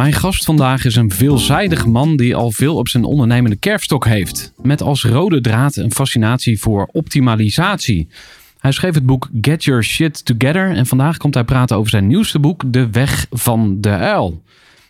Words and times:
Mijn 0.00 0.12
gast 0.12 0.44
vandaag 0.44 0.84
is 0.84 0.96
een 0.96 1.10
veelzijdig 1.10 1.86
man 1.86 2.16
die 2.16 2.34
al 2.34 2.52
veel 2.52 2.76
op 2.76 2.88
zijn 2.88 3.04
ondernemende 3.04 3.56
kerfstok 3.56 4.04
heeft. 4.04 4.52
Met 4.62 4.82
als 4.82 5.04
rode 5.04 5.40
draad 5.40 5.76
een 5.76 5.92
fascinatie 5.92 6.60
voor 6.60 6.88
optimalisatie. 6.92 8.08
Hij 8.58 8.72
schreef 8.72 8.94
het 8.94 9.06
boek 9.06 9.28
Get 9.40 9.64
Your 9.64 9.84
Shit 9.84 10.24
Together 10.24 10.70
en 10.70 10.86
vandaag 10.86 11.16
komt 11.16 11.34
hij 11.34 11.44
praten 11.44 11.76
over 11.76 11.90
zijn 11.90 12.06
nieuwste 12.06 12.38
boek 12.38 12.72
De 12.72 12.90
Weg 12.90 13.26
van 13.30 13.80
de 13.80 13.90
Uil. 13.90 14.42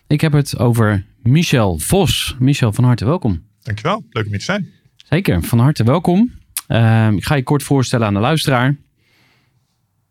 Ik 0.06 0.20
heb 0.20 0.32
het 0.32 0.58
over 0.58 1.04
Michel 1.22 1.78
Vos. 1.78 2.36
Michel, 2.38 2.72
van 2.72 2.84
harte 2.84 3.04
welkom. 3.04 3.42
Dankjewel, 3.62 4.04
leuk 4.10 4.24
om 4.24 4.30
hier 4.30 4.38
te 4.38 4.44
zijn. 4.44 4.68
Zeker, 5.08 5.42
van 5.42 5.58
harte 5.58 5.84
welkom. 5.84 6.32
Ehm, 6.66 7.16
ik 7.16 7.24
ga 7.24 7.34
je 7.34 7.42
kort 7.42 7.62
voorstellen 7.62 8.06
aan 8.06 8.14
de 8.14 8.20
luisteraar. 8.20 8.76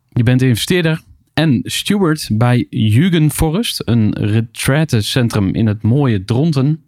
Je 0.10 0.24
bent 0.24 0.42
investeerder 0.42 1.02
en 1.40 1.62
steward 1.64 2.30
bij 2.32 2.68
Jugend 2.70 3.34
Forest, 3.34 3.82
een 3.86 4.14
retraitecentrum 4.14 5.54
in 5.54 5.68
het 5.68 5.82
mooie 5.82 6.24
Dronten. 6.24 6.84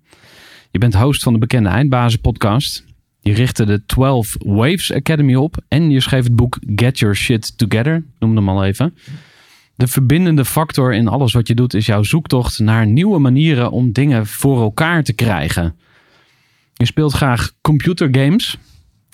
Je 0.71 0.79
bent 0.79 0.93
host 0.93 1.23
van 1.23 1.33
de 1.33 1.39
bekende 1.39 1.69
Eindbazen 1.69 2.21
podcast. 2.21 2.85
Je 3.19 3.33
richtte 3.33 3.65
de 3.65 3.85
12 3.85 4.35
Waves 4.39 4.93
Academy 4.93 5.35
op 5.35 5.57
en 5.67 5.89
je 5.89 5.99
schreef 5.99 6.23
het 6.23 6.35
boek 6.35 6.59
Get 6.75 6.99
Your 6.99 7.15
Shit 7.15 7.57
Together. 7.57 7.95
Ik 7.95 8.03
noemde 8.19 8.35
hem 8.35 8.49
al 8.49 8.63
even. 8.63 8.93
De 9.75 9.87
verbindende 9.87 10.45
factor 10.45 10.93
in 10.93 11.07
alles 11.07 11.33
wat 11.33 11.47
je 11.47 11.55
doet 11.55 11.73
is 11.73 11.85
jouw 11.85 12.03
zoektocht 12.03 12.59
naar 12.59 12.87
nieuwe 12.87 13.19
manieren 13.19 13.71
om 13.71 13.91
dingen 13.91 14.27
voor 14.27 14.61
elkaar 14.61 15.03
te 15.03 15.13
krijgen. 15.13 15.75
Je 16.73 16.85
speelt 16.85 17.13
graag 17.13 17.51
computergames, 17.61 18.57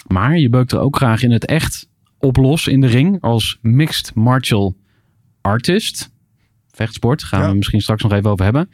maar 0.07 0.37
je 0.37 0.49
beukt 0.49 0.71
er 0.71 0.79
ook 0.79 0.95
graag 0.95 1.23
in 1.23 1.31
het 1.31 1.45
echt 1.45 1.89
op 2.19 2.37
los 2.37 2.67
in 2.67 2.81
de 2.81 2.87
ring 2.87 3.21
als 3.21 3.57
mixed 3.61 4.15
martial 4.15 4.75
artist. 5.41 6.09
Vechtsport, 6.71 7.23
gaan 7.23 7.41
Ja. 7.41 7.49
we 7.49 7.55
misschien 7.55 7.81
straks 7.81 8.03
nog 8.03 8.11
even 8.11 8.29
over 8.29 8.43
hebben. 8.43 8.69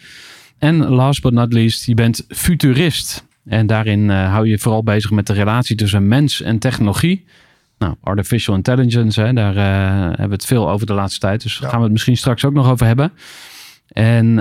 En 0.58 0.78
last 0.86 1.22
but 1.22 1.34
not 1.34 1.54
least, 1.54 1.86
je 1.86 1.94
bent 1.94 2.26
futurist. 2.28 3.26
En 3.46 3.68
daarin 3.68 4.10
eh, 4.10 4.32
hou 4.32 4.48
je 4.48 4.60
vooral 4.60 4.84
bezig 4.84 5.12
met 5.12 5.28
de 5.28 5.34
relatie 5.34 5.76
tussen 5.76 6.08
mens 6.08 6.42
en 6.42 6.60
technologie. 6.60 7.26
Nou, 7.78 7.96
artificial 8.02 8.56
intelligence, 8.56 9.22
hè, 9.22 9.34
daar 9.34 9.56
eh, 9.56 10.00
hebben 10.08 10.28
we 10.28 10.34
het 10.34 10.46
veel 10.46 10.70
over 10.70 10.86
de 10.88 10.94
laatste 10.94 11.20
tijd. 11.20 11.42
Dus 11.44 11.54
daar 11.54 11.64
Ja. 11.64 11.68
gaan 11.70 11.78
we 11.78 11.84
het 11.84 11.92
misschien 11.94 12.18
straks 12.18 12.46
ook 12.46 12.54
nog 12.54 12.70
over 12.70 12.86
hebben. 12.86 13.12
En 13.88 14.34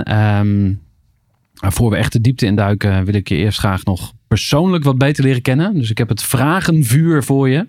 maar 1.61 1.73
voor 1.73 1.89
we 1.89 1.95
echt 1.95 2.11
de 2.13 2.21
diepte 2.21 2.45
induiken, 2.45 3.05
wil 3.05 3.13
ik 3.13 3.29
je 3.29 3.35
eerst 3.35 3.59
graag 3.59 3.83
nog 3.83 4.13
persoonlijk 4.27 4.83
wat 4.83 4.97
beter 4.97 5.23
leren 5.23 5.41
kennen. 5.41 5.73
Dus 5.73 5.89
ik 5.89 5.97
heb 5.97 6.09
het 6.09 6.23
vragenvuur 6.23 7.23
voor 7.23 7.49
je. 7.49 7.67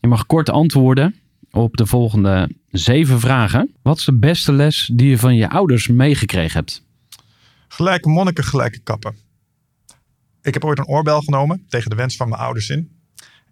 Je 0.00 0.08
mag 0.08 0.26
kort 0.26 0.50
antwoorden 0.50 1.14
op 1.50 1.76
de 1.76 1.86
volgende 1.86 2.50
zeven 2.70 3.20
vragen. 3.20 3.74
Wat 3.82 3.98
is 3.98 4.04
de 4.04 4.18
beste 4.18 4.52
les 4.52 4.90
die 4.92 5.08
je 5.08 5.18
van 5.18 5.34
je 5.34 5.50
ouders 5.50 5.86
meegekregen 5.86 6.58
hebt? 6.58 6.82
Gelijke 7.68 8.08
monniken, 8.08 8.44
gelijke 8.44 8.78
kappen. 8.78 9.16
Ik 10.42 10.54
heb 10.54 10.64
ooit 10.64 10.78
een 10.78 10.86
oorbel 10.86 11.20
genomen 11.20 11.64
tegen 11.68 11.90
de 11.90 11.96
wens 11.96 12.16
van 12.16 12.28
mijn 12.28 12.40
ouders 12.40 12.68
in. 12.68 12.96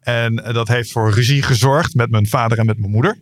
En 0.01 0.45
eh, 0.45 0.55
dat 0.55 0.69
heeft 0.69 0.93
voor 0.93 1.11
ruzie 1.11 1.43
gezorgd 1.43 1.95
met 1.95 2.11
mijn 2.11 2.27
vader 2.27 2.59
en 2.59 2.67
met 2.67 2.79
mijn 2.79 2.91
moeder. 2.91 3.19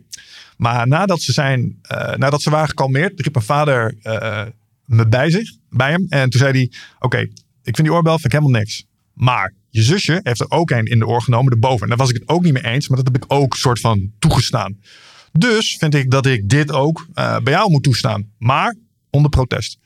Maar 0.57 0.87
nadat 0.87 1.21
ze, 1.21 1.31
zijn, 1.31 1.79
eh, 1.81 2.15
nadat 2.15 2.41
ze 2.41 2.49
waren 2.49 2.67
gekalmeerd, 2.67 3.19
riep 3.19 3.33
mijn 3.33 3.45
vader 3.45 3.95
eh, 4.01 4.43
me 4.85 5.07
bij 5.07 5.29
zich, 5.29 5.51
bij 5.69 5.91
hem. 5.91 6.05
En 6.09 6.29
toen 6.29 6.39
zei 6.39 6.51
hij, 6.51 6.71
oké, 6.99 7.17
ik 7.63 7.75
vind 7.75 7.87
die 7.87 7.93
oorbel 7.93 8.13
vind 8.13 8.25
ik 8.25 8.39
helemaal 8.39 8.59
niks. 8.59 8.85
Maar 9.15 9.53
je 9.69 9.83
zusje 9.83 10.19
heeft 10.23 10.39
er 10.39 10.51
ook 10.51 10.69
een 10.69 10.85
in 10.85 10.99
de 10.99 11.07
oor 11.07 11.21
genomen, 11.21 11.51
erboven. 11.51 11.81
En 11.81 11.87
daar 11.87 11.97
was 11.97 12.09
ik 12.09 12.15
het 12.15 12.27
ook 12.27 12.43
niet 12.43 12.53
mee 12.53 12.65
eens, 12.65 12.87
maar 12.87 12.97
dat 12.97 13.13
heb 13.13 13.23
ik 13.23 13.33
ook 13.33 13.55
soort 13.55 13.79
van 13.79 14.11
toegestaan. 14.19 14.79
Dus 15.31 15.75
vind 15.79 15.95
ik 15.95 16.11
dat 16.11 16.25
ik 16.25 16.49
dit 16.49 16.71
ook 16.71 17.07
eh, 17.13 17.39
bij 17.39 17.53
jou 17.53 17.71
moet 17.71 17.83
toestaan. 17.83 18.31
Maar 18.37 18.75
onder 19.09 19.29
protest. 19.29 19.77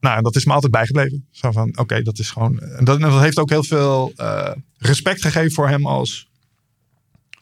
Nou, 0.00 0.16
en 0.16 0.22
dat 0.22 0.36
is 0.36 0.44
me 0.44 0.52
altijd 0.52 0.72
bijgebleven. 0.72 1.26
Zo 1.30 1.50
van, 1.50 1.78
oké, 1.78 2.02
dat 2.02 2.18
is 2.18 2.30
gewoon... 2.30 2.60
En 2.60 2.84
dat, 2.84 2.96
en 2.96 3.02
dat 3.10 3.20
heeft 3.20 3.38
ook 3.38 3.50
heel 3.50 3.64
veel 3.64 4.12
eh, 4.16 4.50
respect 4.76 5.22
gegeven 5.22 5.52
voor 5.52 5.68
hem 5.68 5.86
als 5.86 6.28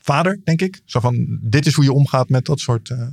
vader, 0.01 0.41
denk 0.45 0.61
ik. 0.63 0.81
Zo 0.85 1.01
van, 1.01 1.39
dit 1.43 1.67
is 1.67 1.75
hoe 1.75 1.85
je 1.85 1.93
omgaat 1.93 2.29
met 2.29 2.45
dat 2.45 2.61
soort, 2.61 2.91
eh, 2.91 3.07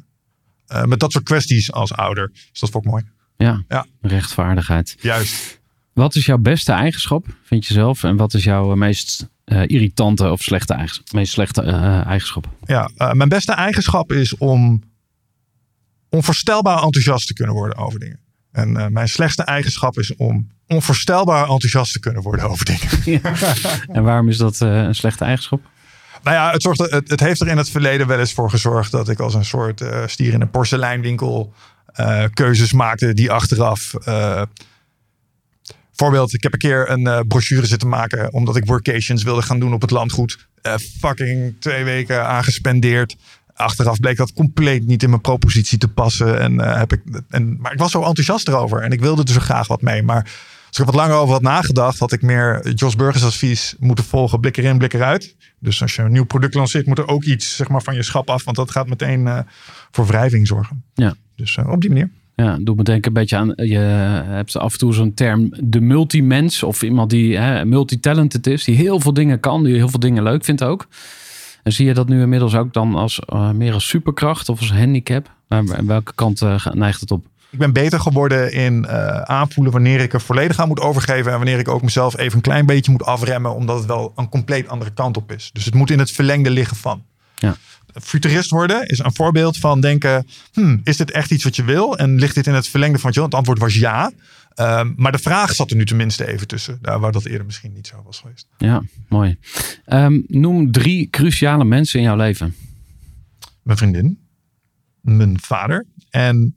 eh, 0.67 0.83
met 0.83 0.99
dat 0.99 1.11
soort 1.11 1.23
kwesties 1.23 1.71
als 1.71 1.93
ouder. 1.93 2.29
Dus 2.51 2.59
dat 2.59 2.69
vond 2.69 2.85
ik 2.85 2.91
mooi. 2.91 3.03
Ja, 3.37 3.63
Ja. 3.67 3.85
rechtvaardigheid. 4.01 4.95
Juist. 5.01 5.58
Wat 5.93 6.15
is 6.15 6.25
jouw 6.25 6.37
beste 6.37 6.71
eigenschap, 6.71 7.25
vind 7.43 7.67
je 7.67 7.73
zelf? 7.73 8.03
En 8.03 8.17
wat 8.17 8.33
is 8.33 8.43
jouw 8.43 8.75
meest 8.75 9.27
eh, 9.45 9.61
irritante 9.65 10.31
of 10.31 10.41
slechte 10.41 10.73
eigenschap? 10.73 11.11
Meest 11.11 11.31
slechte 11.31 11.61
eh, 11.61 12.05
eigenschap? 12.05 12.47
Ja, 12.65 12.89
eh, 12.97 13.11
mijn 13.11 13.29
beste 13.29 13.51
eigenschap 13.51 14.11
is 14.11 14.37
om 14.37 14.83
onvoorstelbaar 16.09 16.83
enthousiast 16.83 17.27
te 17.27 17.33
kunnen 17.33 17.55
worden 17.55 17.77
over 17.77 17.99
dingen. 17.99 18.19
En 18.51 18.77
eh, 18.77 18.87
mijn 18.87 19.07
slechtste 19.07 19.43
eigenschap 19.43 19.97
is 19.97 20.15
om 20.15 20.47
onvoorstelbaar 20.67 21.49
enthousiast 21.49 21.91
te 21.91 21.99
kunnen 21.99 22.21
worden 22.21 22.49
over 22.49 22.65
dingen. 22.65 23.21
En 23.95 24.03
waarom 24.03 24.29
is 24.29 24.37
dat 24.37 24.61
eh, 24.61 24.81
een 24.81 24.95
slechte 24.95 25.23
eigenschap? 25.23 25.61
Nou 26.23 26.35
ja, 26.35 26.51
het, 26.51 26.61
zorgt, 26.61 26.79
het, 26.79 27.09
het 27.09 27.19
heeft 27.19 27.41
er 27.41 27.47
in 27.47 27.57
het 27.57 27.69
verleden 27.69 28.07
wel 28.07 28.19
eens 28.19 28.33
voor 28.33 28.49
gezorgd 28.49 28.91
dat 28.91 29.09
ik 29.09 29.19
als 29.19 29.33
een 29.33 29.45
soort 29.45 29.81
eh, 29.81 30.07
stier 30.07 30.33
in 30.33 30.41
een 30.41 30.49
porseleinwinkel 30.49 31.53
eh, 31.85 32.23
keuzes 32.33 32.73
maakte 32.73 33.13
die 33.13 33.31
achteraf. 33.31 33.93
Voorbeeld, 35.99 36.33
ik 36.33 36.43
heb 36.43 36.53
een 36.53 36.59
keer 36.59 36.89
een 36.89 37.07
eh, 37.07 37.19
brochure 37.27 37.65
zitten 37.65 37.87
maken 37.87 38.33
omdat 38.33 38.55
ik 38.55 38.65
workations 38.65 39.23
wilde 39.23 39.41
gaan 39.41 39.59
doen 39.59 39.73
op 39.73 39.81
het 39.81 39.91
landgoed. 39.91 40.47
Eh, 40.61 40.73
fucking 40.99 41.55
twee 41.59 41.83
weken 41.83 42.27
aangespendeerd. 42.27 43.15
Achteraf 43.53 43.99
bleek 43.99 44.17
dat 44.17 44.33
compleet 44.33 44.85
niet 44.85 45.03
in 45.03 45.09
mijn 45.09 45.21
propositie 45.21 45.77
te 45.77 45.87
passen. 45.87 46.39
En, 46.39 46.59
eh, 46.59 46.77
heb 46.77 46.93
ik, 46.93 47.01
en, 47.29 47.57
maar 47.61 47.73
ik 47.73 47.79
was 47.79 47.91
zo 47.91 48.03
enthousiast 48.03 48.47
erover 48.47 48.81
en 48.81 48.91
ik 48.91 48.99
wilde 48.99 49.23
er 49.23 49.33
zo 49.33 49.39
graag 49.39 49.67
wat 49.67 49.81
mee. 49.81 50.03
Maar 50.03 50.23
als 50.67 50.77
ik 50.77 50.79
er 50.79 50.85
wat 50.85 50.95
langer 50.95 51.15
over 51.15 51.33
had 51.33 51.41
nagedacht, 51.41 51.99
had 51.99 52.11
ik 52.11 52.21
meer 52.21 52.73
Jos 52.73 52.95
Burgers 52.95 53.23
advies 53.23 53.75
moeten 53.79 54.05
volgen. 54.05 54.39
Blik 54.39 54.57
erin, 54.57 54.77
blik 54.77 54.93
eruit. 54.93 55.35
Dus 55.59 55.81
als 55.81 55.95
je 55.95 56.01
een 56.01 56.11
nieuw 56.11 56.25
product 56.25 56.53
lanceert, 56.53 56.85
moet 56.85 56.97
er 56.97 57.07
ook 57.07 57.23
iets 57.23 57.55
zeg 57.55 57.69
maar, 57.69 57.81
van 57.81 57.95
je 57.95 58.03
schap 58.03 58.29
af. 58.29 58.43
Want 58.43 58.57
dat 58.57 58.71
gaat 58.71 58.87
meteen 58.87 59.45
voor 59.91 60.05
wrijving 60.05 60.47
zorgen. 60.47 60.83
Ja. 60.93 61.15
Dus 61.35 61.57
op 61.57 61.81
die 61.81 61.89
manier. 61.89 62.09
Ja, 62.39 62.57
doet 62.61 62.75
me 62.77 62.83
denken 62.83 63.07
een 63.07 63.13
beetje 63.13 63.35
aan. 63.37 63.53
Je 63.55 63.77
hebt 64.27 64.57
af 64.57 64.71
en 64.71 64.79
toe 64.79 64.93
zo'n 64.93 65.13
term, 65.13 65.49
de 65.63 65.81
multimens. 65.81 66.63
Of 66.63 66.83
iemand 66.83 67.09
die 67.09 67.37
hè, 67.37 67.65
multitalented 67.65 68.47
is, 68.47 68.63
die 68.63 68.75
heel 68.75 68.99
veel 68.99 69.13
dingen 69.13 69.39
kan, 69.39 69.63
die 69.63 69.75
heel 69.75 69.89
veel 69.89 69.99
dingen 69.99 70.23
leuk 70.23 70.43
vindt 70.43 70.63
ook. 70.63 70.87
En 71.63 71.71
zie 71.71 71.85
je 71.85 71.93
dat 71.93 72.07
nu 72.07 72.21
inmiddels 72.21 72.55
ook 72.55 72.73
dan 72.73 72.95
als 72.95 73.19
eh, 73.19 73.51
meer 73.51 73.73
als 73.73 73.87
superkracht 73.87 74.49
of 74.49 74.59
als 74.59 74.73
handicap? 74.73 75.31
Waar- 75.47 75.85
welke 75.85 76.11
kant 76.15 76.41
eh, 76.41 76.65
neigt 76.65 77.01
het 77.01 77.11
op? 77.11 77.25
Ik 77.49 77.59
ben 77.59 77.73
beter 77.73 77.99
geworden 77.99 78.53
in 78.53 78.85
eh, 78.85 79.21
aanvoelen 79.21 79.73
wanneer 79.73 79.99
ik 79.99 80.13
er 80.13 80.21
volledig 80.21 80.59
aan 80.59 80.67
moet 80.67 80.79
overgeven. 80.79 81.31
En 81.31 81.37
wanneer 81.37 81.59
ik 81.59 81.67
ook 81.67 81.81
mezelf 81.81 82.17
even 82.17 82.35
een 82.35 82.41
klein 82.41 82.65
beetje 82.65 82.91
moet 82.91 83.03
afremmen. 83.05 83.55
Omdat 83.55 83.77
het 83.77 83.85
wel 83.85 84.11
een 84.15 84.29
compleet 84.29 84.67
andere 84.67 84.91
kant 84.91 85.17
op 85.17 85.31
is. 85.31 85.49
Dus 85.53 85.65
het 85.65 85.73
moet 85.73 85.91
in 85.91 85.99
het 85.99 86.11
verlengde 86.11 86.49
liggen 86.49 86.77
van. 86.77 87.03
Ja. 87.35 87.55
Futurist 87.93 88.49
worden 88.49 88.87
is 88.87 88.99
een 88.99 89.13
voorbeeld 89.13 89.57
van 89.57 89.81
denken. 89.81 90.27
Hmm, 90.53 90.81
is 90.83 90.97
dit 90.97 91.11
echt 91.11 91.31
iets 91.31 91.43
wat 91.43 91.55
je 91.55 91.63
wil? 91.63 91.97
En 91.97 92.19
ligt 92.19 92.35
dit 92.35 92.47
in 92.47 92.53
het 92.53 92.67
verlengde 92.67 92.99
van 92.99 93.05
wat 93.05 93.13
je 93.13 93.19
wil? 93.19 93.29
Het 93.29 93.37
antwoord 93.37 93.59
was 93.59 93.75
ja. 93.75 94.11
Ehm, 94.53 94.93
maar 94.95 95.11
de 95.11 95.17
vraag 95.17 95.53
zat 95.53 95.69
er 95.69 95.75
nu 95.75 95.85
tenminste 95.85 96.27
even 96.27 96.47
tussen. 96.47 96.79
Daar 96.81 96.99
waar 96.99 97.11
dat 97.11 97.25
eerder 97.25 97.45
misschien 97.45 97.73
niet 97.73 97.87
zo 97.87 98.01
was 98.05 98.19
geweest. 98.19 98.47
Ja, 98.57 98.83
mooi. 99.09 99.37
Ehm, 99.85 100.21
noem 100.27 100.71
drie 100.71 101.09
cruciale 101.09 101.65
mensen 101.65 101.99
in 101.99 102.05
jouw 102.05 102.15
leven. 102.15 102.55
Mijn 103.63 103.77
vriendin. 103.77 104.19
Mijn 105.01 105.39
vader. 105.39 105.85
En 106.09 106.55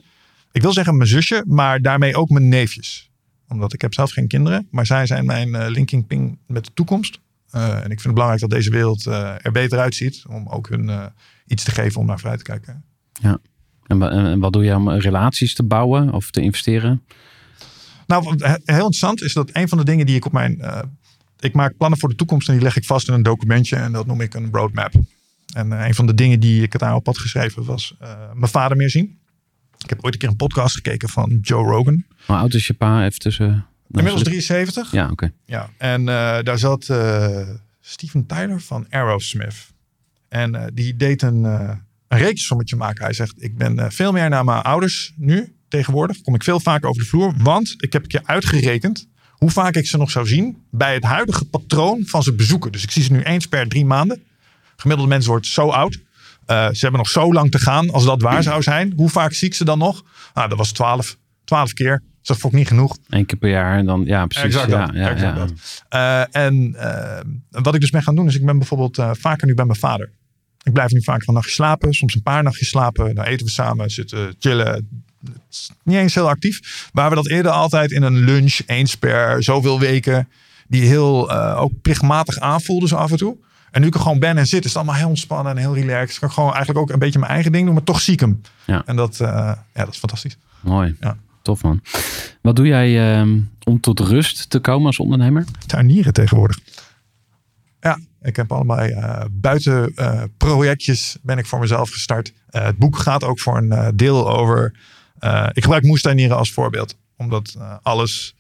ik 0.53 0.63
wil 0.63 0.73
zeggen 0.73 0.97
mijn 0.97 1.09
zusje, 1.09 1.45
maar 1.47 1.81
daarmee 1.81 2.17
ook 2.17 2.29
mijn 2.29 2.49
neefjes. 2.49 3.11
Omdat 3.49 3.73
ik 3.73 3.81
heb 3.81 3.95
zelf 3.95 4.11
geen 4.11 4.29
kinderen. 4.29 4.69
Maar 4.71 4.87
zij 4.87 5.07
zijn 5.07 5.27
mijn 5.27 5.55
eh, 5.55 5.71
linking 5.71 6.07
ping 6.07 6.39
met 6.47 6.65
de 6.65 6.71
toekomst. 6.75 7.21
Uh, 7.55 7.69
en 7.69 7.77
ik 7.77 7.87
vind 7.87 8.03
het 8.03 8.13
belangrijk 8.13 8.41
dat 8.41 8.51
deze 8.51 8.71
wereld 8.71 9.07
uh, 9.07 9.35
er 9.43 9.53
beter 9.53 9.79
uitziet. 9.79 10.25
Om 10.29 10.49
ook 10.49 10.69
hun 10.69 10.89
uh, 10.89 11.05
iets 11.47 11.65
te 11.65 11.71
geven 11.71 12.01
om 12.01 12.07
naar 12.07 12.19
vooruit 12.19 12.39
te 12.39 12.45
kijken. 12.45 12.85
Ja. 13.13 13.39
En, 13.87 14.03
en, 14.03 14.39
wat 14.39 14.53
doe 14.53 14.65
je 14.65 14.75
om 14.75 14.91
relaties 14.91 15.55
te 15.55 15.63
bouwen 15.63 16.13
of 16.13 16.31
te 16.31 16.41
investeren? 16.41 17.03
Nou, 18.07 18.25
heel 18.47 18.57
interessant 18.65 19.23
is 19.23 19.33
dat 19.33 19.51
een 19.53 19.69
van 19.69 19.79
de 19.79 19.85
dingen 19.85 20.07
die 20.07 20.17
ik 20.17 20.25
op 20.25 20.33
mijn. 20.33 20.63
ik 21.41 21.55
maak 21.55 21.77
plannen 21.77 21.99
voor 21.99 22.09
de 22.09 22.15
toekomst 22.15 22.49
en 22.49 22.55
die 22.55 22.63
leg 22.63 22.77
ik 22.77 22.85
vast 22.85 23.09
in 23.09 23.15
een 23.15 23.23
documentje. 23.23 23.77
En 23.77 23.93
dat 23.93 24.07
noem 24.07 24.21
ik 24.21 24.35
een 24.35 24.49
roadmap. 24.53 24.93
En 25.55 25.71
een 25.71 25.95
van 25.95 26.07
de 26.07 26.15
dingen 26.15 26.41
die 26.41 26.63
ik 26.63 26.73
het 26.73 26.83
aan 26.83 26.95
op 26.95 27.07
had 27.07 27.19
geschreven 27.19 27.65
was 27.65 27.97
mijn 28.35 28.51
vader 28.51 28.77
meer 28.77 28.91
zien. 28.91 29.19
Ik 29.79 29.89
heb 29.89 30.05
ooit 30.05 30.13
een 30.15 30.21
keer 30.21 30.29
een 30.29 30.37
podcast 30.37 30.75
gekeken 30.75 31.09
van 31.09 31.39
Joe 31.41 31.65
Rogan. 31.65 32.05
Hoe 32.27 32.37
oud 32.37 32.55
is 32.55 32.67
je 32.67 32.75
pa 32.75 33.05
even 33.05 33.19
tussen? 33.19 33.67
Inmiddels 33.93 34.23
73. 34.23 34.93
Ja, 34.93 35.11
oké. 35.11 35.33
Ja, 35.45 35.71
en 35.79 36.01
uh, 36.01 36.07
daar 36.43 36.59
zat 36.59 36.89
uh, 36.91 37.49
Steven 37.81 38.27
Tyler 38.27 38.61
van 38.61 38.87
Aerosmith. 38.89 39.73
En 40.29 40.55
uh, 40.55 40.65
die 40.73 40.97
deed 40.97 41.23
een, 41.23 41.45
een 41.45 41.79
rekensommetje 42.09 42.77
maken. 42.77 43.05
Hij 43.05 43.13
zegt, 43.13 43.43
ik 43.43 43.57
ben 43.57 43.93
veel 43.93 44.13
meer 44.13 44.29
naar 44.29 44.45
mijn 44.45 44.63
ouders 44.63 45.13
nu 45.17 45.55
tegenwoordig. 45.69 46.21
Kom 46.21 46.35
ik 46.35 46.43
veel 46.43 46.61
vaker 46.61 46.89
over 46.89 47.03
de 47.03 47.09
vloer. 47.09 47.35
Want 47.37 47.75
ik 47.77 47.93
heb 47.93 48.03
een 48.03 48.09
keer 48.09 48.23
uitgerekend 48.25 49.09
hoe 49.43 49.51
vaak 49.51 49.75
ik 49.75 49.87
ze 49.87 49.97
nog 49.97 50.11
zou 50.11 50.27
zien 50.27 50.63
bij 50.71 50.95
het 50.95 51.05
huidige 51.05 51.45
patroon 51.45 52.03
van 52.07 52.23
ze 52.23 52.35
bezoeken. 52.35 52.73
Dus 52.73 52.83
ik 52.83 52.91
zie 52.91 53.03
ze 53.03 53.13
nu 53.13 53.23
eens 53.23 53.47
per 53.47 53.69
drie 53.69 53.85
maanden. 53.85 54.23
Gemiddelde 54.77 55.11
mensen 55.11 55.31
wordt 55.31 55.47
zo 55.47 55.69
oud. 55.69 55.95
Uh, 55.95 56.69
ze 56.69 56.79
hebben 56.81 57.01
nog 57.01 57.09
zo 57.09 57.33
lang 57.33 57.51
te 57.51 57.59
gaan 57.59 57.91
als 57.91 58.05
dat 58.05 58.23
waar 58.23 58.43
zou 58.43 58.63
zijn. 58.63 58.93
Hoe 58.97 59.09
vaak 59.09 59.33
zie 59.33 59.49
ik 59.49 59.55
ze 59.55 59.65
dan 59.65 59.79
nog? 59.79 60.03
Nou, 60.35 60.49
dat 60.49 60.59
was 60.59 60.73
twaalf. 60.73 61.17
Twaalf 61.45 61.73
keer. 61.73 62.03
Dus 62.23 62.31
dat 62.31 62.39
vond 62.39 62.53
ik 62.53 62.59
niet 62.59 62.69
genoeg. 62.69 62.97
Eén 63.09 63.27
keer 63.27 63.39
per 63.39 63.51
jaar 63.51 63.79
en 63.79 63.87
dan, 63.87 64.05
ja, 64.05 64.27
precies. 64.27 64.45
Exact 64.45 64.71
ja, 64.71 64.87
dat. 64.87 64.95
ja, 64.95 65.11
exact 65.11 65.37
ja. 65.37 65.47
dat. 65.47 65.53
Uh, 66.35 66.45
en 66.45 66.75
uh, 66.77 67.63
wat 67.63 67.75
ik 67.75 67.81
dus 67.81 67.91
ben 67.91 68.03
gaan 68.03 68.15
doen, 68.15 68.27
is 68.27 68.35
ik 68.35 68.47
ben 68.47 68.59
bijvoorbeeld 68.59 68.99
uh, 68.99 69.11
vaker 69.13 69.47
nu 69.47 69.55
bij 69.55 69.65
mijn 69.65 69.79
vader. 69.79 70.11
Ik 70.63 70.73
blijf 70.73 70.91
nu 70.91 71.03
vaak 71.03 71.27
een 71.27 71.35
nachtje 71.35 71.53
slapen, 71.53 71.93
soms 71.93 72.15
een 72.15 72.23
paar 72.23 72.43
nachtjes 72.43 72.69
slapen. 72.69 73.15
Dan 73.15 73.25
eten 73.25 73.47
we 73.47 73.53
samen, 73.53 73.91
zitten 73.91 74.35
chillen. 74.39 75.05
Niet 75.83 75.97
eens 75.97 76.15
heel 76.15 76.29
actief. 76.29 76.89
Waar 76.93 77.09
we 77.09 77.15
dat 77.15 77.29
eerder 77.29 77.53
altijd 77.53 77.91
in 77.91 78.03
een 78.03 78.17
lunch, 78.17 78.61
eens 78.67 78.97
per 78.97 79.43
zoveel 79.43 79.81
weken, 79.81 80.29
die 80.69 80.87
heel 80.87 81.33
ook 81.33 81.73
plichtmatig 81.83 82.39
aanvoelde 82.39 82.89
zo 82.89 82.97
af 82.97 83.11
en 83.11 83.17
toe. 83.17 83.37
En 83.71 83.81
nu 83.81 83.87
ik 83.87 83.95
er 83.95 84.01
gewoon 84.01 84.19
ben 84.19 84.39
en 84.39 84.47
zit, 84.47 84.65
is 84.65 84.69
het 84.69 84.77
allemaal 84.77 84.95
heel 84.95 85.09
ontspannen 85.09 85.53
en 85.53 85.59
heel 85.59 85.75
relaxed. 85.75 86.19
Kan 86.19 86.29
ik 86.29 86.35
gewoon 86.35 86.51
eigenlijk 86.51 86.79
ook 86.79 86.91
een 86.91 86.99
beetje 86.99 87.19
mijn 87.19 87.33
eigen 87.33 87.53
ding 87.53 87.65
doen, 87.65 87.75
maar 87.75 87.85
toch 87.85 88.01
zie 88.01 88.13
ik 88.13 88.21
hem. 88.21 88.41
Ja. 88.65 88.83
En 88.87 88.97
dat, 88.97 89.19
uh, 89.23 89.29
ja, 89.75 89.85
dat 89.85 89.89
is 89.89 89.99
fantastisch. 89.99 90.37
Mooi. 90.61 90.97
Ja. 91.01 91.17
Tof 91.43 91.63
man. 91.63 91.81
Wat 92.41 92.57
doe 92.57 92.67
jij 92.67 93.21
uh, 93.23 93.37
om 93.65 93.81
tot 93.81 94.01
rust 94.01 94.51
te 94.51 94.61
komen 94.61 94.87
als 94.87 94.99
ondernemer? 94.99 95.45
Tuinieren 95.67 96.13
tegenwoordig. 96.13 96.59
Ja, 97.81 97.99
ik 98.23 98.37
heb 98.37 98.53
allemaal 98.53 98.87
uh, 98.87 99.25
buiten 99.31 99.95
projectjes 100.37 101.17
ben 101.23 101.39
ik 101.39 101.47
voor 101.47 101.59
mezelf 101.59 101.91
gestart. 101.91 102.33
het 102.51 102.79
boek 102.79 102.99
gaat 102.99 103.25
ook 103.25 103.41
voor 103.41 103.57
een 103.57 103.97
deel 103.97 104.31
over. 104.31 104.75
ik 105.53 105.63
gebruik 105.63 105.85
moestuinieren 105.85 106.37
als 106.37 106.53
voorbeeld. 106.53 106.97
Omdat 107.17 107.57
alles 107.83 108.35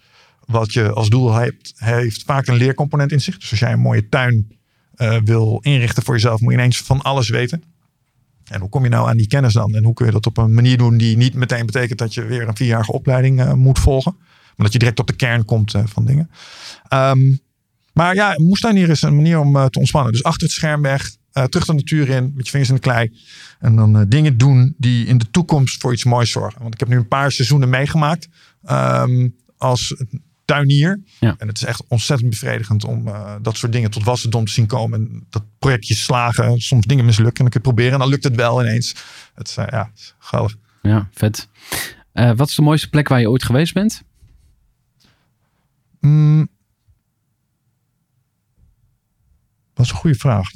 wat 0.46 0.72
je 0.72 0.92
als 0.92 1.08
doel 1.08 1.32
hebt, 1.32 1.72
heeft 1.76 2.22
vaak 2.22 2.46
een 2.46 2.56
leercomponent 2.56 3.12
in 3.12 3.20
zich. 3.20 3.38
Dus 3.38 3.50
als 3.50 3.60
jij 3.60 3.72
een 3.72 3.80
mooie 3.80 4.08
tuin 4.08 4.58
uh, 4.96 5.18
wil 5.24 5.58
inrichten 5.62 6.02
voor 6.02 6.14
jezelf, 6.14 6.40
moet 6.40 6.52
je 6.52 6.58
ineens 6.58 6.80
van 6.80 7.02
alles 7.02 7.28
weten. 7.28 7.62
En 8.52 8.60
hoe 8.60 8.68
kom 8.68 8.82
je 8.82 8.88
nou 8.88 9.08
aan 9.08 9.16
die 9.16 9.26
kennis 9.26 9.52
dan? 9.52 9.74
En 9.74 9.84
hoe 9.84 9.94
kun 9.94 10.06
je 10.06 10.12
dat 10.12 10.26
op 10.26 10.36
een 10.38 10.54
manier 10.54 10.78
doen 10.78 10.96
die 10.96 11.16
niet 11.16 11.34
meteen 11.34 11.66
betekent 11.66 11.98
dat 11.98 12.14
je 12.14 12.24
weer 12.24 12.48
een 12.48 12.56
vierjarige 12.56 12.92
opleiding 12.92 13.40
uh, 13.40 13.52
moet 13.52 13.78
volgen. 13.78 14.14
Maar 14.18 14.66
dat 14.66 14.72
je 14.72 14.78
direct 14.78 15.00
op 15.00 15.06
de 15.06 15.16
kern 15.16 15.44
komt 15.44 15.74
uh, 15.74 15.82
van 15.86 16.04
dingen. 16.04 16.30
Um, 16.92 17.40
maar 17.92 18.14
ja, 18.14 18.34
moestuinier 18.36 18.88
is 18.88 19.02
een 19.02 19.16
manier 19.16 19.38
om 19.38 19.52
te 19.70 19.78
ontspannen. 19.78 20.12
Dus 20.12 20.22
achter 20.22 20.42
het 20.42 20.56
scherm 20.56 20.82
weg, 20.82 21.16
terug 21.32 21.64
de 21.64 21.72
natuur 21.72 22.08
in, 22.08 22.32
met 22.34 22.44
je 22.44 22.50
vingers 22.50 22.70
in 22.70 22.74
de 22.74 22.80
klei. 22.80 23.18
En 23.58 23.76
dan 23.76 24.08
dingen 24.08 24.38
doen 24.38 24.74
die 24.78 25.06
in 25.06 25.18
de 25.18 25.30
toekomst 25.30 25.80
voor 25.80 25.92
iets 25.92 26.04
moois 26.04 26.30
zorgen. 26.30 26.60
Want 26.60 26.74
ik 26.74 26.80
heb 26.80 26.88
nu 26.88 26.96
een 26.96 27.08
paar 27.08 27.32
seizoenen 27.32 27.68
meegemaakt 27.68 28.28
um, 28.70 29.36
als 29.56 29.96
tuinier. 30.44 31.00
Ja. 31.20 31.34
En 31.38 31.48
het 31.48 31.56
is 31.56 31.64
echt 31.64 31.84
ontzettend 31.88 32.30
bevredigend 32.30 32.84
om 32.84 33.08
uh, 33.08 33.34
dat 33.42 33.56
soort 33.56 33.72
dingen 33.72 33.90
tot 33.90 34.04
wassendom 34.04 34.44
te 34.44 34.52
zien 34.52 34.66
komen. 34.66 35.00
En 35.00 35.26
dat 35.30 35.42
projectjes 35.58 36.04
slagen, 36.04 36.60
soms 36.60 36.86
dingen 36.86 37.04
mislukken. 37.04 37.44
En 37.44 37.50
dan 37.50 37.50
kun 37.50 37.60
je 37.60 37.68
proberen 37.68 37.92
en 37.92 37.98
dan 37.98 38.08
lukt 38.08 38.24
het 38.24 38.34
wel 38.34 38.62
ineens. 38.62 38.94
Het 39.34 39.48
is, 39.48 39.56
uh, 39.56 39.64
ja, 39.70 39.88
het 39.90 39.98
is 39.98 40.14
geweldig. 40.18 40.56
Ja, 40.82 41.08
vet. 41.12 41.48
Uh, 42.14 42.32
wat 42.36 42.48
is 42.48 42.54
de 42.54 42.62
mooiste 42.62 42.88
plek 42.88 43.08
waar 43.08 43.20
je 43.20 43.30
ooit 43.30 43.44
geweest 43.44 43.74
bent? 43.74 44.02
Mm. 46.00 46.48
Dat 49.74 49.84
is 49.84 49.90
een 49.90 49.98
goede 49.98 50.18
vraag. 50.18 50.50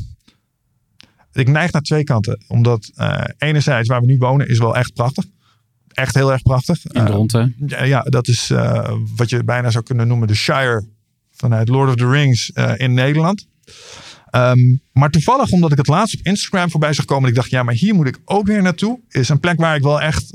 Ik 1.32 1.48
neig 1.48 1.72
naar 1.72 1.82
twee 1.82 2.04
kanten. 2.04 2.44
Omdat 2.48 2.92
enerzijds 3.38 3.88
waar 3.88 4.00
we 4.00 4.06
nu 4.06 4.18
wonen 4.18 4.48
is 4.48 4.58
wel 4.58 4.76
echt 4.76 4.94
prachtig 4.94 5.24
echt 5.96 6.14
heel 6.14 6.32
erg 6.32 6.43
prachtig. 6.43 6.87
In. 6.87 7.00
Uh, 7.34 7.69
ja, 7.69 7.82
ja, 7.84 8.00
dat 8.00 8.28
is 8.28 8.50
uh, 8.50 8.93
wat 9.16 9.31
je 9.31 9.44
bijna 9.44 9.70
zou 9.70 9.84
kunnen 9.84 10.08
noemen 10.08 10.28
de 10.28 10.34
Shire 10.34 10.87
vanuit 11.32 11.69
Lord 11.69 11.88
of 11.88 11.94
the 11.94 12.10
Rings 12.10 12.50
uh, 12.54 12.72
in 12.76 12.94
Nederland. 12.94 13.46
Um, 14.31 14.81
maar 14.93 15.10
toevallig, 15.10 15.50
omdat 15.50 15.72
ik 15.72 15.78
het 15.78 15.87
laatst 15.87 16.19
op 16.19 16.26
Instagram 16.26 16.70
voorbij 16.70 16.93
zag 16.93 17.04
komen, 17.04 17.28
ik 17.28 17.34
dacht, 17.34 17.50
ja, 17.50 17.62
maar 17.62 17.75
hier 17.75 17.94
moet 17.94 18.06
ik 18.06 18.19
ook 18.25 18.46
weer 18.46 18.62
naartoe. 18.62 19.00
Is 19.08 19.28
een 19.28 19.40
plek 19.40 19.58
waar 19.58 19.76
ik 19.76 19.82
wel 19.82 20.00
echt 20.00 20.32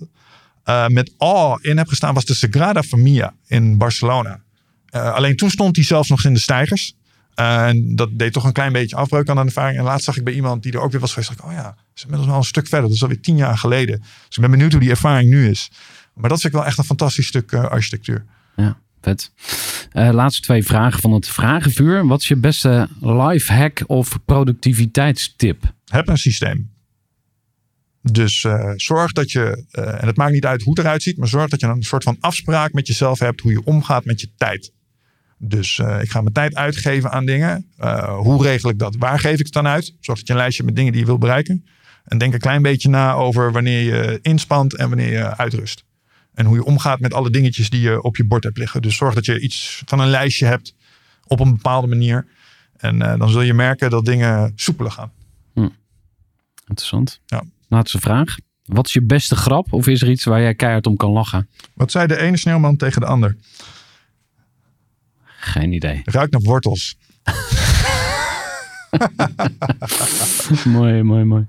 met 0.88 1.13
awe 1.18 1.58
in 1.62 1.78
heb 1.78 1.88
gestaan, 1.88 2.13
was 2.13 2.25
de 2.25 2.34
Sagrada 2.34 2.84
Familia 2.84 3.34
in 3.48 3.78
Barcelona. 3.78 4.42
alleen 4.90 5.36
toen 5.36 5.50
stond 5.50 5.75
hij 5.75 5.86
zelfs 5.86 6.10
nog 6.10 6.25
in 6.25 6.34
de 6.34 6.40
stijgers. 6.40 6.96
Uh, 7.36 7.68
en 7.68 7.95
dat 7.95 8.10
deed 8.12 8.33
toch 8.33 8.44
een 8.44 8.51
klein 8.51 8.72
beetje 8.72 8.95
afbreuk 8.95 9.30
aan 9.30 9.36
de 9.36 9.42
ervaring. 9.42 9.78
En 9.78 9.83
laatst 9.83 10.06
zag 10.06 10.18
ik 10.18 10.24
bij 10.24 10.33
iemand 10.33 10.63
die 10.63 10.72
er 10.72 10.80
ook 10.80 10.92
weer 10.92 11.01
was 11.01 11.13
geweest. 11.13 11.30
Dacht 11.30 11.42
ik, 11.42 11.45
oh 11.45 11.54
ja, 11.54 11.75
is 11.96 12.01
inmiddels 12.01 12.29
wel 12.29 12.38
een 12.38 12.44
stuk 12.44 12.67
verder. 12.67 12.88
Dat 12.88 12.96
is 12.96 13.01
alweer 13.01 13.22
tien 13.22 13.38
jaar 13.38 13.58
geleden. 13.58 14.00
Dus 14.00 14.36
ik 14.36 14.41
ben 14.41 14.51
benieuwd 14.51 14.72
hoe 14.72 14.82
die 14.82 14.89
ervaring 14.89 15.29
nu 15.29 15.50
is. 15.50 15.72
Maar 16.13 16.29
dat 16.29 16.41
vind 16.41 16.53
ik 16.53 16.60
wel 16.60 16.67
echt 16.67 16.77
een 16.77 16.84
fantastisch 16.84 17.27
stuk 17.27 17.51
uh, 17.51 17.63
architectuur. 17.63 18.25
Ja, 18.56 18.77
vet. 19.01 19.32
Uh, 19.94 20.10
laatste 20.10 20.41
twee 20.41 20.63
vragen 20.63 21.01
van 21.01 21.13
het 21.13 21.27
vragenvuur. 21.27 22.08
Wat 22.08 22.22
is 22.22 22.27
je 22.27 22.36
beste 22.36 22.88
life 23.00 23.53
hack 23.53 23.84
of 23.88 24.20
productiviteitstip? 24.25 25.74
Heb 25.86 26.08
een 26.08 26.17
systeem. 26.17 26.70
Dus 28.01 28.44
uh, 28.44 28.72
zorg 28.75 29.12
dat 29.12 29.32
je, 29.32 29.65
uh, 29.72 30.01
en 30.01 30.08
het 30.08 30.17
maakt 30.17 30.32
niet 30.32 30.46
uit 30.46 30.62
hoe 30.62 30.74
het 30.74 30.86
eruit 30.86 31.03
ziet, 31.03 31.17
maar 31.17 31.27
zorg 31.27 31.50
dat 31.50 31.60
je 31.60 31.67
een 31.67 31.84
soort 31.84 32.03
van 32.03 32.17
afspraak 32.20 32.74
met 32.74 32.88
jezelf 32.88 33.20
hebt 33.20 33.41
hoe 33.41 33.51
je 33.51 33.63
omgaat 33.63 34.06
met 34.06 34.22
je 34.22 34.29
tijd. 34.38 34.72
Dus 35.43 35.77
uh, 35.77 36.01
ik 36.01 36.10
ga 36.12 36.21
mijn 36.21 36.33
tijd 36.33 36.55
uitgeven 36.55 37.12
aan 37.12 37.25
dingen. 37.25 37.71
Uh, 37.79 38.17
hoe 38.17 38.43
regel 38.43 38.69
ik 38.69 38.79
dat? 38.79 38.95
Waar 38.95 39.19
geef 39.19 39.39
ik 39.39 39.45
het 39.45 39.53
dan 39.53 39.67
uit? 39.67 39.95
Zorg 40.00 40.17
dat 40.17 40.27
je 40.27 40.33
een 40.33 40.39
lijstje 40.39 40.63
hebt 40.63 40.75
met 40.75 40.75
dingen 40.75 40.91
die 40.91 41.01
je 41.01 41.07
wil 41.07 41.17
bereiken. 41.17 41.65
En 42.03 42.17
denk 42.17 42.33
een 42.33 42.39
klein 42.39 42.62
beetje 42.62 42.89
na 42.89 43.13
over 43.13 43.51
wanneer 43.51 43.81
je 43.81 44.19
inspant 44.21 44.75
en 44.75 44.88
wanneer 44.88 45.12
je 45.12 45.38
uitrust. 45.38 45.83
En 46.33 46.45
hoe 46.45 46.55
je 46.55 46.63
omgaat 46.63 47.00
met 47.00 47.13
alle 47.13 47.29
dingetjes 47.29 47.69
die 47.69 47.81
je 47.81 48.01
op 48.01 48.17
je 48.17 48.25
bord 48.25 48.43
hebt 48.43 48.57
liggen. 48.57 48.81
Dus 48.81 48.95
zorg 48.95 49.13
dat 49.13 49.25
je 49.25 49.39
iets 49.39 49.81
van 49.86 50.00
een 50.00 50.10
lijstje 50.10 50.45
hebt 50.45 50.75
op 51.27 51.39
een 51.39 51.51
bepaalde 51.51 51.88
manier. 51.88 52.27
En 52.77 52.95
uh, 52.95 53.17
dan 53.17 53.29
zul 53.29 53.41
je 53.41 53.53
merken 53.53 53.89
dat 53.89 54.05
dingen 54.05 54.51
soepeler 54.55 54.91
gaan. 54.91 55.12
Hm. 55.53 55.69
Interessant. 56.67 57.19
Ja. 57.25 57.43
Laatste 57.67 58.00
vraag. 58.00 58.36
Wat 58.65 58.86
is 58.86 58.93
je 58.93 59.03
beste 59.03 59.36
grap? 59.36 59.74
Of 59.74 59.88
is 59.88 60.01
er 60.01 60.10
iets 60.10 60.24
waar 60.24 60.41
jij 60.41 60.55
keihard 60.55 60.88
om 60.88 60.95
kan 60.95 61.12
lachen? 61.12 61.50
Wat 61.74 61.91
zei 61.91 62.07
de 62.07 62.17
ene 62.17 62.38
sneeuwman 62.38 62.77
tegen 62.77 63.01
de 63.01 63.07
ander? 63.07 63.36
Geen 65.41 65.74
idee. 65.74 66.01
Ruikt 66.03 66.31
naar 66.31 66.41
wortels. 66.41 66.95
mooi, 70.77 71.03
mooi, 71.03 71.24
mooi. 71.24 71.45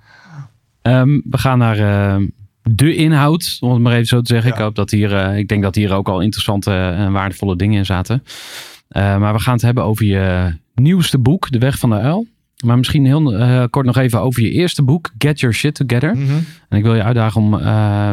Um, 0.83 1.23
we 1.31 1.39
gaan 1.39 1.59
naar 1.59 1.79
uh, 1.79 2.27
de 2.63 2.95
inhoud, 2.95 3.57
om 3.61 3.73
het 3.73 3.81
maar 3.81 3.93
even 3.93 4.07
zo 4.07 4.21
te 4.21 4.33
zeggen. 4.33 4.51
Ja. 4.51 4.57
Ik 4.57 4.63
hoop 4.63 4.75
dat 4.75 4.91
hier, 4.91 5.13
uh, 5.13 5.39
ik 5.39 5.49
denk 5.49 5.63
dat 5.63 5.75
hier 5.75 5.93
ook 5.93 6.09
al 6.09 6.21
interessante 6.21 6.71
en 6.73 7.13
waardevolle 7.13 7.57
dingen 7.57 7.79
in 7.79 7.87
zaten. 7.87 8.23
Uh, 8.25 9.19
maar 9.19 9.33
we 9.33 9.41
gaan 9.41 9.55
het 9.55 9.63
hebben 9.63 9.85
over 9.85 10.05
je 10.07 10.55
nieuwste 10.75 11.19
boek, 11.19 11.51
De 11.51 11.59
Weg 11.59 11.79
van 11.79 11.91
de 11.91 11.97
Uil. 11.97 12.27
Maar 12.65 12.79
misschien 12.79 13.07
heel 13.07 13.35
uh, 13.35 13.65
kort 13.71 13.87
nog 13.87 13.97
even 13.97 14.21
over 14.21 14.43
je 14.43 14.51
eerste 14.51 14.83
boek, 14.83 15.11
Get 15.19 15.41
Your 15.41 15.55
Shit 15.55 15.75
Together. 15.75 16.15
Mm 16.15 16.27
-hmm. 16.27 16.45
En 16.69 16.79
ik 16.79 16.83
wil 16.83 16.95
je 16.95 17.03
uitdagen 17.03 17.41
om 17.41 17.55
uh, 17.55 18.11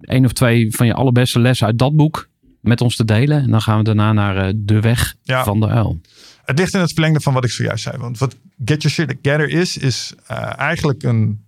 één 0.00 0.24
of 0.24 0.32
twee 0.32 0.74
van 0.74 0.86
je 0.86 0.94
allerbeste 0.94 1.40
lessen 1.40 1.66
uit 1.66 1.78
dat 1.78 1.96
boek 1.96 2.29
met 2.60 2.80
ons 2.80 2.96
te 2.96 3.04
delen. 3.04 3.42
En 3.42 3.50
dan 3.50 3.62
gaan 3.62 3.78
we 3.78 3.84
daarna 3.84 4.12
naar 4.12 4.36
eh, 4.36 4.52
de 4.56 4.80
weg 4.80 5.14
Ja. 5.22 5.44
van 5.44 5.60
de 5.60 5.68
uil. 5.68 6.00
Het 6.44 6.58
ligt 6.58 6.74
in 6.74 6.80
het 6.80 6.92
verlengde 6.92 7.20
van 7.20 7.32
wat 7.34 7.44
ik 7.44 7.50
zojuist 7.50 7.82
zei. 7.82 7.96
Want 7.96 8.18
wat 8.18 8.36
Get 8.64 8.82
Your 8.82 8.96
Shit 8.96 9.08
Together 9.22 9.48
is, 9.48 9.76
is 9.76 10.12
eh, 10.26 10.52
eigenlijk 10.58 11.02
een... 11.02 11.44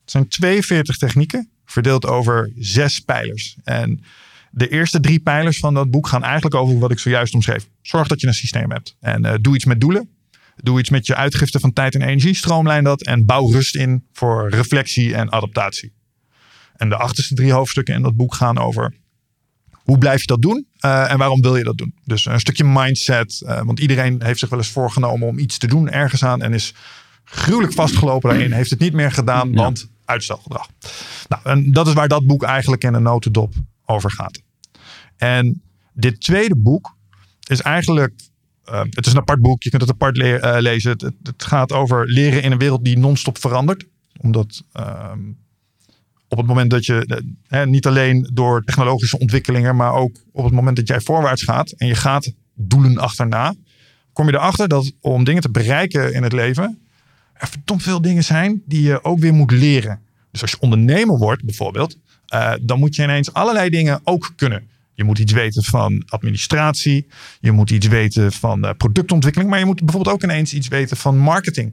Het 0.00 0.10
zijn 0.10 0.28
42 0.28 0.96
technieken, 0.96 1.48
verdeeld 1.64 2.06
over 2.06 2.52
zes 2.58 3.00
pijlers. 3.00 3.56
En 3.64 4.02
de 4.50 4.68
eerste 4.68 5.00
drie 5.00 5.20
pijlers 5.20 5.58
van 5.58 5.74
dat 5.74 5.90
boek 5.90 6.06
gaan 6.06 6.22
eigenlijk 6.24 6.54
over 6.54 6.78
wat 6.78 6.90
ik 6.90 6.98
zojuist 6.98 7.34
omschreef. 7.34 7.68
Zorg 7.82 8.08
dat 8.08 8.20
je 8.20 8.26
een 8.26 8.34
systeem 8.34 8.70
hebt. 8.70 8.96
En 9.00 9.24
eh, 9.24 9.34
doe 9.40 9.54
iets 9.54 9.64
met 9.64 9.80
doelen. 9.80 10.08
Doe 10.56 10.78
iets 10.78 10.90
met 10.90 11.06
je 11.06 11.14
uitgifte 11.14 11.60
van 11.60 11.72
tijd 11.72 11.94
en 11.94 12.02
energie. 12.02 12.34
Stroomlijn 12.34 12.84
dat 12.84 13.02
en 13.02 13.24
bouw 13.24 13.50
rust 13.50 13.76
in 13.76 14.04
voor 14.12 14.50
reflectie 14.50 15.14
en 15.14 15.32
adaptatie. 15.32 15.92
En 16.76 16.88
de 16.88 16.96
achterste 16.96 17.34
drie 17.34 17.52
hoofdstukken 17.52 17.94
in 17.94 18.02
dat 18.02 18.16
boek 18.16 18.34
gaan 18.34 18.58
over 18.58 18.94
hoe 19.88 19.98
blijf 19.98 20.20
je 20.20 20.26
dat 20.26 20.42
doen 20.42 20.66
eh, 20.78 21.10
en 21.10 21.18
waarom 21.18 21.40
wil 21.40 21.56
je 21.56 21.64
dat 21.64 21.76
doen? 21.78 21.94
Dus 22.04 22.24
een 22.24 22.40
stukje 22.40 22.64
mindset. 22.64 23.42
eh, 23.46 23.62
want 23.62 23.80
iedereen 23.80 24.22
heeft 24.22 24.38
zich 24.38 24.48
wel 24.48 24.58
eens 24.58 24.68
voorgenomen 24.68 25.28
om 25.28 25.38
iets 25.38 25.58
te 25.58 25.66
doen 25.66 25.90
ergens 25.90 26.24
aan 26.24 26.42
en 26.42 26.52
is 26.52 26.74
gruwelijk 27.24 27.72
vastgelopen 27.72 28.30
daarin. 28.30 28.52
Heeft 28.52 28.70
het 28.70 28.78
niet 28.78 28.92
meer 28.92 29.12
gedaan, 29.12 29.48
Ja. 29.50 29.54
want 29.56 29.88
uitstelgedrag. 30.04 30.68
Nou, 31.28 31.42
en 31.44 31.72
dat 31.72 31.86
is 31.86 31.92
waar 31.92 32.08
dat 32.08 32.26
boek 32.26 32.42
eigenlijk 32.42 32.84
in 32.84 32.94
een 32.94 33.02
notendop 33.02 33.52
over 33.84 34.10
gaat. 34.10 34.40
En 35.16 35.62
dit 35.92 36.20
tweede 36.20 36.56
boek 36.56 36.96
is 37.46 37.60
eigenlijk. 37.62 38.12
eh, 38.64 38.80
het 38.90 39.06
is 39.06 39.12
een 39.12 39.18
apart 39.18 39.40
boek, 39.40 39.62
je 39.62 39.70
kunt 39.70 39.82
het 39.82 39.90
apart 39.90 40.16
le- 40.16 40.58
lezen. 40.60 40.90
Het, 40.90 41.00
het, 41.00 41.14
het 41.22 41.42
gaat 41.44 41.72
over 41.72 42.06
leren 42.06 42.42
in 42.42 42.52
een 42.52 42.58
wereld 42.58 42.84
die 42.84 42.98
non-stop 42.98 43.38
verandert. 43.38 43.84
Omdat 44.20 44.62
ehm, 44.72 45.18
op 46.28 46.38
het 46.38 46.46
moment 46.46 46.70
dat 46.70 46.84
je, 46.84 47.24
hè, 47.46 47.66
niet 47.66 47.86
alleen 47.86 48.30
door 48.32 48.64
technologische 48.64 49.18
ontwikkelingen, 49.18 49.76
maar 49.76 49.92
ook 49.92 50.16
op 50.32 50.44
het 50.44 50.52
moment 50.52 50.76
dat 50.76 50.88
jij 50.88 51.00
voorwaarts 51.00 51.42
gaat 51.42 51.70
en 51.70 51.86
je 51.86 51.94
gaat 51.94 52.32
doelen 52.54 52.98
achterna, 52.98 53.54
kom 54.12 54.26
je 54.26 54.34
erachter 54.34 54.68
dat 54.68 54.92
om 55.00 55.24
dingen 55.24 55.42
te 55.42 55.50
bereiken 55.50 56.14
in 56.14 56.22
het 56.22 56.32
leven, 56.32 56.78
er 57.32 57.48
verdomd 57.48 57.82
veel 57.82 58.00
dingen 58.00 58.24
zijn 58.24 58.62
die 58.66 58.82
je 58.82 59.04
ook 59.04 59.18
weer 59.18 59.34
moet 59.34 59.50
leren. 59.50 60.00
Dus 60.30 60.40
als 60.42 60.50
je 60.50 60.60
ondernemer 60.60 61.18
wordt 61.18 61.44
bijvoorbeeld, 61.44 61.96
eh, 62.26 62.52
dan 62.60 62.78
moet 62.78 62.94
je 62.94 63.02
ineens 63.02 63.32
allerlei 63.32 63.70
dingen 63.70 64.00
ook 64.04 64.32
kunnen. 64.36 64.68
Je 64.94 65.04
moet 65.04 65.18
iets 65.18 65.32
weten 65.32 65.64
van 65.64 66.02
administratie, 66.06 67.06
je 67.40 67.52
moet 67.52 67.70
iets 67.70 67.86
weten 67.86 68.32
van 68.32 68.64
eh, 68.64 68.70
productontwikkeling, 68.76 69.50
maar 69.50 69.58
je 69.58 69.64
moet 69.64 69.84
bijvoorbeeld 69.84 70.14
ook 70.14 70.22
ineens 70.22 70.54
iets 70.54 70.68
weten 70.68 70.96
van 70.96 71.18
marketing. 71.18 71.72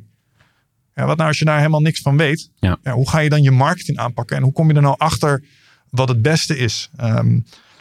Ja, 0.95 1.05
wat 1.05 1.17
nou 1.17 1.29
als 1.29 1.39
je 1.39 1.45
daar 1.45 1.57
helemaal 1.57 1.79
niks 1.81 2.01
van 2.01 2.17
weet? 2.17 2.49
Ja. 2.59 2.77
hoe 2.91 3.09
ga 3.09 3.19
je 3.19 3.29
dan 3.29 3.41
je 3.43 3.51
marketing 3.51 3.97
aanpakken 3.97 4.37
en 4.37 4.43
hoe 4.43 4.51
kom 4.51 4.67
je 4.69 4.73
er 4.73 4.81
nou 4.81 4.95
achter 4.97 5.43
wat 5.89 6.07
het 6.09 6.21
beste 6.21 6.57
is? 6.57 6.89
Ehm, 6.97 7.27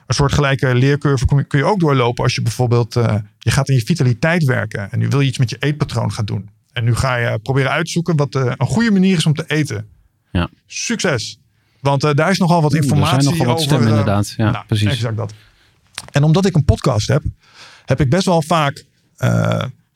een 0.06 0.14
soort 0.14 0.32
gelijke 0.32 0.74
leercurve 0.74 1.26
kun 1.26 1.36
je- 1.36 1.44
kun 1.44 1.58
je 1.58 1.64
ook 1.64 1.80
doorlopen 1.80 2.24
als 2.24 2.34
je 2.34 2.42
bijvoorbeeld 2.42 2.96
eh, 2.96 3.14
je 3.38 3.50
gaat 3.50 3.68
in 3.68 3.74
je 3.74 3.84
vitaliteit 3.84 4.44
werken 4.44 4.90
en 4.92 4.98
nu 4.98 5.08
wil 5.08 5.20
je 5.20 5.28
iets 5.28 5.38
met 5.38 5.50
je 5.50 5.56
eetpatroon 5.58 6.12
gaan 6.12 6.24
doen. 6.24 6.50
En 6.72 6.84
nu 6.84 6.94
ga 6.94 7.16
je 7.16 7.38
proberen 7.38 7.70
uitzoeken 7.70 8.16
wat 8.16 8.34
eh, 8.34 8.52
een 8.56 8.66
goede 8.66 8.90
manier 8.90 9.16
is 9.16 9.26
om 9.26 9.34
te 9.34 9.44
eten. 9.46 9.88
Ja. 10.32 10.48
Succes! 10.66 11.38
Want 11.80 12.04
eh, 12.04 12.12
daar 12.14 12.30
is 12.30 12.38
nogal 12.38 12.62
wat 12.62 12.72
Oeh, 12.72 12.82
informatie 12.82 13.16
Er 13.16 13.22
zijn 13.22 13.34
nogal 13.36 13.46
wat 13.46 13.54
over. 13.56 13.68
stemmen 13.70 13.88
inderdaad. 13.88 14.34
Ja, 14.36 14.50
nou, 14.50 14.66
precies. 14.66 14.88
Exact 14.88 15.16
dat. 15.16 15.32
En 16.12 16.22
omdat 16.22 16.46
ik 16.46 16.54
een 16.54 16.64
podcast 16.64 17.08
heb, 17.08 17.22
heb 17.84 18.00
ik 18.00 18.10
best 18.10 18.24
wel 18.24 18.42
vaak 18.42 18.84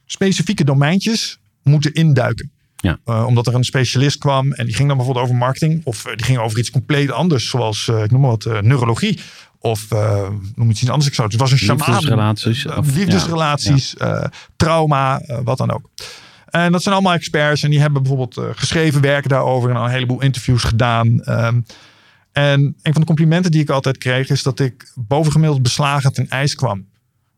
specifieke 0.06 0.64
domeintjes 0.64 1.38
moeten 1.62 1.92
induiken. 1.92 2.50
Ja. 2.80 2.98
Eh, 3.04 3.24
omdat 3.26 3.46
er 3.46 3.54
een 3.54 3.64
specialist 3.64 4.18
kwam 4.18 4.52
en 4.52 4.64
die 4.66 4.74
ging 4.74 4.88
dan 4.88 4.96
bijvoorbeeld 4.96 5.26
over 5.26 5.38
marketing. 5.38 5.80
Of 5.84 6.04
eh, 6.04 6.16
die 6.16 6.24
ging 6.24 6.38
over 6.38 6.58
iets 6.58 6.70
compleet 6.70 7.10
anders. 7.10 7.48
Zoals, 7.48 7.88
eh, 7.88 8.02
ik 8.02 8.10
noem 8.10 8.20
maar 8.20 8.30
wat, 8.30 8.62
neurologie. 8.62 9.20
Of 9.58 9.90
eh, 9.92 10.28
noem 10.54 10.70
iets 10.70 10.88
anders. 10.88 11.06
Ik 11.06 11.14
zou, 11.14 11.28
het 11.28 11.36
was 11.40 11.50
een 11.52 11.58
shaman. 11.58 11.86
Liefdesrelaties, 11.88 12.66
of- 12.66 12.94
liefdesrelaties, 12.94 13.94
trauma, 14.56 15.22
wat 15.44 15.58
dan 15.58 15.70
ook. 15.72 15.88
En 16.46 16.72
dat 16.72 16.82
zijn 16.82 16.94
allemaal 16.94 17.12
experts. 17.14 17.62
En 17.62 17.70
die 17.70 17.80
hebben 17.80 18.02
bijvoorbeeld 18.02 18.56
geschreven 18.56 19.00
werken 19.00 19.30
daarover. 19.30 19.70
En 19.70 19.76
al 19.76 19.84
een 19.84 19.90
heleboel 19.90 20.22
interviews 20.22 20.62
gedaan. 20.62 21.20
Ehm, 21.22 21.60
en 22.32 22.60
een 22.82 22.92
van 22.92 23.00
de 23.00 23.06
complimenten 23.06 23.50
die 23.50 23.60
ik 23.60 23.70
altijd 23.70 23.98
kreeg. 23.98 24.28
Is 24.28 24.42
dat 24.42 24.60
ik 24.60 24.92
bovengemiddeld 24.94 25.62
beslagen 25.62 26.12
ten 26.12 26.28
ijs 26.28 26.54
kwam. 26.54 26.86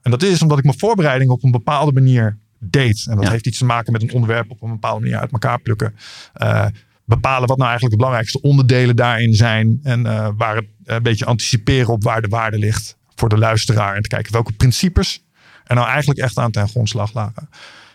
En 0.02 0.10
dat 0.10 0.22
is 0.22 0.42
omdat 0.42 0.58
ik 0.58 0.64
mijn 0.64 0.78
voorbereiding 0.78 1.30
op 1.30 1.42
een 1.44 1.50
bepaalde 1.50 1.92
manier 1.92 2.38
deed. 2.60 3.06
En 3.08 3.14
dat 3.14 3.24
Ja. 3.24 3.30
heeft 3.30 3.46
iets 3.46 3.58
te 3.58 3.64
maken 3.64 3.92
met 3.92 4.02
een 4.02 4.12
onderwerp 4.12 4.50
op 4.50 4.62
een 4.62 4.70
bepaalde 4.70 5.00
manier 5.00 5.18
uit 5.18 5.32
elkaar 5.32 5.60
plukken. 5.60 5.94
Eh, 6.32 6.66
bepalen 7.04 7.48
wat 7.48 7.56
nou 7.56 7.68
eigenlijk 7.68 7.90
de 7.90 7.96
belangrijkste 7.96 8.40
onderdelen 8.40 8.96
daarin 8.96 9.34
zijn. 9.34 9.80
En 9.82 10.06
eh, 10.06 10.28
waar 10.36 10.56
het 10.56 10.66
eh, 10.84 10.94
een 10.94 11.02
beetje 11.02 11.24
anticiperen 11.24 11.88
op 11.88 12.02
waar 12.02 12.22
de 12.22 12.28
waarde 12.28 12.58
ligt 12.58 12.96
voor 13.14 13.28
de 13.28 13.38
luisteraar. 13.38 13.96
En 13.96 14.02
te 14.02 14.08
kijken 14.08 14.32
welke 14.32 14.52
principes 14.52 15.24
er 15.64 15.74
nou 15.74 15.88
eigenlijk 15.88 16.18
echt 16.18 16.38
aan 16.38 16.50
ten 16.50 16.68
grondslag 16.68 17.14
lagen. 17.14 17.48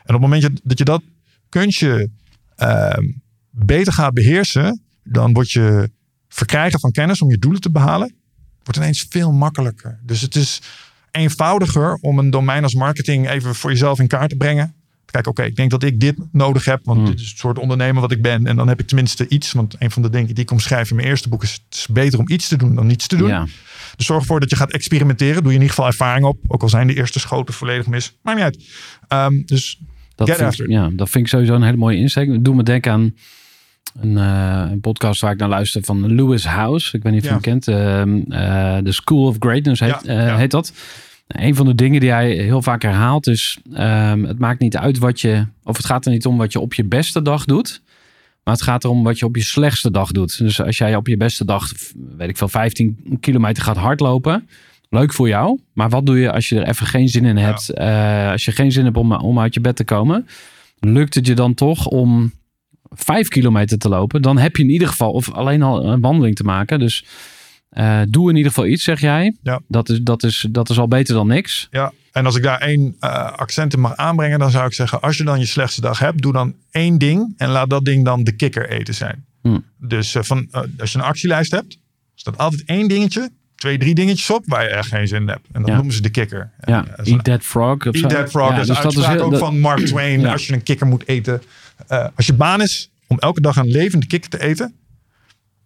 En 0.04 0.16
op 0.16 0.22
het 0.22 0.30
moment 0.32 0.60
dat 0.64 0.78
je 0.78 0.84
dat 0.84 1.02
kunstje 1.50 2.10
ehm, 2.56 3.04
beter 3.50 3.94
gaat 3.94 4.14
beheersen, 4.14 4.82
dan 5.04 5.34
wordt 5.34 5.52
je 5.52 5.90
verkrijgen 6.28 6.80
van 6.80 6.92
kennis 6.92 7.22
om 7.22 7.30
je 7.30 7.38
doelen 7.38 7.62
te 7.62 7.72
behalen, 7.72 8.16
wordt 8.64 8.80
ineens 8.80 9.06
veel 9.10 9.32
makkelijker. 9.32 10.00
Dus 10.04 10.22
het 10.22 10.36
is 10.36 10.62
eenvoudiger 11.16 11.98
om 12.02 12.20
een 12.20 12.30
domein 12.30 12.64
als 12.64 12.74
marketing 12.74 13.30
even 13.30 13.56
voor 13.56 13.70
jezelf 13.72 14.00
in 14.00 14.08
kaart 14.08 14.30
te 14.30 14.36
brengen. 14.36 14.74
Kijk, 15.06 15.28
oké, 15.28 15.44
ik 15.44 15.56
denk 15.56 15.72
dat 15.72 15.84
ik 15.84 16.00
dit 16.00 16.16
nodig 16.32 16.66
heb, 16.66 16.80
want 16.84 17.00
Hmm. 17.00 17.08
dit 17.10 17.20
is 17.20 17.30
het 17.30 17.38
soort 17.38 17.60
ondernemer 17.60 18.02
wat 18.02 18.12
ik 18.12 18.22
ben. 18.22 18.48
En 18.48 18.56
dan 18.56 18.68
heb 18.68 18.80
ik 18.80 18.88
tenminste 18.88 19.28
iets, 19.28 19.52
want 19.52 19.76
een 19.80 19.92
van 19.92 20.02
de 20.02 20.10
dingen 20.10 20.28
die 20.36 20.44
ik 20.44 20.52
omschrijf 20.52 20.90
in 20.90 20.96
mijn 20.96 21.08
eerste 21.08 21.30
boek 21.30 21.44
is: 21.44 21.52
het 21.52 21.76
is 21.78 21.88
beter 21.88 22.20
om 22.20 22.30
iets 22.30 22.48
te 22.48 22.58
doen 22.58 22.76
dan 22.76 22.88
niets 22.88 23.08
te 23.08 23.16
doen. 23.16 23.28
Ja. 23.28 23.48
Dus 23.96 24.06
zorg 24.06 24.20
ervoor 24.22 24.40
dat 24.40 24.50
je 24.50 24.56
gaat 24.56 24.72
experimenteren. 24.72 25.36
Doe 25.36 25.52
je 25.52 25.58
in 25.58 25.62
ieder 25.62 25.70
geval 25.70 25.86
ervaring 25.86 26.26
op, 26.26 26.38
ook 26.48 26.62
al 26.62 26.70
zijn 26.70 26.88
de 26.88 26.96
eerste 26.96 27.20
schoten 27.20 27.54
volledig 27.54 27.88
mis. 27.88 28.18
Maakt 28.22 28.38
niet 28.38 28.46
uit. 28.46 28.64
Ehm, 29.08 29.42
dus 29.46 29.80
Dat 30.16 30.28
Get 30.28 30.38
vind, 30.38 30.50
after 30.50 30.70
ja, 30.70 30.90
dat 30.94 31.10
vind 31.10 31.24
ik 31.24 31.30
sowieso 31.30 31.54
een 31.56 31.64
hele 31.64 31.78
mooie 31.78 31.98
insteek. 31.98 32.44
Doet 32.44 32.56
me 32.56 32.64
denken 32.64 32.92
aan 32.92 33.14
een, 34.00 34.18
eh, 34.18 34.68
een 34.72 34.80
podcast 34.80 35.22
waar 35.22 35.32
ik 35.32 35.40
naar 35.40 35.50
luister 35.50 35.84
van 35.84 36.16
Lewis 36.16 36.46
House. 36.46 36.98
Ik 36.98 37.04
weet 37.04 37.14
niet 37.14 37.22
of 37.22 37.28
je 37.30 37.34
Ja. 37.36 37.40
hem 37.42 37.60
kent. 37.60 37.68
Ehm, 37.68 38.32
eh, 38.42 38.78
The 38.78 38.92
School 38.92 39.28
of 39.28 39.36
Greatness 39.40 39.80
heet, 39.80 39.90
Ja, 39.90 40.02
eh, 40.04 40.26
ja. 40.28 40.38
heet 40.38 40.52
dat. 40.52 40.74
Een 41.28 41.56
van 41.56 41.66
de 41.66 41.76
dingen 41.76 42.00
die 42.00 42.12
hij 42.12 42.32
heel 42.32 42.62
vaak 42.62 42.82
herhaalt 42.82 43.28
is... 43.28 43.58
ehm, 43.74 44.24
het 44.24 44.40
maakt 44.40 44.60
niet 44.60 44.78
uit 44.78 44.98
wat 44.98 45.22
je... 45.22 45.46
Of 45.64 45.78
het 45.78 45.86
gaat 45.86 46.06
er 46.06 46.12
niet 46.12 46.26
om 46.26 46.38
wat 46.38 46.52
je 46.52 46.60
op 46.60 46.74
je 46.74 46.84
beste 46.84 47.22
dag 47.22 47.46
doet. 47.46 47.82
Maar 48.44 48.54
het 48.54 48.64
gaat 48.64 48.84
erom 48.84 49.04
wat 49.04 49.20
je 49.20 49.26
op 49.26 49.36
je 49.36 49.44
slechtste 49.44 49.92
dag 49.92 50.12
doet. 50.12 50.38
Dus 50.38 50.62
als 50.62 50.78
jij 50.78 50.96
op 50.96 51.08
je 51.08 51.18
beste 51.18 51.46
dag, 51.46 51.72
weet 52.18 52.30
ik 52.30 52.38
veel, 52.38 52.48
15 52.48 53.18
kilometer 53.20 53.64
gaat 53.64 53.78
hardlopen... 53.78 54.48
Leuk 54.90 55.14
voor 55.14 55.28
jou. 55.28 55.60
Maar 55.74 55.90
wat 55.90 56.06
doe 56.06 56.20
je 56.20 56.32
als 56.32 56.50
je 56.50 56.60
er 56.60 56.68
even 56.68 56.88
geen 56.88 57.10
zin 57.10 57.26
in 57.26 57.38
hebt? 57.38 57.76
Als 58.32 58.46
je 58.46 58.52
geen 58.52 58.72
zin 58.72 58.84
hebt 58.86 58.98
om, 58.98 59.12
om 59.14 59.40
uit 59.40 59.54
je 59.54 59.60
bed 59.62 59.76
te 59.76 59.84
komen. 59.84 60.28
Lukt 60.80 61.14
het 61.16 61.28
je 61.28 61.34
dan 61.34 61.54
toch 61.54 61.88
om 61.88 62.32
vijf 62.96 63.28
kilometer 63.28 63.78
te 63.78 63.90
lopen? 63.90 64.22
Dan 64.22 64.38
heb 64.38 64.56
je 64.56 64.64
in 64.64 64.70
ieder 64.70 64.88
geval, 64.88 65.12
of 65.12 65.32
alleen 65.32 65.62
al 65.62 65.86
een 65.86 66.02
wandeling 66.02 66.36
te 66.36 66.44
maken. 66.44 66.80
Dus 66.80 67.06
eh, 67.70 68.02
doe 68.10 68.30
in 68.30 68.36
ieder 68.36 68.52
geval 68.52 68.68
iets, 68.70 68.84
zeg 68.84 69.00
jij. 69.00 69.36
Ja. 69.44 69.60
Dat, 69.68 69.90
is, 69.90 70.00
dat, 70.02 70.24
is, 70.24 70.48
dat 70.52 70.70
is 70.70 70.80
al 70.80 70.88
beter 70.88 71.14
dan 71.16 71.28
niks. 71.28 71.68
Ja, 71.72 71.92
en 72.12 72.26
als 72.26 72.36
ik 72.36 72.44
daar 72.44 72.60
één 72.62 72.96
eh, 73.00 73.32
accent 73.32 73.74
in 73.74 73.80
mag 73.80 73.96
aanbrengen, 73.96 74.40
dan 74.40 74.52
zou 74.52 74.66
ik 74.66 74.74
zeggen: 74.74 75.02
als 75.02 75.18
je 75.18 75.24
dan 75.24 75.40
je 75.40 75.46
slechtste 75.46 75.82
dag 75.82 76.00
hebt, 76.00 76.22
doe 76.22 76.34
dan 76.34 76.56
één 76.72 76.98
ding 76.98 77.34
en 77.38 77.50
laat 77.50 77.70
dat 77.70 77.86
ding 77.86 78.06
dan 78.06 78.24
de 78.24 78.32
kikker 78.32 78.70
eten 78.70 78.94
zijn. 78.94 79.26
Hm. 79.42 79.58
Dus 79.80 80.16
eh, 80.16 80.24
van, 80.24 80.48
als 80.80 80.92
je 80.92 80.98
een 80.98 81.04
actielijst 81.04 81.52
hebt, 81.52 81.78
staat 82.16 82.38
altijd 82.38 82.64
één 82.66 82.88
dingetje, 82.88 83.30
twee, 83.56 83.78
drie 83.78 83.96
dingetjes 83.96 84.30
op 84.30 84.44
waar 84.46 84.64
je 84.64 84.70
echt 84.70 84.88
geen 84.88 85.08
zin 85.08 85.22
in 85.22 85.28
hebt. 85.28 85.48
En 85.52 85.60
dat 85.62 85.70
Ja. 85.70 85.76
noemen 85.76 85.94
ze 85.94 86.02
de 86.02 86.10
kikker. 86.10 86.52
En, 86.60 86.74
Ja, 86.74 86.86
eat 87.04 87.24
that 87.24 87.44
frog. 87.44 87.86
Eat 87.86 88.10
that 88.10 88.30
frog. 88.30 88.50
Ja, 88.50 88.56
dat 88.56 88.60
is 88.62 88.68
dus 88.68 88.82
dat 88.82 88.98
is 89.16 89.22
ook 89.22 89.32
dat- 89.32 89.40
van 89.40 89.60
Mark 89.60 89.86
Twain. 89.86 90.26
Als 90.26 90.48
je 90.48 90.54
een 90.54 90.64
kikker 90.64 90.88
moet 90.88 91.08
eten. 91.08 91.42
Eh, 91.88 92.08
als 92.16 92.26
je 92.26 92.34
baan 92.34 92.62
is 92.62 92.90
om 93.08 93.20
elke 93.20 93.42
dag 93.42 93.56
een 93.56 93.68
levende 93.68 94.08
kikker 94.08 94.30
te 94.30 94.42
eten. 94.42 94.76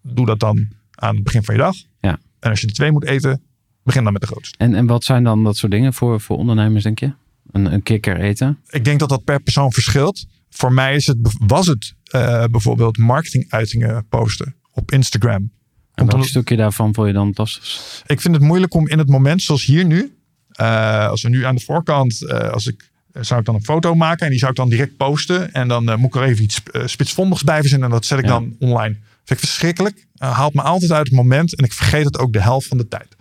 Doe 0.01 0.25
dat 0.25 0.39
dan 0.39 0.67
aan 0.95 1.15
het 1.15 1.23
begin 1.23 1.43
van 1.43 1.55
je 1.55 1.61
dag. 1.61 1.75
Ja. 1.99 2.19
En 2.39 2.49
als 2.49 2.61
je 2.61 2.67
de 2.67 2.73
twee 2.73 2.91
moet 2.91 3.05
eten. 3.05 3.41
Begin 3.83 4.03
dan 4.03 4.13
met 4.13 4.21
de 4.21 4.27
grootste. 4.27 4.57
En, 4.57 4.75
en 4.75 4.85
wat 4.85 5.03
zijn 5.03 5.23
dan 5.23 5.43
dat 5.43 5.57
soort 5.57 5.71
dingen 5.71 5.93
voor, 5.93 6.21
voor 6.21 6.37
ondernemers, 6.37 6.83
denk 6.83 6.99
je? 6.99 7.11
Een, 7.51 7.73
een 7.73 7.83
kikker 7.83 8.19
eten? 8.19 8.59
Ik 8.69 8.83
denk 8.85 8.99
dat 8.99 9.09
dat 9.09 9.23
per 9.23 9.41
persoon 9.41 9.71
verschilt. 9.71 10.25
Voor 10.49 10.73
mij 10.73 10.95
is 10.95 11.07
het, 11.07 11.17
was 11.39 11.67
het 11.67 11.93
eh, 12.03 12.43
bijvoorbeeld 12.51 12.97
marketinguitingen 12.97 14.05
posten 14.09 14.55
op 14.71 14.91
Instagram. 14.91 15.51
En 15.93 16.05
welk 16.05 16.25
stukje 16.25 16.55
daarvan 16.55 16.93
vond 16.93 17.07
je 17.07 17.13
dan 17.13 17.31
lastig? 17.35 18.03
ik 18.05 18.21
vind 18.21 18.35
het 18.35 18.43
moeilijk 18.43 18.73
om 18.73 18.87
in 18.87 18.97
het 18.97 19.09
moment 19.09 19.41
zoals 19.41 19.65
hier 19.65 19.85
nu. 19.85 20.17
eh, 20.49 21.07
als 21.07 21.21
we 21.21 21.29
nu 21.29 21.43
aan 21.43 21.55
de 21.55 21.61
voorkant, 21.61 22.29
als 22.31 22.67
ik 22.67 22.88
zou 23.13 23.39
ik 23.39 23.45
dan 23.45 23.55
een 23.55 23.63
foto 23.63 23.95
maken 23.95 24.25
en 24.25 24.29
die 24.29 24.39
zou 24.39 24.51
ik 24.51 24.57
dan 24.57 24.69
direct 24.69 24.97
posten. 24.97 25.51
En 25.53 25.67
dan 25.67 25.89
eh, 25.89 25.95
moet 25.95 26.15
ik 26.15 26.21
er 26.21 26.27
even 26.27 26.43
iets 26.43 26.61
eh, 26.71 26.81
spitsvondigs 26.85 27.43
bij 27.43 27.59
verzinnen 27.59 27.87
en 27.87 27.93
dat 27.93 28.05
zet 28.05 28.19
ik 28.19 28.25
Ja. 28.25 28.31
dan 28.31 28.55
online. 28.59 28.93
Vind 29.23 29.41
ik 29.41 29.47
verschrikkelijk. 29.47 30.07
Eh, 30.15 30.31
haalt 30.37 30.53
me 30.53 30.61
altijd 30.61 30.91
uit 30.91 31.07
het 31.07 31.15
moment 31.15 31.55
en 31.55 31.63
ik 31.63 31.73
vergeet 31.73 32.05
het 32.05 32.17
ook 32.17 32.33
de 32.33 32.41
helft 32.41 32.67
van 32.67 32.77
de 32.77 32.87
tijd. 32.87 33.15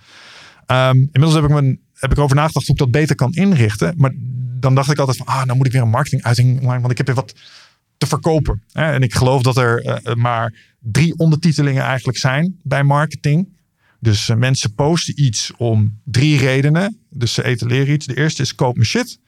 Ehm, 0.67 0.97
inmiddels 0.97 1.35
heb 1.35 1.45
ik, 1.45 1.51
mijn, 1.51 1.81
heb 1.95 2.11
ik 2.11 2.17
erover 2.17 2.37
nagedacht 2.37 2.67
hoe 2.67 2.75
ik 2.75 2.81
dat 2.81 2.91
beter 2.91 3.17
kan 3.17 3.33
inrichten. 3.33 3.95
Maar 3.97 4.13
dan 4.61 4.75
dacht 4.75 4.91
ik 4.91 4.99
altijd 4.99 5.17
van, 5.17 5.27
ah, 5.27 5.45
nou 5.45 5.57
moet 5.57 5.67
ik 5.67 5.73
weer 5.73 5.83
een 5.83 5.89
marketinguiting 5.89 6.61
online, 6.61 6.81
want 6.81 6.91
ik 6.91 6.97
heb 6.97 7.07
weer 7.07 7.15
wat 7.15 7.35
te 7.99 8.07
verkopen. 8.07 8.63
Hè? 8.73 8.93
En 8.93 9.03
ik 9.03 9.15
geloof 9.15 9.43
dat 9.43 9.57
er 9.57 9.85
eh, 9.85 10.15
maar 10.15 10.55
drie 10.81 11.19
ondertitelingen 11.19 11.83
eigenlijk 11.83 12.19
zijn 12.19 12.61
bij 12.63 12.83
marketing. 12.83 13.57
Dus 14.01 14.29
eh, 14.29 14.37
mensen 14.37 14.75
posten 14.75 15.23
iets 15.25 15.53
om 15.57 16.01
drie 16.05 16.39
redenen. 16.39 16.99
Dus 17.11 17.35
ze 17.35 17.45
etaleren 17.45 17.95
iets. 17.95 18.07
De 18.07 18.17
eerste 18.17 18.43
is 18.43 18.55
koop 18.55 18.77
me 18.77 18.85
shit. 18.85 19.19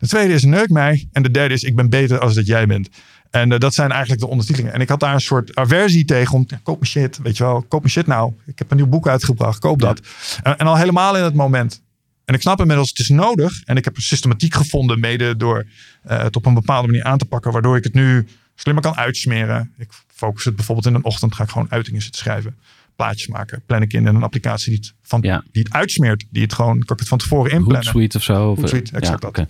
De 0.00 0.06
tweede 0.06 0.34
is 0.34 0.44
neuk 0.44 0.68
mij. 0.70 1.08
En 1.12 1.22
de 1.22 1.30
derde 1.30 1.54
is 1.54 1.62
ik 1.62 1.76
ben 1.76 1.88
beter 1.88 2.18
als 2.18 2.34
dat 2.34 2.46
jij 2.46 2.66
bent. 2.66 2.88
En 3.30 3.52
eh, 3.52 3.58
dat 3.58 3.74
zijn 3.74 3.90
eigenlijk 3.90 4.20
de 4.20 4.26
ondertitelingen. 4.28 4.72
En 4.74 4.80
ik 4.80 4.88
had 4.88 5.00
daar 5.00 5.14
een 5.14 5.20
soort 5.20 5.54
aversie 5.56 6.04
tegen 6.04 6.34
om, 6.34 6.44
ja, 6.46 6.60
koop 6.62 6.80
me 6.80 6.86
shit, 6.86 7.18
weet 7.22 7.36
je 7.36 7.44
wel, 7.44 7.62
koop 7.62 7.82
me 7.82 7.88
shit 7.88 8.06
nou. 8.06 8.32
Ik 8.46 8.58
heb 8.58 8.70
een 8.70 8.76
nieuw 8.76 8.86
boek 8.86 9.08
uitgebracht, 9.08 9.58
koop 9.58 9.78
dat. 9.80 10.00
En, 10.42 10.58
en 10.58 10.66
al 10.66 10.76
helemaal 10.76 11.16
in 11.16 11.22
het 11.22 11.34
moment. 11.34 11.82
En 12.24 12.34
ik 12.34 12.40
snap 12.40 12.60
inmiddels, 12.60 12.88
het 12.88 12.98
is 12.98 13.08
nodig. 13.08 13.62
En 13.64 13.76
ik 13.76 13.84
heb 13.84 13.96
een 13.96 14.02
systematiek 14.02 14.54
gevonden, 14.54 15.00
mede 15.00 15.36
door 15.36 15.66
eh, 16.02 16.22
het 16.22 16.36
op 16.36 16.46
een 16.46 16.54
bepaalde 16.54 16.86
manier 16.86 17.04
aan 17.04 17.18
te 17.18 17.24
pakken, 17.24 17.52
waardoor 17.52 17.76
ik 17.76 17.84
het 17.84 17.94
nu 17.94 18.26
slimmer 18.54 18.82
kan 18.84 18.96
uitsmeren. 18.96 19.72
Ik 19.78 19.88
focus 20.14 20.44
het 20.44 20.56
bijvoorbeeld 20.56 20.86
in 20.86 20.94
een 20.94 21.04
ochtend, 21.04 21.34
ga 21.34 21.42
ik 21.42 21.50
gewoon 21.50 21.70
uitingen 21.70 22.02
zitten 22.02 22.20
schrijven. 22.20 22.56
Plaatjes 22.96 23.26
maken, 23.28 23.62
plan 23.66 23.82
ik 23.82 23.92
in 23.92 24.06
in 24.06 24.14
een 24.14 24.22
applicatie 24.22 24.70
die 24.70 24.78
het, 24.80 24.94
van, 25.02 25.18
Ja. 25.22 25.44
die 25.52 25.62
het 25.62 25.72
uitsmeert. 25.72 26.24
Die 26.30 26.42
het 26.42 26.52
gewoon, 26.52 26.78
kan 26.84 26.94
ik 26.96 26.98
het 27.00 27.08
van 27.08 27.18
tevoren 27.18 27.50
inplannen. 27.52 27.82
Hootsuite 27.84 28.16
of 28.16 28.22
zo. 28.22 28.52
eh, 28.52 28.58
Hootsuite, 28.58 28.96
exact 28.96 29.20
dat. 29.20 29.30
oké. 29.30 29.46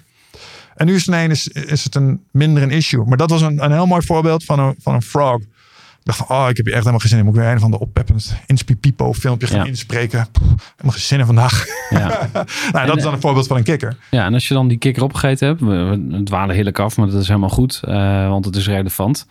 En 0.81 0.87
nu 0.87 0.95
is 0.95 1.07
het 1.07 1.15
ineens 1.15 1.49
is, 1.49 1.85
het 1.85 1.95
een 1.95 2.21
minder 2.33 2.63
een 2.63 2.71
issue. 2.71 3.05
Maar 3.05 3.17
dat 3.17 3.31
was 3.31 3.43
een, 3.43 3.65
een 3.65 3.73
heel 3.73 3.87
mooi 3.87 4.03
voorbeeld 4.07 4.45
van 4.45 4.59
een, 4.59 4.75
van 4.79 4.95
een 4.95 5.03
frog. 5.03 5.41
Ik 5.41 5.47
dacht 6.07 6.19
van, 6.19 6.37
oh, 6.37 6.47
ik 6.49 6.57
heb 6.57 6.65
hier 6.67 6.75
echt 6.75 6.85
helemaal 6.85 6.99
geen 7.01 7.09
zin 7.09 7.19
in. 7.19 7.25
Moet 7.25 7.35
ik 7.35 7.41
weer 7.41 7.51
een 7.51 7.61
van 7.61 7.71
de 7.71 7.79
oppeppend 7.79 8.35
Inspie-Pipo 8.47 9.13
filmpje 9.13 9.47
gaan 9.47 9.59
Ja. 9.59 9.65
inspreken. 9.65 10.27
Pff, 10.33 10.43
helemaal 10.43 10.93
geen 10.93 11.01
zin 11.01 11.19
in 11.19 11.27
vandaag. 11.27 11.65
Ja. 11.91 12.29
nou, 12.73 12.87
dat 12.87 12.97
is 12.97 13.03
dan 13.03 13.13
een 13.13 13.21
voorbeeld 13.21 13.47
van 13.47 13.57
een 13.57 13.63
kikker. 13.63 13.97
ja, 14.11 14.25
en 14.25 14.35
als 14.35 14.49
je 14.49 14.55
dan 14.55 14.69
die 14.69 14.79
kikker 14.79 15.03
opgegeten 15.03 15.49
hebt, 15.49 15.61
we, 15.61 15.67
we 16.11 16.23
dwalen 16.23 16.55
heerlijk 16.55 16.79
af, 16.79 16.97
maar 16.97 17.07
dat 17.11 17.21
is 17.21 17.27
helemaal 17.29 17.49
goed, 17.49 17.81
eh, 17.85 18.29
want 18.29 18.45
het 18.45 18.57
is 18.57 18.67
relevant, 18.67 19.27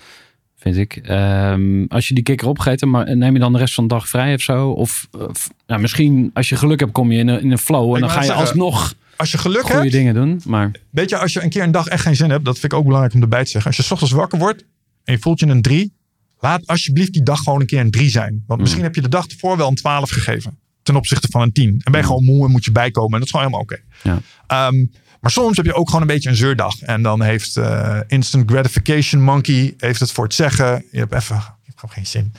vind 0.58 0.78
ik. 0.78 0.96
Ehm, 0.96 1.86
als 1.88 2.08
je 2.08 2.14
die 2.14 2.24
kikker 2.24 2.48
opgegeten, 2.48 2.90
maar 2.90 3.18
neem 3.18 3.34
je 3.34 3.40
dan 3.40 3.54
de 3.54 3.60
rest 3.60 3.74
van 3.74 3.88
de 3.88 3.94
dag 3.94 4.08
vrij 4.10 4.34
of 4.34 4.42
zo? 4.42 4.70
Of, 4.70 5.08
ja, 5.66 5.78
misschien 5.78 6.32
als 6.34 6.50
je 6.50 6.56
geluk 6.56 6.80
hebt, 6.80 6.92
kom 6.92 7.12
je 7.12 7.20
in 7.20 7.28
een, 7.28 7.42
in 7.42 7.52
een 7.52 7.58
flow 7.58 7.90
en 7.90 7.96
Ik 7.96 8.00
dan 8.00 8.10
ga 8.10 8.20
je 8.20 8.26
zeggen, 8.26 8.46
alsnog 8.46 8.94
Als 9.20 9.32
je 9.32 9.38
geluk 9.38 9.62
goede 9.62 9.80
hebt, 9.80 9.92
dingen 9.92 10.14
doen. 10.14 10.42
Maar 10.46 10.72
weet 10.90 11.10
je, 11.10 11.18
als 11.18 11.34
je 11.34 11.44
een 11.44 11.50
keer 11.50 11.64
een 11.64 11.72
dag 11.72 11.88
echt 11.88 12.02
geen 12.02 12.16
zin 12.16 12.30
hebt, 12.30 12.46
dat 12.46 12.60
vind 12.60 12.72
ik 12.74 12.80
ook 12.80 12.86
belangrijk 12.86 13.14
om 13.14 13.22
erbij 13.22 13.44
te 13.44 13.50
zeggen. 13.50 13.68
Als 13.68 13.80
je 13.80 13.84
's 13.84 13.92
ochtends 13.92 14.14
wakker 14.14 14.40
wordt 14.40 14.66
en 15.04 15.14
je 15.14 15.20
voelt 15.20 15.40
je 15.40 15.46
een 15.46 15.62
drie, 15.62 15.94
laat 16.40 16.68
alsjeblieft 16.68 17.14
die 17.14 17.24
dag 17.24 17.40
gewoon 17.40 17.60
een 17.60 17.66
keer 17.66 17.80
een 17.80 17.92
drie 17.92 18.10
zijn. 18.10 18.44
Want 18.48 18.60
misschien 18.60 18.84
heb 18.84 18.96
je 18.96 19.02
de 19.02 19.10
dag 19.10 19.28
ervoor 19.28 19.58
wel 19.58 19.68
een 19.68 19.76
12 19.76 20.10
gegeven 20.10 20.60
ten 20.84 20.96
opzichte 20.96 21.28
van 21.32 21.42
een 21.42 21.52
10. 21.52 21.82
En 21.84 21.92
ben 21.92 22.02
je 22.02 22.08
gewoon 22.08 22.24
moe 22.24 22.46
en 22.46 22.52
moet 22.52 22.66
je 22.66 22.72
bijkomen. 22.72 23.14
En 23.14 23.20
dat 23.20 23.28
is 23.28 23.32
gewoon 23.32 23.46
helemaal 23.46 23.66
oké. 23.66 23.82
Ja. 24.04 24.22
Ehm, 24.48 24.86
maar 25.22 25.32
soms 25.32 25.58
heb 25.58 25.66
je 25.66 25.74
ook 25.74 25.88
gewoon 25.88 26.02
een 26.02 26.08
beetje 26.08 26.30
een 26.30 26.36
zeurdag. 26.36 26.80
En 26.80 27.02
dan 27.02 27.22
heeft 27.22 27.58
eh, 27.58 28.00
Instant 28.08 28.52
Gratification 28.52 29.22
Monkey 29.22 29.74
heeft 29.78 30.00
het 30.00 30.12
voor 30.12 30.24
het 30.24 30.34
zeggen. 30.34 30.86
Je 30.92 31.00
hebt 31.00 31.14
even 31.14 31.36
je 31.36 31.42
hebt 31.66 31.80
gewoon 31.80 31.96
geen 31.96 32.08
zin. 32.08 32.34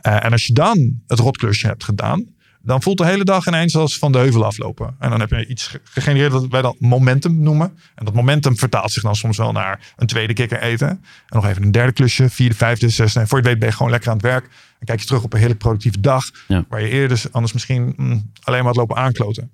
Eh, 0.00 0.24
en 0.24 0.32
als 0.32 0.46
je 0.46 0.52
dan 0.52 1.00
het 1.06 1.18
rotklusje 1.18 1.66
hebt 1.66 1.84
gedaan, 1.84 2.35
dan 2.66 2.82
voelt 2.82 2.98
de 2.98 3.06
hele 3.06 3.24
dag 3.24 3.46
ineens 3.46 3.76
als 3.76 3.98
van 3.98 4.12
de 4.12 4.18
heuvel 4.18 4.44
aflopen. 4.44 4.96
En 4.98 5.10
dan 5.10 5.20
heb 5.20 5.30
je 5.30 5.46
iets 5.46 5.66
ge- 5.66 5.80
gegenereerd 5.84 6.32
dat 6.32 6.46
wij 6.46 6.62
dan 6.62 6.76
momentum 6.78 7.42
noemen. 7.42 7.78
En 7.94 8.04
dat 8.04 8.14
momentum 8.14 8.56
vertaalt 8.56 8.92
zich 8.92 9.02
dan 9.02 9.16
soms 9.16 9.36
wel 9.36 9.52
naar 9.52 9.92
een 9.96 10.06
tweede 10.06 10.32
kikker 10.32 10.60
eten. 10.60 10.88
En 10.88 11.00
nog 11.28 11.46
even 11.46 11.62
een 11.62 11.70
derde 11.70 11.92
klusje, 11.92 12.30
vierde, 12.30 12.54
vijfde, 12.54 12.88
zesde. 12.88 13.20
En 13.20 13.28
voor 13.28 13.38
je 13.38 13.42
het 13.42 13.52
weet 13.52 13.60
ben 13.60 13.68
je 13.68 13.74
gewoon 13.76 13.92
lekker 13.92 14.10
aan 14.10 14.16
het 14.16 14.26
werk. 14.26 14.42
Dan 14.48 14.84
kijk 14.84 15.00
je 15.00 15.06
terug 15.06 15.22
op 15.22 15.32
een 15.32 15.40
hele 15.40 15.54
productieve 15.54 16.00
dag. 16.00 16.24
Ja. 16.48 16.64
Waar 16.68 16.80
je 16.82 16.88
eerder 16.88 17.08
dus 17.08 17.32
anders 17.32 17.52
misschien 17.52 17.92
mm, 17.96 18.30
alleen 18.42 18.58
maar 18.58 18.68
had 18.68 18.76
lopen 18.76 18.96
aankloten. 18.96 19.50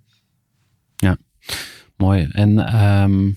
mooi. 1.97 2.29
En 2.33 2.59
ehm, 2.59 3.31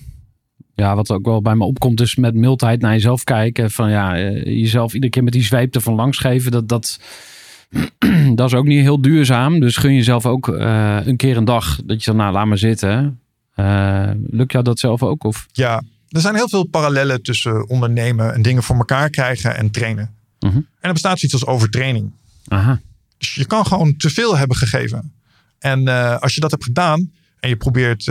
ja, 0.76 0.96
wat 0.96 1.12
ook 1.12 1.26
wel 1.26 1.42
bij 1.42 1.56
me 1.56 1.64
opkomt, 1.64 2.02
is 2.02 2.16
met 2.16 2.36
mildheid 2.36 2.82
naar 2.82 2.92
jezelf 2.94 3.24
kijken. 3.24 3.72
Van 3.72 3.90
ja, 3.90 4.18
eh, 4.18 4.44
jezelf 4.44 4.94
iedere 4.94 5.12
keer 5.12 5.24
met 5.24 5.34
die 5.34 5.44
zweep 5.44 5.76
ervan 5.76 5.94
langs 5.96 6.18
geven. 6.18 6.52
Dat, 6.52 6.68
dat, 6.68 7.00
dat 8.36 8.48
is 8.48 8.54
ook 8.54 8.66
niet 8.66 8.82
heel 8.82 9.02
duurzaam. 9.02 9.60
Dus 9.60 9.78
gun 9.78 9.94
jezelf 9.94 10.26
ook 10.26 10.50
eh, 10.50 10.98
een 11.06 11.18
keer 11.18 11.38
een 11.38 11.46
dag 11.46 11.80
dat 11.86 12.04
je 12.04 12.06
dan, 12.06 12.20
nou, 12.20 12.34
laat 12.34 12.46
maar 12.46 12.58
zitten. 12.58 13.20
Eh, 13.56 14.10
lukt 14.28 14.52
jou 14.52 14.64
dat 14.64 14.80
zelf 14.80 15.04
ook? 15.04 15.24
Of? 15.24 15.48
Ja, 15.52 15.84
er 16.10 16.22
zijn 16.22 16.36
heel 16.36 16.50
veel 16.50 16.64
parallellen 16.64 17.22
tussen 17.22 17.70
ondernemen 17.70 18.34
en 18.34 18.42
dingen 18.42 18.64
voor 18.64 18.76
elkaar 18.76 19.10
krijgen 19.10 19.58
en 19.58 19.72
trainen. 19.72 20.16
Mhm. 20.40 20.56
En 20.56 20.66
er 20.80 20.94
bestaat 20.94 21.20
zoiets 21.20 21.46
als 21.46 21.54
overtraining. 21.54 22.12
Aha. 22.48 22.82
Dus 23.18 23.36
je 23.36 23.46
kan 23.46 23.66
gewoon 23.66 23.98
te 23.98 24.10
veel 24.10 24.38
hebben 24.38 24.58
gegeven. 24.58 25.14
En 25.60 25.88
eh, 25.88 26.18
als 26.18 26.36
je 26.36 26.42
dat 26.42 26.52
hebt 26.52 26.64
gedaan 26.64 27.12
en 27.40 27.50
je 27.50 27.58
probeert 27.58 28.04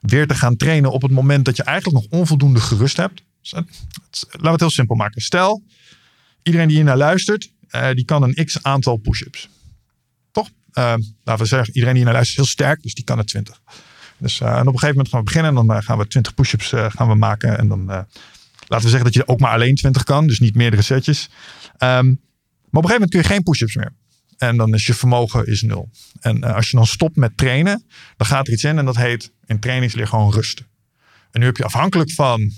weer 0.00 0.26
te 0.26 0.34
gaan 0.34 0.56
trainen 0.56 0.92
op 0.92 1.02
het 1.02 1.10
moment 1.10 1.44
dat 1.44 1.56
je 1.56 1.62
eigenlijk 1.62 2.04
nog 2.04 2.20
onvoldoende 2.20 2.60
gerust 2.60 2.96
hebt. 2.96 3.22
Dus, 3.40 3.52
Laten 3.52 4.42
we 4.42 4.48
het 4.48 4.60
heel 4.60 4.70
simpel 4.70 4.96
maken. 4.96 5.22
Stel, 5.22 5.62
iedereen 6.42 6.68
die 6.68 6.76
hier 6.76 6.84
naar 6.84 6.96
luistert, 6.96 7.50
eh, 7.68 7.90
die 7.90 8.04
kan 8.04 8.22
een 8.22 8.44
x 8.44 8.62
aantal 8.62 8.96
push-ups. 8.96 9.48
Toch? 10.30 10.50
Eh, 10.72 10.94
laten 11.24 11.42
we 11.42 11.48
zeggen, 11.48 11.74
iedereen 11.74 11.94
die 11.94 12.04
naar 12.04 12.12
luistert 12.12 12.38
is 12.38 12.44
heel 12.44 12.52
sterk, 12.52 12.82
dus 12.82 12.94
die 12.94 13.04
kan 13.04 13.18
er 13.18 13.26
20. 13.26 13.60
Dus 14.18 14.40
eh, 14.40 14.48
en 14.48 14.60
op 14.60 14.66
een 14.66 14.78
gegeven 14.78 14.88
moment 14.88 15.08
gaan 15.08 15.18
we 15.18 15.24
beginnen 15.24 15.56
en 15.56 15.66
dan 15.66 15.82
gaan 15.82 15.98
we 15.98 16.06
20 16.06 16.34
push-ups 16.34 16.68
gaan 16.68 17.08
we 17.08 17.14
maken. 17.14 17.58
En 17.58 17.68
dan 17.68 17.84
laten 17.86 18.86
we 18.86 18.88
zeggen 18.88 19.04
dat 19.04 19.14
je 19.14 19.28
ook 19.28 19.40
maar 19.40 19.52
alleen 19.52 19.74
20 19.74 20.04
kan, 20.04 20.26
dus 20.26 20.38
niet 20.38 20.54
meerdere 20.54 20.82
setjes. 20.82 21.28
Ehm, 21.76 22.06
maar 22.70 22.82
op 22.82 22.84
een 22.84 22.90
gegeven 22.90 22.92
moment 22.92 23.10
kun 23.10 23.20
je 23.20 23.26
geen 23.26 23.42
push-ups 23.42 23.74
meer. 23.74 23.92
En 24.38 24.56
dan 24.56 24.74
is 24.74 24.86
je 24.86 24.94
vermogen 24.94 25.46
is 25.46 25.62
nul. 25.62 25.90
En 26.20 26.42
als 26.42 26.70
je 26.70 26.76
dan 26.76 26.86
stopt 26.86 27.16
met 27.16 27.36
trainen, 27.36 27.86
dan 28.16 28.26
gaat 28.26 28.46
er 28.46 28.52
iets 28.52 28.64
in 28.64 28.78
en 28.78 28.84
dat 28.84 28.96
heet 28.96 29.32
in 29.46 29.60
trainingsleer 29.60 30.06
gewoon 30.06 30.32
rusten. 30.32 30.66
En 31.30 31.40
nu 31.40 31.46
heb 31.46 31.56
je 31.56 31.64
afhankelijk 31.64 32.12
van 32.12 32.52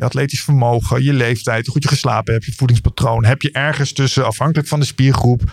je 0.00 0.06
atletisch 0.06 0.44
vermogen, 0.44 1.02
je 1.02 1.12
leeftijd, 1.12 1.64
hoe 1.64 1.74
goed 1.74 1.82
je 1.82 1.88
geslapen 1.88 2.32
hebt, 2.32 2.44
je 2.44 2.52
voedingspatroon, 2.52 3.24
heb 3.24 3.42
je 3.42 3.52
ergens 3.52 3.92
tussen, 3.92 4.26
afhankelijk 4.26 4.68
van 4.68 4.80
de 4.80 4.86
spiergroep, 4.86 5.52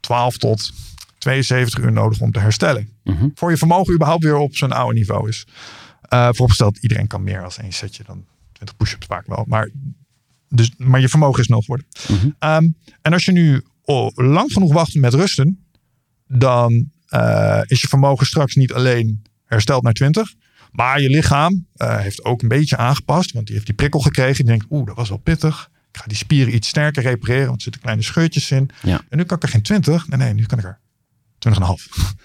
12 0.00 0.38
tot 0.38 0.72
72 1.18 1.84
uur 1.84 1.92
nodig 1.92 2.20
om 2.20 2.32
te 2.32 2.38
herstellen. 2.38 2.88
Mhm. 3.04 3.28
Voor 3.34 3.50
je 3.50 3.56
vermogen 3.56 3.94
überhaupt 3.94 4.22
weer 4.22 4.36
op 4.36 4.56
zijn 4.56 4.72
oude 4.72 4.98
niveau 4.98 5.28
is. 5.28 5.46
Eh 6.00 6.28
vooropgesteld, 6.30 6.78
iedereen 6.78 7.06
kan 7.06 7.22
meer 7.22 7.44
als 7.44 7.58
één 7.58 7.72
setje 7.72 8.04
dan 8.06 8.24
20 8.52 8.76
push-ups 8.76 9.06
vaak 9.06 9.26
wel. 9.26 9.44
Maar, 9.48 9.70
dus, 10.48 10.70
maar 10.76 11.00
je 11.00 11.08
vermogen 11.08 11.40
is 11.40 11.48
nul 11.48 11.60
geworden. 11.60 11.86
Mhm. 12.08 12.30
Ehm, 12.38 12.68
en 13.02 13.12
als 13.12 13.24
je 13.24 13.32
nu 13.32 13.62
oh, 13.84 14.10
lang 14.14 14.52
genoeg 14.52 14.72
wacht 14.72 14.94
met 14.94 15.14
rusten, 15.14 15.66
dan 16.28 16.90
eh, 17.06 17.60
is 17.64 17.80
je 17.80 17.88
vermogen 17.88 18.26
straks 18.26 18.54
niet 18.54 18.72
alleen 18.72 19.22
hersteld 19.44 19.82
naar 19.82 19.92
20, 19.92 20.34
maar 20.76 21.00
je 21.00 21.10
lichaam 21.10 21.66
eh, 21.74 21.98
heeft 21.98 22.24
ook 22.24 22.42
een 22.42 22.48
beetje 22.48 22.76
aangepast, 22.76 23.32
want 23.32 23.44
die 23.46 23.54
heeft 23.54 23.66
die 23.66 23.74
prikkel 23.74 24.00
gekregen. 24.00 24.34
Die 24.34 24.44
denkt, 24.44 24.66
oeh, 24.70 24.86
dat 24.86 24.96
was 24.96 25.08
wel 25.08 25.18
pittig. 25.18 25.70
Ik 25.92 26.02
ga 26.02 26.06
die 26.06 26.16
spieren 26.16 26.54
iets 26.54 26.68
sterker 26.68 27.02
repareren, 27.02 27.46
want 27.46 27.56
er 27.56 27.62
zitten 27.62 27.80
kleine 27.80 28.02
scheurtjes 28.02 28.50
in. 28.50 28.70
Ja. 28.82 29.00
En 29.08 29.18
nu 29.18 29.24
kan 29.24 29.36
ik 29.36 29.42
er 29.42 29.48
geen 29.48 29.62
20. 29.62 30.08
Nee, 30.08 30.18
nee, 30.18 30.34
nu 30.34 30.46
kan 30.46 30.58
ik 30.58 30.64
er 30.64 30.78
20,5. 31.38 31.54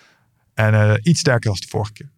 en 0.53 0.73
eh, 0.73 0.93
iets 1.01 1.19
sterker 1.19 1.49
als 1.49 1.59
de 1.59 1.67
vorige 1.67 1.93
keer. 1.93 2.09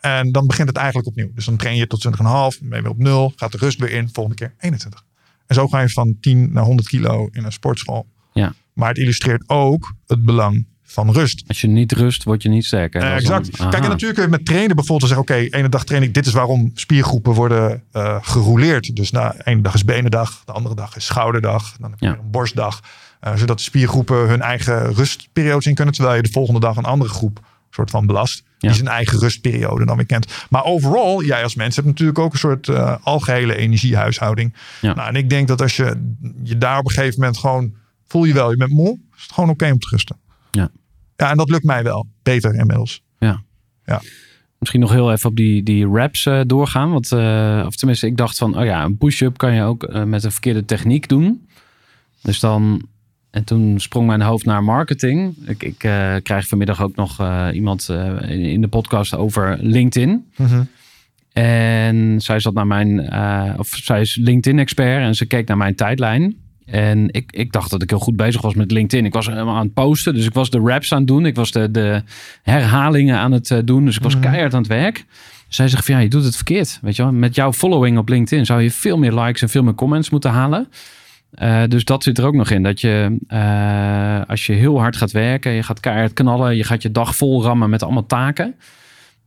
En 0.00 0.32
dan 0.32 0.46
begint 0.46 0.68
het 0.68 0.76
eigenlijk 0.76 1.08
opnieuw. 1.08 1.30
Dus 1.34 1.44
dan 1.44 1.56
train 1.56 1.76
je 1.76 1.86
tot 1.86 2.06
20,5, 2.06 2.22
dan 2.22 2.52
ben 2.60 2.76
je 2.76 2.82
weer 2.82 2.90
op 2.90 2.98
0, 2.98 3.32
gaat 3.36 3.52
de 3.52 3.58
rust 3.58 3.78
weer 3.78 3.90
in, 3.90 4.08
volgende 4.12 4.38
keer 4.38 4.54
21. 4.58 5.04
En 5.46 5.54
zo 5.54 5.68
ga 5.68 5.80
je 5.80 5.88
van 5.88 6.16
10 6.20 6.52
naar 6.52 6.64
100 6.64 6.88
kilo 6.88 7.28
in 7.32 7.44
een 7.44 7.52
sportschool. 7.52 8.06
Ja. 8.32 8.54
Maar 8.72 8.88
het 8.88 8.98
illustreert 8.98 9.48
ook 9.48 9.94
het 10.06 10.24
belang 10.24 10.66
van 10.84 11.12
rust. 11.12 11.44
Als 11.46 11.60
je 11.60 11.66
niet 11.66 11.92
rust, 11.92 12.24
word 12.24 12.42
je 12.42 12.48
niet 12.48 12.64
sterker. 12.64 13.00
Eh, 13.02 13.08
dan- 13.08 13.16
exact. 13.16 13.56
Kijk, 13.56 13.74
en 13.74 13.88
natuurlijk 13.88 14.14
kun 14.14 14.22
je 14.22 14.28
met 14.36 14.44
trainen 14.46 14.76
bijvoorbeeld 14.76 15.10
zeggen: 15.10 15.34
oké, 15.34 15.56
ene 15.56 15.68
dag 15.68 15.84
train 15.84 16.02
ik. 16.02 16.14
Dit 16.14 16.26
is 16.26 16.32
waarom 16.32 16.70
spiergroepen 16.74 17.32
worden 17.32 17.82
eh 17.92 18.16
gerouleerd. 18.20 18.96
Dus 18.96 19.10
na 19.10 19.34
ene 19.44 19.60
dag 19.62 19.74
is 19.74 19.84
benendag, 19.84 20.42
de 20.44 20.52
andere 20.52 20.74
dag 20.74 20.96
is 20.96 21.04
schouderdag, 21.06 21.76
dan 21.80 21.90
heb 21.90 22.00
je 22.00 22.06
Ja. 22.06 22.12
een 22.12 22.30
borstdag. 22.30 22.80
Eh, 23.20 23.36
zodat 23.36 23.56
de 23.56 23.62
spiergroepen 23.62 24.16
hun 24.28 24.40
eigen 24.40 24.94
rustperiodes 24.94 25.66
in 25.66 25.74
kunnen. 25.74 25.94
Terwijl 25.94 26.16
je 26.16 26.22
de 26.22 26.30
volgende 26.32 26.60
dag 26.60 26.76
een 26.76 26.84
andere 26.84 27.10
groep 27.10 27.40
soort 27.70 27.90
van 27.90 28.06
belast. 28.06 28.42
Ja. 28.58 28.68
Die 28.68 28.76
zijn 28.76 28.88
eigen 28.88 29.18
rustperiode 29.18 29.84
dan 29.84 29.96
weer 29.96 30.06
kent. 30.06 30.26
Maar 30.50 30.64
overal, 30.64 31.24
jij 31.24 31.42
als 31.42 31.54
mens 31.54 31.76
hebt 31.76 31.88
natuurlijk 31.88 32.18
ook 32.18 32.32
een 32.32 32.38
soort 32.38 32.68
eh, 32.68 32.94
algehele 33.02 33.56
energiehuishouding. 33.56 34.54
Ja. 34.80 34.94
Nou, 34.94 35.08
en 35.08 35.14
ik 35.16 35.30
denk 35.30 35.48
dat 35.48 35.60
als 35.62 35.76
je 35.76 36.12
je 36.42 36.58
daar 36.58 36.78
op 36.78 36.84
een 36.84 36.90
gegeven 36.90 37.20
moment 37.20 37.38
gewoon 37.38 37.72
voel 38.06 38.24
je 38.24 38.32
wel, 38.34 38.50
je 38.50 38.56
bent 38.56 38.70
moe, 38.72 38.98
is 39.16 39.22
het 39.22 39.32
gewoon 39.32 39.50
oké 39.50 39.70
om 39.72 39.78
te 39.78 39.88
rusten. 39.90 40.16
Ja. 41.16 41.26
Ja, 41.26 41.30
en 41.30 41.36
dat 41.36 41.50
lukt 41.50 41.64
mij 41.64 41.82
wel. 41.82 42.06
Beter 42.22 42.54
inmiddels. 42.54 43.02
Misschien 44.62 44.82
nog 44.82 44.92
heel 44.92 45.12
even 45.12 45.30
op 45.30 45.36
die, 45.36 45.62
die 45.62 45.88
raps 45.88 46.26
eh, 46.26 46.40
doorgaan. 46.46 46.90
Want, 46.90 47.12
eh, 47.12 47.64
of 47.66 47.76
tenminste, 47.76 48.06
ik 48.06 48.16
dacht 48.16 48.38
van, 48.38 48.58
oh 48.58 48.64
ja, 48.64 48.84
een 48.84 48.96
push-up 48.96 49.36
kan 49.36 49.54
je 49.54 49.62
ook 49.62 49.84
eh, 49.84 50.04
met 50.04 50.24
een 50.24 50.32
verkeerde 50.32 50.64
techniek 50.64 51.08
doen. 51.08 51.48
Dus 52.22 52.40
dan, 52.40 52.86
en 53.30 53.44
toen 53.44 53.80
sprong 53.80 54.06
mijn 54.06 54.20
hoofd 54.20 54.44
naar 54.44 54.64
marketing. 54.64 55.36
Ik, 55.46 55.62
ik 55.62 55.78
krijg 56.22 56.48
vanmiddag 56.48 56.82
ook 56.82 56.96
nog 56.96 57.22
iemand 57.52 57.88
in, 57.88 58.40
in 58.40 58.60
de 58.60 58.68
podcast 58.68 59.14
over 59.14 59.58
LinkedIn. 59.60 60.32
En 61.32 62.20
zij 62.20 62.40
zat 62.40 62.54
naar 62.54 62.66
mijn, 62.66 63.12
of 63.58 63.68
zij 63.68 64.00
is 64.00 64.16
LinkedIn-expert 64.16 65.02
en 65.02 65.14
ze 65.14 65.26
keek 65.26 65.48
naar 65.48 65.56
mijn 65.56 65.74
tijdlijn. 65.74 66.36
En 66.72 67.08
ik, 67.10 67.32
ik 67.32 67.52
dacht 67.52 67.70
dat 67.70 67.82
ik 67.82 67.90
heel 67.90 67.98
goed 67.98 68.16
bezig 68.16 68.40
was 68.42 68.54
met 68.54 68.70
LinkedIn. 68.70 69.04
Ik 69.06 69.12
was 69.12 69.26
helemaal 69.26 69.56
aan 69.56 69.64
het 69.64 69.74
posten, 69.74 70.14
dus 70.14 70.26
ik 70.26 70.34
was 70.34 70.50
de 70.50 70.58
raps 70.58 70.92
aan 70.92 70.98
het 70.98 71.06
doen. 71.06 71.26
Ik 71.26 71.34
was 71.34 71.50
de, 71.50 71.70
de 71.70 72.02
herhalingen 72.42 73.18
aan 73.18 73.32
het 73.32 73.50
eh, 73.50 73.58
doen, 73.64 73.84
dus 73.84 73.96
ik 73.96 74.02
was 74.02 74.14
Mhm. 74.14 74.22
keihard 74.22 74.54
aan 74.54 74.60
het 74.60 74.68
werk. 74.70 75.04
Zij 75.48 75.68
zegt 75.68 75.84
van 75.84 75.94
ja, 75.94 76.00
je 76.00 76.08
doet 76.08 76.24
het 76.24 76.36
verkeerd. 76.36 76.78
Weet 76.82 76.96
je 76.96 77.02
wel? 77.02 77.12
Met 77.12 77.34
jouw 77.34 77.52
following 77.52 77.98
op 77.98 78.08
LinkedIn 78.08 78.46
zou 78.46 78.62
je 78.62 78.70
veel 78.70 78.98
meer 78.98 79.12
likes 79.12 79.42
en 79.42 79.48
veel 79.48 79.62
meer 79.62 79.74
comments 79.74 80.10
moeten 80.10 80.30
halen. 80.30 80.68
Eh, 81.32 81.62
dus 81.68 81.84
dat 81.84 82.02
zit 82.02 82.18
er 82.18 82.24
ook 82.26 82.34
nog 82.34 82.50
in. 82.50 82.62
Dat 82.62 82.80
je, 82.80 83.16
eh, 83.26 84.20
als 84.26 84.46
je 84.46 84.52
heel 84.52 84.78
hard 84.80 84.96
gaat 84.96 85.10
werken, 85.10 85.52
je 85.52 85.62
gaat 85.62 85.80
keihard 85.80 86.12
knallen, 86.12 86.56
je 86.56 86.64
gaat 86.64 86.82
je 86.82 86.90
dag 86.90 87.16
vol 87.16 87.42
rammen 87.42 87.70
met 87.70 87.82
allemaal 87.82 88.06
taken. 88.06 88.54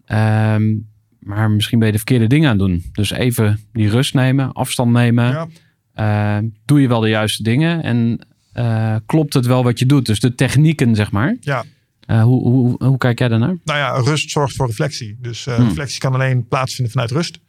Ehm, 0.06 0.74
maar 1.20 1.52
misschien 1.52 1.78
ben 1.78 1.88
je 1.88 1.94
de 1.94 2.00
verkeerde 2.00 2.28
dingen 2.28 2.50
aan 2.50 2.60
het 2.60 2.68
doen. 2.68 2.84
Dus 2.92 3.12
even 3.12 3.60
die 3.74 3.90
rust 3.90 4.14
nemen, 4.14 4.54
afstand 4.54 4.92
nemen. 4.92 5.26
Ja. 5.32 5.48
Eh, 5.96 6.38
doe 6.66 6.82
je 6.82 6.88
wel 6.88 7.00
de 7.00 7.10
juiste 7.10 7.44
dingen 7.44 7.84
en 7.84 8.28
eh, 8.54 8.96
klopt 9.06 9.34
het 9.34 9.46
wel 9.46 9.64
wat 9.64 9.80
je 9.80 9.86
doet? 9.86 10.06
Dus 10.06 10.20
de 10.20 10.36
technieken, 10.36 10.96
zeg 10.96 11.12
maar. 11.12 11.36
Ja. 11.42 11.64
Eh, 12.06 12.24
hoe, 12.24 12.42
hoe, 12.48 12.76
hoe 12.86 12.98
kijk 12.98 13.20
jij 13.20 13.28
daarnaar? 13.28 13.58
Nou 13.64 13.80
ja, 13.80 13.90
rust 13.90 14.32
zorgt 14.32 14.56
voor 14.56 14.68
reflectie. 14.68 15.18
Dus 15.22 15.46
Hmm. 15.46 15.68
reflectie 15.68 16.00
kan 16.00 16.14
alleen 16.14 16.48
plaatsvinden 16.48 16.94
vanuit 16.94 17.12
rust. 17.12 17.40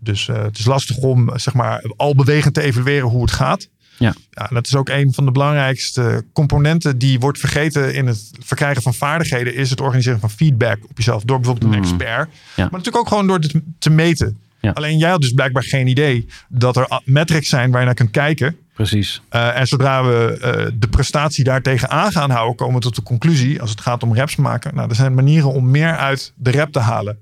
Dus 0.00 0.26
het 0.26 0.58
is 0.58 0.64
lastig 0.64 0.96
om 0.96 1.30
zeg 1.38 1.54
maar 1.54 1.92
al 1.96 2.14
bewegend 2.14 2.54
te 2.54 2.62
evalueren 2.62 3.08
hoe 3.08 3.20
het 3.22 3.30
gaat. 3.30 3.68
Ja. 3.98 4.14
ja. 4.30 4.46
Dat 4.46 4.66
is 4.66 4.74
ook 4.74 4.88
een 4.88 5.12
van 5.14 5.24
de 5.24 5.32
belangrijkste 5.32 6.24
componenten 6.32 6.98
die 6.98 7.18
wordt 7.20 7.38
vergeten 7.38 7.94
in 7.94 8.06
het 8.06 8.30
verkrijgen 8.38 8.82
van 8.82 8.94
vaardigheden. 8.94 9.54
Is 9.54 9.70
het 9.70 9.80
organiseren 9.80 10.20
van 10.20 10.30
feedback 10.30 10.78
op 10.84 10.96
jezelf 10.96 11.22
door 11.24 11.40
bijvoorbeeld 11.40 11.72
een 11.72 11.78
Hmm. 11.78 11.88
expert. 11.88 12.28
Ja. 12.30 12.34
Maar 12.62 12.70
natuurlijk 12.70 12.96
ook 12.96 13.08
gewoon 13.08 13.26
door 13.26 13.38
het 13.38 13.54
te 13.78 13.90
meten. 13.90 14.38
Ja. 14.66 14.72
Alleen 14.72 14.98
jij 14.98 15.10
had 15.10 15.20
dus 15.20 15.32
blijkbaar 15.32 15.62
geen 15.62 15.86
idee 15.86 16.26
dat 16.48 16.76
er 16.76 17.00
metrics 17.04 17.48
zijn 17.48 17.70
waar 17.70 17.80
je 17.80 17.86
naar 17.86 17.94
kunt 17.94 18.10
kijken. 18.10 18.56
Precies. 18.74 19.22
Uh, 19.30 19.58
en 19.58 19.66
zodra 19.66 20.04
we 20.04 20.38
uh, 20.38 20.72
de 20.78 20.88
prestatie 20.88 21.44
daartegen 21.44 21.90
aan 21.90 22.12
gaan 22.12 22.30
houden, 22.30 22.56
komen 22.56 22.74
we 22.74 22.80
tot 22.80 22.94
de 22.94 23.02
conclusie, 23.02 23.60
als 23.60 23.70
het 23.70 23.80
gaat 23.80 24.02
om 24.02 24.14
reps 24.14 24.36
maken. 24.36 24.74
Nou, 24.74 24.88
er 24.88 24.94
zijn 24.94 25.14
manieren 25.14 25.52
om 25.52 25.70
meer 25.70 25.96
uit 25.96 26.32
de 26.36 26.50
rep 26.50 26.72
te 26.72 26.78
halen. 26.78 27.18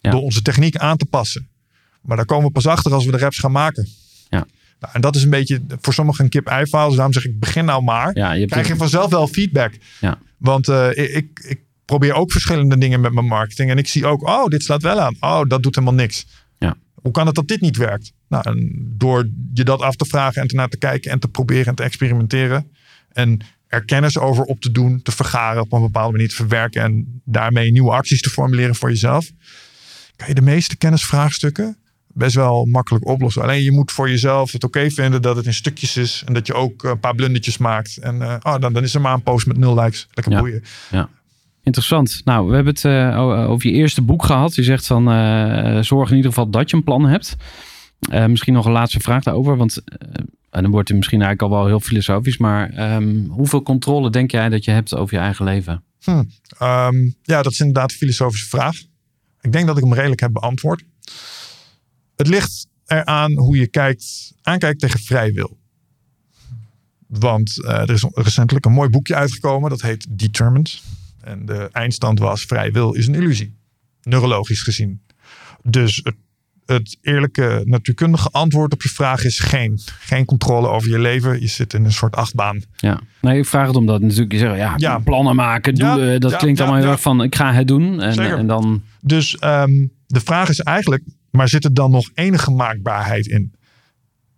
Ja. 0.00 0.10
Door 0.10 0.20
onze 0.20 0.42
techniek 0.42 0.76
aan 0.76 0.96
te 0.96 1.04
passen. 1.04 1.48
Maar 2.02 2.16
daar 2.16 2.26
komen 2.26 2.46
we 2.46 2.52
pas 2.52 2.66
achter 2.66 2.92
als 2.92 3.04
we 3.04 3.10
de 3.10 3.16
reps 3.16 3.38
gaan 3.38 3.52
maken. 3.52 3.88
Ja. 4.28 4.46
Nou, 4.80 4.92
en 4.92 5.00
dat 5.00 5.16
is 5.16 5.22
een 5.22 5.30
beetje 5.30 5.62
voor 5.80 5.92
sommigen 5.92 6.24
een 6.24 6.30
kip-ei-verhaal. 6.30 6.86
Dus 6.86 6.96
daarom 6.96 7.14
zeg 7.14 7.24
ik, 7.24 7.40
begin 7.40 7.64
nou 7.64 7.82
maar. 7.82 8.16
Ja, 8.16 8.32
je 8.32 8.46
Krijg 8.46 8.68
je 8.68 8.76
vanzelf 8.76 9.10
wel 9.10 9.26
feedback. 9.26 9.72
Ja. 10.00 10.18
Want 10.38 10.68
uh, 10.68 10.88
ik, 10.96 11.40
ik 11.48 11.60
probeer 11.84 12.14
ook 12.14 12.32
verschillende 12.32 12.78
dingen 12.78 13.00
met 13.00 13.12
mijn 13.12 13.26
marketing. 13.26 13.70
En 13.70 13.78
ik 13.78 13.88
zie 13.88 14.06
ook, 14.06 14.28
oh, 14.28 14.46
dit 14.46 14.62
slaat 14.62 14.82
wel 14.82 15.00
aan. 15.00 15.16
Oh, 15.20 15.42
dat 15.48 15.62
doet 15.62 15.74
helemaal 15.74 15.96
niks. 15.96 16.26
Hoe 17.04 17.12
kan 17.12 17.26
het 17.26 17.34
dat 17.34 17.48
dit 17.48 17.60
niet 17.60 17.76
werkt? 17.76 18.12
Nou, 18.28 18.72
door 18.96 19.28
je 19.54 19.64
dat 19.64 19.80
af 19.80 19.96
te 19.96 20.04
vragen 20.04 20.42
en 20.42 20.48
ernaar 20.48 20.68
te 20.68 20.78
kijken 20.78 21.10
en 21.10 21.18
te 21.18 21.28
proberen 21.28 21.66
en 21.66 21.74
te 21.74 21.82
experimenteren. 21.82 22.70
En 23.12 23.40
er 23.66 23.84
kennis 23.84 24.18
over 24.18 24.44
op 24.44 24.60
te 24.60 24.70
doen, 24.70 25.02
te 25.02 25.12
vergaren, 25.12 25.62
op 25.62 25.72
een 25.72 25.80
bepaalde 25.80 26.12
manier 26.12 26.28
te 26.28 26.34
verwerken. 26.34 26.82
En 26.82 27.20
daarmee 27.24 27.72
nieuwe 27.72 27.90
acties 27.90 28.20
te 28.20 28.30
formuleren 28.30 28.74
voor 28.74 28.88
jezelf. 28.88 29.30
Kan 30.16 30.28
je 30.28 30.34
de 30.34 30.40
meeste 30.42 30.76
kennisvraagstukken 30.76 31.76
best 32.06 32.34
wel 32.34 32.64
makkelijk 32.64 33.06
oplossen. 33.06 33.42
Alleen 33.42 33.62
je 33.62 33.72
moet 33.72 33.92
voor 33.92 34.08
jezelf 34.10 34.52
het 34.52 34.64
oké 34.64 34.90
vinden 34.90 35.22
dat 35.22 35.36
het 35.36 35.46
in 35.46 35.54
stukjes 35.54 35.96
is. 35.96 36.22
En 36.26 36.34
dat 36.34 36.46
je 36.46 36.54
ook 36.54 36.82
een 36.82 37.00
paar 37.00 37.14
blundertjes 37.14 37.58
maakt. 37.58 37.96
En 37.96 38.16
uh, 38.16 38.36
oh, 38.42 38.58
dan, 38.58 38.72
dan 38.72 38.82
is 38.82 38.94
er 38.94 39.00
maar 39.00 39.14
een 39.14 39.22
post 39.22 39.46
met 39.46 39.56
nul 39.56 39.74
likes. 39.80 40.06
Lekker 40.10 40.32
Ja. 40.32 40.40
boeien. 40.40 40.62
Ja. 40.90 41.08
Interessant. 41.64 42.20
Nou, 42.24 42.48
we 42.48 42.54
hebben 42.54 42.74
het 42.74 42.84
uh, 42.84 43.48
over 43.50 43.68
je 43.70 43.74
eerste 43.74 44.02
boek 44.02 44.24
gehad. 44.24 44.54
Je 44.54 44.62
zegt 44.62 44.86
van 44.86 45.12
uh, 45.12 45.80
zorg 45.80 46.10
in 46.10 46.16
ieder 46.16 46.30
geval 46.30 46.50
dat 46.50 46.70
je 46.70 46.76
een 46.76 46.84
plan 46.84 47.06
hebt. 47.06 47.36
Misschien 48.26 48.52
nog 48.52 48.66
een 48.66 48.72
laatste 48.72 49.00
vraag 49.00 49.22
daarover. 49.22 49.56
Want 49.56 49.82
dan 50.50 50.70
wordt 50.70 50.88
het 50.88 50.96
misschien 50.96 51.22
eigenlijk 51.22 51.52
al 51.52 51.58
wel 51.58 51.66
heel 51.66 51.80
filosofisch. 51.80 52.38
Maar 52.38 52.94
um, 52.96 53.26
hoeveel 53.30 53.62
controle 53.62 54.10
denk 54.10 54.30
jij 54.30 54.48
dat 54.48 54.64
je 54.64 54.70
hebt 54.70 54.94
over 54.94 55.14
je 55.14 55.20
eigen 55.20 55.44
leven? 55.44 55.82
Hm. 56.00 56.10
Um, 56.62 57.14
ja, 57.22 57.42
dat 57.42 57.52
is 57.52 57.60
inderdaad 57.60 57.90
een 57.90 57.96
filosofische 57.96 58.48
vraag. 58.48 58.76
Ik 59.40 59.52
denk 59.52 59.66
dat 59.66 59.76
ik 59.76 59.84
hem 59.84 59.94
redelijk 59.94 60.20
heb 60.20 60.32
beantwoord. 60.32 60.84
Het 62.16 62.28
ligt 62.28 62.66
eraan 62.86 63.32
hoe 63.32 63.56
je 63.56 63.66
kijkt, 63.66 64.32
aankijkt 64.42 64.80
tegen 64.80 65.00
vrij 65.00 65.32
wil. 65.32 65.58
Want 67.06 67.64
er 67.64 67.90
is 67.90 68.06
recentelijk 68.12 68.66
een 68.66 68.72
mooi 68.72 68.88
boekje 68.88 69.14
uitgekomen. 69.14 69.70
Dat 69.70 69.82
heet 69.82 70.06
Determined. 70.18 70.82
En 71.24 71.46
de 71.46 71.68
eindstand 71.72 72.18
was 72.18 72.42
vrij 72.42 72.72
wil 72.72 72.92
is 72.92 73.06
een 73.06 73.14
illusie. 73.14 73.56
Neurologisch 74.02 74.62
gezien. 74.62 75.02
Dus 75.62 76.00
het, 76.02 76.14
het 76.66 76.98
eerlijke 77.00 77.62
natuurkundige 77.64 78.28
antwoord 78.30 78.72
op 78.72 78.82
je 78.82 78.88
vraag 78.88 79.24
is 79.24 79.38
geen. 79.38 79.80
Geen 79.84 80.24
controle 80.24 80.68
over 80.68 80.90
je 80.90 80.98
leven. 80.98 81.40
Je 81.40 81.46
zit 81.46 81.74
in 81.74 81.84
een 81.84 81.92
soort 81.92 82.16
achtbaan. 82.16 82.62
Ja, 82.76 83.00
nee, 83.20 83.38
ik 83.38 83.46
vraag 83.46 83.66
het 83.66 83.76
omdat 83.76 84.00
natuurlijk 84.00 84.32
je 84.32 84.38
zegt, 84.38 84.56
ja, 84.56 84.74
Ja. 84.76 84.98
plannen 84.98 85.36
maken, 85.36 85.74
doelen, 85.74 86.12
Ja, 86.12 86.18
dat 86.18 86.30
ja, 86.30 86.36
klinkt 86.36 86.60
allemaal 86.60 86.80
heel 86.80 86.90
erg 86.90 87.00
van, 87.00 87.22
ik 87.22 87.34
ga 87.34 87.52
het 87.52 87.68
doen. 87.68 88.00
En, 88.00 88.18
en 88.18 88.46
dan, 88.46 88.82
Dus 89.00 89.36
um, 89.44 89.92
de 90.06 90.20
vraag 90.20 90.48
is 90.48 90.60
eigenlijk, 90.60 91.02
maar 91.30 91.48
zit 91.48 91.64
er 91.64 91.74
dan 91.74 91.90
nog 91.90 92.10
enige 92.14 92.50
maakbaarheid 92.50 93.26
in? 93.26 93.54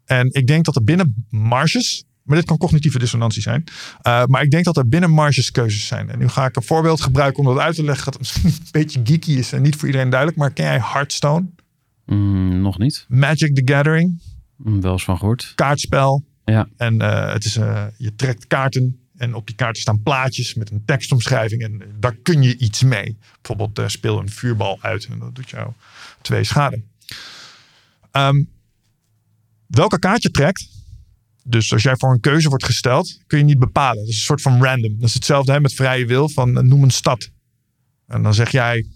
En 0.05 0.29
ik 0.33 0.46
denk 0.46 0.64
dat 0.64 0.77
er 0.77 0.85
binnen 0.85 1.27
marges, 1.29 2.05
maar 2.26 2.36
dit 2.36 2.46
kan 2.46 2.56
cognitieve 2.58 2.98
dissonantie 2.98 3.42
zijn, 3.42 3.64
uh, 4.02 4.24
maar 4.24 4.42
ik 4.42 4.50
denk 4.50 4.64
dat 4.64 4.76
er 4.76 4.88
binnen 4.88 5.10
marges 5.10 5.50
keuzes 5.50 5.86
zijn. 5.86 6.10
En 6.10 6.18
nu 6.18 6.28
ga 6.28 6.46
ik 6.46 6.56
een 6.56 6.62
voorbeeld 6.62 7.00
gebruiken 7.00 7.44
om 7.44 7.54
dat 7.54 7.62
uit 7.64 7.74
te 7.74 7.84
leggen, 7.84 8.12
dat 8.12 8.18
misschien 8.20 8.48
een 8.50 8.58
beetje 8.70 9.00
geeky 9.04 9.32
is 9.32 9.52
en 9.52 9.62
niet 9.62 9.76
voor 9.76 9.86
iedereen 9.86 10.10
duidelijk, 10.10 10.38
maar 10.38 10.50
ken 10.52 10.64
jij 10.64 10.80
Hearthstone? 10.82 11.46
mm, 12.06 12.60
nog 12.60 12.78
niet. 12.78 13.04
Magic 13.08 13.54
the 13.54 13.62
Gathering, 13.74 14.20
Mm, 14.56 14.80
wel 14.80 14.92
eens 14.92 15.04
van 15.04 15.18
gehoord. 15.18 15.52
kaartspel. 15.54 16.24
Ja. 16.44 16.68
En 16.76 16.94
uh, 16.94 17.32
het 17.32 17.44
is, 17.44 17.56
uh, 17.56 17.84
je 17.96 18.14
trekt 18.14 18.46
kaarten 18.46 18.98
en 19.16 19.34
op 19.34 19.46
die 19.46 19.56
kaarten 19.56 19.82
staan 19.82 20.02
plaatjes 20.02 20.54
met 20.54 20.70
een 20.70 20.82
tekstomschrijving. 20.84 21.62
En 21.62 21.82
daar 21.98 22.14
kun 22.14 22.42
je 22.42 22.56
iets 22.56 22.82
mee. 22.82 23.16
Bijvoorbeeld 23.42 23.90
speel 23.90 24.18
een 24.18 24.28
vuurbal 24.30 24.78
uit 24.80 25.06
en 25.06 25.18
dat 25.18 25.34
doet 25.34 25.50
jou 25.50 25.72
twee 26.22 26.44
schade. 26.44 26.80
Um, 28.12 28.48
welke 29.66 29.98
kaart 29.98 30.22
je 30.22 30.30
trekt, 30.30 30.68
dus 31.48 31.72
als 31.72 31.82
jij 31.82 31.96
voor 31.96 32.12
een 32.12 32.20
keuze 32.20 32.48
wordt 32.48 32.64
gesteld, 32.64 33.18
kun 33.26 33.38
je 33.38 33.44
niet 33.44 33.59
bepalen. 33.59 33.98
Dat 33.98 34.09
is 34.09 34.14
een 34.14 34.20
soort 34.20 34.42
van 34.42 34.62
random. 34.62 34.96
Dat 34.98 35.09
is 35.09 35.14
hetzelfde 35.14 35.52
hè, 35.52 35.61
met 35.61 35.74
vrije 35.74 36.06
wil 36.06 36.28
van 36.28 36.59
uh, 36.59 36.62
noem 36.62 36.82
een 36.82 36.90
stad. 36.90 37.30
En 38.06 38.22
dan 38.22 38.35
zeg 38.35 38.50
jij 38.50 38.87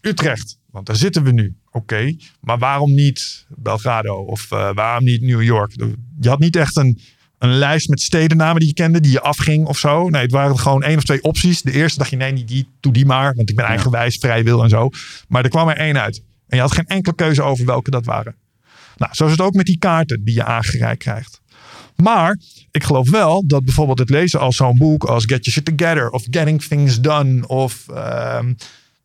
Utrecht, 0.00 0.58
want 0.70 0.86
daar 0.86 0.96
zitten 0.96 1.22
we 1.22 1.32
nu. 1.32 1.56
Oké, 1.66 1.76
okay, 1.76 2.20
maar 2.40 2.58
waarom 2.58 2.94
niet 2.94 3.46
Belgrado 3.48 4.14
of 4.14 4.50
uh, 4.52 4.70
waarom 4.74 5.04
niet 5.04 5.22
New 5.22 5.42
York? 5.42 5.72
Je 6.20 6.28
had 6.28 6.38
niet 6.38 6.56
echt 6.56 6.76
een, 6.76 7.00
een 7.38 7.52
lijst 7.52 7.88
met 7.88 8.00
stedennamen 8.00 8.58
die 8.58 8.68
je 8.68 8.74
kende, 8.74 9.00
die 9.00 9.12
je 9.12 9.20
afging 9.20 9.66
of 9.66 9.78
zo. 9.78 10.08
Nee, 10.08 10.22
het 10.22 10.30
waren 10.30 10.58
gewoon 10.58 10.82
één 10.82 10.96
of 10.96 11.04
twee 11.04 11.22
opties. 11.22 11.62
De 11.62 11.72
eerste 11.72 11.98
dacht 11.98 12.10
je, 12.10 12.16
nee, 12.16 12.32
niet 12.32 12.48
die, 12.48 12.68
doe 12.80 12.92
die 12.92 13.06
maar, 13.06 13.34
want 13.34 13.50
ik 13.50 13.56
ben 13.56 13.64
eigenwijs, 13.64 14.16
vrij 14.16 14.44
wil 14.44 14.62
en 14.62 14.68
zo. 14.68 14.88
Maar 15.28 15.44
er 15.44 15.50
kwam 15.50 15.68
er 15.68 15.76
één 15.76 16.00
uit. 16.00 16.22
En 16.46 16.56
je 16.56 16.62
had 16.62 16.72
geen 16.72 16.86
enkele 16.86 17.14
keuze 17.14 17.42
over 17.42 17.64
welke 17.66 17.90
dat 17.90 18.04
waren. 18.04 18.34
Nou, 18.96 19.14
zo 19.14 19.24
is 19.24 19.30
het 19.30 19.40
ook 19.40 19.54
met 19.54 19.66
die 19.66 19.78
kaarten 19.78 20.24
die 20.24 20.34
je 20.34 20.44
aangereikt 20.44 21.02
krijgt. 21.02 21.39
Maar 22.02 22.38
ik 22.70 22.84
geloof 22.84 23.10
wel 23.10 23.46
dat 23.46 23.64
bijvoorbeeld 23.64 23.98
het 23.98 24.10
lezen 24.10 24.40
als 24.40 24.56
zo'n 24.56 24.78
boek 24.78 25.04
als 25.04 25.24
Get 25.24 25.44
Your 25.44 25.50
Shit 25.50 25.64
Together 25.64 26.10
of 26.10 26.26
Getting 26.30 26.62
Things 26.62 27.00
Done 27.00 27.46
of 27.46 27.86
um, 27.90 28.56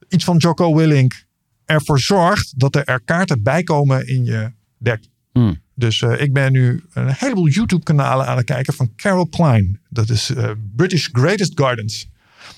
iets 0.10 0.24
van 0.24 0.38
Jocko 0.38 0.76
Willink 0.76 1.26
ervoor 1.66 2.00
zorgt 2.00 2.60
dat 2.60 2.76
er, 2.76 2.84
er 2.84 3.02
kaarten 3.06 3.44
bijkomen 3.44 4.08
in 4.08 4.26
je 4.26 4.52
deck. 4.78 5.04
Hmm. 5.32 5.62
Dus 5.76 6.02
uh, 6.02 6.22
ik 6.22 6.34
ben 6.34 6.52
nu 6.52 6.84
een 6.94 7.14
heleboel 7.14 7.48
YouTube-kanalen 7.48 8.28
aan 8.28 8.38
het 8.38 8.46
kijken 8.46 8.74
van 8.74 8.92
Carol 8.96 9.28
Klein. 9.28 9.80
Dat 9.90 10.10
is 10.10 10.30
uh, 10.30 10.50
British 10.76 11.08
Greatest 11.12 11.52
Gardens. 11.56 12.08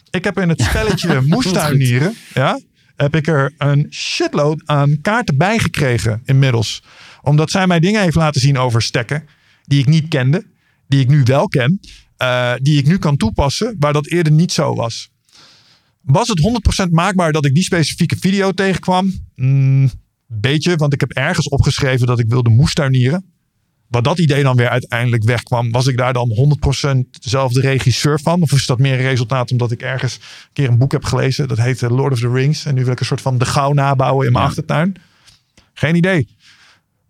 Ik 0.10 0.24
heb 0.24 0.40
in 0.40 0.50
het 0.50 0.62
spelletje 0.70 1.22
moestuinieren, 1.22 2.14
ja, 2.34 2.60
heb 2.96 3.16
ik 3.16 3.28
er 3.28 3.54
een 3.58 3.88
shitload 3.90 4.62
aan 4.66 5.02
kaarten 5.02 5.38
bijgekregen 5.38 6.22
inmiddels. 6.26 6.84
Omdat 7.22 7.52
zij 7.52 7.68
mij 7.68 7.80
dingen 7.80 8.02
heeft 8.02 8.16
laten 8.16 8.42
zien 8.42 8.58
over 8.58 8.82
stekken 8.82 9.28
die 9.68 9.80
ik 9.80 9.86
niet 9.86 10.08
kende, 10.08 10.46
die 10.88 11.00
ik 11.00 11.08
nu 11.08 11.24
wel 11.24 11.48
ken, 11.48 11.80
uh, 12.22 12.54
die 12.62 12.78
ik 12.78 12.88
nu 12.88 12.98
kan 12.98 13.18
toepassen, 13.18 13.76
waar 13.80 13.94
dat 13.94 14.08
eerder 14.08 14.34
niet 14.34 14.52
zo 14.52 14.76
was. 14.76 15.10
Was 16.02 16.28
het 16.28 16.40
100% 16.86 16.90
maakbaar 16.92 17.32
dat 17.32 17.46
ik 17.46 17.54
die 17.54 17.64
specifieke 17.64 18.18
video 18.20 18.52
tegenkwam? 18.52 19.14
Mm, 19.36 19.90
beetje, 20.26 20.76
want 20.76 20.94
ik 20.94 21.00
heb 21.00 21.12
ergens 21.12 21.50
opgeschreven 21.50 22.08
dat 22.08 22.20
ik 22.20 22.30
wilde 22.30 22.50
moestuinieren. 22.50 23.26
Wat 23.88 24.04
dat 24.04 24.20
idee 24.20 24.44
dan 24.44 24.56
weer 24.56 24.70
uiteindelijk 24.70 25.24
wegkwam, 25.24 25.72
was 25.72 25.88
ik 25.88 25.98
daar 25.98 26.14
dan 26.14 26.30
100% 26.30 27.00
zelf 27.20 27.52
de 27.54 27.62
regisseur 27.62 28.20
van? 28.20 28.42
Of 28.42 28.52
is 28.52 28.66
dat 28.66 28.80
meer 28.80 28.94
een 28.94 29.00
resultaat 29.06 29.52
omdat 29.52 29.72
ik 29.72 29.82
ergens 29.82 30.16
een 30.16 30.22
keer 30.54 30.70
een 30.70 30.78
boek 30.78 30.92
heb 30.92 31.04
gelezen, 31.04 31.48
dat 31.48 31.58
heet 31.58 31.82
Lord 31.82 32.14
of 32.14 32.20
the 32.20 32.32
Rings. 32.32 32.66
En 32.66 32.76
nu 32.76 32.84
wil 32.84 32.92
ik 32.94 33.00
een 33.00 33.06
soort 33.06 33.22
van 33.22 33.38
de 33.38 33.46
gauw 33.46 33.74
nabouwen 33.74 34.26
in 34.26 34.32
mijn 34.32 34.44
Ja. 34.44 34.50
achtertuin? 34.50 34.96
Geen 35.74 35.96
idee. 35.96 36.36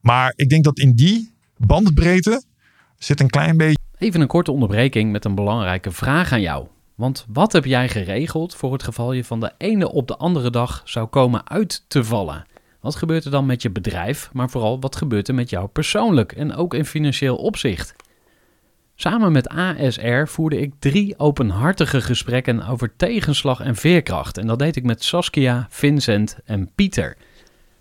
Maar 0.02 0.34
ik 0.36 0.50
denk 0.50 0.64
dat 0.64 0.80
in 0.80 0.94
die 0.94 1.36
bandbreedte 1.58 2.44
zit 2.98 3.20
een 3.20 3.30
klein 3.30 3.58
beetje. 3.58 3.78
Even 3.98 4.22
een 4.22 4.28
korte 4.28 4.52
onderbreking 4.52 5.12
met 5.12 5.26
een 5.26 5.36
belangrijke 5.36 5.92
vraag 5.92 6.32
aan 6.32 6.42
jou. 6.42 6.68
Want 6.96 7.26
wat 7.28 7.54
heb 7.54 7.66
jij 7.66 7.90
geregeld 7.90 8.56
voor 8.56 8.74
het 8.74 8.84
geval 8.84 9.14
je 9.14 9.24
van 9.24 9.40
de 9.40 9.52
ene 9.58 9.92
op 9.92 10.08
de 10.08 10.18
andere 10.18 10.50
dag 10.50 10.82
zou 10.86 11.08
komen 11.08 11.50
uit 11.50 11.84
te 11.88 12.04
vallen? 12.04 12.46
Wat 12.82 12.96
gebeurt 12.96 13.26
er 13.26 13.32
dan 13.32 13.46
met 13.46 13.62
je 13.62 13.70
bedrijf, 13.70 14.30
maar 14.34 14.50
vooral 14.50 14.80
wat 14.80 14.96
gebeurt 14.96 15.28
er 15.28 15.34
met 15.36 15.50
jou 15.50 15.68
persoonlijk 15.68 16.32
en 16.32 16.56
ook 16.56 16.74
in 16.74 16.86
financieel 16.86 17.36
opzicht? 17.36 17.96
Samen 18.96 19.32
met 19.32 19.50
ASR 19.50 20.26
voerde 20.26 20.60
ik 20.60 20.74
drie 20.80 21.20
openhartige 21.20 22.02
gesprekken 22.02 22.68
over 22.68 22.96
tegenslag 22.96 23.60
en 23.60 23.76
veerkracht. 23.76 24.38
En 24.38 24.48
dat 24.48 24.60
deed 24.60 24.76
ik 24.76 24.84
met 24.84 25.04
Saskia, 25.04 25.68
Vincent 25.70 26.38
en 26.46 26.72
Pieter. 26.76 27.18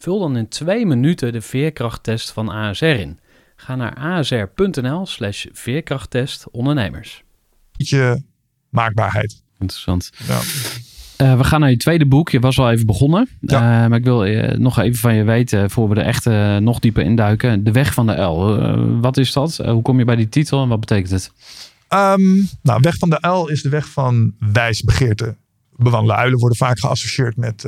Vul 0.00 0.18
dan 0.18 0.36
in 0.36 0.48
twee 0.48 0.86
minuten 0.86 1.32
de 1.32 1.40
veerkrachttest 1.40 2.30
van 2.30 2.48
ASR 2.48 2.84
in. 2.84 3.18
Ga 3.56 3.76
naar 3.76 3.94
asr.nl 3.94 5.06
slash 5.06 5.46
veerkrachttest 5.52 6.50
ondernemers. 6.50 7.22
Beetje 7.76 8.22
maakbaarheid. 8.68 9.42
Interessant. 9.58 10.10
Ja. 10.26 10.40
Uh, 11.26 11.38
we 11.38 11.44
gaan 11.44 11.60
naar 11.60 11.70
je 11.70 11.76
tweede 11.76 12.06
boek. 12.06 12.30
Je 12.30 12.40
was 12.40 12.58
al 12.58 12.70
even 12.70 12.86
begonnen. 12.86 13.28
Ja. 13.40 13.82
Uh, 13.82 13.88
maar 13.88 13.98
ik 13.98 14.04
wil 14.04 14.26
uh, 14.26 14.50
nog 14.50 14.78
even 14.78 14.98
van 14.98 15.14
je 15.14 15.24
weten, 15.24 15.70
voor 15.70 15.88
we 15.88 15.94
er 15.94 16.06
echt 16.06 16.24
nog 16.60 16.78
dieper 16.78 17.02
induiken. 17.02 17.64
De 17.64 17.72
weg 17.72 17.94
van 17.94 18.06
de 18.06 18.20
L. 18.20 19.00
wat 19.00 19.16
is 19.16 19.32
dat? 19.32 19.56
hoe 19.56 19.82
kom 19.82 19.98
je 19.98 20.04
bij 20.04 20.16
die 20.16 20.28
titel 20.28 20.62
en 20.62 20.68
wat 20.68 20.80
betekent 20.80 21.10
het? 21.10 21.32
Um, 21.88 22.48
nou, 22.62 22.80
weg 22.80 22.96
van 22.96 23.10
de 23.10 23.28
L 23.28 23.46
is 23.46 23.62
de 23.62 23.68
weg 23.68 23.88
van 23.88 24.34
wijsbegeerte. 24.52 25.36
Bewandelen 25.76 26.16
uilen 26.16 26.38
worden 26.38 26.58
vaak 26.58 26.78
geassocieerd 26.78 27.36
met 27.36 27.66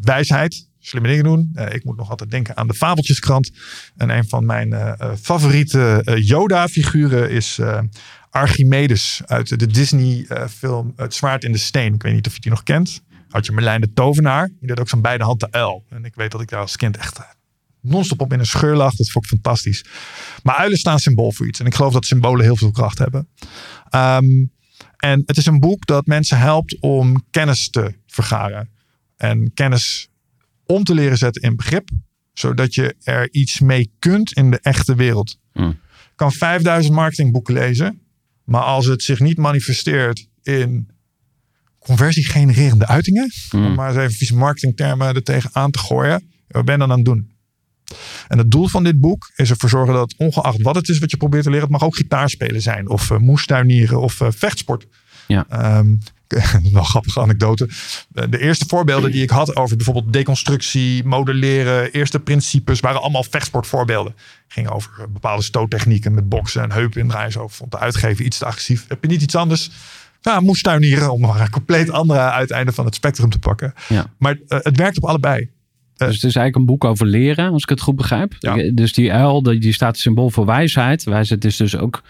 wijsheid. 0.00 0.67
Slimme 0.80 1.08
dingen 1.08 1.24
doen. 1.24 1.56
ik 1.70 1.84
moet 1.84 1.96
nog 1.96 2.10
altijd 2.10 2.30
denken 2.30 2.56
aan 2.56 2.66
de 2.66 2.74
Fabeltjeskrant. 2.74 3.50
En 3.96 4.10
een 4.10 4.28
van 4.28 4.46
mijn 4.46 4.96
favoriete 5.20 6.02
Yoda-figuren 6.20 7.30
is 7.30 7.58
Archimedes 8.30 9.20
uit 9.26 9.58
de 9.58 9.66
Disney-film 9.66 10.92
Het 10.96 11.14
Zwaard 11.14 11.44
in 11.44 11.52
de 11.52 11.58
Steen. 11.58 11.94
Ik 11.94 12.02
weet 12.02 12.14
niet 12.14 12.26
of 12.26 12.34
je 12.34 12.40
die 12.40 12.50
nog 12.50 12.62
kent. 12.62 13.02
Had 13.28 13.46
je 13.46 13.52
Merlijn 13.52 13.80
de 13.80 13.92
Tovenaar. 13.92 14.50
Die 14.60 14.68
had 14.68 14.80
ook 14.80 14.88
zo'n 14.88 15.00
beide 15.00 15.24
hand 15.24 15.40
de 15.40 15.50
uil. 15.50 15.84
En 15.88 16.04
ik 16.04 16.14
weet 16.14 16.30
dat 16.30 16.40
ik 16.40 16.48
daar 16.48 16.60
als 16.60 16.76
kind 16.76 16.96
echt 16.96 17.18
eh, 17.18 17.24
non-stop 17.80 18.20
op 18.20 18.32
in 18.32 18.38
een 18.38 18.46
scheur 18.46 18.76
lag. 18.76 18.94
Dat 18.94 19.10
vond 19.10 19.24
ik 19.24 19.30
fantastisch. 19.30 19.84
Maar 20.42 20.54
uilen 20.54 20.78
staan 20.78 20.98
symbool 20.98 21.32
voor 21.32 21.46
iets. 21.46 21.60
En 21.60 21.66
ik 21.66 21.74
geloof 21.74 21.92
dat 21.92 22.04
symbolen 22.04 22.44
heel 22.44 22.56
veel 22.56 22.70
kracht 22.70 22.98
hebben. 22.98 23.28
Um, 23.94 24.52
en 24.96 25.22
het 25.26 25.36
is 25.36 25.46
een 25.46 25.60
boek 25.60 25.86
dat 25.86 26.06
mensen 26.06 26.38
helpt 26.38 26.80
om 26.80 27.24
kennis 27.30 27.70
te 27.70 27.94
vergaren. 28.06 28.70
En 29.16 29.52
kennis 29.54 30.08
om 30.72 30.84
te 30.84 30.94
leren 30.94 31.18
zetten 31.18 31.42
in 31.42 31.56
begrip. 31.56 31.88
Zodat 32.32 32.74
je 32.74 32.94
er 33.02 33.28
iets 33.32 33.60
mee 33.60 33.92
kunt 33.98 34.32
in 34.32 34.50
de 34.50 34.58
echte 34.60 34.94
wereld. 34.94 35.38
Hmm. 35.52 35.78
Kan 36.14 36.32
5000 36.32 36.94
marketingboeken 36.94 37.54
lezen. 37.54 38.00
Maar 38.44 38.62
als 38.62 38.86
het 38.86 39.02
zich 39.02 39.20
niet 39.20 39.36
manifesteert 39.36 40.28
in 40.42 40.88
conversiegenererende 41.78 42.86
uitingen, 42.86 43.32
Mm. 43.50 43.66
om 43.66 43.74
maar 43.74 43.88
eens 43.88 43.98
even 43.98 44.12
vieze 44.12 44.36
marketingtermen 44.36 45.14
er 45.14 45.22
tegenaan 45.22 45.70
te 45.70 45.78
gooien, 45.78 46.30
wat 46.48 46.64
ben 46.64 46.74
je 46.74 46.80
dan 46.80 46.90
aan 46.90 46.96
het 46.96 47.04
doen? 47.04 47.30
En 48.28 48.38
het 48.38 48.50
doel 48.50 48.68
van 48.68 48.84
dit 48.84 49.00
boek 49.00 49.32
is 49.36 49.50
ervoor 49.50 49.68
zorgen 49.68 49.94
dat 49.94 50.14
ongeacht 50.16 50.62
wat 50.62 50.74
het 50.74 50.88
is 50.88 50.98
wat 50.98 51.10
je 51.10 51.16
probeert 51.16 51.42
te 51.42 51.50
leren, 51.50 51.64
het 51.64 51.72
mag 51.72 51.82
ook 51.82 51.96
gitaarspelen 51.96 52.62
zijn, 52.62 52.88
of 52.88 53.10
uh, 53.10 53.18
moestuinieren, 53.18 54.00
of 54.00 54.20
uh, 54.20 54.28
vechtsport. 54.30 54.86
Ja. 55.26 55.76
Um, 55.78 55.98
wel 56.72 56.80
een 56.80 56.84
grappige 56.84 57.20
anekdote. 57.20 57.68
De 58.08 58.40
eerste 58.40 58.64
voorbeelden 58.68 59.10
die 59.10 59.22
ik 59.22 59.30
had 59.30 59.56
over 59.56 59.76
bijvoorbeeld 59.76 60.12
deconstructie, 60.12 61.04
modelleren, 61.04 61.92
eerste 61.92 62.20
principes, 62.20 62.80
waren 62.80 63.00
allemaal 63.00 63.24
vechtsportvoorbeelden. 63.24 64.14
Ging 64.48 64.68
over 64.68 64.90
bepaalde 65.12 65.42
stoottechnieken 65.42 66.14
met 66.14 66.28
boksen 66.28 66.62
en 66.62 66.72
heupen 66.72 67.00
indraaien. 67.00 67.32
Zo 67.32 67.48
vond 67.48 67.70
de 67.70 67.78
uitgever 67.78 68.24
iets 68.24 68.38
te 68.38 68.44
agressief. 68.44 68.84
Heb 68.88 69.02
je 69.02 69.08
niet 69.08 69.22
iets 69.22 69.34
anders? 69.34 69.70
Ja, 70.20 70.40
moest 70.40 70.64
tuinieren 70.64 71.12
om 71.12 71.24
een 71.24 71.50
compleet 71.50 71.90
andere 71.90 72.20
uiteinde 72.20 72.72
van 72.72 72.84
het 72.84 72.94
spectrum 72.94 73.30
te 73.30 73.38
pakken. 73.38 73.74
Ja. 73.88 74.06
Maar 74.18 74.34
uh, 74.34 74.58
het 74.62 74.76
werkt 74.76 74.96
op 74.96 75.04
allebei. 75.04 75.50
Dus 75.96 76.14
het 76.14 76.16
is 76.16 76.22
eigenlijk 76.22 76.56
een 76.56 76.64
boek 76.64 76.84
over 76.84 77.06
leren, 77.06 77.52
als 77.52 77.62
ik 77.62 77.68
het 77.68 77.80
goed 77.80 77.96
begrijp. 77.96 78.34
Ja. 78.38 78.70
Dus 78.72 78.92
die 78.92 79.12
uil, 79.12 79.42
die 79.42 79.72
staat 79.72 79.98
symbool 79.98 80.30
voor 80.30 80.46
wijsheid. 80.46 81.04
Wijsheid 81.04 81.44
is 81.44 81.56
dus 81.56 81.76
ook 81.76 82.02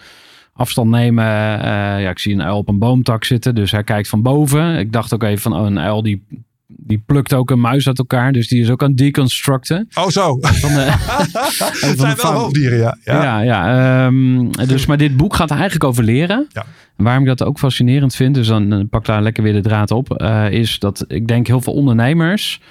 afstand 0.59 0.89
nemen. 0.89 1.25
Uh, 1.25 1.61
ja, 2.01 2.09
ik 2.09 2.19
zie 2.19 2.33
een 2.33 2.43
uil 2.43 2.57
op 2.57 2.67
een 2.67 2.79
boomtak 2.79 3.23
zitten, 3.23 3.55
dus 3.55 3.71
hij 3.71 3.83
kijkt 3.83 4.07
van 4.07 4.21
boven. 4.21 4.77
Ik 4.77 4.91
dacht 4.91 5.13
ook 5.13 5.23
even 5.23 5.41
van, 5.41 5.53
oh, 5.53 5.65
een 5.65 5.79
uil 5.79 6.01
die, 6.03 6.23
die 6.67 7.03
plukt 7.05 7.33
ook 7.33 7.49
een 7.49 7.59
muis 7.59 7.87
uit 7.87 7.97
elkaar. 7.97 8.31
Dus 8.31 8.47
die 8.47 8.61
is 8.61 8.69
ook 8.69 8.83
aan 8.83 8.89
het 8.89 8.97
deconstructen. 8.97 9.87
Oh 9.93 10.07
zo, 10.07 10.37
Van 10.41 10.73
de, 10.73 10.79
het 11.87 11.99
zijn 11.99 12.15
wel 12.21 12.31
hoofddieren, 12.31 12.77
ja. 12.77 12.97
Ja, 13.03 13.23
ja, 13.23 13.41
ja 13.41 14.05
um, 14.05 14.51
dus, 14.51 14.85
maar 14.85 14.97
dit 14.97 15.17
boek 15.17 15.35
gaat 15.35 15.51
eigenlijk 15.51 15.83
over 15.83 16.03
leren. 16.03 16.47
Ja. 16.49 16.65
Waarom 16.95 17.21
ik 17.23 17.37
dat 17.37 17.43
ook 17.43 17.59
fascinerend 17.59 18.15
vind, 18.15 18.35
dus 18.35 18.47
dan 18.47 18.87
pak 18.89 19.05
daar 19.05 19.21
lekker 19.21 19.43
weer 19.43 19.53
de 19.53 19.61
draad 19.61 19.91
op, 19.91 20.21
uh, 20.21 20.51
is 20.51 20.79
dat 20.79 21.05
ik 21.07 21.27
denk 21.27 21.47
heel 21.47 21.61
veel 21.61 21.73
ondernemers 21.73 22.61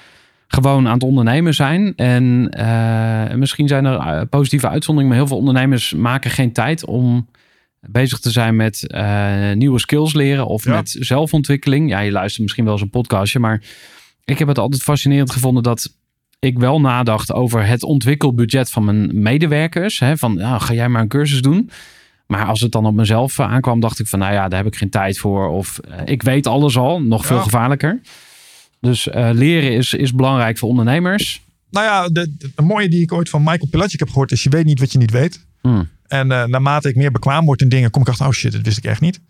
gewoon 0.48 0.86
aan 0.86 0.94
het 0.94 1.02
ondernemen 1.02 1.54
zijn. 1.54 1.92
En 1.96 2.54
uh, 2.58 3.34
misschien 3.34 3.68
zijn 3.68 3.84
er 3.84 4.26
positieve 4.26 4.68
uitzonderingen, 4.68 5.08
maar 5.08 5.26
heel 5.26 5.36
veel 5.36 5.46
ondernemers 5.46 5.94
maken 5.94 6.30
geen 6.30 6.52
tijd 6.52 6.84
om 6.84 7.26
bezig 7.88 8.18
te 8.18 8.30
zijn 8.30 8.56
met 8.56 8.84
uh, 8.86 9.52
nieuwe 9.52 9.78
skills 9.78 10.12
leren 10.14 10.46
of 10.46 10.64
Ja. 10.64 10.74
met 10.74 10.96
zelfontwikkeling. 10.98 11.88
Ja, 11.90 12.00
je 12.00 12.10
luistert 12.10 12.42
misschien 12.42 12.64
wel 12.64 12.72
eens 12.72 12.82
een 12.82 12.90
podcastje, 12.90 13.38
maar 13.38 13.62
ik 14.24 14.38
heb 14.38 14.48
het 14.48 14.58
altijd 14.58 14.82
fascinerend 14.82 15.30
gevonden 15.30 15.62
dat 15.62 15.94
ik 16.38 16.58
wel 16.58 16.80
nadacht 16.80 17.32
over 17.32 17.66
het 17.66 17.82
ontwikkelbudget 17.82 18.70
van 18.70 18.84
mijn 18.84 19.22
medewerkers. 19.22 19.98
Hè, 19.98 20.16
van, 20.16 20.34
nou, 20.34 20.60
ga 20.60 20.72
jij 20.74 20.88
maar 20.88 21.02
een 21.02 21.08
cursus 21.08 21.42
doen. 21.42 21.70
Maar 22.26 22.44
als 22.46 22.60
het 22.60 22.72
dan 22.72 22.86
op 22.86 22.94
mezelf 22.94 23.38
uh, 23.38 23.46
aankwam, 23.52 23.80
dacht 23.80 23.98
ik 23.98 24.06
van, 24.06 24.18
nou 24.18 24.32
ja, 24.32 24.48
daar 24.48 24.58
heb 24.64 24.72
ik 24.72 24.78
geen 24.78 24.90
tijd 24.90 25.18
voor. 25.18 25.48
Of 25.48 25.80
uh, 25.88 25.94
ik 26.04 26.22
weet 26.22 26.46
alles 26.46 26.76
al, 26.76 27.02
nog 27.02 27.26
veel 27.26 27.36
Ja. 27.36 27.42
gevaarlijker. 27.42 28.00
Dus 28.80 29.06
uh, 29.06 29.30
leren 29.32 29.72
is, 29.72 29.92
is 29.94 30.14
belangrijk 30.14 30.58
voor 30.58 30.68
ondernemers. 30.68 31.40
Nou 31.70 31.86
ja, 31.86 32.08
de, 32.08 32.34
de, 32.38 32.50
de 32.54 32.62
mooie 32.62 32.88
die 32.88 33.02
ik 33.02 33.12
ooit 33.12 33.28
van 33.28 33.42
Michael 33.42 33.66
Pilatschik 33.70 34.00
heb 34.00 34.08
gehoord 34.08 34.32
is 34.32 34.42
je 34.42 34.50
weet 34.50 34.64
niet 34.64 34.78
wat 34.80 34.92
je 34.92 34.98
niet 34.98 35.10
weet. 35.10 35.46
Hmm. 35.60 35.88
En 36.08 36.30
uh, 36.30 36.44
naarmate 36.44 36.88
ik 36.88 36.96
meer 36.96 37.10
bekwaam 37.10 37.44
word 37.44 37.60
in 37.60 37.68
dingen, 37.68 37.90
kom 37.90 38.02
ik 38.02 38.08
achter, 38.08 38.26
oh 38.26 38.32
shit, 38.32 38.52
dat 38.52 38.60
wist 38.62 38.78
ik 38.78 38.84
echt 38.84 39.00
niet. 39.00 39.20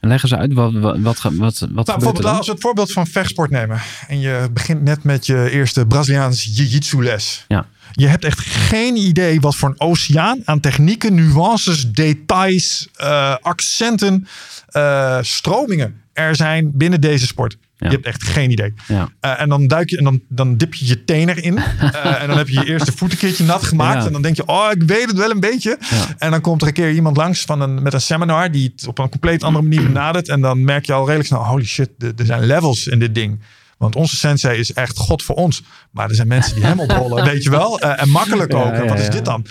En 0.00 0.08
leggen 0.08 0.28
ze 0.28 0.36
uit, 0.36 0.52
wat, 0.52 0.72
wat, 0.72 0.98
wat, 0.98 1.20
wat, 1.22 1.32
wat 1.38 1.58
Nou, 1.60 1.84
bijvoorbeeld 1.84 2.24
als 2.24 2.46
we 2.46 2.52
het 2.52 2.60
voorbeeld 2.60 2.92
van 2.92 3.06
vechtsport 3.06 3.50
nemen. 3.50 3.80
En 4.08 4.20
je 4.20 4.48
begint 4.52 4.82
net 4.82 5.04
met 5.04 5.26
je 5.26 5.50
eerste 5.50 5.86
Braziliaans 5.86 6.44
jiu-jitsu 6.44 7.02
les. 7.02 7.44
Ja. 7.48 7.66
Je 7.98 8.06
hebt 8.06 8.24
echt 8.24 8.38
geen 8.40 8.96
idee 8.96 9.40
wat 9.40 9.56
voor 9.56 9.68
een 9.68 9.80
oceaan 9.80 10.40
aan 10.44 10.60
technieken, 10.60 11.14
nuances, 11.14 11.90
details, 11.90 12.88
uh, 13.00 13.36
accenten, 13.40 14.26
uh, 14.72 15.18
stromingen 15.20 16.04
er 16.16 16.36
zijn 16.36 16.70
binnen 16.74 17.00
deze 17.00 17.26
sport. 17.26 17.56
Ja. 17.78 17.86
Je 17.86 17.94
hebt 17.94 18.06
echt 18.06 18.22
geen 18.22 18.50
idee. 18.50 18.74
Ja. 18.86 19.08
Uh, 19.20 19.40
en 19.40 19.48
dan 19.48 19.66
duik 19.66 19.90
je 19.90 19.96
en 19.96 20.04
dan, 20.04 20.20
dan 20.28 20.56
dip 20.56 20.74
je 20.74 20.86
je 20.86 21.04
teen 21.04 21.28
erin. 21.28 21.56
Uh, 21.56 22.20
en 22.22 22.28
dan 22.28 22.36
heb 22.36 22.48
je 22.48 22.60
je 22.60 22.66
eerste 22.66 22.92
voet 22.92 23.12
een 23.12 23.18
keertje 23.18 23.44
nat 23.44 23.62
gemaakt. 23.62 24.00
Ja. 24.00 24.06
En 24.06 24.12
dan 24.12 24.22
denk 24.22 24.36
je, 24.36 24.46
oh, 24.46 24.68
ik 24.70 24.82
weet 24.82 25.06
het 25.06 25.16
wel 25.16 25.30
een 25.30 25.40
beetje. 25.40 25.78
En 26.18 26.30
dan 26.30 26.40
komt 26.40 26.62
er 26.62 26.68
een 26.68 26.74
keer 26.74 26.92
iemand 26.92 27.16
langs 27.16 27.44
van 27.44 27.60
een, 27.60 27.82
met 27.82 27.92
een 27.92 28.00
seminar 28.00 28.50
die 28.50 28.72
het 28.76 28.86
op 28.86 28.98
een 28.98 29.08
compleet 29.08 29.42
andere 29.42 29.64
manier 29.64 29.82
benadert. 29.82 30.28
En 30.28 30.40
dan 30.40 30.64
merk 30.64 30.86
je 30.86 30.92
al 30.92 31.04
redelijk 31.04 31.28
snel, 31.28 31.44
holy 31.44 31.64
shit, 31.64 31.90
er 31.98 32.26
zijn 32.26 32.46
levels 32.46 32.86
in 32.86 32.98
dit 32.98 33.14
ding. 33.14 33.40
Want 33.76 33.96
onze 33.96 34.16
sensei 34.16 34.58
is 34.58 34.72
echt 34.72 34.98
God 34.98 35.22
voor 35.22 35.34
ons. 35.34 35.62
Maar 35.90 36.08
er 36.08 36.14
zijn 36.14 36.28
mensen 36.28 36.54
die 36.54 36.64
hem 36.64 36.80
oprollen, 36.80 37.24
weet 37.30 37.42
je 37.42 37.50
wel. 37.50 37.84
Uh, 37.84 38.02
en 38.02 38.08
makkelijk 38.08 38.54
ook. 38.54 38.74
Ja, 38.74 38.84
wat 38.84 38.98
is 38.98 39.10
dit 39.10 39.24
dan? 39.24 39.46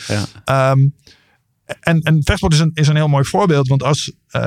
Um, 0.46 0.96
en, 1.80 2.02
en 2.02 2.24
vechtsport 2.24 2.54
is 2.54 2.60
een, 2.60 2.72
is 2.74 2.88
een 2.88 2.96
heel 2.96 3.08
mooi 3.08 3.26
voorbeeld. 3.26 3.68
Want 3.68 3.84
als, 3.84 4.12
uh, 4.32 4.42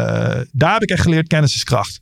daar 0.53 0.73
heb 0.73 0.83
ik 0.83 0.91
echt 0.91 1.03
geleerd, 1.03 1.27
kennis 1.27 1.55
is 1.55 1.65
kracht. 1.65 2.01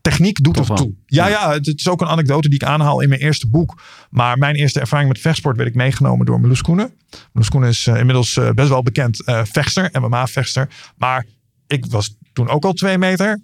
Techniek 0.00 0.42
doet 0.42 0.54
Toch 0.54 0.68
er 0.68 0.74
toe. 0.74 0.94
Ja, 1.06 1.28
ja, 1.28 1.52
het 1.52 1.66
is 1.66 1.88
ook 1.88 2.00
een 2.00 2.08
anekdote 2.08 2.48
die 2.48 2.62
ik 2.62 2.68
aanhaal 2.68 3.00
in 3.00 3.08
mijn 3.08 3.20
eerste 3.20 3.48
boek. 3.48 3.82
Maar 4.10 4.38
mijn 4.38 4.54
eerste 4.54 4.80
ervaring 4.80 5.08
met 5.08 5.20
vechtsport 5.20 5.56
werd 5.56 5.68
ik 5.68 5.74
meegenomen 5.74 6.26
door 6.26 6.40
Meloes 6.40 6.62
Koenen. 6.62 6.94
Meloes 7.32 7.48
Koenen 7.48 7.68
is 7.68 7.86
uh, 7.86 7.98
inmiddels 7.98 8.40
best 8.54 8.68
wel 8.68 8.82
bekend 8.82 9.22
vechtster, 9.24 9.90
MMA-vechtster. 10.00 10.68
Maar 10.96 11.26
ik 11.66 11.86
was 11.86 12.16
toen 12.32 12.48
ook 12.48 12.64
al 12.64 12.72
twee 12.72 12.98
meter. 12.98 13.40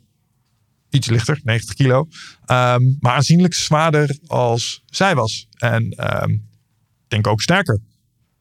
Iets 0.90 1.09
lichter, 1.09 1.40
90 1.42 1.74
kilo. 1.74 1.98
Um, 1.98 2.96
maar 3.01 3.14
aanzienlijk 3.14 3.55
zwaarder 3.55 4.18
als 4.27 4.83
zij 4.87 5.14
was. 5.14 5.46
En 5.59 5.83
um, 6.22 6.31
ik 7.05 7.09
denk 7.09 7.27
ook 7.27 7.40
sterker. 7.40 7.81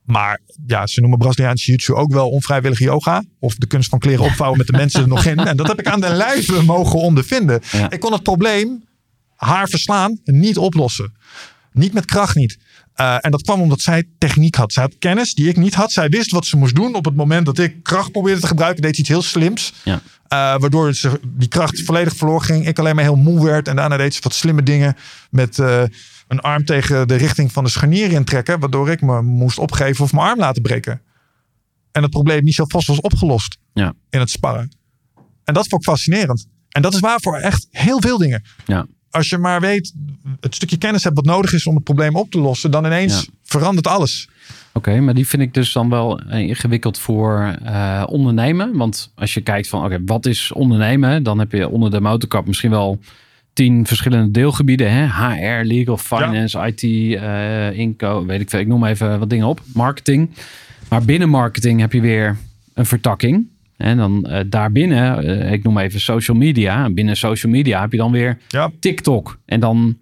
Maar 0.03 0.39
ja, 0.65 0.87
ze 0.87 0.99
noemen 0.99 1.19
Braziliaanse 1.19 1.65
jiu-jitsu 1.65 1.93
ook 1.93 2.13
wel 2.13 2.29
onvrijwillige 2.29 2.83
yoga. 2.83 3.23
Of 3.39 3.55
de 3.55 3.67
kunst 3.67 3.89
van 3.89 3.99
kleren 3.99 4.25
opvouwen 4.25 4.57
met 4.57 4.67
de 4.67 4.77
mensen 4.77 5.01
er 5.01 5.07
nog 5.07 5.25
in. 5.25 5.37
En 5.37 5.57
dat 5.57 5.67
heb 5.67 5.79
ik 5.79 5.87
aan 5.87 6.01
de 6.01 6.09
lijve 6.13 6.63
mogen 6.63 6.99
ondervinden. 6.99 7.61
Ja. 7.71 7.89
Ik 7.89 7.99
kon 7.99 8.11
het 8.11 8.23
probleem, 8.23 8.83
haar 9.35 9.67
verslaan, 9.67 10.19
niet 10.23 10.57
oplossen. 10.57 11.13
Niet 11.71 11.93
met 11.93 12.05
kracht 12.05 12.35
niet. 12.35 12.57
Uh, 13.01 13.17
en 13.21 13.31
dat 13.31 13.41
kwam 13.41 13.61
omdat 13.61 13.81
zij 13.81 14.03
techniek 14.17 14.55
had. 14.55 14.73
Zij 14.73 14.83
had 14.83 14.97
kennis 14.99 15.33
die 15.33 15.47
ik 15.49 15.57
niet 15.57 15.73
had. 15.73 15.91
Zij 15.91 16.09
wist 16.09 16.31
wat 16.31 16.45
ze 16.45 16.57
moest 16.57 16.75
doen. 16.75 16.95
Op 16.95 17.05
het 17.05 17.15
moment 17.15 17.45
dat 17.45 17.57
ik 17.57 17.83
kracht 17.83 18.11
probeerde 18.11 18.41
te 18.41 18.47
gebruiken, 18.47 18.81
deed 18.81 18.95
ze 18.95 19.01
iets 19.01 19.09
heel 19.09 19.21
slims. 19.21 19.73
Ja. 19.83 19.93
Uh, 19.93 19.99
waardoor 20.59 20.93
ze 20.93 21.19
die 21.27 21.47
kracht 21.47 21.81
volledig 21.83 22.15
verloren 22.15 22.41
ging. 22.45 22.67
Ik 22.67 22.79
alleen 22.79 22.95
maar 22.95 23.03
heel 23.03 23.15
moe 23.15 23.43
werd. 23.45 23.67
En 23.67 23.75
daarna 23.75 23.97
deed 23.97 24.13
ze 24.13 24.19
wat 24.23 24.33
slimme 24.33 24.63
dingen 24.63 24.95
met... 25.29 25.57
Uh, 25.57 25.83
een 26.27 26.39
arm 26.39 26.65
tegen 26.65 27.07
de 27.07 27.15
richting 27.15 27.51
van 27.51 27.63
de 27.63 27.69
scharnier 27.69 28.11
intrekken. 28.11 28.59
Waardoor 28.59 28.89
ik 28.89 29.01
me 29.01 29.21
moest 29.21 29.57
opgeven 29.57 30.03
of 30.03 30.13
mijn 30.13 30.27
arm 30.27 30.39
laten 30.39 30.61
breken. 30.61 31.01
En 31.91 32.01
het 32.01 32.11
probleem 32.11 32.43
niet 32.43 32.53
zo 32.53 32.65
vast 32.67 32.87
was 32.87 32.99
opgelost 33.01 33.57
Ja. 33.73 33.93
in 34.09 34.19
het 34.19 34.29
sparren. 34.29 34.77
En 35.43 35.53
dat 35.53 35.67
vond 35.67 35.81
ik 35.81 35.89
fascinerend. 35.89 36.47
En 36.69 36.81
dat 36.81 36.93
is 36.93 36.99
waar 36.99 37.19
voor 37.21 37.37
echt 37.37 37.67
heel 37.71 38.01
veel 38.01 38.17
dingen. 38.17 38.43
Ja. 38.65 38.85
Als 39.17 39.29
je 39.29 39.37
maar 39.37 39.59
weet, 39.61 39.93
het 40.39 40.55
stukje 40.55 40.77
kennis 40.77 41.03
hebt 41.03 41.15
wat 41.15 41.25
nodig 41.25 41.53
is 41.53 41.67
om 41.67 41.75
het 41.75 41.83
probleem 41.83 42.15
op 42.15 42.31
te 42.31 42.39
lossen, 42.39 42.71
dan 42.71 42.85
ineens 42.85 43.19
Ja. 43.21 43.25
verandert 43.43 43.87
alles. 43.87 44.29
Oké, 44.73 44.99
maar 44.99 45.13
die 45.13 45.27
vind 45.27 45.41
ik 45.41 45.53
dus 45.53 45.71
dan 45.71 45.89
wel 45.89 46.19
eh, 46.19 46.39
ingewikkeld 46.39 46.99
voor 46.99 47.57
eh, 47.63 48.03
ondernemen. 48.09 48.77
Want 48.77 49.11
als 49.15 49.33
je 49.33 49.41
kijkt 49.41 49.67
van, 49.67 49.85
oké, 49.85 49.99
wat 50.05 50.25
is 50.25 50.51
ondernemen? 50.51 51.23
Dan 51.23 51.39
heb 51.39 51.51
je 51.51 51.69
onder 51.69 51.91
de 51.91 51.99
motorkap 52.01 52.47
misschien 52.47 52.69
wel 52.69 52.99
tien 53.53 53.85
verschillende 53.85 54.31
deelgebieden. 54.31 54.91
Hè? 54.91 55.05
HR, 55.07 55.63
legal, 55.65 55.97
finance, 55.97 56.59
IT, 56.73 56.83
eh 57.21 57.79
inco, 57.79 58.25
weet 58.25 58.41
ik 58.41 58.49
veel. 58.49 58.59
Ik 58.59 58.67
noem 58.67 58.85
even 58.85 59.19
wat 59.19 59.29
dingen 59.29 59.47
op. 59.47 59.61
Marketing. 59.73 60.29
Maar 60.89 61.03
binnen 61.05 61.29
marketing 61.29 61.79
heb 61.79 61.93
je 61.93 62.01
weer 62.01 62.37
een 62.73 62.85
vertakking. 62.85 63.47
En 63.77 63.97
dan 63.97 64.25
eh, 64.25 64.39
daarbinnen, 64.47 65.23
eh, 65.23 65.51
ik 65.51 65.63
noem 65.63 65.77
even 65.77 65.99
social 65.99 66.37
media. 66.37 66.83
En 66.83 66.93
binnen 66.93 67.17
social 67.17 67.51
media 67.51 67.81
heb 67.81 67.91
je 67.91 67.97
dan 67.97 68.11
weer 68.11 68.37
Ja, 68.47 68.71
TikTok. 68.79 69.39
En 69.45 69.59
dan 69.59 69.97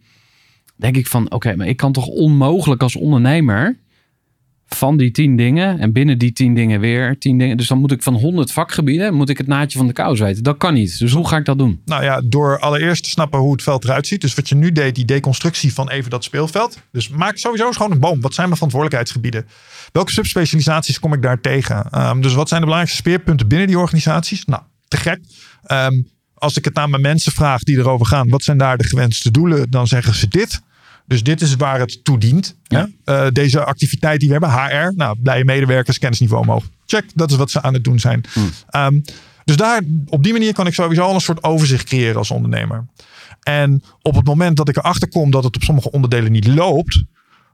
denk 0.75 0.95
ik 0.95 1.07
van, 1.07 1.31
oké, 1.31 1.55
maar 1.55 1.67
ik 1.67 1.77
kan 1.77 1.91
toch 1.91 2.07
onmogelijk 2.07 2.81
als 2.81 2.95
ondernemer 2.95 3.77
van 4.67 4.97
die 4.97 5.11
tien 5.11 5.35
dingen 5.35 5.79
en 5.79 5.91
binnen 5.91 6.17
die 6.17 6.33
tien 6.33 6.53
dingen 6.53 6.79
weer 6.79 7.17
tien 7.17 7.37
dingen. 7.37 7.57
Dus 7.57 7.67
dan 7.67 7.77
moet 7.77 7.91
ik 7.91 8.03
van 8.03 8.13
honderd 8.13 8.51
vakgebieden, 8.51 9.13
moet 9.13 9.29
ik 9.29 9.37
het 9.37 9.47
naadje 9.47 9.77
van 9.77 9.87
de 9.87 9.93
kous 9.93 10.19
weten. 10.19 10.43
Dat 10.43 10.57
kan 10.57 10.73
niet. 10.73 10.99
Dus 10.99 11.11
hoe 11.11 11.27
ga 11.27 11.37
ik 11.37 11.45
dat 11.45 11.57
doen? 11.57 11.81
Nou 11.85 12.03
ja, 12.03 12.21
door 12.25 12.59
allereerst 12.59 13.03
te 13.03 13.09
snappen 13.09 13.39
hoe 13.39 13.51
het 13.51 13.63
veld 13.63 13.83
eruit 13.83 14.07
ziet. 14.07 14.21
Dus 14.21 14.33
wat 14.33 14.49
je 14.49 14.55
nu 14.55 14.71
deed, 14.71 14.95
die 14.95 15.05
deconstructie 15.05 15.73
van 15.73 15.89
even 15.89 16.09
dat 16.09 16.23
speelveld. 16.23 16.77
Dus 16.91 17.09
maak 17.09 17.37
sowieso 17.37 17.67
eens 17.67 17.75
gewoon 17.75 17.91
een 17.91 17.99
boom. 17.99 18.21
Wat 18.21 18.33
zijn 18.33 18.47
mijn 18.47 18.57
verantwoordelijkheidsgebieden? 18.57 19.45
Welke 19.91 20.11
subspecialisaties 20.11 20.99
kom 20.99 21.13
ik 21.13 21.21
daar 21.21 21.41
tegen? 21.41 21.87
Ehm, 21.91 22.21
dus 22.21 22.33
wat 22.33 22.47
zijn 22.47 22.59
de 22.59 22.65
belangrijkste 22.65 23.09
speerpunten 23.09 23.47
binnen 23.47 23.67
die 23.67 23.79
organisaties? 23.79 24.45
Nou, 24.45 24.61
te 24.87 24.97
gek. 24.97 25.19
Ehm, 25.63 26.01
als 26.33 26.57
ik 26.57 26.65
het 26.65 26.77
aan 26.77 26.89
mijn 26.89 27.01
mensen 27.01 27.31
vraag 27.31 27.63
die 27.63 27.77
erover 27.77 28.05
gaan, 28.05 28.29
wat 28.29 28.43
zijn 28.43 28.57
daar 28.57 28.77
de 28.77 28.87
gewenste 28.87 29.31
doelen? 29.31 29.69
Dan 29.69 29.87
zeggen 29.87 30.15
ze 30.15 30.27
dit. 30.27 30.61
Dus 31.07 31.23
dit 31.23 31.41
is 31.41 31.55
waar 31.55 31.79
het 31.79 32.03
toe 32.03 32.17
dient. 32.17 32.55
Ja. 32.63 32.89
Eh, 33.03 33.27
deze 33.31 33.63
activiteit 33.63 34.19
die 34.19 34.27
we 34.27 34.33
hebben, 34.33 34.51
HR, 34.51 34.93
nou, 34.95 35.17
blije 35.19 35.45
medewerkers, 35.45 35.99
kennisniveau 35.99 36.43
omhoog. 36.43 36.63
Check, 36.85 37.05
dat 37.13 37.31
is 37.31 37.37
wat 37.37 37.51
ze 37.51 37.61
aan 37.61 37.73
het 37.73 37.83
doen 37.83 37.99
zijn. 37.99 38.23
Ehm, 38.69 38.99
dus 39.45 39.55
daar, 39.55 39.81
op 40.05 40.23
die 40.23 40.33
manier 40.33 40.53
kan 40.53 40.67
ik 40.67 40.73
sowieso 40.73 41.01
al 41.01 41.13
een 41.13 41.21
soort 41.21 41.43
overzicht 41.43 41.85
creëren 41.85 42.17
als 42.17 42.31
ondernemer. 42.31 42.85
En 43.43 43.83
op 44.01 44.15
het 44.15 44.25
moment 44.25 44.57
dat 44.57 44.69
ik 44.69 44.77
erachter 44.77 45.09
kom 45.09 45.31
dat 45.31 45.43
het 45.43 45.55
op 45.55 45.63
sommige 45.63 45.91
onderdelen 45.91 46.31
niet 46.31 46.47
loopt, 46.47 47.03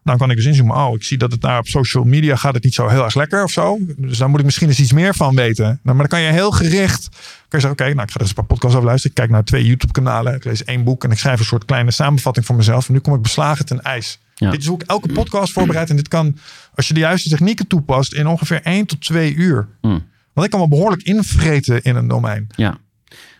dan 0.04 0.18
kan 0.18 0.30
ik 0.30 0.36
dus 0.36 0.46
inzoomen. 0.46 0.76
Oh, 0.76 0.96
ik 0.96 1.04
zie 1.04 1.18
dat 1.18 1.32
het 1.32 1.42
daar 1.42 1.58
op 1.58 1.68
social 1.68 2.04
media 2.04 2.36
gaat 2.36 2.54
het 2.54 2.64
niet 2.64 2.74
zo 2.74 2.88
heel 2.88 3.04
erg 3.04 3.16
lekker 3.16 3.44
of 3.44 3.52
zo. 3.52 3.78
Dus 3.98 4.18
daar 4.18 4.30
moet 4.30 4.40
ik 4.40 4.46
misschien 4.46 4.68
eens 4.68 4.80
iets 4.80 4.94
meer 4.94 5.16
van 5.16 5.36
weten. 5.36 5.66
Nou, 5.66 5.80
maar 5.84 5.96
dan 5.96 6.08
kan 6.08 6.22
je 6.22 6.32
heel 6.32 6.52
gericht 6.52 7.10
kan 7.52 7.60
je 7.60 7.68
zeggen, 7.68 7.86
oké, 7.86 7.96
nou 7.96 8.08
ik 8.08 8.12
ga 8.12 8.16
er 8.16 8.22
eens 8.22 8.30
een 8.30 8.36
paar 8.36 8.46
podcasts 8.46 8.76
over 8.76 8.88
luisteren. 8.88 9.16
Ik 9.16 9.22
kijk 9.22 9.32
naar 9.32 9.44
twee 9.44 9.66
YouTube 9.66 9.94
kanalen. 9.94 10.36
Ik 10.36 10.44
lees 10.44 10.64
één 10.64 10.84
boek 10.84 11.04
en 11.04 11.12
ik 11.12 11.18
schrijf 11.18 11.40
een 11.40 11.46
soort 11.46 11.66
kleine 11.66 11.92
samenvatting 11.92 12.46
voor 12.46 12.56
mezelf. 12.56 12.88
En 12.88 12.94
nu 12.94 13.00
kom 13.00 13.14
ik 13.14 13.22
beslagen 13.22 13.66
ten 13.66 13.82
ijs. 13.82 14.20
Ja. 14.36 14.52
Dit 14.52 14.60
is 14.60 14.68
hoe 14.68 14.82
ik 14.82 14.88
elke 14.88 15.14
podcast 15.14 15.54
voorbereid. 15.54 15.90
En 15.90 15.96
dit 15.96 16.08
kan, 16.08 16.38
als 16.76 16.88
je 16.88 16.94
de 16.94 17.00
juiste 17.00 17.30
technieken 17.30 17.68
toepast, 17.68 18.14
in 18.14 18.28
ongeveer 18.28 18.62
één 18.62 18.86
tot 18.86 19.02
twee 19.02 19.34
uur. 19.34 19.68
Hmm. 19.82 20.10
Want 20.34 20.46
ik 20.46 20.52
kan 20.52 20.60
me 20.60 20.68
behoorlijk 20.68 21.02
invreten 21.02 21.82
in 21.82 21.96
een 21.96 22.08
domein. 22.08 22.48
Ja. 22.56 22.70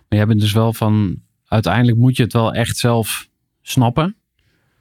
Maar 0.10 0.20
jij 0.20 0.26
bent 0.26 0.40
dus 0.40 0.52
wel 0.52 0.74
van, 0.74 1.22
uiteindelijk 1.46 1.98
moet 1.98 2.18
je 2.18 2.24
het 2.24 2.34
wel 2.34 2.54
echt 2.54 2.78
zelf 2.78 3.28
snappen. 3.62 4.16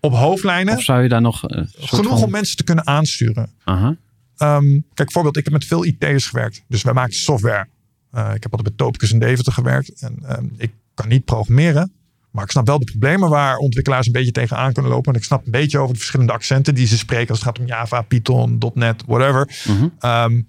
Op 0.00 0.12
hoofdlijnen 0.12 0.76
Of 0.76 0.82
zou 0.82 1.02
je 1.02 1.08
daar 1.08 1.20
nog 1.20 1.38
soort 1.38 1.70
genoeg 1.78 2.12
van... 2.12 2.22
om 2.22 2.30
mensen 2.30 2.56
te 2.56 2.64
kunnen 2.64 2.86
aansturen. 2.86 3.50
Aha. 3.64 3.96
Ehm, 4.36 4.80
kijk, 4.94 5.12
voorbeeld, 5.12 5.36
ik 5.36 5.44
heb 5.44 5.52
met 5.52 5.64
veel 5.64 5.84
IT'ers 5.84 6.26
gewerkt. 6.26 6.62
Dus 6.68 6.82
wij 6.82 6.92
maken 6.92 7.14
software. 7.14 7.66
Eh, 8.10 8.34
ik 8.34 8.42
heb 8.42 8.52
altijd 8.52 8.76
bij 8.76 8.86
Topicus 8.86 9.12
en 9.12 9.18
Deventer 9.18 9.52
gewerkt. 9.52 10.00
En 10.00 10.18
ehm, 10.22 10.44
ik 10.56 10.70
kan 10.94 11.08
niet 11.08 11.24
programmeren. 11.24 11.92
Maar 12.30 12.44
ik 12.44 12.50
snap 12.50 12.66
wel 12.66 12.78
de 12.78 12.84
problemen 12.84 13.28
waar 13.28 13.56
ontwikkelaars 13.56 14.06
een 14.06 14.12
beetje 14.12 14.32
tegenaan 14.32 14.72
kunnen 14.72 14.92
lopen. 14.92 15.12
En 15.12 15.18
ik 15.18 15.24
snap 15.24 15.44
een 15.44 15.50
beetje 15.50 15.78
over 15.78 15.92
de 15.92 15.98
verschillende 15.98 16.32
accenten 16.32 16.74
die 16.74 16.86
ze 16.86 16.98
spreken. 16.98 17.28
Als 17.28 17.38
het 17.38 17.48
gaat 17.48 17.58
om 17.58 17.66
Java, 17.66 18.02
Python, 18.02 18.58
.NET, 18.74 19.02
whatever. 19.06 19.48
Mhm. 19.66 19.88
Ehm, 19.98 20.40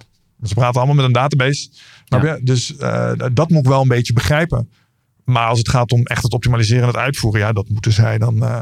ze 0.44 0.54
praten 0.54 0.76
allemaal 0.76 0.96
met 0.96 1.06
een 1.06 1.12
database. 1.12 1.70
Ja. 2.06 2.24
je? 2.24 2.40
Dus 2.44 2.78
eh, 2.78 3.12
dat 3.34 3.50
moet 3.50 3.60
ik 3.60 3.70
wel 3.70 3.82
een 3.82 3.88
beetje 3.88 4.14
begrijpen. 4.14 4.70
Maar 5.24 5.48
als 5.48 5.58
het 5.58 5.70
gaat 5.70 5.92
om 5.92 6.06
echt 6.06 6.24
het 6.24 6.34
optimaliseren 6.34 6.82
en 6.82 6.88
het 6.88 6.98
uitvoeren. 6.98 7.40
Ja, 7.42 7.52
dat 7.52 7.70
moeten 7.70 7.92
zij 7.92 8.18
dan 8.18 8.44
eh, 8.44 8.60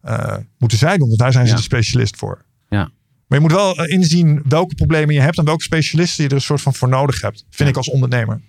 eh, 0.00 0.36
moeten 0.58 0.78
zij 0.78 0.96
doen. 0.96 1.06
Want 1.06 1.18
daar 1.20 1.32
zijn 1.32 1.44
ze 1.46 1.50
Ja. 1.50 1.56
de 1.56 1.62
specialist 1.64 2.16
voor. 2.16 2.44
Ja. 2.68 2.90
Maar 3.26 3.38
je 3.38 3.44
moet 3.44 3.52
wel 3.54 3.76
eh, 3.76 3.92
inzien 3.94 4.42
welke 4.48 4.74
problemen 4.74 5.14
je 5.14 5.20
hebt 5.20 5.38
en 5.38 5.44
welke 5.44 5.62
specialisten 5.62 6.22
je 6.24 6.28
er 6.30 6.34
een 6.36 6.40
soort 6.42 6.60
van 6.60 6.74
voor 6.74 6.88
nodig 6.88 7.20
hebt. 7.20 7.38
Vind 7.50 7.56
Ja. 7.58 7.66
ik 7.68 7.76
als 7.76 7.90
ondernemer. 7.90 8.40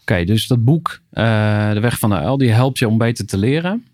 Oké, 0.00 0.24
dus 0.24 0.46
dat 0.46 0.64
boek, 0.64 1.00
eh, 1.10 1.72
De 1.72 1.80
Weg 1.80 1.98
van 1.98 2.10
de 2.10 2.16
Uil, 2.16 2.38
die 2.38 2.50
helpt 2.50 2.78
je 2.78 2.88
om 2.88 2.98
beter 2.98 3.26
te 3.26 3.38
leren. 3.38 3.84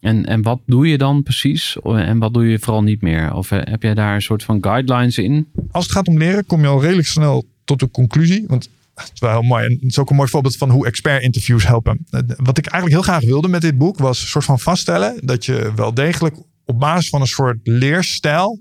En, 0.00 0.26
en 0.26 0.42
wat 0.42 0.60
doe 0.66 0.88
je 0.88 0.98
dan 0.98 1.22
precies? 1.22 1.76
En 1.82 2.18
wat 2.18 2.34
doe 2.34 2.46
je 2.48 2.58
vooral 2.58 2.82
niet 2.82 3.02
meer? 3.02 3.34
Of 3.34 3.50
heb 3.50 3.82
jij 3.82 3.94
daar 3.94 4.14
een 4.14 4.22
soort 4.22 4.42
van 4.42 4.58
guidelines 4.64 5.18
in? 5.18 5.46
Als 5.70 5.84
het 5.84 5.92
gaat 5.92 6.08
om 6.08 6.18
leren, 6.18 6.46
kom 6.46 6.60
je 6.60 6.66
al 6.66 6.80
redelijk 6.82 7.08
snel 7.08 7.44
tot 7.64 7.80
de 7.80 7.90
conclusie. 7.90 8.44
Want 8.46 8.68
het 8.96 9.10
is 9.14 9.20
wel 9.20 9.30
heel 9.30 9.42
mooi. 9.42 9.64
En 9.64 9.72
het 9.72 9.82
is 9.82 9.98
ook 9.98 10.10
een 10.10 10.16
mooi 10.16 10.28
voorbeeld 10.28 10.56
van 10.56 10.70
hoe 10.70 10.86
expert-interviews 10.86 11.66
helpen. 11.66 12.06
Eh, 12.10 12.20
Wat 12.36 12.58
ik 12.58 12.66
eigenlijk 12.66 13.02
heel 13.02 13.12
graag 13.12 13.24
wilde 13.30 13.48
met 13.48 13.60
dit 13.60 13.78
boek 13.78 13.98
was 13.98 14.20
een 14.22 14.28
soort 14.28 14.44
van 14.44 14.60
vaststellen 14.60 15.20
dat 15.24 15.44
je 15.44 15.72
wel 15.76 15.94
degelijk 15.94 16.36
op 16.64 16.78
basis 16.80 17.08
van 17.08 17.20
een 17.20 17.26
soort 17.26 17.58
leerstijl 17.62 18.60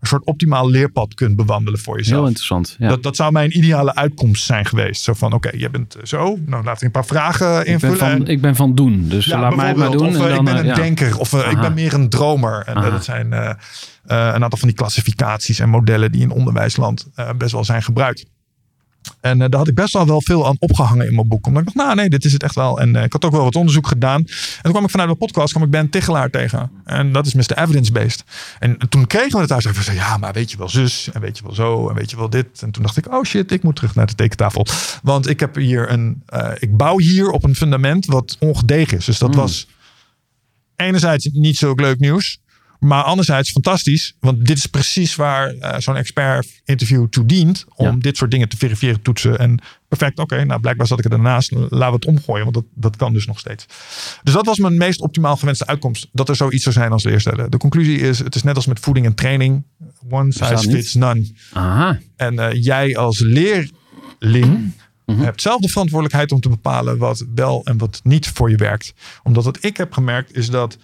een 0.00 0.08
soort 0.08 0.24
optimaal 0.24 0.70
leerpad 0.70 1.14
kunt 1.14 1.36
bewandelen 1.36 1.80
voor 1.80 1.94
Heel 1.94 2.02
jezelf. 2.04 2.26
interessant. 2.26 2.76
Ja. 2.78 2.88
Dat, 2.88 3.02
dat 3.02 3.16
zou 3.16 3.32
mijn 3.32 3.56
ideale 3.58 3.94
uitkomst 3.94 4.44
zijn 4.44 4.64
geweest. 4.66 5.02
Zo 5.02 5.12
van, 5.12 5.32
oké, 5.32 5.50
je 5.56 5.70
bent 5.70 5.94
eh, 5.94 6.04
zo. 6.04 6.38
Nou, 6.46 6.64
laten 6.64 6.78
we 6.80 6.84
een 6.84 6.90
paar 6.90 7.06
vragen 7.06 7.58
ik, 7.58 7.64
ben 7.64 7.72
invullen. 7.72 7.98
van, 7.98 8.26
ik 8.26 8.40
ben 8.40 8.56
van 8.56 8.74
doen, 8.74 9.08
dus 9.08 9.24
ja, 9.24 9.40
laat 9.40 9.56
mij 9.56 9.68
het 9.68 9.76
maar 9.76 9.90
doen. 9.90 10.06
Of 10.08 10.14
eh, 10.16 10.22
en 10.22 10.28
dan, 10.28 10.38
ik 10.38 10.44
ben 10.44 10.54
eh, 10.54 10.60
een 10.60 10.66
ja. 10.66 10.74
denker. 10.74 11.18
Of 11.18 11.32
eh, 11.32 11.50
ik 11.50 11.60
ben 11.60 11.74
meer 11.74 11.94
een 11.94 12.08
dromer. 12.08 12.62
En 12.66 12.74
eh, 12.74 12.80
Aha. 12.80 12.90
dat 12.90 13.04
zijn 13.04 13.32
eh, 13.32 13.48
eh, 13.48 13.54
een 14.34 14.42
aantal 14.42 14.58
van 14.58 14.68
die 14.68 14.76
klassificaties 14.76 15.58
en 15.58 15.68
modellen 15.68 16.12
die 16.12 16.20
in 16.22 16.30
onderwijsland 16.30 17.06
eh, 17.14 17.30
best 17.38 17.52
wel 17.52 17.64
zijn 17.64 17.82
gebruikt. 17.82 18.24
En 19.20 19.42
eh, 19.42 19.48
daar 19.48 19.58
had 19.58 19.68
ik 19.68 19.74
best 19.74 19.92
wel 19.92 20.06
wel 20.06 20.22
veel 20.22 20.46
aan 20.46 20.56
opgehangen 20.58 21.06
in 21.06 21.14
mijn 21.14 21.28
boek. 21.28 21.46
Omdat 21.46 21.62
ik 21.62 21.74
dacht, 21.74 21.86
nou 21.86 21.96
nee, 21.96 22.08
dit 22.08 22.24
is 22.24 22.32
het 22.32 22.42
echt 22.42 22.54
wel. 22.54 22.80
En 22.80 22.96
eh, 22.96 23.04
ik 23.04 23.12
had 23.12 23.24
ook 23.24 23.32
wel 23.32 23.44
wat 23.44 23.56
onderzoek 23.56 23.86
gedaan. 23.86 24.20
En 24.20 24.62
toen 24.62 24.72
kwam 24.72 24.84
ik 24.84 24.90
vanuit 24.90 25.08
mijn 25.08 25.20
podcast, 25.20 25.50
kwam 25.52 25.64
ik 25.64 25.70
Ben 25.70 25.90
Tichelaar 25.90 26.30
tegen. 26.30 26.70
En 26.84 27.12
dat 27.12 27.26
is 27.26 27.34
Mr. 27.34 27.58
Evidence-based. 27.58 28.24
En 28.58 28.78
toen 28.88 29.06
kregen 29.06 29.32
we 29.32 29.38
het 29.38 29.48
thuis. 29.48 29.62
Zeiden, 29.64 29.94
ja, 29.94 30.16
maar 30.16 30.32
weet 30.32 30.50
je 30.50 30.56
wel 30.56 30.68
zus. 30.68 31.08
En 31.12 31.20
weet 31.20 31.36
je 31.38 31.42
wel 31.44 31.54
zo. 31.54 31.88
En 31.88 31.94
weet 31.94 32.10
je 32.10 32.16
wel 32.16 32.30
dit. 32.30 32.62
En 32.62 32.70
toen 32.70 32.82
dacht 32.82 32.96
ik, 32.96 33.12
oh 33.12 33.24
shit, 33.24 33.52
ik 33.52 33.62
moet 33.62 33.76
terug 33.76 33.94
naar 33.94 34.06
de 34.06 34.14
tekentafel. 34.14 34.66
Want 35.02 35.28
ik 35.28 35.40
heb 35.40 35.54
hier 35.54 35.90
een, 35.90 36.22
eh, 36.26 36.50
ik 36.58 36.76
bouw 36.76 36.98
hier 36.98 37.30
op 37.30 37.44
een 37.44 37.54
fundament 37.54 38.06
wat 38.06 38.36
ongedegen 38.40 38.98
is. 38.98 39.04
Dus 39.04 39.18
dat 39.18 39.30
Mm. 39.30 39.36
was 39.36 39.66
enerzijds 40.76 41.28
niet 41.32 41.56
zo 41.56 41.72
leuk 41.74 41.98
nieuws. 41.98 42.38
Maar 42.82 43.02
anderzijds 43.02 43.50
fantastisch. 43.50 44.16
Want 44.20 44.46
dit 44.46 44.56
is 44.58 44.66
precies 44.66 45.14
waar 45.16 45.48
eh, 45.48 45.78
zo'n 45.80 45.96
expert 45.96 46.60
interview 46.64 47.06
toe 47.08 47.26
dient. 47.26 47.64
Om 47.74 47.86
Ja. 47.86 47.96
dit 47.98 48.16
soort 48.16 48.30
dingen 48.30 48.48
te 48.48 48.56
verifiëren, 48.56 49.02
toetsen. 49.02 49.38
En 49.38 49.60
perfect, 49.88 50.18
oké, 50.18 50.44
nou 50.44 50.60
blijkbaar 50.60 50.86
zat 50.86 50.98
ik 50.98 51.04
er 51.04 51.10
daarnaast. 51.10 51.50
Laten 51.50 51.78
we 51.78 51.84
het 51.84 52.04
omgooien, 52.04 52.42
want 52.42 52.54
dat, 52.54 52.64
dat 52.74 52.96
kan 52.96 53.12
dus 53.12 53.26
nog 53.26 53.38
steeds. 53.38 53.66
Dus 54.22 54.34
dat 54.34 54.46
was 54.46 54.58
mijn 54.58 54.76
meest 54.76 55.00
optimaal 55.00 55.36
gewenste 55.36 55.66
uitkomst. 55.66 56.08
Dat 56.12 56.28
er 56.28 56.36
zoiets 56.36 56.62
zou 56.62 56.74
zijn 56.74 56.92
als 56.92 57.04
leerstellen. 57.04 57.50
De 57.50 57.56
conclusie 57.56 57.98
is, 57.98 58.18
het 58.18 58.34
is 58.34 58.42
net 58.42 58.56
als 58.56 58.66
met 58.66 58.80
voeding 58.80 59.06
en 59.06 59.14
training. 59.14 59.64
One 60.10 60.32
size 60.32 60.70
fits 60.70 60.94
none. 60.94 61.30
Aha. 61.52 61.98
En 62.16 62.38
eh, 62.38 62.62
jij 62.62 62.96
als 62.96 63.18
leerling 63.18 64.72
Mhm. 65.06 65.20
hebt 65.20 65.42
zelf 65.42 65.60
de 65.60 65.68
verantwoordelijkheid 65.68 66.32
om 66.32 66.40
te 66.40 66.48
bepalen 66.48 66.98
wat 66.98 67.24
wel 67.34 67.60
en 67.64 67.78
wat 67.78 68.00
niet 68.04 68.28
voor 68.28 68.50
je 68.50 68.56
werkt. 68.56 68.92
Omdat 69.22 69.44
wat 69.44 69.64
ik 69.64 69.76
heb 69.76 69.92
gemerkt 69.92 70.36
is 70.36 70.50
dat 70.50 70.78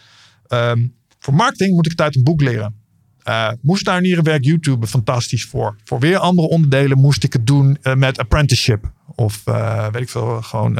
ehm, 0.46 0.86
voor 1.28 1.36
marketing 1.36 1.74
moet 1.74 1.84
ik 1.84 1.90
het 1.90 2.00
uit 2.00 2.16
een 2.16 2.22
boek 2.22 2.40
leren. 2.40 2.74
Eh 3.22 3.50
moestuinieren 3.60 4.24
werkt 4.24 4.44
YouTube 4.44 4.86
fantastisch 4.86 5.44
voor. 5.44 5.76
Voor 5.84 5.98
weer 6.00 6.18
andere 6.18 6.48
onderdelen 6.48 6.98
moest 6.98 7.24
ik 7.24 7.32
het 7.32 7.46
doen 7.46 7.78
eh, 7.82 7.94
met 7.94 8.18
apprenticeship. 8.18 8.92
Of 9.14 9.42
eh, 9.44 9.86
weet 9.92 10.02
ik 10.02 10.08
veel, 10.08 10.42
gewoon 10.42 10.78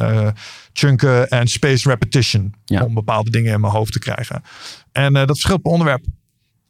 chunken 0.73 1.29
en 1.29 1.47
space 1.47 1.89
repetition. 1.89 2.53
Ja. 2.65 2.83
Om 2.83 2.93
bepaalde 2.93 3.29
dingen 3.29 3.53
in 3.53 3.59
mijn 3.59 3.73
hoofd 3.73 3.91
te 3.91 3.99
krijgen. 3.99 4.41
En 4.91 5.13
dat 5.13 5.25
verschilt 5.27 5.61
per 5.61 5.71
onderwerp. 5.71 6.05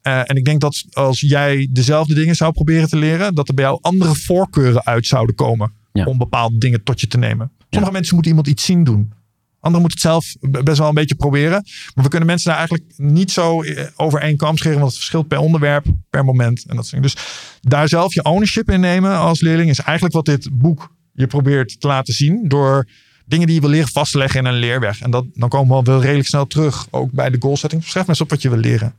En 0.02 0.36
ik 0.36 0.46
denk 0.46 0.62
dat 0.62 0.86
als 0.92 1.20
jij 1.20 1.70
dezelfde 1.72 2.13
dingen 2.13 2.36
zou 2.36 2.52
proberen 2.52 2.89
te 2.89 2.98
leren, 2.98 3.36
dat 3.36 3.48
er 3.48 3.54
bij 3.54 3.63
jou 3.63 3.77
andere 3.82 4.15
voorkeuren 4.15 4.86
uit 4.86 5.06
zouden 5.06 5.36
komen 5.36 5.71
Ja. 5.92 6.06
om 6.06 6.17
bepaalde 6.17 6.58
dingen 6.58 6.84
tot 6.84 7.02
je 7.02 7.08
te 7.08 7.17
nemen. 7.17 7.52
Sommige 7.69 7.94
mensen 7.94 8.13
moeten 8.13 8.32
iemand 8.32 8.50
iets 8.50 8.65
zien 8.65 8.84
doen. 8.84 9.13
Anderen 9.60 9.81
moeten 9.81 10.12
het 10.12 10.21
zelf 10.39 10.63
best 10.63 10.77
wel 10.77 10.87
een 10.87 10.93
beetje 10.93 11.15
proberen. 11.15 11.63
Maar 11.95 12.03
we 12.03 12.10
kunnen 12.10 12.27
mensen 12.27 12.49
daar 12.49 12.57
eigenlijk 12.57 12.93
niet 12.97 13.31
zo 13.31 13.62
eh, 13.62 13.85
over 13.95 14.21
één 14.21 14.37
kam 14.37 14.57
scheren. 14.57 14.77
Want 14.77 14.89
het 14.89 14.97
verschilt 14.97 15.27
per 15.27 15.37
onderwerp, 15.37 15.85
per 16.10 16.25
moment. 16.25 16.65
En 16.67 16.75
dat 16.75 16.87
soort. 16.87 17.01
Dus 17.01 17.15
daar 17.62 17.87
zelf 17.87 18.13
je 18.13 18.23
ownership 18.23 18.69
in 18.69 18.79
nemen 18.79 19.17
als 19.17 19.41
leerling 19.41 19.69
is 19.69 19.79
eigenlijk 19.79 20.15
wat 20.15 20.25
dit 20.25 20.49
boek 20.51 20.95
je 21.13 21.27
probeert 21.27 21.79
te 21.79 21.87
laten 21.87 22.13
zien. 22.13 22.47
Door 22.47 22.87
dingen 23.25 23.45
die 23.45 23.55
je 23.55 23.62
wil 23.62 23.69
leren 23.69 23.87
vast 23.87 24.12
te 24.12 24.17
leggen 24.17 24.39
in 24.39 24.45
een 24.45 24.60
leerweg. 24.60 25.01
En 25.01 25.12
dat, 25.12 25.25
dan 25.33 25.49
komen 25.49 25.77
we 25.77 25.91
wel 25.91 26.01
redelijk 26.01 26.27
snel 26.27 26.47
terug. 26.47 26.87
Ook 26.89 27.12
bij 27.12 27.29
de 27.29 27.37
goal 27.39 27.57
setting. 27.57 27.83
Schrijf 27.83 28.07
eens 28.07 28.21
op 28.21 28.29
wat 28.29 28.41
je 28.41 28.49
wil 28.49 28.60
leren. 28.60 28.95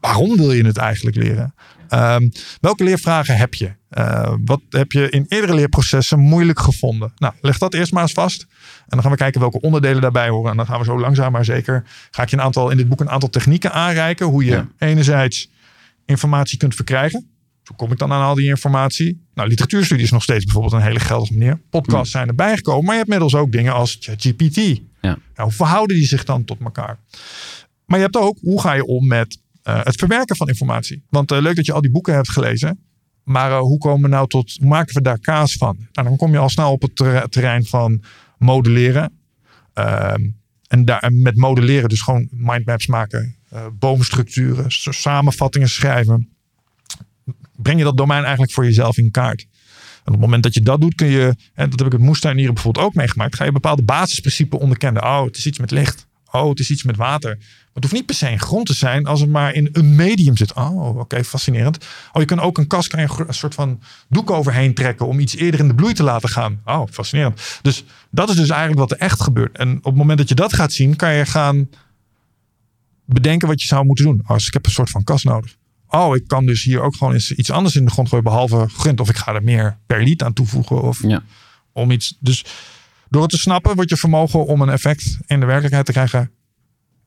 waarom 0.00 0.36
wil 0.36 0.52
je 0.52 0.64
het 0.64 0.76
eigenlijk 0.76 1.16
leren? 1.16 1.54
Ehm, 1.88 2.28
welke 2.60 2.84
leervragen 2.84 3.36
heb 3.36 3.54
je? 3.54 3.76
Uh, 3.90 4.34
wat 4.44 4.60
heb 4.68 4.92
je 4.92 5.10
in 5.10 5.24
eerdere 5.28 5.54
leerprocessen 5.54 6.18
moeilijk 6.18 6.60
gevonden? 6.60 7.12
Nou, 7.16 7.34
leg 7.40 7.58
dat 7.58 7.74
eerst 7.74 7.92
maar 7.92 8.02
eens 8.02 8.12
vast. 8.12 8.46
En 8.88 8.94
dan 8.96 9.02
gaan 9.02 9.10
we 9.10 9.16
kijken 9.16 9.40
welke 9.40 9.60
onderdelen 9.60 10.02
daarbij 10.02 10.28
horen. 10.28 10.50
En 10.50 10.56
dan 10.56 10.66
gaan 10.66 10.78
we 10.78 10.84
zo 10.84 11.00
langzaam 11.00 11.32
maar 11.32 11.44
zeker. 11.44 11.84
Ga 12.10 12.22
ik 12.22 12.28
je 12.28 12.36
een 12.36 12.42
aantal, 12.42 12.70
in 12.70 12.76
dit 12.76 12.88
boek 12.88 13.00
een 13.00 13.10
aantal 13.10 13.30
technieken 13.30 13.72
aanreiken. 13.72 14.26
Hoe 14.26 14.44
je 14.44 14.64
enerzijds 14.78 15.50
informatie 16.04 16.58
kunt 16.58 16.74
verkrijgen. 16.74 17.26
Hoe 17.64 17.76
kom 17.76 17.92
ik 17.92 17.98
dan 17.98 18.12
aan 18.12 18.22
al 18.22 18.34
die 18.34 18.48
informatie? 18.48 19.26
Nou, 19.34 19.48
literatuurstudie 19.48 20.04
is 20.04 20.10
nog 20.10 20.22
steeds 20.22 20.44
bijvoorbeeld 20.44 20.74
een 20.74 20.82
hele 20.82 21.00
geldige 21.00 21.32
manier. 21.32 21.60
Podcasts 21.70 22.10
zijn 22.10 22.28
erbij 22.28 22.56
gekomen. 22.56 22.84
Maar 22.84 22.94
je 22.94 23.00
hebt 23.00 23.12
inmiddels 23.12 23.42
ook 23.42 23.52
dingen 23.52 23.72
als 23.72 23.96
ChatGPT. 24.00 24.56
Ja. 24.56 24.80
Nou, 25.00 25.18
hoe 25.34 25.52
verhouden 25.52 25.96
die 25.96 26.06
zich 26.06 26.24
dan 26.24 26.44
tot 26.44 26.60
elkaar? 26.60 26.98
Maar 27.84 27.98
je 27.98 28.04
hebt 28.04 28.16
ook, 28.16 28.38
hoe 28.40 28.60
ga 28.60 28.72
je 28.72 28.86
om 28.86 29.06
met 29.06 29.38
uh, 29.64 29.84
het 29.84 29.96
verwerken 29.96 30.36
van 30.36 30.48
informatie? 30.48 31.02
Want 31.10 31.32
uh, 31.32 31.40
leuk 31.40 31.56
dat 31.56 31.66
je 31.66 31.72
al 31.72 31.80
die 31.80 31.90
boeken 31.90 32.14
hebt 32.14 32.30
gelezen. 32.30 32.78
Maar 33.24 33.50
uh, 33.50 33.58
hoe 33.58 33.78
komen 33.78 34.02
we 34.02 34.08
nou 34.08 34.28
tot, 34.28 34.56
hoe 34.60 34.68
maken 34.68 34.94
we 34.94 35.02
daar 35.02 35.18
kaas 35.18 35.52
van? 35.52 35.76
Nou, 35.92 36.08
dan 36.08 36.16
kom 36.16 36.32
je 36.32 36.38
al 36.38 36.48
snel 36.48 36.72
op 36.72 36.82
het 36.82 36.96
terrein 37.30 37.64
van 37.64 38.02
modelleren. 38.38 39.12
Ehm, 39.74 40.30
en, 40.68 40.84
daar, 40.84 41.12
met 41.12 41.36
modelleren 41.36 41.88
dus 41.88 42.02
gewoon 42.02 42.28
mindmaps 42.30 42.86
maken, 42.86 43.36
boomstructuren, 43.78 44.64
samenvattingen 44.68 45.68
schrijven. 45.68 46.28
Breng 47.56 47.78
je 47.78 47.84
dat 47.84 47.96
domein 47.96 48.22
eigenlijk 48.22 48.52
voor 48.52 48.64
jezelf 48.64 48.96
in 48.96 49.10
kaart. 49.10 49.46
En 50.08 50.14
op 50.14 50.20
het 50.20 50.20
moment 50.20 50.42
dat 50.42 50.54
je 50.54 50.60
dat 50.60 50.80
doet, 50.80 50.94
kun 50.94 51.06
je, 51.06 51.34
en 51.54 51.70
dat 51.70 51.78
heb 51.78 51.86
ik 51.86 51.92
het 51.92 52.02
moestuinieren 52.02 52.54
bijvoorbeeld 52.54 52.84
ook 52.86 52.94
meegemaakt, 52.94 53.36
ga 53.36 53.44
je 53.44 53.52
bepaalde 53.52 53.82
basisprincipes 53.82 54.60
onderkennen. 54.60 55.02
Oh, 55.02 55.24
het 55.24 55.36
is 55.36 55.46
iets 55.46 55.58
met 55.58 55.70
licht. 55.70 56.06
Oh, 56.30 56.48
het 56.48 56.58
is 56.58 56.70
iets 56.70 56.82
met 56.82 56.96
water. 56.96 57.38
Het 57.78 57.90
hoeft 57.90 57.96
niet 57.96 58.06
per 58.06 58.28
se 58.28 58.30
in 58.30 58.40
grond 58.40 58.66
te 58.66 58.74
zijn 58.74 59.06
als 59.06 59.20
het 59.20 59.30
maar 59.30 59.54
in 59.54 59.68
een 59.72 59.94
medium 59.94 60.36
zit. 60.36 60.52
Oh, 60.54 60.98
oké, 60.98 61.24
fascinerend. 61.24 61.86
Oh, 62.12 62.20
je 62.20 62.26
kan 62.26 62.40
ook 62.40 62.58
een 62.58 62.66
kast 62.66 62.88
kan 62.88 63.00
je 63.00 63.24
een 63.26 63.34
soort 63.34 63.54
van 63.54 63.80
doek 64.08 64.30
overheen 64.30 64.74
trekken 64.74 65.06
om 65.06 65.18
iets 65.18 65.36
eerder 65.36 65.60
in 65.60 65.68
de 65.68 65.74
bloei 65.74 65.94
te 65.94 66.02
laten 66.02 66.28
gaan. 66.28 66.60
Oh, 66.64 66.82
fascinerend. 66.90 67.58
Dus 67.62 67.84
dat 68.10 68.28
is 68.28 68.36
dus 68.36 68.48
eigenlijk 68.48 68.80
wat 68.80 68.90
er 68.90 68.98
echt 68.98 69.20
gebeurt. 69.20 69.56
En 69.56 69.76
op 69.76 69.84
het 69.84 69.94
moment 69.94 70.18
dat 70.18 70.28
je 70.28 70.34
dat 70.34 70.52
gaat 70.52 70.72
zien, 70.72 70.96
kan 70.96 71.14
je 71.14 71.26
gaan 71.26 71.68
bedenken 73.04 73.48
wat 73.48 73.62
je 73.62 73.66
zou 73.66 73.84
moeten 73.84 74.04
doen. 74.04 74.22
Als 74.24 74.40
oh, 74.42 74.46
ik 74.46 74.52
heb 74.52 74.66
een 74.66 74.72
soort 74.72 74.90
van 74.90 75.04
kast 75.04 75.24
nodig. 75.24 75.56
Oh, 75.88 76.16
ik 76.16 76.26
kan 76.26 76.46
dus 76.46 76.62
hier 76.62 76.80
ook 76.80 76.96
gewoon 76.96 77.12
eens 77.12 77.32
iets 77.32 77.50
anders 77.50 77.76
in 77.76 77.84
de 77.84 77.90
grond 77.90 78.08
gooien 78.08 78.24
behalve 78.24 78.68
grind. 78.68 79.00
Of 79.00 79.08
ik 79.08 79.16
ga 79.16 79.34
er 79.34 79.42
meer 79.42 79.78
perliet 79.86 80.22
aan 80.22 80.32
toevoegen. 80.32 80.82
Of 80.82 81.02
ja. 81.02 81.22
om 81.72 81.90
iets. 81.90 82.16
Dus 82.20 82.44
door 83.08 83.22
het 83.22 83.30
te 83.30 83.38
snappen 83.38 83.74
wordt 83.74 83.90
je 83.90 83.96
vermogen 83.96 84.46
om 84.46 84.60
een 84.60 84.70
effect 84.70 85.18
in 85.26 85.40
de 85.40 85.46
werkelijkheid 85.46 85.86
te 85.86 85.92
krijgen 85.92 86.30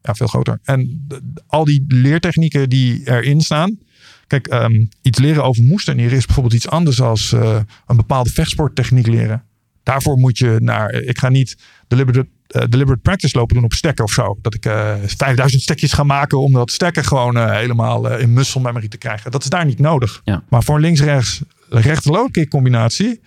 ja, 0.02 0.14
veel 0.14 0.28
groter. 0.28 0.60
En 0.64 1.08
al 1.48 1.66
die 1.66 1.84
leertechnieken 1.88 2.70
die 2.70 3.02
erin 3.04 3.42
staan. 3.42 3.80
Kijk, 4.28 4.54
um, 4.54 4.90
iets 5.02 5.20
leren 5.20 5.44
over 5.44 5.64
moestuinieren 5.64 6.18
is 6.18 6.26
bijvoorbeeld 6.26 6.56
iets 6.56 6.70
anders 6.70 6.98
dan 6.98 7.18
uh, 7.34 7.60
een 7.86 7.96
bepaalde 7.96 8.30
vechtsporttechniek 8.30 9.08
leren. 9.08 9.44
Daarvoor 9.84 10.18
moet 10.18 10.38
je 10.38 10.58
naar. 10.60 10.92
Ik 10.92 11.20
ga 11.20 11.30
niet 11.30 11.58
deliberate, 11.88 12.30
uh, 12.48 12.62
deliberate 12.70 13.02
practice 13.02 13.38
lopen 13.38 13.56
doen 13.56 13.64
op 13.64 13.74
stekken 13.74 14.04
of 14.04 14.12
zo. 14.12 14.38
Dat 14.42 14.54
ik 14.54 14.66
uh, 14.66 14.96
5000 15.06 15.62
stekjes 15.62 15.94
ga 15.94 16.04
maken 16.04 16.40
om 16.40 16.52
dat 16.52 16.72
stekken 16.72 17.04
gewoon 17.04 17.52
helemaal 17.52 18.18
in 18.18 18.34
muscle 18.34 18.62
memory 18.62 18.88
te 18.88 18.98
krijgen. 18.98 19.32
Dat 19.32 19.44
is 19.44 19.50
daar 19.50 19.66
niet 19.66 19.80
nodig. 19.80 20.22
Ja. 20.24 20.44
Maar 20.50 20.64
voor 20.64 20.76
een 20.76 20.82
links-rechts 20.82 21.42
rechter 21.70 22.30
kick 22.32 22.50
combinatie 22.50 23.22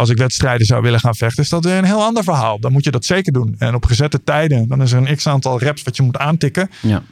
als 0.00 0.08
ik 0.08 0.16
wedstrijden 0.16 0.66
zou 0.66 0.82
willen 0.82 1.00
gaan 1.00 1.14
vechten, 1.14 1.42
is 1.42 1.48
dat 1.48 1.64
weer 1.64 1.76
een 1.76 1.84
heel 1.84 2.02
ander 2.02 2.24
verhaal. 2.24 2.60
Dan 2.60 2.72
moet 2.72 2.84
je 2.84 2.90
dat 2.90 3.04
zeker 3.04 3.32
doen. 3.32 3.54
En 3.58 3.74
op 3.74 3.84
gezette 3.84 4.22
tijden, 4.22 4.68
dan 4.68 4.82
is 4.82 4.92
er 4.92 5.06
een 5.06 5.16
x 5.16 5.26
aantal 5.26 5.58
reps 5.58 5.82
wat 5.82 5.96
je 5.96 6.02
moet 6.02 6.16
aantikken. 6.16 6.70
Ja. 6.82 7.02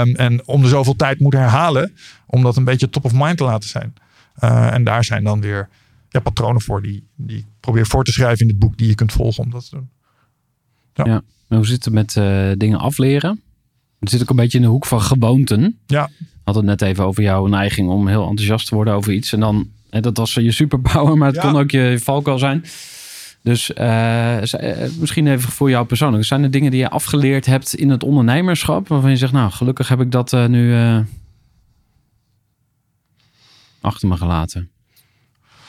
Um, 0.00 0.14
en 0.14 0.46
om 0.46 0.62
de 0.62 0.68
zoveel 0.68 0.96
tijd 0.96 1.20
moet 1.20 1.32
herhalen, 1.32 1.94
om 2.26 2.42
dat 2.42 2.56
een 2.56 2.64
beetje 2.64 2.90
top 2.90 3.04
of 3.04 3.12
mind 3.14 3.36
te 3.36 3.44
laten 3.44 3.68
zijn. 3.68 3.94
Uh, 4.40 4.72
en 4.72 4.84
daar 4.84 5.04
zijn 5.04 5.24
dan 5.24 5.40
weer 5.40 5.68
ja, 6.08 6.20
patronen 6.20 6.60
voor 6.60 6.82
die, 6.82 7.06
die 7.16 7.38
ik 7.38 7.44
probeer 7.60 7.86
voor 7.86 8.04
te 8.04 8.12
schrijven 8.12 8.40
in 8.40 8.48
het 8.48 8.58
boek 8.58 8.76
die 8.76 8.88
je 8.88 8.94
kunt 8.94 9.12
volgen 9.12 9.44
om 9.44 9.50
dat 9.50 9.68
te 9.68 9.76
doen. 9.76 9.90
Ja. 10.94 11.04
ja. 11.04 11.22
hoe 11.56 11.66
zit 11.66 11.84
het 11.84 11.94
met 11.94 12.16
uh, 12.16 12.50
dingen 12.56 12.78
afleren? 12.78 13.40
Het 14.00 14.10
zit 14.10 14.22
ook 14.22 14.30
een 14.30 14.36
beetje 14.36 14.58
in 14.58 14.64
de 14.64 14.70
hoek 14.70 14.86
van 14.86 15.00
gewoonten. 15.00 15.78
Ja. 15.86 16.10
Had 16.44 16.54
het 16.54 16.64
net 16.64 16.82
even 16.82 17.04
over 17.04 17.22
jouw 17.22 17.46
neiging 17.46 17.88
om 17.88 18.08
heel 18.08 18.28
enthousiast 18.28 18.68
te 18.68 18.74
worden 18.74 18.94
over 18.94 19.12
iets. 19.12 19.32
En 19.32 19.40
dan 19.40 19.68
en 19.90 20.02
dat 20.02 20.16
was 20.16 20.34
je 20.34 20.52
superpower, 20.52 21.16
maar 21.16 21.28
het 21.28 21.36
Ja. 21.36 21.42
kon 21.42 21.56
ook 21.60 21.70
je 21.70 21.98
valkuil 22.02 22.38
zijn. 22.38 22.64
Dus 23.42 23.72
eh, 23.72 24.52
eh, 24.82 24.90
misschien 24.98 25.26
even 25.26 25.50
voor 25.50 25.70
jou 25.70 25.86
persoonlijk. 25.86 26.24
Zijn 26.24 26.42
er 26.42 26.50
dingen 26.50 26.70
die 26.70 26.80
je 26.80 26.90
afgeleerd 26.90 27.46
hebt 27.46 27.74
in 27.74 27.90
het 27.90 28.02
ondernemerschap... 28.02 28.88
waarvan 28.88 29.10
je 29.10 29.16
zegt, 29.16 29.32
nou, 29.32 29.50
gelukkig 29.50 29.88
heb 29.88 30.00
ik 30.00 30.10
dat 30.10 30.32
eh, 30.32 30.46
nu 30.46 30.74
achter 33.80 34.08
me 34.08 34.16
gelaten. 34.16 34.70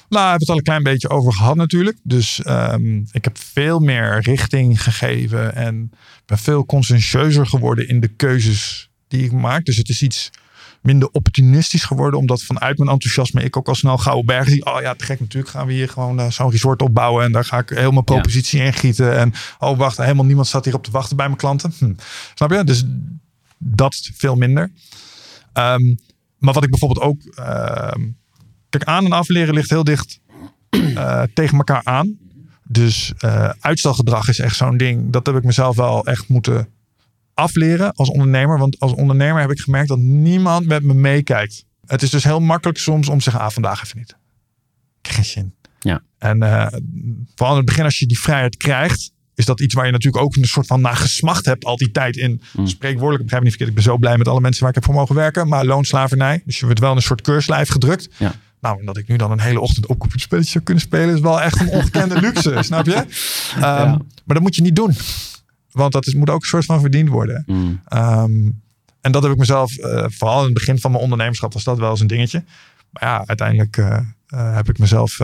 Nou, 0.09 0.23
we 0.23 0.29
hebben 0.29 0.39
het 0.39 0.49
al 0.49 0.57
een 0.57 0.63
klein 0.63 0.83
beetje 0.83 1.09
over 1.09 1.33
gehad 1.33 1.55
natuurlijk. 1.55 1.97
Dus 2.03 2.41
ehm, 2.41 2.97
ik 3.11 3.23
heb 3.23 3.37
veel 3.37 3.79
meer 3.79 4.19
richting 4.19 4.83
gegeven 4.83 5.55
en 5.55 5.91
ben 6.25 6.37
veel 6.37 6.65
conscientieuzer 6.65 7.47
geworden 7.47 7.87
in 7.87 7.99
de 7.99 8.07
keuzes 8.07 8.89
die 9.07 9.23
ik 9.23 9.31
maak. 9.31 9.65
Dus 9.65 9.77
het 9.77 9.89
is 9.89 10.01
iets 10.01 10.29
minder 10.81 11.09
opportunistisch 11.11 11.83
geworden, 11.83 12.19
omdat 12.19 12.43
vanuit 12.43 12.77
mijn 12.77 12.89
enthousiasme 12.89 13.43
ik 13.43 13.57
ook 13.57 13.67
al 13.67 13.75
snel 13.75 13.97
Gouden 13.97 14.25
Bergen 14.25 14.51
zie. 14.51 14.65
Oh 14.65 14.81
ja, 14.81 14.93
te 14.93 15.05
gek 15.05 15.19
natuurlijk 15.19 15.51
gaan 15.53 15.67
we 15.67 15.73
hier 15.73 15.89
gewoon 15.89 16.19
eh, 16.19 16.29
zo'n 16.31 16.51
resort 16.51 16.81
opbouwen 16.81 17.25
en 17.25 17.31
daar 17.31 17.45
ga 17.45 17.57
ik 17.57 17.69
mijn 17.69 18.03
propositie 18.03 18.61
in 18.61 18.73
gieten. 18.73 19.17
En 19.17 19.33
oh 19.59 19.77
wacht, 19.77 19.97
helemaal 19.97 20.25
niemand 20.25 20.47
staat 20.47 20.65
hier 20.65 20.75
op 20.75 20.83
te 20.83 20.91
wachten 20.91 21.15
bij 21.17 21.25
mijn 21.25 21.37
klanten. 21.37 21.73
Hm. 21.77 21.93
Snap 22.33 22.51
je? 22.51 22.63
Dus 22.63 22.83
dat 23.57 24.09
veel 24.15 24.35
minder. 24.35 24.71
Ehm, 25.53 25.95
maar 26.37 26.53
wat 26.53 26.63
ik 26.63 26.69
bijvoorbeeld 26.69 27.05
ook 27.05 27.21
ehm, 27.35 28.01
Kijk, 28.69 28.83
aan- 28.83 29.05
en 29.05 29.11
afleren 29.11 29.53
ligt 29.53 29.69
heel 29.69 29.83
dicht 29.83 30.19
eh, 30.69 31.23
tegen 31.33 31.57
elkaar 31.57 31.81
aan. 31.83 32.17
Dus 32.63 33.13
eh, 33.17 33.49
uitstelgedrag 33.59 34.27
is 34.27 34.39
echt 34.39 34.55
zo'n 34.55 34.77
ding. 34.77 35.11
Dat 35.11 35.25
heb 35.25 35.35
ik 35.35 35.43
mezelf 35.43 35.75
wel 35.75 36.05
echt 36.05 36.27
moeten 36.27 36.67
afleren 37.39 37.93
als 37.93 38.09
ondernemer. 38.09 38.57
Want 38.57 38.79
als 38.79 38.93
ondernemer 38.93 39.41
heb 39.41 39.51
ik 39.51 39.59
gemerkt 39.59 39.87
dat 39.87 39.99
niemand 39.99 40.65
met 40.65 40.83
me 40.83 40.93
meekijkt. 40.93 41.65
Het 41.85 42.01
is 42.01 42.09
dus 42.09 42.23
heel 42.23 42.39
makkelijk 42.39 42.77
soms 42.77 43.09
om 43.09 43.17
te 43.17 43.23
zeggen, 43.23 43.41
ah, 43.41 43.49
vandaag 43.49 43.83
even 43.83 43.97
niet. 43.97 44.15
Geen 45.01 45.25
zin. 45.25 45.53
Ja. 45.79 46.01
En 46.17 46.43
eh, 46.43 46.67
vooral 47.35 47.51
in 47.51 47.57
het 47.57 47.65
begin 47.65 47.83
als 47.83 47.99
je 47.99 48.05
die 48.05 48.19
vrijheid 48.19 48.57
krijgt, 48.57 49.11
is 49.35 49.45
dat 49.45 49.59
iets 49.59 49.73
waar 49.73 49.85
je 49.85 49.91
natuurlijk 49.91 50.23
ook 50.23 50.35
een 50.35 50.45
soort 50.45 50.67
van 50.67 50.81
naar 50.81 50.95
gesmacht 50.95 51.45
hebt 51.45 51.65
al 51.65 51.75
die 51.75 51.91
tijd 51.91 52.17
in. 52.17 52.41
Mm. 52.53 52.67
Spreekwoordelijk, 52.67 53.23
begrijp 53.23 53.43
me 53.43 53.49
niet 53.49 53.57
verkeerd. 53.57 53.69
Ik 53.69 53.75
ben 53.75 53.83
zo 53.83 53.97
blij 53.97 54.17
met 54.17 54.27
alle 54.27 54.41
mensen 54.41 54.61
waar 54.61 54.69
ik 54.69 54.75
heb 54.75 54.85
voor 54.85 54.93
mogen 54.93 55.15
werken. 55.15 55.47
Maar 55.47 55.65
loonslavernij. 55.65 56.41
Dus 56.45 56.59
je 56.59 56.65
wordt 56.65 56.79
wel 56.79 56.89
in 56.91 56.95
een 56.95 57.01
soort 57.01 57.21
keurslijf 57.21 57.69
gedrukt. 57.69 58.09
Ja. 58.17 58.35
Nou, 58.61 58.79
en 58.79 58.85
dat 58.85 58.97
ik 58.97 59.07
nu 59.07 59.15
dan 59.15 59.31
een 59.31 59.39
hele 59.39 59.59
ochtend 59.59 59.89
ook 59.89 59.97
computerspelletjes 59.97 60.51
zou 60.53 60.63
kunnen 60.63 60.83
spelen, 60.83 61.15
is 61.15 61.21
wel 61.21 61.41
echt 61.41 61.59
een 61.59 61.69
ongekende 61.69 62.21
luxe, 62.25 62.57
snap 62.59 62.85
je? 62.85 63.05
Ehm, 63.55 63.61
Maar 63.61 63.99
dat 64.25 64.41
moet 64.41 64.55
je 64.55 64.61
niet 64.61 64.75
doen. 64.75 64.95
Want 65.71 65.91
dat 65.93 66.07
is, 66.07 66.13
moet 66.13 66.29
ook 66.29 66.41
een 66.41 66.47
soort 66.47 66.65
van 66.65 66.79
verdiend 66.79 67.09
worden. 67.09 67.43
Mm. 67.45 67.81
Ehm, 67.85 68.49
en 69.01 69.11
dat 69.11 69.23
heb 69.23 69.31
ik 69.31 69.37
mezelf, 69.37 69.77
eh, 69.77 70.05
vooral 70.07 70.37
in 70.39 70.45
het 70.45 70.53
begin 70.53 70.79
van 70.79 70.91
mijn 70.91 71.03
ondernemerschap, 71.03 71.53
was 71.53 71.63
dat 71.63 71.77
wel 71.77 71.89
eens 71.89 71.99
een 71.99 72.07
dingetje. 72.07 72.43
Maar 72.89 73.03
ja, 73.03 73.23
uiteindelijk 73.25 73.77
eh, 73.77 73.97
eh, 74.27 74.55
heb 74.55 74.69
ik 74.69 74.77
mezelf 74.77 75.17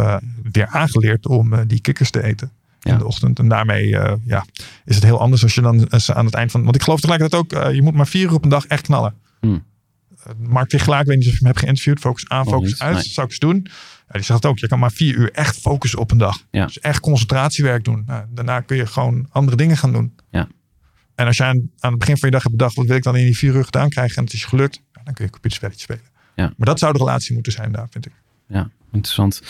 weer 0.51 0.67
aangeleerd 0.67 1.27
om 1.27 1.67
die 1.67 1.81
kikkers 1.81 2.09
te 2.09 2.23
eten 2.23 2.51
Ja. 2.79 2.91
in 2.91 2.97
de 2.97 3.05
ochtend. 3.05 3.39
En 3.39 3.47
daarmee 3.47 3.87
ja, 4.25 4.45
is 4.85 4.95
het 4.95 5.03
heel 5.03 5.19
anders 5.19 5.43
als 5.43 5.55
je 5.55 5.61
dan 5.61 5.91
aan 6.13 6.25
het 6.25 6.33
eind 6.33 6.51
van... 6.51 6.63
Want 6.63 6.75
ik 6.75 6.81
geloof 6.83 6.99
tegelijkertijd 6.99 7.41
ook, 7.43 7.73
je 7.73 7.81
moet 7.81 7.93
maar 7.93 8.07
vier 8.07 8.23
uur 8.23 8.33
op 8.33 8.43
een 8.43 8.49
dag 8.49 8.65
echt 8.65 8.81
knallen. 8.81 9.13
Uh, 9.41 10.33
Mark 10.37 10.69
Tichelaar, 10.69 11.01
ik 11.01 11.07
weet 11.07 11.17
niet 11.17 11.25
of 11.25 11.31
je 11.31 11.37
hem 11.37 11.47
hebt 11.47 11.59
geïnterviewd. 11.59 11.99
Focus 11.99 12.29
aan, 12.29 12.45
focus 12.45 12.79
uit. 12.81 12.93
nee. 12.93 13.03
Zou 13.03 13.25
ik 13.25 13.31
eens 13.31 13.41
doen. 13.41 13.67
Ja, 14.07 14.13
die 14.13 14.23
zegt 14.23 14.45
ook, 14.45 14.59
je 14.59 14.67
kan 14.67 14.79
maar 14.79 14.91
vier 14.91 15.15
uur 15.15 15.31
echt 15.31 15.57
focussen 15.57 15.99
op 15.99 16.11
een 16.11 16.17
dag. 16.17 16.45
Ja. 16.51 16.65
Dus 16.65 16.79
echt 16.79 16.99
concentratiewerk 16.99 17.83
doen. 17.83 18.03
Nou, 18.05 18.25
daarna 18.29 18.59
kun 18.59 18.77
je 18.77 18.85
gewoon 18.85 19.27
andere 19.31 19.57
dingen 19.57 19.77
gaan 19.77 19.91
doen. 19.91 20.15
Ja. 20.31 20.47
En 21.15 21.25
als 21.25 21.37
je 21.37 21.43
aan, 21.43 21.69
aan 21.79 21.89
het 21.89 21.99
begin 21.99 22.17
van 22.17 22.29
je 22.29 22.35
dag 22.35 22.43
hebt 22.43 22.55
bedacht, 22.55 22.75
wat 22.75 22.85
wil 22.85 22.95
ik 22.95 23.03
dan 23.03 23.17
in 23.17 23.25
die 23.25 23.37
vier 23.37 23.55
uur 23.55 23.65
gedaan 23.65 23.89
krijgen 23.89 24.17
en 24.17 24.23
het 24.23 24.33
is 24.33 24.45
gelukt, 24.45 24.81
dan 25.03 25.13
kun 25.13 25.25
je 25.25 25.31
computerspelletje 25.31 25.81
spelen. 25.81 26.03
Ja. 26.35 26.53
Maar 26.57 26.67
dat 26.67 26.79
zou 26.79 26.93
de 26.93 26.99
relatie 26.99 27.33
moeten 27.33 27.51
zijn 27.51 27.71
daar, 27.71 27.87
vind 27.89 28.05
ik. 28.05 28.11
Ja, 28.47 28.69
interessant. 28.91 29.41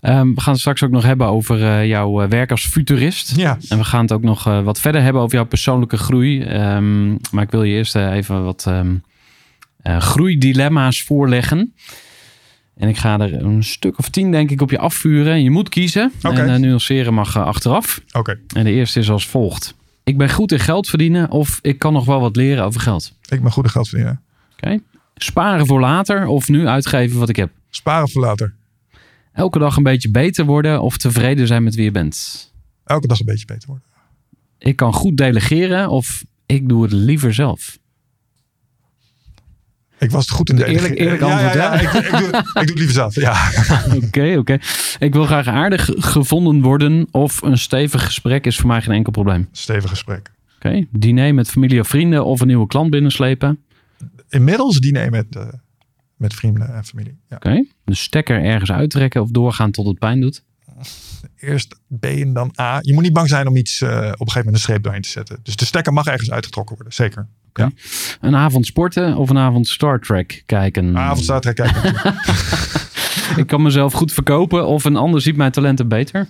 Ehm, 0.00 0.34
we 0.34 0.40
gaan 0.40 0.52
het 0.52 0.60
straks 0.60 0.82
ook 0.82 0.90
nog 0.90 1.02
hebben 1.02 1.26
over 1.26 1.62
eh, 1.62 1.86
jouw 1.86 2.22
eh, 2.22 2.28
werk 2.28 2.50
als 2.50 2.66
futurist. 2.66 3.36
Ja, 3.36 3.58
En 3.68 3.78
we 3.78 3.84
gaan 3.84 4.02
het 4.02 4.12
ook 4.12 4.22
nog 4.22 4.46
eh, 4.46 4.62
wat 4.62 4.80
verder 4.80 5.02
hebben 5.02 5.22
over 5.22 5.36
jouw 5.36 5.46
persoonlijke 5.46 5.96
groei. 5.96 6.42
Ehm, 6.42 7.10
maar 7.10 7.42
ik 7.42 7.50
wil 7.50 7.62
je 7.62 7.74
eerst 7.74 7.94
even 7.94 8.44
wat 8.44 8.64
ehm, 8.66 8.94
eh, 9.86 10.00
groeidilemma's 10.00 11.02
voorleggen. 11.02 11.74
En 12.76 12.88
ik 12.88 12.96
ga 12.96 13.20
er 13.20 13.44
een 13.44 13.64
stuk 13.64 13.98
of 13.98 14.08
tien, 14.08 14.30
denk 14.30 14.50
ik, 14.50 14.60
op 14.60 14.70
je 14.70 14.78
afvuren. 14.78 15.42
Je 15.42 15.50
moet 15.50 15.68
kiezen. 15.68 16.12
En 16.22 16.48
eh, 16.48 16.54
nuanceren 16.54 17.14
mag 17.14 17.36
eh, 17.36 17.44
achteraf. 17.44 18.02
oké. 18.12 18.38
En 18.54 18.64
de 18.64 18.70
eerste 18.70 18.98
is 18.98 19.10
als 19.10 19.26
volgt. 19.26 19.74
Ik 20.04 20.16
ben 20.16 20.30
goed 20.30 20.52
in 20.52 20.58
geld 20.58 20.88
verdienen 20.88 21.30
of 21.30 21.58
ik 21.62 21.78
kan 21.78 21.92
nog 21.92 22.04
wel 22.04 22.20
wat 22.20 22.36
leren 22.36 22.64
over 22.64 22.80
geld. 22.80 23.12
Ik 23.28 23.42
ben 23.42 23.52
goede 23.52 23.68
geld 23.68 23.88
verdienen. 23.88 24.22
Oké. 24.52 24.78
Sparen 25.14 25.66
voor 25.66 25.80
later 25.80 26.26
of 26.26 26.48
nu 26.48 26.66
uitgeven 26.66 27.18
wat 27.18 27.28
ik 27.28 27.36
heb. 27.36 27.50
Sparen 27.70 28.10
voor 28.10 28.22
later. 28.22 28.54
Elke 29.32 29.58
dag 29.58 29.76
een 29.76 29.82
beetje 29.82 30.10
beter 30.10 30.44
worden 30.44 30.82
of 30.82 30.96
tevreden 30.96 31.46
zijn 31.46 31.62
met 31.62 31.74
wie 31.74 31.84
je 31.84 31.90
bent. 31.90 32.52
Elke 32.84 33.06
dag 33.06 33.18
een 33.18 33.26
beetje 33.26 33.46
beter 33.46 33.68
worden. 33.68 33.86
Ik 34.58 34.76
kan 34.76 34.92
goed 34.92 35.16
delegeren 35.16 35.88
of 35.88 36.24
ik 36.46 36.68
doe 36.68 36.82
het 36.82 36.92
liever 36.92 37.34
zelf. 37.34 37.78
Ik 39.98 40.10
was 40.10 40.24
het 40.26 40.34
goed 40.34 40.48
in 40.50 40.56
de 40.56 40.66
Eerlijk- 40.66 40.98
eerlijk 40.98 41.22
antwoord, 41.22 41.54
ja, 41.54 41.72
ik, 41.80 41.92
ik, 41.92 42.10
doe, 42.10 42.26
ik 42.26 42.32
doe 42.32 42.42
het 42.52 42.74
liever 42.74 42.94
zelf. 42.94 43.14
Ja. 43.14 43.50
Oké, 44.04 44.36
oké. 44.38 44.58
Ik 44.98 45.12
wil 45.12 45.24
graag 45.24 45.46
aardig 45.46 45.90
gevonden 45.94 46.60
worden 46.62 47.06
of 47.10 47.42
een 47.42 47.58
stevig 47.58 48.04
gesprek 48.04 48.46
is 48.46 48.56
voor 48.56 48.66
mij 48.66 48.82
geen 48.82 48.94
enkel 48.94 49.12
probleem. 49.12 49.48
Stevig 49.52 49.90
gesprek. 49.90 50.30
Oké, 50.56 50.86
diner 50.90 51.34
met 51.34 51.50
familie 51.50 51.80
of 51.80 51.88
vrienden 51.88 52.24
of 52.24 52.40
een 52.40 52.46
nieuwe 52.46 52.66
klant 52.66 52.90
binnenslepen. 52.90 53.58
Inmiddels 54.28 54.78
diner 54.78 55.10
met, 55.10 55.36
eh, 55.36 55.46
met 56.16 56.34
vrienden 56.34 56.74
en 56.74 56.84
familie. 56.84 57.18
Ja. 57.28 57.36
Oké, 57.36 57.64
de 57.84 57.94
stekker 57.94 58.42
ergens 58.44 58.70
uittrekken 58.72 59.22
of 59.22 59.30
doorgaan 59.30 59.70
tot 59.70 59.86
het 59.86 59.98
pijn 59.98 60.20
doet. 60.20 60.44
Eerst 61.36 61.76
B 62.00 62.04
en 62.04 62.32
dan 62.32 62.52
A. 62.60 62.78
Je 62.80 62.94
moet 62.94 63.02
niet 63.02 63.12
bang 63.12 63.28
zijn 63.28 63.46
om 63.46 63.56
iets 63.56 63.80
eh, 63.80 63.88
op 63.88 63.94
een 63.96 64.02
gegeven 64.10 64.34
moment 64.36 64.54
een 64.54 64.60
streep 64.60 64.82
doorheen 64.82 65.02
te 65.02 65.08
zetten. 65.08 65.38
Dus 65.42 65.56
de 65.56 65.64
stekker 65.64 65.92
mag 65.92 66.06
ergens 66.06 66.30
uitgetrokken 66.30 66.74
worden. 66.74 66.94
Zeker. 66.94 67.26
Ja. 67.56 67.70
Een 68.20 68.36
avond 68.36 68.66
sporten 68.66 69.16
of 69.16 69.30
een 69.30 69.38
avond 69.38 69.68
Star 69.68 70.00
Trek 70.00 70.42
kijken. 70.46 70.98
Avond 70.98 71.24
staat 71.24 71.44
er 71.44 71.54
kijken. 71.54 71.94
Ik 73.40 73.46
kan 73.46 73.62
mezelf 73.62 73.92
goed 73.92 74.12
verkopen 74.12 74.66
of 74.66 74.84
een 74.84 74.96
ander 74.96 75.20
ziet 75.20 75.36
mijn 75.36 75.52
talenten 75.52 75.88
beter. 75.88 76.28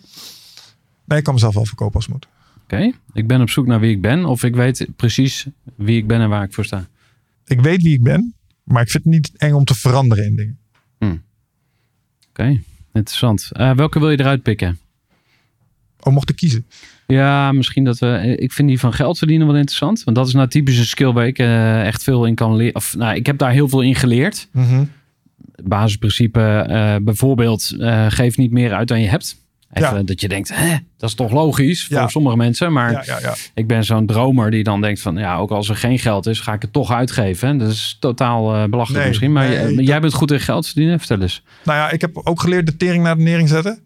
Nee, 1.05 1.19
ik 1.19 1.25
kan 1.25 1.35
mezelf 1.35 1.55
wel 1.55 1.65
verkopen 1.65 1.95
als 1.95 2.05
het 2.05 2.15
moet. 2.15 2.29
Oké, 2.63 2.93
ik 3.13 3.27
ben 3.27 3.41
op 3.41 3.51
zoek 3.51 3.67
naar 3.67 3.81
wie 3.81 3.91
ik 3.91 4.01
ben 4.01 4.25
of 4.25 4.43
ik 4.43 4.55
weet 4.55 4.87
precies 4.97 5.47
wie 5.75 5.97
ik 5.97 6.07
ben 6.07 6.21
en 6.21 6.29
waar 6.29 6.43
ik 6.43 6.55
voor 6.55 6.65
sta. 6.65 6.87
Ik 7.47 7.61
weet 7.61 7.83
wie 7.83 7.95
ik 7.95 8.03
ben, 8.03 8.35
maar 8.63 8.83
ik 8.83 8.91
vind 8.91 9.05
het 9.05 9.13
niet 9.13 9.31
eng 9.37 9.53
om 9.53 9.65
te 9.65 9.75
veranderen 9.75 10.25
in 10.25 10.37
dingen. 10.37 10.59
Oké, 12.29 12.61
interessant. 12.93 13.51
Eh, 13.53 13.73
welke 13.73 13.99
wil 13.99 14.11
je 14.11 14.21
eruit 14.21 14.43
pikken? 14.43 14.79
Oh, 16.07 16.13
mocht 16.13 16.31
ik 16.31 16.37
kiezen. 16.37 16.67
Ja, 17.07 17.53
misschien 17.53 17.85
dat 17.85 17.99
we. 17.99 18.07
eh, 18.07 18.31
Ik 18.43 18.53
vind 18.53 18.69
die 18.69 18.79
van 18.81 18.93
geld 18.93 19.19
verdienen 19.19 19.47
wel 19.47 19.57
interessant. 19.57 20.05
Want 20.05 20.17
dat 20.17 20.27
is 20.27 20.33
nou 20.33 20.49
typisch 20.49 20.79
een 20.79 20.85
skill 20.87 21.13
waar 21.13 21.27
ik 21.27 21.39
eh, 21.39 21.87
echt 21.87 22.03
veel 22.03 22.25
in 22.25 22.35
kan 22.35 22.57
leren. 22.57 22.75
Of 22.75 22.95
nou, 22.97 23.15
ik 23.15 23.27
heb 23.27 23.39
daar 23.39 23.51
heel 23.53 23.69
veel 23.69 23.81
in 23.81 23.95
geleerd. 23.95 24.49
Mhm. 24.53 24.85
Basisprincipe, 25.65 26.41
eh, 26.69 26.95
bijvoorbeeld, 27.03 27.75
geef 28.09 28.37
niet 28.37 28.51
meer 28.51 28.73
uit 28.75 28.89
dan 28.89 29.01
je 29.01 29.09
hebt. 29.09 29.45
Even 29.73 29.97
Ja. 29.97 30.03
dat 30.03 30.21
je 30.21 30.29
denkt, 30.29 30.55
hè, 30.57 30.77
dat 30.97 31.09
is 31.09 31.15
toch 31.15 31.33
logisch 31.33 31.85
voor 31.87 31.97
Ja. 31.97 32.09
sommige 32.09 32.37
mensen. 32.37 32.73
Maar 32.73 32.91
Ja, 32.93 33.03
ja, 33.07 33.19
ja. 33.21 33.35
ik 33.55 33.67
ben 33.67 33.85
zo'n 33.85 34.07
dromer 34.07 34.51
die 34.51 34.63
dan 34.63 34.81
denkt 34.81 35.01
van, 35.01 35.17
ja, 35.17 35.37
ook 35.37 35.51
als 35.51 35.69
er 35.69 35.77
geen 35.77 35.99
geld 35.99 36.27
is, 36.27 36.41
ga 36.41 36.53
ik 36.53 36.63
het 36.63 36.73
toch 36.73 36.93
uitgeven. 36.93 37.59
Dat 37.59 37.71
is 37.71 37.97
totaal 38.01 38.69
belachelijk 38.69 38.99
Nee, 39.01 39.09
misschien. 39.09 39.33
Maar 39.33 39.49
nee, 39.49 39.57
jij- 39.59 39.75
dat- 39.75 39.87
jij 39.87 40.01
bent 40.01 40.13
goed 40.15 40.31
in 40.33 40.41
geld 40.41 40.67
verdienen. 40.67 40.99
Vertel 40.99 41.21
eens. 41.21 41.43
Nou 41.65 41.79
ja, 41.79 41.91
ik 41.91 42.01
heb 42.01 42.17
ook 42.17 42.41
geleerd 42.41 42.67
de 42.67 42.77
tering 42.77 43.03
naar 43.03 43.17
de 43.17 43.23
nering 43.23 43.49
zetten. 43.49 43.79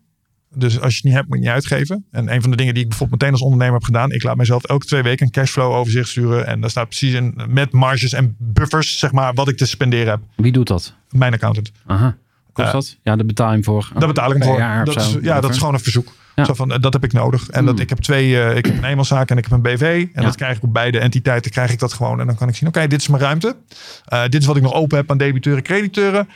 Dus 0.55 0.81
als 0.81 0.91
je 0.91 0.97
het 0.97 1.05
niet 1.05 1.15
hebt, 1.15 1.29
moet 1.29 1.37
je 1.37 1.43
niet 1.43 1.53
uitgeven. 1.53 2.05
En 2.11 2.33
een 2.33 2.41
van 2.43 2.51
de 2.51 2.57
dingen 2.57 2.75
die 2.75 2.83
ik 2.83 2.89
bijvoorbeeld 2.89 3.21
meteen 3.21 3.35
als 3.35 3.45
ondernemer 3.45 3.75
heb 3.75 3.85
gedaan. 3.85 4.13
Ik 4.13 4.23
laat 4.23 4.37
mezelf 4.37 4.65
elke 4.65 4.87
twee 4.87 5.03
weken 5.03 5.27
een 5.27 5.33
cashflow 5.33 5.73
overzicht 5.73 6.09
sturen. 6.09 6.47
En 6.47 6.61
daar 6.61 6.71
staat 6.71 6.87
precies 6.89 7.13
in 7.13 7.41
met 7.49 7.73
marges 7.73 8.13
en 8.13 8.35
buffers, 8.39 8.99
zeg 8.99 9.13
maar, 9.13 9.35
wat 9.35 9.49
ik 9.49 9.57
te 9.57 9.67
spenderen 9.67 10.09
heb. 10.09 10.21
Wie 10.37 10.53
doet 10.53 10.67
dat? 10.67 10.95
Mijn 11.11 11.33
accountant. 11.33 11.73
Aha. 11.87 12.17
Kost 12.53 12.67
Eh, 12.67 12.73
dat? 12.75 12.99
Ja, 13.03 13.17
daar 13.17 13.27
betaal 13.27 13.47
je 13.49 13.53
hem 13.53 13.65
voor. 13.65 13.91
Daar 13.99 14.09
betaal 14.09 14.31
ik 14.33 14.43
hem 14.43 14.47
voor. 14.53 14.85
Dat 14.85 14.97
is, 14.97 15.17
ja, 15.23 15.41
dat 15.41 15.51
is 15.51 15.59
gewoon 15.59 15.75
een 15.75 15.81
verzoek. 15.81 16.13
Ja. 16.35 16.45
Zo 16.45 16.55
van, 16.55 16.73
eh, 16.73 16.81
dat 16.81 16.93
heb 16.93 17.05
ik 17.05 17.13
nodig. 17.13 17.49
En 17.49 17.65
dat, 17.65 17.75
Hmm. 17.75 17.83
ik 17.83 17.89
heb 17.89 17.99
twee, 17.99 18.43
eh, 18.43 18.57
ik 18.57 18.67
heb 18.67 18.77
een 18.77 18.85
eenmanszaak 18.85 19.31
en 19.31 19.37
ik 19.39 19.45
heb 19.45 19.53
een 19.53 19.63
BV. 19.63 19.81
En 19.81 20.09
Ja. 20.15 20.23
dat 20.23 20.37
krijg 20.37 20.57
ik 20.57 20.63
op 20.63 20.73
beide 20.73 20.99
entiteiten, 20.99 21.51
krijg 21.51 21.73
ik 21.73 21.79
dat 21.79 21.93
gewoon. 21.93 22.21
En 22.21 22.27
dan 22.27 22.37
kan 22.37 22.49
ik 22.49 22.55
zien, 22.55 22.69
oké, 22.69 22.87
dit 22.87 23.01
is 23.01 23.09
mijn 23.09 23.23
ruimte. 23.23 23.57
Eh, 24.05 24.23
dit 24.23 24.41
is 24.41 24.47
wat 24.47 24.57
ik 24.57 24.63
nog 24.63 24.73
open 24.75 24.97
heb 24.97 25.11
aan 25.11 25.19
debiteuren, 25.19 25.63
crediteuren. 25.63 26.29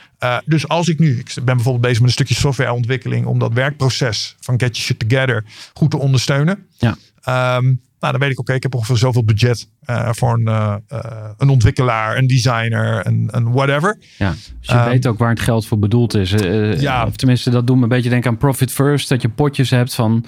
Dus 0.45 0.67
als 0.67 0.87
ik 0.87 0.99
nu, 0.99 1.17
ik 1.19 1.31
ben 1.35 1.45
bijvoorbeeld 1.55 1.81
bezig 1.81 1.97
met 1.99 2.07
een 2.07 2.13
stukje 2.13 2.35
softwareontwikkeling 2.35 3.25
om 3.25 3.39
dat 3.39 3.53
werkproces 3.53 4.35
van 4.39 4.59
Get 4.59 4.77
Your 4.77 4.81
Shit 4.87 4.99
Together 5.09 5.43
goed 5.73 5.91
te 5.91 5.97
ondersteunen. 5.97 6.65
Ja. 6.77 6.95
Ehm, 7.21 7.73
nou, 8.05 8.11
dan 8.11 8.27
weet 8.27 8.31
ik, 8.31 8.39
oké, 8.39 8.53
ik 8.53 8.63
heb 8.63 8.75
ongeveer 8.75 8.97
zoveel 8.97 9.23
budget 9.23 9.69
eh, 9.85 10.09
voor 10.11 10.33
een, 10.33 10.47
eh, 10.47 10.75
eh, 10.87 11.29
een 11.37 11.49
ontwikkelaar, 11.49 12.17
een 12.17 12.27
designer, 12.27 13.07
een, 13.07 13.27
een 13.31 13.51
whatever. 13.51 13.97
Ja, 14.17 14.29
dus 14.31 14.53
je 14.61 14.71
Ehm, 14.73 14.89
weet 14.89 15.07
ook 15.07 15.17
waar 15.17 15.29
het 15.29 15.39
geld 15.39 15.65
voor 15.67 15.79
bedoeld 15.79 16.13
is. 16.13 16.29
Ja. 16.81 17.05
Of 17.05 17.15
tenminste, 17.15 17.49
dat 17.49 17.67
doet 17.67 17.77
me 17.77 17.83
een 17.83 17.89
beetje 17.89 18.09
denken 18.09 18.29
aan 18.31 18.37
profit 18.37 18.71
first. 18.71 19.09
Dat 19.09 19.21
je 19.21 19.29
potjes 19.29 19.69
hebt 19.69 19.93
van 19.95 20.25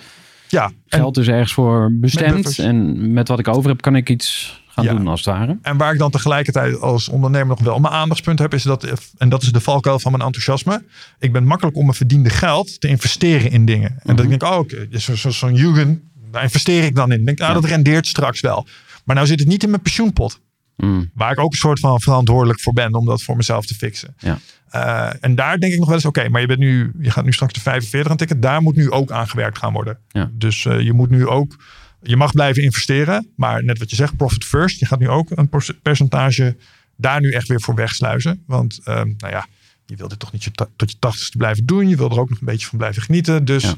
Ja, 0.47 0.71
geld 0.87 1.17
is 1.17 1.27
ergens 1.27 1.53
voor 1.53 1.89
bestemd. 1.93 2.59
En 2.59 3.13
met 3.13 3.27
wat 3.27 3.39
ik 3.39 3.47
over 3.47 3.69
heb, 3.69 3.81
kan 3.81 3.95
ik 3.95 4.09
iets 4.09 4.61
gaan 4.67 4.83
Ja. 4.85 4.93
doen 4.93 5.07
als 5.07 5.25
het 5.25 5.35
ware. 5.35 5.57
En 5.61 5.77
waar 5.77 5.93
ik 5.93 5.99
dan 5.99 6.11
tegelijkertijd 6.11 6.81
als 6.81 7.09
ondernemer 7.09 7.47
nog 7.47 7.59
wel 7.59 7.79
mijn 7.79 7.93
aandachtspunt 7.93 8.39
heb, 8.39 8.53
is 8.53 8.63
dat, 8.63 8.87
en 9.17 9.29
dat 9.29 9.41
is 9.41 9.51
de 9.51 9.59
valkuil 9.59 9.99
van 9.99 10.11
mijn 10.11 10.23
enthousiasme. 10.23 10.83
Ik 11.19 11.31
ben 11.31 11.43
makkelijk 11.45 11.75
om 11.77 11.83
mijn 11.83 11.95
verdiende 11.97 12.29
geld 12.29 12.81
te 12.81 12.87
investeren 12.87 13.51
in 13.51 13.65
dingen. 13.65 13.99
En 14.03 14.15
dat 14.15 14.25
ik 14.25 14.29
denk, 14.39 14.43
oh, 14.53 14.57
oké, 14.57 14.87
zo- 14.91 15.15
zo- 15.15 15.29
zo'n 15.29 15.53
Jugend, 15.55 15.99
daar 16.31 16.43
investeer 16.43 16.83
ik 16.83 16.95
dan 16.95 17.11
in. 17.11 17.25
Denk, 17.25 17.39
ah, 17.39 17.53
dat 17.53 17.65
rendeert 17.65 18.07
straks 18.07 18.41
wel. 18.41 18.67
Maar 19.05 19.15
nou 19.15 19.27
zit 19.27 19.39
het 19.39 19.47
niet 19.47 19.63
in 19.63 19.69
mijn 19.69 19.81
pensioenpot. 19.81 20.39
Mm. 20.77 21.11
Waar 21.13 21.31
ik 21.31 21.39
ook 21.39 21.51
een 21.51 21.57
soort 21.57 21.79
van 21.79 22.01
verantwoordelijk 22.01 22.59
voor 22.61 22.73
ben 22.73 22.93
om 22.93 23.05
dat 23.05 23.21
voor 23.23 23.35
mezelf 23.35 23.65
te 23.65 23.73
fixen. 23.75 24.15
Ja. 24.17 24.39
Eh, 24.69 25.09
en 25.21 25.35
daar 25.35 25.57
denk 25.59 25.71
ik 25.73 25.77
nog 25.79 25.87
wel 25.87 25.95
eens, 25.97 26.05
oké, 26.05 26.29
maar 26.29 26.41
je, 26.41 26.47
bent 26.47 26.59
nu, 26.59 26.91
je 26.99 27.11
gaat 27.11 27.23
nu 27.25 27.31
straks 27.33 27.53
de 27.53 27.59
45 27.59 28.11
aan 28.11 28.17
tikken. 28.17 28.39
Daar 28.39 28.61
moet 28.61 28.75
nu 28.75 28.91
ook 28.91 29.11
aan 29.11 29.27
gewerkt 29.27 29.57
gaan 29.57 29.73
worden. 29.73 29.97
Ja. 30.07 30.29
Dus 30.33 30.65
eh, 30.65 30.79
je 30.79 30.93
moet 30.93 31.09
nu 31.09 31.27
ook, 31.27 31.55
je 32.01 32.15
mag 32.17 32.31
blijven 32.31 32.63
investeren. 32.63 33.27
Maar 33.35 33.63
net 33.63 33.79
wat 33.79 33.89
je 33.89 33.95
zegt, 33.95 34.17
profit 34.17 34.43
first. 34.45 34.79
Je 34.79 34.85
gaat 34.85 34.99
nu 34.99 35.09
ook 35.09 35.29
een 35.35 35.49
perc- 35.49 35.81
percentage 35.81 36.55
daar 36.95 37.19
nu 37.21 37.31
echt 37.31 37.47
weer 37.47 37.61
voor 37.61 37.75
wegsluizen. 37.75 38.43
Want 38.47 38.79
ehm, 38.83 39.13
nou 39.17 39.33
ja, 39.33 39.47
je 39.85 39.95
wil 39.95 40.07
dit 40.07 40.19
toch 40.19 40.31
niet 40.31 40.43
je 40.43 40.51
tot 40.75 40.91
je 40.91 40.99
tachtigste 40.99 41.37
blijven 41.37 41.65
doen. 41.65 41.89
Je 41.89 41.95
wil 41.97 42.09
er 42.11 42.19
ook 42.19 42.29
nog 42.29 42.39
een 42.39 42.45
beetje 42.45 42.67
van 42.67 42.77
blijven 42.77 43.01
genieten. 43.01 43.45
Dus, 43.45 43.63
Ja. 43.63 43.73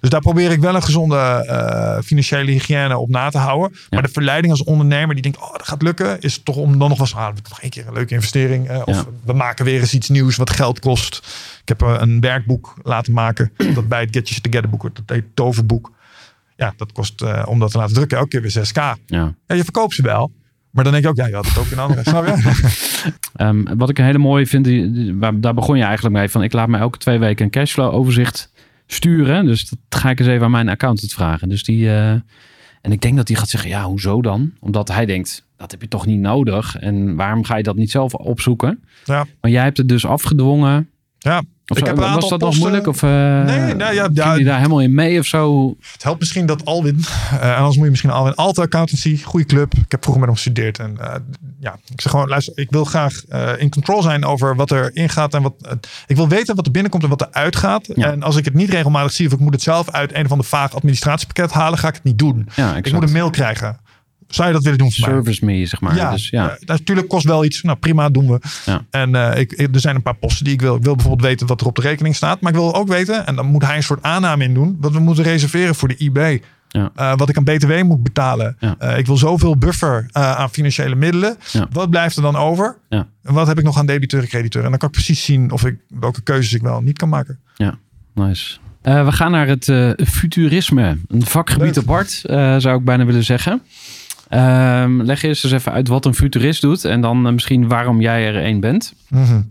Dus 0.00 0.10
daar 0.10 0.20
probeer 0.20 0.50
ik 0.50 0.60
wel 0.60 0.74
een 0.74 0.82
gezonde 0.82 1.16
eh, 1.16 2.02
financiële 2.04 2.50
hygiëne 2.50 2.98
op 2.98 3.08
na 3.08 3.30
te 3.30 3.38
houden. 3.38 3.78
Maar 3.90 4.02
de 4.02 4.08
verleiding 4.08 4.52
als 4.52 4.64
ondernemer 4.64 5.14
die 5.14 5.22
denkt, 5.22 5.38
oh 5.40 5.52
dat 5.52 5.68
gaat 5.68 5.82
lukken. 5.82 6.20
Is 6.20 6.40
toch 6.42 6.56
om 6.56 6.78
dan 6.78 6.88
nog 6.88 6.98
wel 6.98 7.06
eens, 7.06 7.16
ah, 7.16 7.28
nog 7.48 7.60
één 7.60 7.70
keer 7.70 7.86
een 7.86 7.92
leuke 7.92 8.14
investering. 8.14 8.68
eh, 8.68 8.82
of 8.84 8.96
Ja. 8.96 9.04
we 9.24 9.32
maken 9.32 9.64
weer 9.64 9.80
eens 9.80 9.94
iets 9.94 10.08
nieuws 10.08 10.36
wat 10.36 10.50
geld 10.50 10.78
kost. 10.80 11.16
Ik 11.62 11.68
heb 11.68 11.82
eh, 11.82 11.94
een 11.98 12.20
werkboek 12.20 12.74
laten 12.82 13.12
maken. 13.12 13.52
dat 13.74 13.88
bij 13.88 14.00
het 14.00 14.08
Get 14.16 14.28
Shit 14.28 14.42
Together 14.42 14.70
boek. 14.70 14.82
Dat 14.82 15.02
heet 15.06 15.24
Toverboek. 15.34 15.92
Ja, 16.56 16.72
dat 16.76 16.92
kost, 16.92 17.24
om 17.46 17.58
dat 17.58 17.70
te 17.70 17.78
laten 17.78 17.94
drukken, 17.94 18.16
elke 18.18 18.28
keer 18.28 18.42
weer 18.42 18.50
6k. 18.68 18.72
Ja. 19.06 19.34
Ja, 19.46 19.54
je 19.54 19.64
verkoopt 19.64 19.94
ze 19.94 20.02
wel. 20.02 20.32
Maar 20.70 20.84
dan 20.84 20.92
denk 20.92 21.04
je 21.04 21.10
ook, 21.10 21.16
ja, 21.16 21.26
je 21.26 21.34
had 21.34 21.46
het 21.46 21.58
ook 21.58 21.66
in 21.66 21.78
andere. 21.78 22.02
Snap 22.02 22.26
je? 22.26 22.32
Ehm, 23.34 23.76
wat 23.76 23.88
ik 23.88 23.98
een 23.98 24.04
hele 24.04 24.18
mooie 24.18 24.46
vind, 24.46 24.64
die, 24.64 24.90
die- 24.92 25.14
waar, 25.16 25.40
daar 25.40 25.54
begon 25.54 25.76
je 25.76 25.84
eigenlijk 25.84 26.14
mee. 26.16 26.28
Van 26.28 26.42
ik 26.42 26.52
laat 26.52 26.68
me 26.68 26.78
elke 26.78 26.98
twee 26.98 27.18
weken 27.18 27.44
een 27.44 27.50
cashflow 27.50 27.94
overzicht 27.94 28.50
sturen. 28.92 29.44
Dus 29.44 29.68
dat 29.68 30.00
ga 30.00 30.10
ik 30.10 30.18
eens 30.18 30.28
even 30.28 30.44
aan 30.44 30.50
mijn 30.50 30.68
accountant 30.68 31.12
vragen. 31.12 31.48
Dus 31.48 31.64
die, 31.64 31.88
eh, 31.88 32.10
en 32.80 32.92
ik 32.92 33.00
denk 33.00 33.16
dat 33.16 33.28
hij 33.28 33.36
gaat 33.36 33.48
zeggen, 33.48 33.70
ja, 33.70 33.84
hoezo 33.84 34.22
dan? 34.22 34.52
Omdat 34.60 34.88
hij 34.88 35.06
denkt, 35.06 35.46
dat 35.56 35.70
heb 35.70 35.80
je 35.80 35.88
toch 35.88 36.06
niet 36.06 36.20
nodig. 36.20 36.76
En 36.76 37.16
waarom 37.16 37.44
ga 37.44 37.56
je 37.56 37.62
dat 37.62 37.76
niet 37.76 37.90
zelf 37.90 38.14
opzoeken? 38.14 38.84
Ja. 39.04 39.26
Maar 39.40 39.50
jij 39.50 39.62
hebt 39.62 39.76
het 39.76 39.88
dus 39.88 40.06
afgedwongen. 40.06 40.90
Ja, 41.22 41.42
Of 41.66 41.76
Ik 41.78 41.84
zo. 41.86 41.90
heb 41.90 41.96
was 41.96 42.28
dat 42.28 42.30
nog 42.30 42.38
posten- 42.38 42.58
moeilijk? 42.60 42.86
Of, 42.86 43.02
eh 43.02 43.08
Nee, 43.44 43.74
nou 43.74 43.94
ja, 43.94 44.34
je 44.34 44.44
daar 44.44 44.56
helemaal 44.56 44.80
in 44.80 44.94
mee 44.94 45.18
of 45.18 45.26
zo? 45.26 45.74
Het 45.92 46.02
helpt 46.02 46.18
misschien 46.20 46.46
dat 46.46 46.64
Alwin, 46.64 47.04
eh, 47.40 47.56
anders 47.56 47.74
moet 47.76 47.84
je 47.84 47.90
misschien 47.90 48.10
Alwin, 48.10 48.34
Alta 48.34 48.62
Accountancy, 48.62 49.22
goede 49.22 49.46
club. 49.46 49.74
Ik 49.74 49.90
heb 49.90 50.02
vroeger 50.02 50.18
met 50.20 50.28
hem 50.28 50.34
gestudeerd. 50.34 50.78
En 50.78 50.96
eh, 51.00 51.14
ja, 51.60 51.78
ik 51.92 52.00
zeg 52.00 52.10
gewoon, 52.10 52.28
luister, 52.28 52.52
ik 52.58 52.70
wil 52.70 52.84
graag 52.84 53.24
in 53.58 53.70
control 53.70 54.02
zijn 54.02 54.24
over 54.24 54.56
wat 54.56 54.70
er 54.70 54.90
ingaat 54.96 55.34
en 55.34 55.42
wat. 55.42 55.54
ik 56.06 56.16
wil 56.16 56.28
weten 56.28 56.56
wat 56.56 56.66
er 56.66 56.72
binnenkomt 56.72 57.02
en 57.02 57.08
wat 57.08 57.20
er 57.20 57.28
uitgaat. 57.30 57.88
Ja. 57.94 58.10
En 58.10 58.22
als 58.22 58.36
ik 58.36 58.44
het 58.44 58.54
niet 58.54 58.70
regelmatig 58.70 59.12
zie 59.12 59.26
of 59.26 59.32
ik 59.32 59.38
moet 59.40 59.52
het 59.52 59.62
zelf 59.62 59.90
uit 59.90 60.14
een 60.14 60.24
of 60.24 60.30
ander 60.30 60.46
vaag 60.46 60.74
administratiepakket 60.74 61.52
halen, 61.52 61.78
ga 61.78 61.88
ik 61.88 61.94
het 61.94 62.04
niet 62.04 62.18
doen. 62.18 62.48
Ja, 62.54 62.76
Ik 62.76 62.92
moet 62.92 63.02
een 63.02 63.12
mail 63.12 63.30
krijgen. 63.30 63.78
Zou 64.30 64.48
je 64.48 64.54
dat 64.54 64.62
willen 64.62 64.78
doen 64.78 64.92
voor 64.92 65.08
mij? 65.08 65.14
Service 65.16 65.44
me, 65.44 65.66
zeg 65.66 65.80
maar. 65.80 65.96
Ja, 65.96 66.10
Dus, 66.10 66.28
ja. 66.28 66.50
eh, 66.50 66.56
natuurlijk 66.66 67.08
kost 67.08 67.24
wel 67.26 67.44
iets. 67.44 67.62
Nou, 67.62 67.78
prima, 67.78 68.08
doen 68.08 68.30
we. 68.30 68.40
Ja. 68.66 68.84
En 68.90 69.14
eh, 69.14 69.40
ik, 69.40 69.52
er 69.74 69.80
zijn 69.80 69.94
een 69.96 70.02
paar 70.02 70.16
posten 70.16 70.44
die 70.44 70.54
ik 70.54 70.60
wil. 70.60 70.76
Ik 70.76 70.82
wil 70.82 70.94
bijvoorbeeld 70.94 71.28
weten 71.28 71.46
wat 71.46 71.60
er 71.60 71.66
op 71.66 71.74
de 71.76 71.82
rekening 71.82 72.16
staat. 72.16 72.40
Maar 72.40 72.52
ik 72.52 72.58
wil 72.58 72.74
ook 72.74 72.88
weten, 72.88 73.26
en 73.26 73.34
dan 73.36 73.46
moet 73.46 73.64
hij 73.66 73.76
een 73.76 73.82
soort 73.82 74.02
aanname 74.02 74.44
in 74.44 74.54
doen, 74.54 74.76
wat 74.80 74.92
we 74.92 74.98
moeten 74.98 75.24
reserveren 75.24 75.74
voor 75.74 75.88
de 75.88 75.96
IB. 75.96 76.42
Ja. 76.68 76.90
Eh, 76.94 77.16
wat 77.16 77.28
ik 77.28 77.36
aan 77.36 77.44
BTW 77.44 77.82
moet 77.82 78.02
betalen. 78.02 78.56
Ja. 78.60 78.80
Ik 78.94 79.06
wil 79.06 79.16
zoveel 79.16 79.56
buffer 79.56 80.08
aan 80.12 80.50
financiële 80.50 80.94
middelen. 80.94 81.36
Ja. 81.52 81.68
Wat 81.72 81.90
blijft 81.90 82.16
er 82.16 82.22
dan 82.22 82.36
over? 82.36 82.76
Ja. 82.88 83.06
En 83.22 83.34
wat 83.34 83.46
heb 83.46 83.58
ik 83.58 83.64
nog 83.64 83.78
aan 83.78 83.86
debiteuren, 83.86 84.28
crediteuren? 84.28 84.72
En 84.72 84.78
dan 84.78 84.88
kan 84.88 84.88
ik 84.88 85.04
precies 85.04 85.24
zien 85.24 85.50
of 85.50 85.64
ik, 85.64 85.76
welke 85.88 86.22
keuzes 86.22 86.52
ik 86.52 86.62
wel 86.62 86.78
en 86.78 86.84
niet 86.84 86.98
kan 86.98 87.08
maken. 87.08 87.38
Ja, 87.56 87.78
nice. 88.14 88.58
We 88.82 89.12
gaan 89.12 89.30
naar 89.30 89.46
het 89.48 89.64
futurisme. 90.08 90.98
Een 91.08 91.26
vakgebied 91.26 91.76
Leuk. 91.76 91.84
apart, 91.84 92.10
zou 92.62 92.78
ik 92.78 92.84
bijna 92.84 93.04
willen 93.04 93.24
zeggen. 93.24 93.62
Ehm, 94.30 95.00
leg 95.00 95.22
eerst 95.22 95.44
eens 95.44 95.52
even 95.52 95.72
uit 95.72 95.88
wat 95.88 96.04
een 96.04 96.14
futurist 96.14 96.60
doet. 96.60 96.84
En 96.84 97.00
dan 97.00 97.26
eh, 97.26 97.32
misschien 97.32 97.68
waarom 97.68 98.00
jij 98.00 98.26
er 98.26 98.42
één 98.42 98.60
bent. 98.60 98.94
Mhm. 99.08 99.42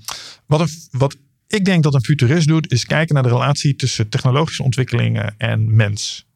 Wat, 0.45 0.59
een, 0.59 0.69
wat 0.91 1.17
ik 1.47 1.65
denk 1.65 1.84
dat 1.84 1.93
een 1.93 2.03
futurist 2.03 2.47
doet, 2.47 2.71
is 2.71 2.86
kijken 2.86 3.13
naar 3.13 3.23
de 3.23 3.30
relatie 3.30 3.75
tussen 3.75 4.09
technologische 4.09 4.63
ontwikkelingen 4.63 5.36
en 5.38 5.75
mens. 5.75 6.27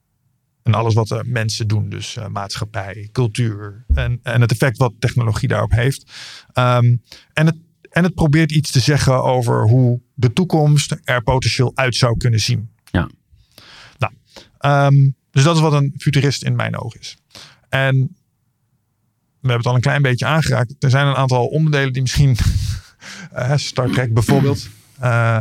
En 0.64 0.74
alles 0.74 0.94
wat 0.94 1.10
er 1.10 1.26
mensen 1.28 1.68
doen, 1.68 1.90
dus 1.90 2.16
eh, 2.16 2.28
maatschappij, 2.28 3.10
cultuur 3.12 3.86
en, 3.94 4.20
en 4.24 4.42
het 4.42 4.52
effect 4.52 4.78
wat 4.78 4.94
technologie 5.00 5.48
daarop 5.48 5.72
heeft. 5.72 6.12
Ehm, 6.54 6.96
en, 7.34 7.46
het, 7.46 7.56
en 7.90 8.04
het 8.04 8.14
probeert 8.14 8.52
iets 8.52 8.72
te 8.72 8.80
zeggen 8.80 9.24
over 9.24 9.68
hoe 9.68 10.02
de 10.14 10.34
toekomst 10.34 10.96
er 11.04 11.24
potentieel 11.24 11.72
uit 11.76 11.96
zou 11.96 12.18
kunnen 12.18 12.40
zien. 12.40 12.70
Ja. 12.92 13.10
Nou, 13.98 14.14
ehm, 14.58 15.10
dus 15.32 15.44
dat 15.44 15.56
is 15.56 15.62
wat 15.62 15.74
een 15.74 15.94
futurist 15.98 16.44
in 16.44 16.56
mijn 16.56 16.78
ogen 16.78 17.00
is. 17.00 17.18
En 17.70 18.16
hebben 19.50 19.58
het 19.58 19.66
al 19.66 19.76
een 19.76 19.82
klein 19.82 20.02
beetje 20.02 20.26
aangeraakt. 20.26 20.76
Er 20.80 20.90
zijn 20.90 21.08
een 21.08 21.16
aantal 21.16 21.46
onderdelen 21.46 21.94
die 21.94 22.02
misschien, 22.02 22.38
eh, 23.32 23.54
Star 23.56 23.90
Trek 23.90 24.14
bijvoorbeeld, 24.14 24.70
eh, 25.00 25.38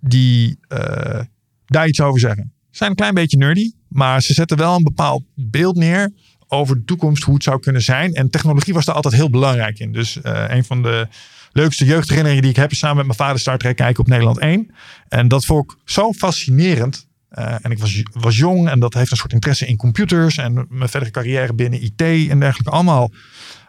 die 0.00 0.58
eh, 0.68 1.20
daar 1.66 1.88
iets 1.88 2.00
over 2.00 2.20
zeggen. 2.20 2.52
Ze 2.70 2.76
zijn 2.76 2.90
een 2.90 2.96
klein 2.96 3.14
beetje 3.14 3.36
nerdy, 3.36 3.72
maar 3.88 4.22
ze 4.22 4.32
zetten 4.32 4.56
wel 4.56 4.76
een 4.76 4.82
bepaald 4.82 5.22
beeld 5.34 5.76
neer 5.76 6.12
over 6.48 6.76
de 6.76 6.84
toekomst, 6.84 7.22
hoe 7.22 7.34
het 7.34 7.42
zou 7.42 7.60
kunnen 7.60 7.82
zijn. 7.82 8.14
En 8.14 8.30
technologie 8.30 8.74
was 8.74 8.84
daar 8.84 8.94
altijd 8.94 9.14
heel 9.14 9.30
belangrijk 9.30 9.78
in. 9.78 9.92
Dus 9.92 10.18
een 10.22 10.64
van 10.64 10.82
de 10.82 11.08
leukste 11.52 11.84
jeugdherinneringen 11.84 12.42
die 12.42 12.50
ik 12.50 12.56
heb 12.56 12.70
is 12.70 12.78
samen 12.78 12.96
met 12.96 13.06
mijn 13.06 13.18
vader 13.18 13.40
Star 13.40 13.58
Trek 13.58 13.76
kijken 13.76 14.00
op 14.00 14.08
Nederland 14.08 14.38
1. 14.38 14.74
En 15.08 15.28
dat 15.28 15.44
vond 15.44 15.72
ik 15.72 15.78
zo 15.84 16.12
fascinerend. 16.12 17.06
Eh, 17.32 17.54
en 17.62 17.70
ik 17.70 17.78
was, 17.78 18.02
was 18.12 18.36
jong 18.36 18.68
en 18.68 18.80
dat 18.80 18.94
heeft 18.94 19.10
een 19.10 19.16
soort 19.16 19.32
interesse 19.32 19.66
in 19.66 19.76
computers 19.76 20.36
en 20.36 20.66
mijn 20.68 20.88
verdere 20.88 21.10
carrière 21.10 21.54
binnen 21.54 21.82
IT 21.82 22.00
en 22.30 22.40
dergelijke 22.40 22.70
allemaal 22.70 23.10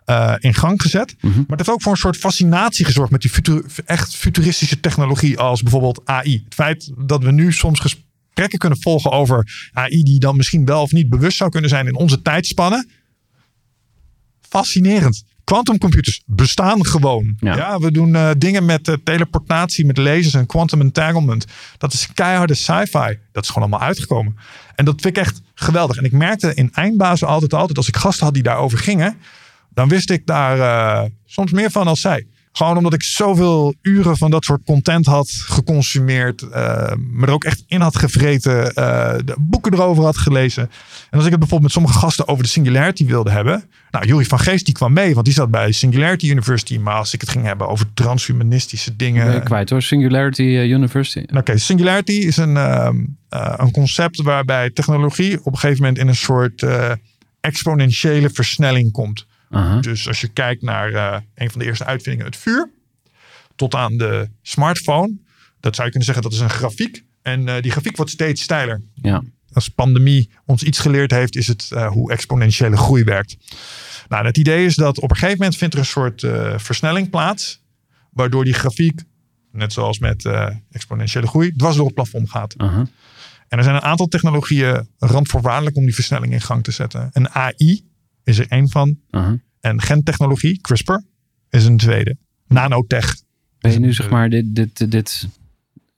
eh, 0.05 0.33
in 0.39 0.53
gang 0.53 0.81
gezet. 0.81 1.15
Maar 1.21 1.31
het 1.47 1.57
heeft 1.57 1.69
ook 1.69 1.81
voor 1.81 1.91
een 1.91 1.97
soort 1.97 2.17
fascinatie 2.17 2.85
gezorgd 2.85 3.11
met 3.11 3.21
die 3.21 3.29
futu- 3.29 3.63
echt 3.85 4.15
futuristische 4.15 4.79
technologie 4.79 5.37
als 5.39 5.61
bijvoorbeeld 5.61 6.01
AI. 6.05 6.41
Het 6.43 6.53
feit 6.53 6.91
dat 6.97 7.23
we 7.23 7.31
nu 7.31 7.53
soms 7.53 7.79
gesprekken 7.79 8.59
kunnen 8.59 8.81
volgen 8.81 9.11
over 9.11 9.69
AI 9.73 10.03
die 10.03 10.19
dan 10.19 10.35
misschien 10.35 10.65
wel 10.65 10.81
of 10.81 10.91
niet 10.91 11.09
bewust 11.09 11.37
zou 11.37 11.49
kunnen 11.49 11.69
zijn 11.69 11.87
in 11.87 11.95
onze 11.95 12.21
tijdspannen. 12.21 12.89
Fascinerend. 14.41 15.23
Quantumcomputers 15.53 16.23
bestaan 16.25 16.85
gewoon. 16.85 17.35
Ja. 17.39 17.55
Ja. 17.55 17.79
we 17.79 17.91
doen 17.91 18.15
eh, 18.15 18.29
dingen 18.37 18.65
met 18.65 18.87
eh, 18.87 18.95
teleportatie, 19.03 19.85
met 19.85 19.97
lasers 19.97 20.33
en 20.33 20.45
quantum 20.45 20.81
entanglement. 20.81 21.45
Dat 21.77 21.93
is 21.93 22.13
keiharde 22.13 22.53
sci-fi. 22.53 23.17
Dat 23.31 23.43
is 23.43 23.49
gewoon 23.49 23.69
allemaal 23.69 23.87
uitgekomen. 23.87 24.37
En 24.75 24.85
dat 24.85 25.01
vind 25.01 25.17
ik 25.17 25.23
echt 25.23 25.41
geweldig. 25.53 25.97
En 25.97 26.03
ik 26.03 26.11
merkte 26.11 26.53
in 26.53 26.69
eindbazen 26.73 27.27
altijd, 27.27 27.53
altijd 27.53 27.77
als 27.77 27.87
ik 27.87 27.95
gasten 27.95 28.25
had 28.25 28.33
die 28.33 28.43
daarover 28.43 28.77
gingen, 28.77 29.17
dan 29.69 29.89
wist 29.89 30.09
ik 30.09 30.25
daar 30.25 30.59
eh, 30.59 31.09
soms 31.25 31.51
meer 31.51 31.71
van 31.71 31.87
als 31.87 32.01
zij. 32.01 32.27
Gewoon 32.55 32.77
omdat 32.77 32.93
ik 32.93 33.03
zoveel 33.03 33.73
uren 33.81 34.17
van 34.17 34.31
dat 34.31 34.43
soort 34.43 34.63
content 34.65 35.05
had 35.05 35.29
geconsumeerd. 35.29 36.41
eh 36.41 36.91
me 36.97 37.25
er 37.25 37.33
ook 37.33 37.43
echt 37.43 37.63
in 37.67 37.81
had 37.81 37.97
gevreten. 37.97 38.73
eh, 38.73 39.15
de 39.25 39.35
boeken 39.39 39.73
erover 39.73 40.03
had 40.03 40.17
gelezen. 40.17 40.63
En 41.09 41.17
als 41.17 41.25
ik 41.25 41.31
het 41.31 41.39
bijvoorbeeld 41.39 41.61
met 41.61 41.71
sommige 41.71 41.97
gasten 41.97 42.27
over 42.27 42.43
de 42.43 42.49
Singularity 42.49 43.05
wilde 43.05 43.31
hebben. 43.31 43.63
Nou, 43.91 44.05
Jurie 44.05 44.27
van 44.27 44.39
Geest 44.39 44.65
die 44.65 44.73
kwam 44.73 44.93
mee. 44.93 45.13
Want 45.13 45.25
die 45.25 45.35
zat 45.35 45.51
bij 45.51 45.71
Singularity 45.71 46.29
University. 46.29 46.77
Maar 46.77 46.93
als 46.95 47.13
ik 47.13 47.21
het 47.21 47.29
ging 47.29 47.45
hebben 47.45 47.67
over 47.67 47.93
transhumanistische 47.93 48.95
dingen. 48.95 49.25
Ben 49.25 49.33
je 49.33 49.43
kwijt 49.43 49.69
hoor. 49.69 49.81
Singularity 49.81 50.41
eh, 50.41 50.69
University. 50.69 51.35
Oké, 51.35 51.57
Singularity 51.57 52.11
is 52.11 52.37
een, 52.37 52.57
ehm, 52.57 52.95
eh, 53.29 53.53
een 53.57 53.71
concept 53.71 54.21
waarbij 54.21 54.69
technologie 54.69 55.39
op 55.39 55.53
een 55.53 55.59
gegeven 55.59 55.81
moment 55.81 56.01
in 56.01 56.07
een 56.07 56.15
soort 56.15 56.65
exponentiële 57.39 58.29
versnelling 58.29 58.91
komt. 58.91 59.25
Dus 59.81 60.07
als 60.07 60.21
je 60.21 60.27
kijkt 60.27 60.61
naar 60.61 60.93
eh, 60.93 61.19
een 61.35 61.49
van 61.49 61.59
de 61.59 61.65
eerste 61.65 61.85
uitvindingen, 61.85 62.31
het 62.31 62.41
vuur, 62.41 62.69
tot 63.55 63.75
aan 63.75 63.97
de 63.97 64.29
smartphone, 64.41 65.17
dat 65.59 65.75
zou 65.75 65.87
je 65.87 65.93
kunnen 65.93 66.03
zeggen 66.03 66.23
dat 66.23 66.33
is 66.33 66.39
een 66.39 66.49
grafiek. 66.49 67.03
En 67.21 67.47
eh, 67.47 67.61
die 67.61 67.71
grafiek 67.71 67.95
wordt 67.95 68.11
steeds 68.11 68.41
steiler. 68.41 68.81
Ja. 68.93 69.23
Als 69.53 69.69
pandemie 69.69 70.29
ons 70.45 70.63
iets 70.63 70.79
geleerd 70.79 71.11
heeft, 71.11 71.35
is 71.35 71.47
het 71.47 71.69
eh, 71.71 71.87
hoe 71.87 72.11
exponentiële 72.11 72.77
groei 72.77 73.03
werkt. 73.03 73.37
Nou, 74.07 74.25
het 74.25 74.37
idee 74.37 74.65
is 74.65 74.75
dat 74.75 74.99
op 74.99 75.09
een 75.09 75.15
gegeven 75.15 75.37
moment 75.37 75.57
vindt 75.57 75.73
er 75.73 75.79
een 75.79 75.85
soort 75.85 76.25
versnelling 76.61 77.09
plaats, 77.09 77.61
waardoor 78.09 78.43
die 78.43 78.53
grafiek, 78.53 79.01
net 79.51 79.73
zoals 79.73 79.99
met 79.99 80.29
exponentiële 80.71 81.27
groei, 81.27 81.55
dwars 81.55 81.75
door 81.75 81.85
het 81.85 81.95
plafond 81.95 82.29
gaat. 82.29 82.55
En 83.47 83.57
er 83.57 83.63
zijn 83.63 83.75
een 83.75 83.81
aantal 83.81 84.07
technologieën 84.07 84.87
randvoorwaardelijk 84.97 85.75
om 85.75 85.85
die 85.85 85.95
versnelling 85.95 86.33
in 86.33 86.41
gang 86.41 86.63
te 86.63 86.71
zetten. 86.71 87.09
En 87.13 87.31
AI 87.31 87.83
is 88.23 88.37
er 88.37 88.47
één 88.47 88.69
van. 88.69 88.99
En 89.59 89.81
gentechnologie, 89.81 90.61
CRISPR, 90.61 90.97
is 91.49 91.65
een 91.65 91.77
tweede. 91.77 92.17
Nanotech. 92.47 93.21
Ben 93.59 93.71
je 93.71 93.79
nu 93.79 93.93
zeg 93.93 94.09
maar 94.09 94.29
dit, 94.29 94.55
dit, 94.55 94.91
dit 94.91 95.27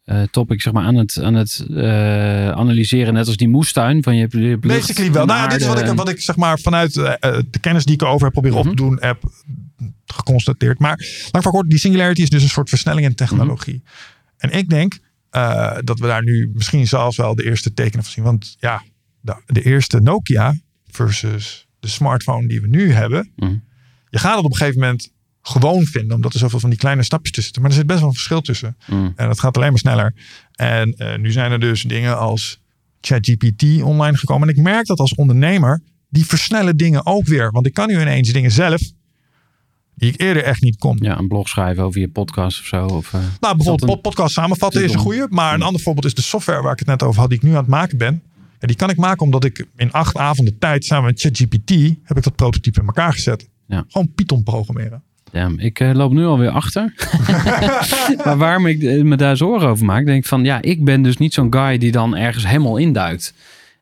eh, 0.05 0.21
topic 0.31 0.61
zeg 0.61 0.73
maar 0.73 0.83
aan 0.83 0.95
het, 0.95 1.21
aan 1.21 1.33
het 1.33 1.65
eh, 1.69 2.49
analyseren, 2.49 3.13
net 3.13 3.27
als 3.27 3.37
die 3.37 3.47
moestuin 3.47 4.03
van 4.03 4.15
je 4.15 4.27
je 4.29 4.37
lucht 4.37 4.59
Basically 4.59 5.11
wel. 5.11 5.25
Nou, 5.25 5.49
dit 5.49 5.61
is 5.61 5.67
wat 5.67 5.79
ik, 5.79 5.87
wat 5.87 6.09
ik 6.09 6.21
zeg 6.21 6.35
maar 6.35 6.59
vanuit 6.59 6.97
eh, 6.97 7.39
de 7.49 7.59
kennis 7.59 7.85
die 7.85 7.93
ik 7.93 8.01
erover 8.01 8.23
heb 8.23 8.31
proberen 8.31 8.57
op 8.57 8.67
te 8.67 8.75
doen, 8.75 8.97
heb 8.99 9.23
geconstateerd. 10.05 10.79
Maar 10.79 11.05
lang 11.31 11.43
voor 11.43 11.51
kort, 11.53 11.69
die 11.69 11.79
singularity 11.79 12.21
is 12.21 12.29
dus 12.29 12.43
een 12.43 12.49
soort 12.49 12.69
versnelling 12.69 13.05
in 13.05 13.15
technologie. 13.15 13.83
En 14.37 14.51
ik 14.51 14.69
denk 14.69 14.97
dat 15.83 15.99
we 15.99 16.07
daar 16.07 16.23
nu 16.23 16.51
misschien 16.53 16.87
zelfs 16.87 17.17
wel 17.17 17.35
de 17.35 17.43
eerste 17.43 17.73
tekenen 17.73 18.03
van 18.03 18.13
zien. 18.13 18.23
Want 18.23 18.55
ja, 18.59 18.83
de, 19.21 19.35
de 19.45 19.61
eerste 19.61 19.99
Nokia 19.99 20.55
versus 20.87 21.64
de 21.85 21.91
smartphone 21.91 22.47
die 22.47 22.61
we 22.61 22.67
nu 22.67 22.91
hebben. 22.91 23.31
Mhm. 23.35 23.55
Je 24.09 24.17
gaat 24.19 24.35
het 24.35 24.45
op 24.45 24.51
een 24.51 24.57
gegeven 24.57 24.79
moment 24.79 25.11
gewoon 25.41 25.85
vinden, 25.85 26.15
omdat 26.15 26.33
er 26.33 26.39
zoveel 26.39 26.59
van 26.59 26.69
die 26.69 26.79
kleine 26.79 27.03
stapjes 27.03 27.31
tussen 27.31 27.43
zitten. 27.43 27.61
Maar 27.61 27.71
er 27.71 27.77
zit 27.77 27.87
best 27.87 27.99
wel 27.99 28.07
een 28.09 28.13
verschil 28.15 28.41
tussen. 28.41 28.77
Mm. 28.87 29.13
En 29.15 29.27
dat 29.27 29.39
gaat 29.39 29.57
alleen 29.57 29.69
maar 29.69 29.79
sneller. 29.79 30.13
En 30.51 30.93
eh, 30.93 31.17
nu 31.17 31.31
zijn 31.31 31.51
er 31.51 31.59
dus 31.59 31.81
dingen 31.81 32.17
als 32.17 32.59
ChatGPT 33.01 33.81
online 33.81 34.17
gekomen. 34.17 34.47
En 34.49 34.55
ik 34.55 34.61
merk 34.61 34.85
dat 34.85 34.99
als 34.99 35.15
ondernemer, 35.15 35.81
die 36.09 36.25
versnellen 36.25 36.77
dingen 36.77 37.05
ook 37.05 37.27
weer. 37.27 37.51
Want 37.51 37.65
ik 37.65 37.73
kan 37.73 37.87
nu 37.87 38.01
ineens 38.01 38.31
dingen 38.31 38.51
zelf, 38.51 38.81
die 39.95 40.11
ik 40.13 40.21
eerder 40.21 40.43
echt 40.43 40.61
niet 40.61 40.77
kon. 40.77 40.97
Ja, 41.01 41.17
een 41.17 41.27
blog 41.27 41.47
schrijven 41.47 41.83
over 41.83 41.99
je 42.01 42.09
podcast 42.09 42.59
of 42.59 42.65
zo. 42.65 42.85
Of, 42.85 43.13
eh, 43.13 43.19
Nou, 43.39 43.55
bijvoorbeeld 43.55 43.91
een- 43.91 44.01
podcast 44.01 44.33
samenvatten 44.33 44.83
is 44.83 44.93
een 44.93 44.99
goede. 44.99 45.27
Maar 45.29 45.53
een 45.53 45.61
ander 45.61 45.81
voorbeeld 45.81 46.05
is 46.05 46.13
de 46.13 46.21
software 46.21 46.61
waar 46.61 46.71
ik 46.73 46.79
het 46.79 46.87
net 46.87 47.03
over 47.03 47.19
had, 47.19 47.29
die 47.29 47.37
ik 47.37 47.43
nu 47.43 47.51
aan 47.51 47.55
het 47.57 47.67
maken 47.67 47.97
ben. 47.97 48.21
Ja, 48.59 48.67
die 48.67 48.75
kan 48.75 48.89
ik 48.89 48.97
maken 48.97 49.21
omdat 49.21 49.43
ik 49.43 49.65
in 49.75 49.91
acht 49.91 50.17
avonden 50.17 50.57
tijd 50.57 50.85
samen 50.85 51.05
met 51.05 51.19
ChatGPT 51.19 51.69
heb 52.03 52.17
ik 52.17 52.23
dat 52.23 52.35
prototype 52.35 52.79
in 52.79 52.85
elkaar 52.85 53.13
gezet. 53.13 53.49
Ja. 53.67 53.85
Gewoon 53.87 54.13
Python 54.13 54.43
programmeren. 54.43 55.03
ja, 55.31 55.51
ik 55.57 55.79
eh, 55.79 55.93
loop 55.93 56.11
nu 56.11 56.25
alweer 56.25 56.49
achter. 56.49 56.93
maar 58.25 58.37
waarom 58.37 58.65
ik 58.65 58.83
eh, 58.83 59.03
me 59.03 59.15
daar 59.15 59.37
zorgen 59.37 59.69
over 59.69 59.85
maak, 59.85 60.05
denk 60.05 60.17
ik 60.23 60.29
van 60.29 60.43
ja, 60.43 60.61
ik 60.61 60.83
ben 60.83 61.01
dus 61.01 61.17
niet 61.17 61.33
zo'n 61.33 61.53
guy 61.53 61.77
die 61.77 61.91
dan 61.91 62.15
ergens 62.15 62.47
helemaal 62.47 62.77
induikt. 62.77 63.33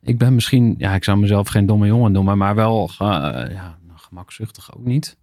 Ik 0.02 0.18
ben 0.18 0.36
misschien, 0.36 0.76
ja, 0.78 0.96
ik 0.96 1.04
zou 1.04 1.18
mezelf 1.18 1.48
geen 1.48 1.66
domme 1.66 1.88
jongen 1.88 2.12
noemen, 2.12 2.38
maar 2.38 2.56
wel 2.56 2.92
eh, 2.98 3.08
ja, 3.52 3.78
gemakzuchtig 3.96 4.76
ook 4.76 4.86
niet. 4.86 5.18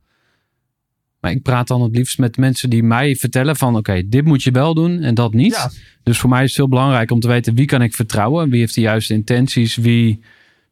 Maar 1.20 1.30
ik 1.30 1.42
praat 1.42 1.68
dan 1.68 1.82
het 1.82 1.96
liefst 1.96 2.18
met 2.18 2.36
mensen 2.36 2.70
die 2.70 2.82
mij 2.82 3.16
vertellen 3.16 3.56
van 3.56 3.76
oké, 3.76 4.02
dit 4.08 4.24
moet 4.24 4.42
je 4.42 4.50
wel 4.50 4.74
doen 4.74 5.00
en 5.00 5.14
dat 5.14 5.32
niet. 5.34 5.52
Ja. 5.54 5.70
Dus 6.02 6.18
voor 6.18 6.30
mij 6.30 6.42
is 6.42 6.48
het 6.48 6.56
heel 6.56 6.68
belangrijk 6.68 7.10
om 7.10 7.20
te 7.20 7.28
weten 7.28 7.54
wie 7.54 7.66
kan 7.66 7.82
ik 7.82 7.94
vertrouwen, 7.94 8.50
wie 8.50 8.60
heeft 8.60 8.74
de 8.74 8.80
juiste 8.80 9.14
intenties, 9.14 9.76
wie 9.76 10.20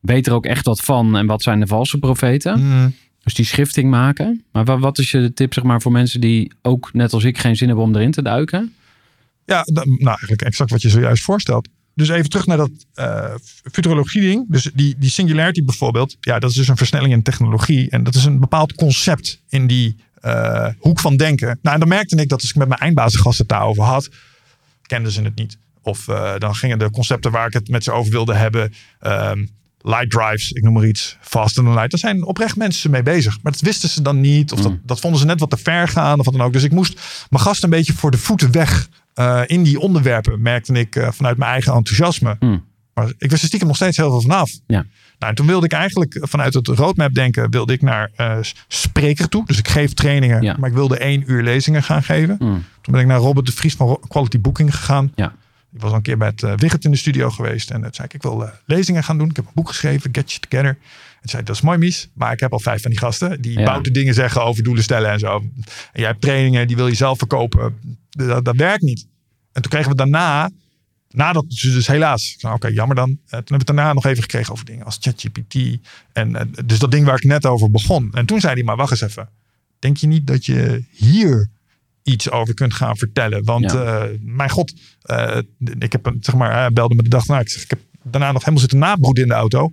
weet 0.01 0.27
er 0.27 0.33
ook 0.33 0.47
echt 0.47 0.65
wat 0.67 0.81
van 0.81 1.17
en 1.17 1.27
wat 1.27 1.43
zijn 1.43 1.61
de 1.61 1.67
valse 1.67 1.99
profeten. 1.99 2.61
Mm. 2.61 2.95
Dus 3.23 3.35
die 3.35 3.45
schifting 3.45 3.91
maken. 3.91 4.45
Maar 4.53 4.65
wa- 4.65 4.79
wat 4.79 4.99
is 4.99 5.11
je 5.11 5.33
tip 5.33 5.53
zeg 5.55 5.65
maar, 5.65 5.83
voor 5.83 5.93
mensen 5.93 6.21
die 6.21 6.53
ook 6.63 6.91
net 6.93 7.13
als 7.13 7.25
ik 7.25 7.39
geen 7.39 7.57
zin 7.57 7.67
hebben 7.69 7.85
om 7.85 7.95
erin 7.95 8.11
te 8.11 8.23
duiken? 8.23 8.73
Ja, 9.45 9.63
nou 9.73 10.07
eigenlijk 10.07 10.43
exact 10.43 10.71
wat 10.71 10.83
je 10.83 10.89
zojuist 10.89 11.23
voorstelt. 11.23 11.69
Dus 11.95 12.09
even 12.09 12.31
terug 12.31 12.47
naar 12.47 12.57
dat 12.57 12.71
eh 12.95 13.35
futurologie 13.73 14.21
ding. 14.21 14.45
Dus 14.49 14.71
die, 14.75 14.95
die 14.99 15.11
singularity 15.11 15.65
bijvoorbeeld. 15.65 16.17
Ja, 16.21 16.39
dat 16.39 16.51
is 16.51 16.57
dus 16.57 16.69
een 16.69 16.77
versnelling 16.77 17.13
in 17.13 17.23
technologie. 17.23 17.91
En 17.91 18.03
dat 18.03 18.15
is 18.15 18.25
een 18.25 18.41
bepaald 18.41 18.75
concept 18.75 19.43
in 19.49 19.67
die 19.67 19.97
eh, 20.21 20.67
hoek 20.79 21.01
van 21.01 21.17
denken. 21.17 21.47
Nou, 21.63 21.75
en 21.75 21.81
dan 21.81 21.89
merkte 21.89 22.17
ik 22.17 22.29
dat 22.29 22.41
als 22.41 22.51
ik 22.51 22.57
met 22.57 22.69
mijn 22.69 22.81
eindbazengasten 22.81 23.47
het 23.47 23.49
daarover 23.57 23.83
had, 23.83 24.09
kenden 24.87 25.13
ze 25.13 25.23
het 25.23 25.35
niet. 25.35 25.59
Of 25.83 26.09
eh, 26.09 26.33
dan 26.39 26.55
gingen 26.55 26.79
de 26.79 26.91
concepten 26.91 27.31
waar 27.31 27.47
ik 27.47 27.53
het 27.53 27.69
met 27.69 27.85
ze 27.85 27.93
over 27.93 28.13
wilde 28.13 28.35
hebben. 28.35 28.73
ehm, 29.01 29.47
light 29.81 30.11
drives, 30.11 30.51
ik 30.51 30.63
noem 30.63 30.73
maar 30.73 30.87
iets. 30.87 31.17
Faster 31.21 31.63
than 31.65 31.73
light. 31.75 31.91
Daar 31.91 32.01
zijn 32.01 32.25
oprecht 32.25 32.57
mensen 32.57 32.91
mee 32.91 33.03
bezig. 33.03 33.39
Maar 33.43 33.53
dat 33.53 33.61
wisten 33.61 33.89
ze 33.89 34.03
dan 34.03 34.21
niet. 34.21 34.53
Of 34.53 34.61
dat, 34.61 34.73
dat 34.83 35.01
vonden 35.01 35.21
ze 35.21 35.27
net 35.27 35.41
wat 35.41 35.51
te 35.51 35.57
ver 35.57 35.89
gaan. 35.89 36.19
Of 36.19 36.25
wat 36.25 36.35
dan 36.35 36.43
ook. 36.47 36.53
Dus 36.53 36.63
ik 36.63 36.73
moest 36.73 37.01
mijn 37.31 37.43
gast 37.43 37.63
een 37.63 37.71
beetje 37.71 37.93
voor 37.93 38.11
de 38.11 38.19
voeten 38.19 38.53
weg. 38.53 38.89
eh, 39.15 39.43
in 39.47 39.63
die 39.63 39.81
onderwerpen 39.81 40.43
merkte 40.43 40.73
ik 40.73 41.07
vanuit 41.11 41.37
mijn 41.37 41.51
eigen 41.51 41.73
enthousiasme. 41.75 42.37
Hmm. 42.39 42.65
Maar 42.99 43.13
ik 43.19 43.31
wist 43.31 43.41
er 43.43 43.47
stiekem 43.49 43.69
nog 43.69 43.77
steeds 43.77 43.97
heel 43.97 44.11
veel 44.11 44.21
vanaf. 44.21 44.51
Ja. 44.67 44.87
Nou, 45.19 45.31
en 45.31 45.35
toen 45.35 45.47
wilde 45.47 45.67
ik 45.67 45.73
eigenlijk 45.73 46.19
vanuit 46.21 46.55
het 46.55 46.67
roadmap 46.67 47.15
denken, 47.15 47.51
wilde 47.51 47.73
ik 47.73 47.83
naar 47.83 48.11
eh, 48.17 48.39
spreker 48.69 49.29
toe. 49.29 49.47
Dus 49.47 49.59
ik 49.59 49.69
geef 49.69 49.93
trainingen, 49.95 50.43
Ja. 50.43 50.57
maar 50.59 50.69
ik 50.69 50.75
wilde 50.75 50.99
één 50.99 51.23
uur 51.27 51.43
lezingen 51.43 51.83
gaan 51.83 52.03
geven. 52.03 52.37
Hmm. 52.39 52.65
Toen 52.83 52.93
ben 52.93 53.01
ik 53.01 53.07
naar 53.07 53.19
Robert 53.19 53.47
de 53.47 53.53
Vries 53.53 53.75
van 53.75 54.01
Quality 54.09 54.41
Booking 54.41 54.75
gegaan. 54.77 55.13
Ja. 55.15 55.35
Ik 55.73 55.81
was 55.81 55.91
al 55.91 55.97
een 55.97 56.03
keer 56.03 56.17
met 56.17 56.43
uh, 56.43 56.53
Wigget 56.57 56.85
in 56.85 56.91
de 56.91 56.97
studio 56.97 57.31
geweest. 57.31 57.71
En 57.71 57.83
toen 57.83 57.95
zei 57.95 58.07
ik, 58.09 58.15
ik 58.15 58.23
wil 58.23 58.45
eh, 58.45 58.51
lezingen 58.67 59.05
gaan 59.05 59.19
doen. 59.19 59.29
Ik 59.31 59.37
heb 59.37 59.45
een 59.47 59.51
boek 59.55 59.69
geschreven, 59.69 60.09
Get 60.13 60.31
You 60.33 60.41
Together. 60.49 60.79
En 61.23 61.29
zei, 61.29 61.43
dat 61.43 61.55
is 61.55 61.61
mooi 61.63 61.79
Mies. 61.79 62.09
Maar 62.15 62.33
ik 62.33 62.41
heb 62.41 62.53
al 62.53 62.61
vijf 62.61 62.83
van 62.83 62.91
die 62.91 63.01
gasten. 63.01 63.41
Die 63.41 63.59
Ja. 63.59 63.65
bouten 63.65 63.93
dingen 63.93 64.15
zeggen 64.15 64.43
over 64.45 64.63
doelen 64.63 64.83
stellen 64.83 65.11
en 65.11 65.19
zo. 65.19 65.37
En 65.37 65.53
jij 65.93 66.07
hebt 66.07 66.21
trainingen, 66.21 66.67
die 66.67 66.77
wil 66.77 66.87
je 66.89 66.95
zelf 66.95 67.19
verkopen. 67.19 67.75
Dat, 68.11 68.45
dat 68.45 68.57
werkt 68.57 68.83
niet. 68.83 69.07
En 69.53 69.63
toen 69.63 69.71
kregen 69.71 69.91
we 69.91 69.97
daarna, 69.97 70.51
nadat 71.09 71.45
ze 71.49 71.71
dus 71.73 71.87
helaas, 71.87 72.33
ik 72.35 72.41
zei, 72.41 72.55
oké, 72.55 72.69
jammer 72.69 72.97
dan. 72.97 73.09
Eh, 73.09 73.17
toen 73.17 73.29
hebben 73.31 73.49
we 73.49 73.57
het 73.57 73.67
daarna 73.67 73.93
nog 73.93 74.07
even 74.07 74.23
gekregen 74.23 74.53
over 74.53 74.65
dingen 74.65 74.85
als 74.85 74.99
ChatGPT. 75.01 75.55
En 76.13 76.37
eh, 76.37 76.47
dus 76.65 76.79
dat 76.79 76.91
ding 76.91 77.07
waar 77.07 77.17
ik 77.17 77.25
net 77.25 77.47
over 77.47 77.71
begon. 77.71 78.11
En 78.13 78.27
toen 78.27 78.41
zei 78.41 78.55
hij, 78.55 78.63
maar 78.63 78.77
wacht 78.77 78.91
eens 78.91 79.01
even. 79.01 79.29
Denk 79.79 79.97
je 79.97 80.07
niet 80.07 80.27
dat 80.27 80.45
je 80.47 80.85
hier 80.91 81.49
iets 82.03 82.31
over 82.31 82.55
kunt 82.55 82.75
gaan 82.75 82.97
vertellen? 82.97 83.45
Want 83.45 83.73
Ja. 83.73 83.85
eh, 84.05 84.11
mijn 84.21 84.51
god, 84.51 84.75
ik 85.79 85.93
heb 85.93 86.13
zeg 86.21 86.35
maar, 86.35 86.53
hij 86.53 86.71
belde 86.73 86.95
me 86.95 87.03
de 87.03 87.09
dag 87.09 87.27
na. 87.27 87.41
Ik 87.41 87.49
zeg, 87.49 87.63
ik 87.63 87.71
heb 87.71 87.81
daarna 88.03 88.33
nog 88.33 88.41
helemaal 88.41 88.61
zitten 88.61 88.79
nabroeden 88.79 89.23
in 89.23 89.29
de 89.29 89.35
auto. 89.35 89.71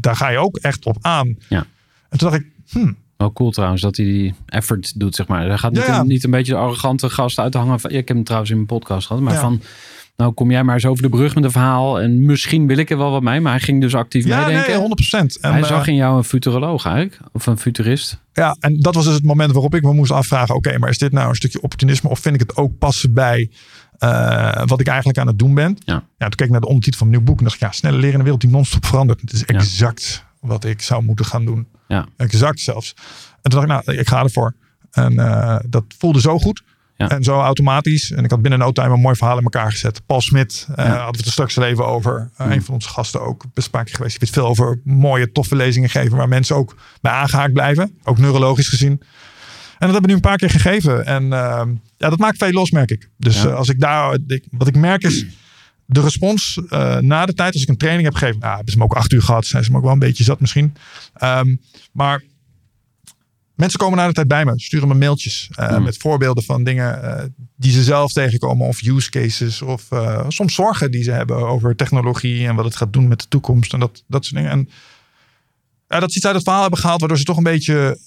Daar 0.00 0.16
ga 0.16 0.28
je 0.28 0.38
ook 0.38 0.56
echt 0.56 0.86
op 0.86 0.96
aan. 1.00 1.36
Ja. 1.48 1.66
En 2.08 2.18
toen 2.18 2.30
dacht 2.30 2.42
ik, 2.42 2.46
hmm, 2.68 2.96
Wel 3.16 3.32
cool 3.32 3.50
trouwens 3.50 3.82
dat 3.82 3.96
hij 3.96 4.06
die 4.06 4.34
effort 4.46 5.00
doet, 5.00 5.14
zeg 5.14 5.26
maar. 5.26 5.46
Hij 5.46 5.58
gaat 5.58 5.72
niet, 5.72 5.80
Ja, 5.80 5.86
ja. 5.86 6.00
Een, 6.00 6.06
niet 6.06 6.24
een 6.24 6.30
beetje 6.30 6.52
de 6.52 6.58
arrogante 6.58 7.10
gast 7.10 7.38
uit 7.38 7.52
te 7.52 7.58
hangen. 7.58 7.80
Van, 7.80 7.90
ja, 7.90 7.98
ik 7.98 8.08
heb 8.08 8.16
hem 8.16 8.24
trouwens 8.24 8.50
in 8.50 8.56
mijn 8.56 8.68
podcast 8.68 9.06
gehad. 9.06 9.22
Maar 9.22 9.34
van, 9.40 9.62
nou 10.22 10.32
kom 10.32 10.50
jij 10.50 10.64
maar 10.64 10.74
eens 10.74 10.86
over 10.86 11.02
de 11.02 11.08
brug 11.08 11.34
met 11.34 11.44
een 11.44 11.50
verhaal. 11.50 12.00
En 12.00 12.26
misschien 12.26 12.66
wil 12.66 12.76
ik 12.76 12.90
er 12.90 12.98
wel 12.98 13.10
wat 13.10 13.22
mee. 13.22 13.40
Maar 13.40 13.52
hij 13.52 13.60
ging 13.60 13.80
dus 13.80 13.94
actief 13.94 14.24
ja, 14.24 14.46
meedenken. 14.46 14.78
nee, 14.78 14.88
100%. 14.88 15.40
En, 15.40 15.50
hij 15.52 15.60
eh, 15.60 15.66
zag 15.66 15.86
in 15.86 15.94
jou 15.94 16.16
een 16.16 16.24
futuroloog 16.24 16.84
eigenlijk. 16.86 17.18
Of 17.32 17.46
een 17.46 17.58
futurist. 17.58 18.22
Ja, 18.32 18.56
en 18.60 18.80
dat 18.80 18.94
was 18.94 19.04
dus 19.04 19.14
het 19.14 19.24
moment 19.24 19.52
waarop 19.52 19.74
ik 19.74 19.82
me 19.82 19.92
moest 19.92 20.10
afvragen: 20.10 20.54
oké, 20.54 20.78
maar 20.78 20.90
is 20.90 20.98
dit 20.98 21.12
nou 21.12 21.28
een 21.28 21.34
stukje 21.34 21.62
opportunisme 21.62 22.08
of 22.08 22.18
vind 22.18 22.34
ik 22.34 22.40
het 22.40 22.56
ook 22.56 22.78
passen 22.78 23.14
bij 23.14 23.50
eh, 23.98 24.62
wat 24.64 24.80
ik 24.80 24.86
eigenlijk 24.86 25.18
aan 25.18 25.26
het 25.26 25.38
doen 25.38 25.54
ben? 25.54 25.76
Ja. 25.78 25.98
toen 26.18 26.28
keek 26.28 26.40
ik 26.46 26.50
naar 26.50 26.60
de 26.60 26.66
ondertitel 26.66 26.98
van 26.98 27.08
mijn 27.08 27.18
nieuw 27.18 27.30
boek 27.30 27.38
en 27.38 27.44
dacht 27.44 27.56
ik, 27.56 27.62
ja, 27.62 27.72
snelle 27.72 27.96
leren 27.96 28.12
in 28.12 28.18
een 28.18 28.22
wereld 28.22 28.40
die 28.40 28.50
non-stop 28.50 28.86
verandert. 28.86 29.20
Het 29.20 29.32
is 29.32 29.44
exact 29.44 30.24
wat 30.40 30.64
ik 30.64 30.82
zou 30.82 31.02
moeten 31.02 31.24
gaan 31.24 31.44
doen. 31.44 31.66
Ja. 31.88 32.06
Exact 32.16 32.60
zelfs. 32.60 32.94
En 33.42 33.50
toen 33.50 33.60
dacht 33.66 33.80
ik, 33.80 33.86
nou, 33.86 33.98
ik 33.98 34.08
ga 34.08 34.22
ervoor. 34.22 34.54
En 34.90 35.18
eh, 35.18 35.56
dat 35.68 35.84
voelde 35.98 36.20
zo 36.20 36.38
goed. 36.38 36.62
Ja. 36.98 37.08
En 37.08 37.22
zo 37.22 37.40
automatisch. 37.40 38.10
En 38.10 38.24
ik 38.24 38.30
had 38.30 38.42
binnen 38.42 38.60
no 38.60 38.72
time 38.72 38.94
een 38.94 39.00
mooi 39.00 39.16
verhaal 39.16 39.36
in 39.38 39.42
elkaar 39.42 39.70
gezet. 39.70 40.06
Paul 40.06 40.20
Smit 40.20 40.66
eh, 40.70 40.84
Ja. 40.84 40.90
hadden 40.90 41.10
we 41.10 41.16
het 41.16 41.26
er 41.26 41.32
straks 41.32 41.58
al 41.58 41.64
even 41.64 41.86
over. 41.86 42.30
Uh, 42.40 42.46
Mm. 42.46 42.52
Een 42.52 42.62
van 42.62 42.74
onze 42.74 42.88
gasten 42.88 43.20
ook. 43.22 43.44
Keer 43.54 43.68
geweest. 43.72 43.98
Die 43.98 44.18
weet 44.18 44.30
veel 44.30 44.46
over 44.46 44.80
mooie, 44.84 45.32
toffe 45.32 45.56
lezingen 45.56 45.90
geven. 45.90 46.16
Waar 46.16 46.28
mensen 46.28 46.56
ook 46.56 46.76
bij 47.00 47.12
aangehaakt 47.12 47.52
blijven. 47.52 47.98
Ook 48.04 48.18
neurologisch 48.18 48.68
gezien. 48.68 48.90
En 48.90 48.98
dat 49.86 49.90
hebben 49.90 50.00
we 50.00 50.06
nu 50.08 50.14
een 50.14 50.20
paar 50.20 50.36
keer 50.36 50.50
gegeven. 50.50 51.06
En 51.06 51.32
ehm, 51.32 51.70
ja, 51.96 52.08
dat 52.08 52.18
maakt 52.18 52.38
veel 52.38 52.50
los, 52.52 52.70
merk 52.70 52.90
ik. 52.90 53.08
Dus 53.16 53.42
Ja. 53.42 53.48
eh, 53.48 53.54
als 53.54 53.68
ik 53.68 53.80
daar, 53.80 54.18
ik, 54.26 54.44
wat 54.50 54.68
ik 54.68 54.76
merk 54.76 55.02
is 55.02 55.24
de 55.86 56.00
respons 56.00 56.60
eh, 56.68 56.96
na 56.98 57.26
de 57.26 57.34
tijd, 57.34 57.52
als 57.52 57.62
ik 57.62 57.68
een 57.68 57.76
training 57.76 58.04
heb 58.04 58.14
gegeven, 58.16 58.40
nou, 58.40 58.54
hebben 58.54 58.72
ze 58.72 58.78
me 58.78 58.84
ook 58.84 58.94
acht 58.96 59.12
uur 59.12 59.22
gehad, 59.22 59.46
zijn 59.46 59.64
ze 59.64 59.70
me 59.70 59.76
ook 59.76 59.82
wel 59.82 59.92
een 59.92 59.98
beetje 59.98 60.24
zat 60.24 60.40
misschien. 60.40 60.74
Ehm, 61.14 61.56
maar 61.92 62.22
mensen 63.58 63.78
komen 63.78 63.98
na 63.98 64.06
de 64.06 64.12
tijd 64.12 64.28
bij 64.28 64.44
me, 64.44 64.52
sturen 64.60 64.88
me 64.88 64.94
mailtjes 64.94 65.48
eh, 65.54 65.76
Mm. 65.76 65.82
met 65.82 65.96
voorbeelden 65.96 66.44
van 66.44 66.64
dingen 66.64 67.02
eh, 67.02 67.24
die 67.56 67.72
ze 67.72 67.82
zelf 67.82 68.12
tegenkomen, 68.12 68.66
of 68.66 68.82
use 68.82 69.10
cases, 69.10 69.62
of 69.62 69.92
eh, 69.92 70.24
soms 70.28 70.54
zorgen 70.54 70.90
die 70.90 71.02
ze 71.02 71.10
hebben 71.10 71.36
over 71.36 71.76
technologie 71.76 72.46
en 72.46 72.54
wat 72.54 72.64
het 72.64 72.76
gaat 72.76 72.92
doen 72.92 73.08
met 73.08 73.20
de 73.20 73.28
toekomst 73.28 73.72
en 73.72 73.80
dat, 73.80 74.04
dat 74.06 74.24
soort 74.24 74.36
dingen. 74.36 74.50
En 74.50 74.68
ja, 75.88 76.00
dat 76.00 76.10
ze 76.10 76.16
iets 76.16 76.26
uit 76.26 76.34
het 76.34 76.44
verhaal 76.44 76.62
hebben 76.62 76.80
gehaald, 76.80 77.00
waardoor 77.00 77.18
ze 77.18 77.24
toch 77.24 77.36
een 77.36 77.42
beetje 77.42 77.98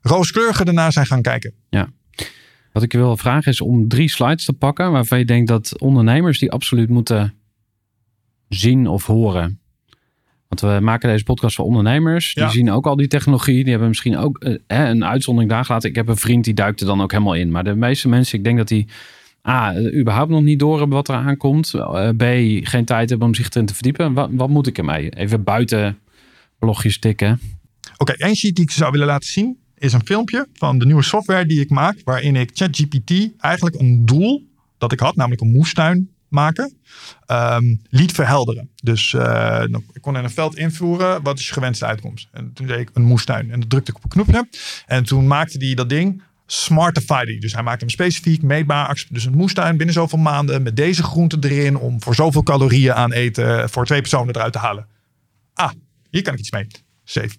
rooskleuriger 0.00 0.66
ernaar 0.66 0.92
zijn 0.92 1.06
gaan 1.06 1.22
kijken. 1.22 1.54
Wat 2.72 2.82
ik 2.82 2.92
je 2.92 2.98
wil 2.98 3.16
vragen 3.16 3.52
is 3.52 3.60
om 3.60 3.88
drie 3.88 4.10
slides 4.10 4.44
te 4.44 4.52
pakken. 4.52 4.92
Waarvan 4.92 5.18
je 5.18 5.24
denkt 5.24 5.48
dat 5.48 5.80
ondernemers 5.80 6.38
die 6.38 6.50
absoluut 6.50 6.88
moeten 6.88 7.34
zien 8.48 8.86
of 8.86 9.06
horen. 9.06 9.60
Want 10.60 10.74
we 10.74 10.80
maken 10.84 11.08
deze 11.08 11.24
podcast 11.24 11.56
voor 11.56 11.64
ondernemers. 11.64 12.34
Die 12.34 12.42
Ja. 12.42 12.50
zien 12.50 12.70
ook 12.70 12.86
al 12.86 12.96
die 12.96 13.06
technologie. 13.08 13.62
Die 13.62 13.70
hebben 13.70 13.88
misschien 13.88 14.16
ook 14.16 14.38
eh, 14.38 14.54
een 14.66 15.04
uitzondering 15.04 15.52
daar 15.52 15.64
gelaten. 15.64 15.88
Ik 15.88 15.96
heb 15.96 16.08
een 16.08 16.16
vriend 16.16 16.44
die 16.44 16.54
duikt 16.54 16.80
er 16.80 16.86
dan 16.86 17.02
ook 17.02 17.10
helemaal 17.12 17.34
in. 17.34 17.50
Maar 17.50 17.64
de 17.64 17.74
meeste 17.74 18.08
mensen, 18.08 18.38
ik 18.38 18.44
denk 18.44 18.56
dat 18.58 18.68
die 18.68 18.86
A, 19.48 19.74
eh, 19.74 20.00
überhaupt 20.00 20.30
nog 20.30 20.42
niet 20.42 20.58
door 20.58 20.78
hebben 20.78 20.96
wat 20.96 21.08
er 21.08 21.14
aankomt. 21.14 21.74
Eh, 21.74 22.08
B, 22.08 22.22
geen 22.66 22.84
tijd 22.84 23.10
hebben 23.10 23.28
om 23.28 23.34
zich 23.34 23.50
erin 23.50 23.66
te 23.66 23.74
verdiepen. 23.74 24.12
Wat, 24.12 24.28
wat 24.32 24.48
moet 24.48 24.66
ik 24.66 24.78
ermee? 24.78 25.10
Even 25.10 25.42
buiten 25.44 25.98
blogjes 26.58 26.98
tikken. 26.98 27.40
Oké, 27.96 28.12
één 28.12 28.36
sheet 28.36 28.54
die 28.54 28.64
ik 28.64 28.70
zou 28.70 28.90
willen 28.92 29.06
laten 29.06 29.28
zien 29.28 29.56
is 29.78 29.92
een 29.92 30.04
filmpje 30.06 30.46
van 30.52 30.78
de 30.78 30.86
nieuwe 30.86 31.02
software 31.02 31.46
die 31.46 31.60
ik 31.60 31.70
maak, 31.70 32.00
waarin 32.04 32.36
ik 32.36 32.50
ChatGPT 32.52 33.12
eigenlijk 33.38 33.80
een 33.80 34.06
doel 34.06 34.48
dat 34.78 34.92
ik 34.92 35.00
had, 35.00 35.16
namelijk 35.16 35.40
een 35.42 35.52
moestuin 35.52 36.08
maken, 36.34 36.76
ehm, 37.26 37.76
liet 37.90 38.12
verhelderen. 38.12 38.70
Dus 38.82 39.12
nou, 39.12 39.82
ik 39.92 40.00
kon 40.00 40.16
in 40.16 40.24
een 40.24 40.30
veld 40.30 40.56
invoeren, 40.56 41.22
wat 41.22 41.38
is 41.38 41.46
je 41.46 41.52
gewenste 41.52 41.86
uitkomst? 41.86 42.28
En 42.32 42.52
toen 42.52 42.66
deed 42.66 42.78
ik 42.78 42.90
een 42.92 43.04
moestuin 43.04 43.50
en 43.50 43.60
dan 43.60 43.68
drukte 43.68 43.90
ik 43.90 43.96
op 43.96 44.04
een 44.04 44.10
knopje 44.10 44.48
en 44.86 45.04
toen 45.04 45.26
maakte 45.26 45.64
hij 45.64 45.74
dat 45.74 45.88
ding 45.88 46.22
smartified 46.46 47.26
hij. 47.28 47.38
Dus 47.38 47.52
hij 47.52 47.62
maakte 47.62 47.84
hem 47.84 47.94
specifiek 47.94 48.42
meetbaar. 48.42 49.06
Dus 49.10 49.24
een 49.24 49.36
moestuin 49.36 49.76
binnen 49.76 49.94
zoveel 49.94 50.18
maanden 50.18 50.62
met 50.62 50.76
deze 50.76 51.02
groenten 51.02 51.44
erin 51.44 51.76
om 51.76 52.02
voor 52.02 52.14
zoveel 52.14 52.42
calorieën 52.42 52.94
aan 52.94 53.12
eten 53.12 53.70
voor 53.70 53.86
twee 53.86 54.00
personen 54.00 54.34
eruit 54.34 54.52
te 54.52 54.58
halen. 54.58 54.86
Ah, 55.54 55.70
hier 56.10 56.22
kan 56.22 56.32
ik 56.32 56.38
iets 56.38 56.50
mee. 56.50 56.66
Save. 57.04 57.36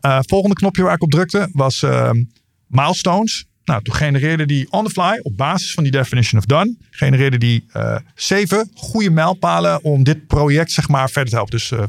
Eh, 0.00 0.18
volgende 0.20 0.54
knopje 0.54 0.82
waar 0.82 0.94
ik 0.94 1.02
op 1.02 1.10
drukte 1.10 1.48
was 1.52 1.82
ehm, 1.82 2.24
milestones. 2.66 3.46
Nou, 3.66 3.82
toen 3.82 3.94
genereerde 3.94 4.46
die 4.46 4.70
on 4.70 4.84
the 4.84 4.90
fly, 4.90 5.18
op 5.22 5.36
basis 5.36 5.72
van 5.72 5.82
die 5.82 5.92
definition 5.92 6.40
of 6.40 6.46
done, 6.46 6.76
genereerde 6.90 7.38
die 7.38 7.64
eh, 7.72 7.98
zeven 8.14 8.70
goede 8.74 9.10
mijlpalen 9.10 9.84
om 9.84 10.04
dit 10.04 10.26
project 10.26 10.72
zeg 10.72 10.88
maar 10.88 11.10
verder 11.10 11.30
te 11.30 11.36
helpen. 11.36 11.56
Dus 11.56 11.70
eh, 11.70 11.84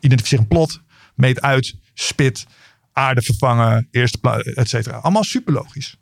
identificeer 0.00 0.38
een 0.38 0.46
plot, 0.46 0.80
meet 1.14 1.40
uit, 1.40 1.74
spit, 1.94 2.46
aarde 2.92 3.22
vervangen, 3.22 3.88
eerste 3.90 4.18
et 4.54 4.68
cetera. 4.68 4.96
Allemaal 4.96 5.24
super 5.24 5.52
logisch. 5.52 5.96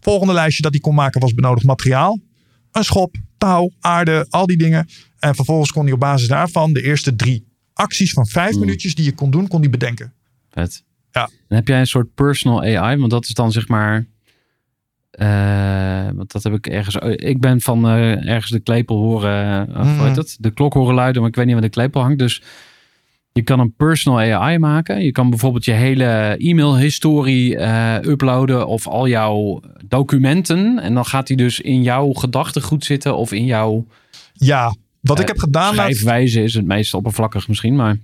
Volgende 0.00 0.32
lijstje 0.32 0.62
dat 0.62 0.72
hij 0.72 0.80
kon 0.80 0.94
maken 0.94 1.20
was 1.20 1.34
benodigd 1.34 1.66
materiaal. 1.66 2.18
Een 2.72 2.84
schop, 2.84 3.16
touw, 3.38 3.70
aarde, 3.80 4.26
al 4.30 4.46
die 4.46 4.58
dingen. 4.58 4.88
En 5.18 5.34
vervolgens 5.34 5.72
kon 5.72 5.84
hij 5.84 5.92
op 5.92 6.00
basis 6.00 6.28
daarvan 6.28 6.72
de 6.72 6.82
eerste 6.82 7.16
drie 7.16 7.48
acties 7.72 8.12
van 8.12 8.26
vijf 8.26 8.56
minuutjes 8.56 8.94
die 8.94 9.04
je 9.04 9.14
kon 9.14 9.30
doen, 9.30 9.48
kon 9.48 9.60
hij 9.60 9.70
bedenken. 9.70 10.12
Vet. 10.50 10.84
Ja. 11.10 11.30
En 11.48 11.56
heb 11.56 11.68
jij 11.68 11.80
een 11.80 11.86
soort 11.86 12.14
personal 12.14 12.62
AI? 12.62 12.96
Want 12.96 13.10
dat 13.10 13.24
is 13.24 13.34
dan 13.34 13.52
zeg 13.52 13.68
maar. 13.68 14.06
Eh, 15.20 16.08
want 16.14 16.32
dat 16.32 16.42
heb 16.42 16.52
ik 16.52 16.66
ergens. 16.66 16.96
Ik 17.16 17.40
ben 17.40 17.60
van 17.60 17.86
eh, 17.88 18.28
ergens 18.28 18.50
de 18.50 18.60
klepel 18.60 18.96
horen. 18.96 19.68
Uh. 19.70 19.96
Hoe 19.98 20.06
heet 20.06 20.14
dat? 20.14 20.36
De 20.40 20.50
klok 20.50 20.72
horen 20.72 20.94
luiden, 20.94 21.20
maar 21.20 21.30
ik 21.30 21.36
weet 21.36 21.44
niet 21.44 21.54
waar 21.54 21.62
de 21.64 21.68
klepel 21.70 22.00
hangt. 22.00 22.18
Dus 22.18 22.42
je 23.32 23.42
kan 23.42 23.60
een 23.60 23.74
personal 23.76 24.20
AI 24.20 24.58
maken. 24.58 25.04
Je 25.04 25.12
kan 25.12 25.30
bijvoorbeeld 25.30 25.64
je 25.64 25.72
hele 25.72 26.34
e-mailhistorie 26.38 27.56
uploaden 28.08 28.66
of 28.66 28.86
al 28.86 29.08
jouw 29.08 29.60
documenten. 29.88 30.78
En 30.78 30.94
dan 30.94 31.04
gaat 31.04 31.28
hij 31.28 31.36
dus 31.36 31.60
in 31.60 31.82
jouw 31.82 32.12
gedachtegoed 32.12 32.84
zitten 32.84 33.16
of 33.16 33.32
in 33.32 33.44
jouw 33.44 33.86
Ja, 34.32 34.74
wat 35.00 35.20
ik 35.20 35.28
heb 35.28 35.38
gedaan. 35.38 35.74
laat- 35.74 35.74
schrijfwijze 35.74 36.42
is 36.42 36.54
het 36.54 36.66
meest 36.66 36.94
oppervlakkig 36.94 37.48
misschien. 37.48 37.76
Maar 37.76 37.96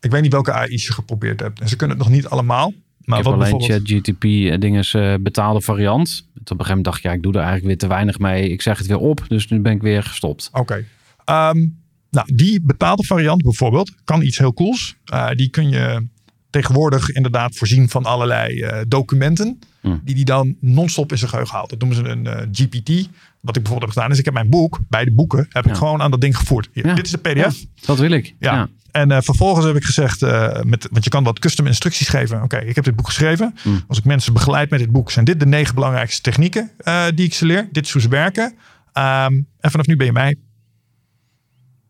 ik 0.00 0.10
weet 0.10 0.22
niet 0.22 0.32
welke 0.32 0.52
AI's 0.52 0.86
je 0.86 0.92
geprobeerd 0.92 1.40
hebt. 1.40 1.60
En 1.60 1.68
ze 1.68 1.76
kunnen 1.76 1.96
het 1.96 2.06
nog 2.06 2.14
niet 2.16 2.26
allemaal. 2.26 2.72
Maar 3.04 3.18
ik 3.18 3.24
wat 3.24 3.32
heb 3.32 3.42
alleen 3.42 3.58
bijvoorbeeld. 3.58 3.88
ChatGTP 4.02 4.60
dinges 4.60 4.96
betaalde 5.20 5.60
variant. 5.60 6.26
Op 6.50 6.58
een 6.58 6.64
gegeven 6.64 6.76
moment 6.76 6.84
dacht 6.84 6.98
ik, 6.98 7.04
ja, 7.04 7.12
ik 7.12 7.22
doe 7.22 7.32
er 7.32 7.38
eigenlijk 7.38 7.66
weer 7.66 7.78
te 7.78 7.86
weinig 7.86 8.18
mee. 8.18 8.50
Ik 8.50 8.62
zeg 8.62 8.78
het 8.78 8.86
weer 8.86 8.98
op, 8.98 9.24
dus 9.28 9.48
nu 9.48 9.60
ben 9.60 9.72
ik 9.72 9.82
weer 9.82 10.02
gestopt. 10.02 10.48
Oké. 10.52 10.84
Ehm, 11.24 11.66
nou, 12.10 12.34
die 12.34 12.60
betaalde 12.62 13.04
variant 13.04 13.42
bijvoorbeeld 13.42 13.92
kan 14.04 14.22
iets 14.22 14.38
heel 14.38 14.54
cools. 14.54 14.96
Eh, 15.04 15.30
die 15.30 15.48
kun 15.50 15.68
je 15.68 16.06
tegenwoordig 16.50 17.10
inderdaad 17.10 17.56
voorzien 17.56 17.88
van 17.88 18.04
allerlei 18.04 18.60
eh, 18.60 18.80
documenten. 18.88 19.58
Hmm. 19.80 20.00
Die 20.04 20.14
die 20.14 20.24
dan 20.24 20.56
non-stop 20.60 21.10
in 21.10 21.18
zijn 21.18 21.30
geheugen 21.30 21.54
haalt. 21.54 21.70
Dat 21.70 21.78
noemen 21.78 21.96
ze 21.96 22.04
een 22.04 22.26
eh, 22.26 22.46
GPT. 22.52 23.08
Wat 23.40 23.56
ik 23.56 23.62
bijvoorbeeld 23.62 23.80
heb 23.80 23.90
gedaan 23.90 24.10
is, 24.10 24.18
ik 24.18 24.24
heb 24.24 24.34
mijn 24.34 24.50
boek, 24.50 24.80
beide 24.88 25.10
boeken, 25.12 25.46
heb 25.48 25.66
ik 25.66 25.74
gewoon 25.74 26.02
aan 26.02 26.10
dat 26.10 26.20
ding 26.20 26.36
gevoerd. 26.36 26.68
Hier, 26.72 26.86
Ja. 26.86 26.94
Dit 26.94 27.04
is 27.04 27.10
de 27.10 27.18
PDF. 27.18 27.64
Dat 27.80 27.98
wil 27.98 28.10
ik. 28.10 28.34
Ja. 28.38 28.68
En 28.94 29.10
eh, 29.10 29.18
vervolgens 29.20 29.66
heb 29.66 29.76
ik 29.76 29.84
gezegd, 29.84 30.22
eh, 30.22 30.60
met, 30.62 30.88
want 30.90 31.04
je 31.04 31.10
kan 31.10 31.24
wat 31.24 31.38
custom 31.38 31.66
instructies 31.66 32.08
geven. 32.08 32.42
Oké, 32.42 32.56
ik 32.56 32.74
heb 32.74 32.84
dit 32.84 32.96
boek 32.96 33.06
geschreven. 33.06 33.54
Mm. 33.62 33.84
Als 33.88 33.98
ik 33.98 34.04
mensen 34.04 34.32
begeleid 34.32 34.70
met 34.70 34.78
dit 34.78 34.90
boek, 34.90 35.10
zijn 35.10 35.24
dit 35.24 35.40
de 35.40 35.46
negen 35.46 35.74
belangrijkste 35.74 36.20
technieken 36.20 36.70
eh, 36.78 37.04
die 37.14 37.24
ik 37.24 37.34
ze 37.34 37.46
leer. 37.46 37.68
Dit 37.72 37.84
is 37.84 37.92
hoe 37.92 38.00
ze 38.00 38.08
werken. 38.08 38.54
Ehm, 38.92 39.32
en 39.60 39.70
vanaf 39.70 39.86
nu 39.86 39.96
ben 39.96 40.06
je 40.06 40.12
mij. 40.12 40.36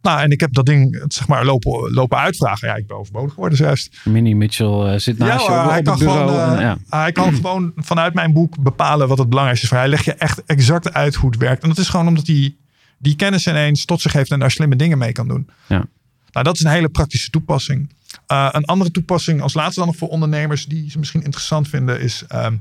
Nou, 0.03 0.21
en 0.21 0.31
ik 0.31 0.41
heb 0.41 0.53
dat 0.53 0.67
ding 0.67 1.05
zeg 1.09 1.29
maar 1.29 1.45
lopen, 1.45 1.93
lopen 1.93 2.19
uitvragen. 2.19 2.69
Ja, 2.69 2.75
ik 2.75 2.87
ben 2.87 2.97
overbodig 2.97 3.33
geworden 3.35 3.59
juist. 3.59 4.01
Minnie 4.05 4.37
Mitchell 4.37 4.99
zit 4.99 5.19
naast 5.19 5.47
ja, 5.47 5.53
je 5.53 5.53
hoor, 5.53 5.65
op, 5.65 5.71
hij 5.71 5.79
op 5.79 5.85
kan 5.85 5.95
het 5.95 6.05
bureau. 6.05 6.29
gewoon, 6.29 6.57
en, 6.57 6.61
ja. 6.61 6.79
hij 6.89 7.13
kan 7.13 7.35
gewoon 7.35 7.73
vanuit 7.91 8.15
mijn 8.15 8.33
boek 8.33 8.63
bepalen 8.63 9.09
wat 9.09 9.19
het 9.19 9.29
belangrijkste 9.29 9.67
is 9.67 9.73
voor 9.73 9.81
hij. 9.81 9.89
Hij 9.89 9.97
legt 9.97 10.05
je 10.05 10.15
echt 10.15 10.45
exact 10.45 10.93
uit 10.93 11.15
hoe 11.15 11.31
het 11.31 11.39
werkt. 11.39 11.63
En 11.63 11.69
dat 11.69 11.79
is 11.79 11.89
gewoon 11.89 12.09
omdat 12.09 12.27
hij 12.27 12.57
die 12.99 13.17
kennis 13.17 13.47
ineens 13.47 13.85
tot 13.85 14.01
zich 14.01 14.13
heeft 14.13 14.31
en 14.31 14.39
daar 14.39 14.51
slimme 14.51 14.77
dingen 14.77 14.99
mee 14.99 15.13
kan 15.13 15.29
doen. 15.29 15.49
Ja. 15.67 15.87
Nou, 16.35 16.47
dat 16.47 16.55
is 16.55 16.65
een 16.65 16.71
hele 16.71 16.89
praktische 16.89 17.31
toepassing. 17.31 17.93
Uh, 18.33 18.49
een 18.53 18.65
andere 18.65 18.91
toepassing 18.91 19.41
als 19.41 19.55
laatste 19.55 19.81
dan 19.81 19.89
nog 19.89 19.97
voor 19.97 20.09
ondernemers 20.09 20.67
die 20.67 20.91
ze 20.91 20.99
misschien 20.99 21.23
interessant 21.23 21.69
vinden 21.69 22.01
is... 22.01 22.25
Um, 22.33 22.61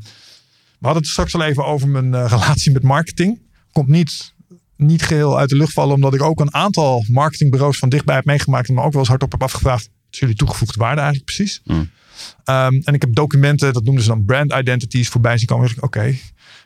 we 0.79 0.89
hadden 0.89 1.07
het 1.07 1.11
straks 1.11 1.35
al 1.35 1.43
even 1.43 1.65
over 1.65 1.87
mijn 1.87 2.13
uh, 2.13 2.25
relatie 2.29 2.71
met 2.71 2.83
marketing. 2.83 3.41
Komt 3.71 3.87
niet, 3.87 4.33
niet 4.77 5.01
geheel 5.01 5.39
uit 5.39 5.49
de 5.49 5.55
lucht 5.55 5.73
vallen 5.73 5.95
omdat 5.95 6.13
ik 6.13 6.21
ook 6.21 6.39
een 6.39 6.53
aantal 6.53 7.05
marketingbureaus 7.07 7.77
van 7.77 7.89
dichtbij 7.89 8.15
heb 8.15 8.25
meegemaakt... 8.25 8.67
en 8.67 8.73
me 8.73 8.81
ook 8.81 8.91
wel 8.91 8.99
eens 8.99 9.09
hardop 9.09 9.31
heb 9.31 9.43
afgevraagd, 9.43 9.83
wat 9.83 10.13
is 10.13 10.19
jullie 10.19 10.35
toegevoegde 10.35 10.79
waarde 10.79 11.01
eigenlijk 11.01 11.25
precies? 11.25 11.61
Mm. 11.63 11.75
Um, 11.75 12.81
en 12.83 12.93
ik 12.93 13.01
heb 13.01 13.15
documenten, 13.15 13.73
dat 13.73 13.83
noemden 13.83 14.03
ze 14.03 14.09
dan 14.09 14.25
brand 14.25 14.53
identities, 14.53 15.09
voorbij 15.09 15.37
zien 15.37 15.47
komen. 15.47 15.69
Oké, 15.69 15.83
okay, 15.85 16.09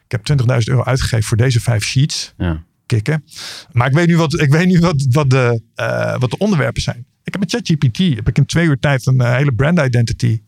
ik 0.07 0.11
heb 0.11 0.39
20.000 0.41 0.45
euro 0.63 0.83
uitgegeven 0.83 1.25
voor 1.25 1.37
deze 1.37 1.61
vijf 1.61 1.83
sheets. 1.83 2.33
Ja. 2.37 2.63
Kikken. 2.87 3.23
Maar 3.71 3.87
ik 3.87 3.93
weet 3.93 4.07
nu 4.07 4.17
wat, 4.17 4.39
ik 4.39 4.51
weet 4.51 4.67
nu 4.67 4.79
wat, 4.79 5.05
wat, 5.09 5.29
de, 5.29 5.61
uh, 5.75 6.17
wat 6.17 6.29
de 6.29 6.37
onderwerpen 6.37 6.81
zijn. 6.81 7.05
Ik 7.23 7.33
heb 7.33 7.41
met 7.41 7.51
ChatGPT 7.51 7.97
heb 7.97 8.27
ik 8.27 8.37
in 8.37 8.45
twee 8.45 8.67
uur 8.67 8.79
tijd 8.79 9.05
een 9.05 9.21
uh, 9.21 9.35
hele 9.35 9.53
brand 9.53 9.79
identity 9.79 10.41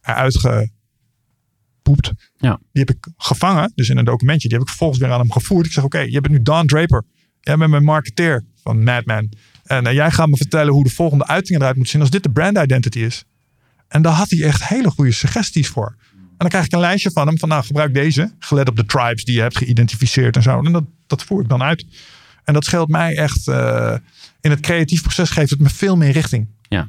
eruit 0.00 0.38
gepoept. 0.38 2.12
Ja. 2.36 2.60
Die 2.72 2.84
heb 2.84 2.90
ik 2.90 3.08
gevangen, 3.16 3.72
dus 3.74 3.88
in 3.88 3.96
een 3.96 4.04
documentje. 4.04 4.48
Die 4.48 4.56
heb 4.56 4.66
ik 4.66 4.72
vervolgens 4.72 5.00
weer 5.00 5.12
aan 5.12 5.20
hem 5.20 5.32
gevoerd. 5.32 5.66
Ik 5.66 5.72
zeg, 5.72 5.84
oké, 5.84 5.96
okay, 5.96 6.10
je 6.10 6.20
bent 6.20 6.32
nu 6.34 6.42
Don 6.42 6.66
Draper. 6.66 7.04
Jij 7.40 7.56
bent 7.56 7.70
mijn 7.70 7.84
marketeer 7.84 8.44
van 8.62 8.82
Madman. 8.82 9.32
En 9.64 9.86
uh, 9.86 9.92
jij 9.92 10.10
gaat 10.10 10.28
me 10.28 10.36
vertellen 10.36 10.72
hoe 10.72 10.84
de 10.84 10.90
volgende 10.90 11.26
uiting 11.26 11.58
eruit 11.58 11.76
moet 11.76 11.88
zien 11.88 12.00
als 12.00 12.10
dit 12.10 12.22
de 12.22 12.30
brand 12.30 12.58
identity 12.58 12.98
is. 12.98 13.24
En 13.88 14.02
daar 14.02 14.12
had 14.12 14.30
hij 14.30 14.42
echt 14.42 14.68
hele 14.68 14.90
goede 14.90 15.12
suggesties 15.12 15.68
voor. 15.68 15.96
En 16.44 16.50
dan 16.50 16.60
krijg 16.60 16.64
ik 16.66 16.72
een 16.72 16.88
lijstje 16.90 17.10
van 17.10 17.26
hem 17.26 17.38
van 17.38 17.48
nou 17.48 17.64
gebruik 17.64 17.94
deze. 17.94 18.32
Gelet 18.38 18.68
op 18.68 18.76
de 18.76 18.84
tribes 18.84 19.24
die 19.24 19.34
je 19.34 19.40
hebt 19.40 19.56
geïdentificeerd 19.56 20.36
en 20.36 20.42
zo. 20.42 20.60
En 20.62 20.72
dat, 20.72 20.84
dat 21.06 21.22
voer 21.22 21.42
ik 21.42 21.48
dan 21.48 21.62
uit. 21.62 21.86
En 22.44 22.54
dat 22.54 22.64
scheelt 22.64 22.88
mij 22.88 23.16
echt. 23.16 23.48
eh, 23.48 23.96
in 24.40 24.50
het 24.50 24.60
creatief 24.60 25.02
proces 25.02 25.30
geeft 25.30 25.50
het 25.50 25.60
me 25.60 25.68
veel 25.68 25.96
meer 25.96 26.10
richting. 26.10 26.48
Ja. 26.68 26.88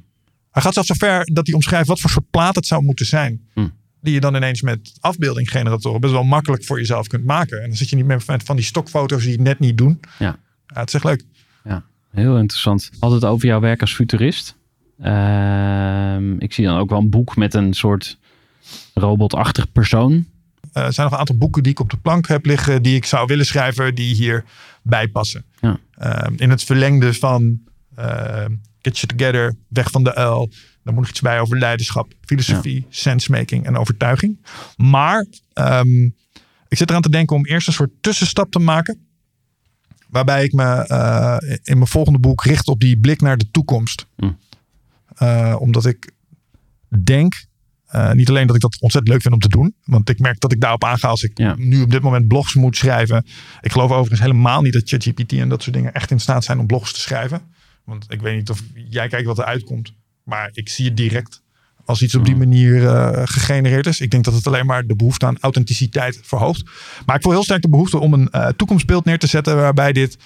Hij 0.52 0.62
gaat 0.62 0.74
zelfs 0.74 0.88
zover 0.88 1.30
dat 1.34 1.46
hij 1.46 1.56
omschrijft 1.56 1.88
wat 1.88 2.00
voor 2.00 2.10
soort 2.10 2.30
plaat 2.30 2.56
het 2.56 2.66
zou 2.66 2.84
moeten 2.84 3.06
zijn. 3.06 3.42
Hm. 3.54 3.68
Die 4.02 4.14
je 4.14 4.20
dan 4.20 4.36
ineens 4.36 4.62
met 4.62 4.94
afbeeldinggeneratoren 5.00 6.02
best 6.02 6.14
wel 6.14 6.24
makkelijk 6.24 6.64
voor 6.64 6.78
jezelf 6.78 7.08
kunt 7.08 7.26
maken. 7.26 7.62
En 7.62 7.68
dan 7.68 7.78
zit 7.78 7.90
je 7.90 7.96
niet 7.96 8.06
meer 8.06 8.24
met 8.28 8.44
van 8.44 8.56
die 8.56 8.66
stokfoto's 8.66 9.24
die 9.24 9.32
het 9.32 9.42
net 9.42 9.60
niet 9.60 9.78
doen. 9.78 10.00
Ja. 10.20 10.40
Ja, 10.66 10.80
het 10.80 10.88
is 10.88 10.94
echt 10.94 11.04
leuk. 11.04 11.24
Heel 12.12 12.38
interessant. 12.38 12.90
Het 13.00 13.26
over 13.26 13.48
jouw 13.48 13.60
werk 13.60 13.82
als 13.82 13.96
futurist. 13.96 14.56
Ehm, 15.00 16.40
ik 16.40 16.54
zie 16.54 16.66
dan 16.66 16.78
ook 16.78 16.90
wel 16.90 17.00
een 17.00 17.10
boek 17.10 17.36
met 17.36 17.54
een 17.54 17.74
soort 17.74 18.18
robotachtig 18.94 19.72
persoon. 19.72 20.26
Eh, 20.74 20.84
er 20.84 20.94
zijn 20.94 21.06
nog 21.06 21.14
een 21.14 21.20
aantal 21.20 21.38
boeken 21.38 21.64
die 21.64 21.72
ik 21.72 21.80
op 21.80 21.90
de 21.90 21.98
plank 21.98 22.28
heb 22.28 22.46
liggen. 22.46 22.82
Die 22.82 22.96
ik 22.96 23.06
zou 23.06 23.26
willen 23.26 23.46
schrijven. 23.46 23.96
Die 23.96 24.16
hierbij 24.16 25.08
passen. 25.08 25.46
Ja. 25.62 25.80
Ehm, 25.98 26.34
in 26.38 26.50
het 26.50 26.64
verlengde 26.64 27.14
van 27.14 27.60
ehm, 27.96 28.52
Get 28.82 29.00
You 29.00 29.16
Together. 29.16 29.56
Weg 29.68 29.92
van 29.92 30.04
de 30.04 30.16
uil. 30.16 30.50
Daar 30.84 30.94
moet 30.94 31.04
nog 31.04 31.10
iets 31.10 31.22
bij 31.22 31.40
over 31.40 31.58
leiderschap. 31.58 32.14
Filosofie. 32.22 32.86
Sensemaking 32.90 33.66
en 33.66 33.78
overtuiging. 33.78 34.46
Maar 34.78 35.26
ehm, 35.54 36.06
ik 36.68 36.78
zit 36.78 36.90
eraan 36.90 37.02
te 37.02 37.10
denken 37.10 37.36
om 37.36 37.46
eerst 37.46 37.68
een 37.68 37.74
soort 37.74 37.92
tussenstap 38.02 38.52
te 38.52 38.60
maken. 38.60 39.08
Waarbij 40.10 40.44
ik 40.44 40.54
me 40.54 40.64
eh, 40.64 41.38
in 41.64 41.78
mijn 41.78 41.88
volgende 41.88 42.20
boek 42.20 42.44
richt 42.44 42.68
op 42.68 42.80
die 42.80 42.98
blik 42.98 43.22
naar 43.22 43.38
de 43.38 43.52
toekomst. 43.52 44.08
Hm. 44.16 44.32
Eh, 45.16 45.56
omdat 45.60 45.86
ik 45.86 46.12
denk 47.04 47.46
eh, 47.96 48.12
niet 48.12 48.30
alleen 48.30 48.48
dat 48.48 48.56
ik 48.56 48.62
dat 48.62 48.78
ontzettend 48.80 49.14
leuk 49.14 49.22
vind 49.22 49.34
om 49.34 49.40
te 49.40 49.48
doen. 49.58 49.76
Want 49.84 50.10
ik 50.10 50.20
merk 50.20 50.40
dat 50.40 50.52
ik 50.52 50.62
daarop 50.62 50.84
aanga 50.84 51.08
als 51.08 51.24
ik 51.24 51.32
Ja. 51.38 51.56
nu 51.58 51.82
op 51.82 51.92
dit 51.92 52.02
moment 52.02 52.28
blogs 52.28 52.54
moet 52.56 52.78
schrijven. 52.78 53.26
Ik 53.62 53.72
geloof 53.72 53.92
overigens 53.92 54.20
helemaal 54.20 54.62
niet 54.62 54.74
dat 54.74 54.82
ChatGPT 54.86 55.34
en 55.34 55.50
dat 55.50 55.64
soort 55.64 55.76
dingen 55.76 55.94
echt 55.94 56.12
in 56.12 56.20
staat 56.20 56.44
zijn 56.44 56.60
om 56.60 56.66
blogs 56.68 56.94
te 56.94 57.00
schrijven. 57.00 57.42
Want 57.84 58.06
ik 58.10 58.22
weet 58.22 58.36
niet 58.36 58.50
of 58.50 58.62
jij 58.90 59.08
kijkt 59.08 59.26
wat 59.28 59.38
er 59.38 59.46
uitkomt. 59.46 59.94
Maar 60.24 60.50
ik 60.54 60.70
zie 60.70 60.86
het 60.86 60.98
direct 60.98 61.44
als 61.86 62.02
iets 62.02 62.16
op 62.16 62.26
die 62.26 62.36
manier 62.36 62.88
eh, 62.88 63.22
gegenereerd 63.26 63.86
is. 63.88 64.00
Ik 64.02 64.12
denk 64.12 64.24
dat 64.24 64.34
het 64.34 64.48
alleen 64.48 64.66
maar 64.66 64.86
de 64.88 64.96
behoefte 64.96 65.26
aan 65.26 65.38
authenticiteit 65.40 66.20
verhoogt. 66.24 66.64
Maar 67.06 67.16
ik 67.16 67.22
voel 67.22 67.32
heel 67.32 67.44
sterk 67.44 67.62
de 67.62 67.70
behoefte 67.70 67.98
om 68.00 68.14
een 68.14 68.30
eh, 68.30 68.48
toekomstbeeld 68.48 69.06
neer 69.06 69.20
te 69.20 69.28
zetten 69.28 69.56
waarbij 69.56 69.94
dit 69.94 70.18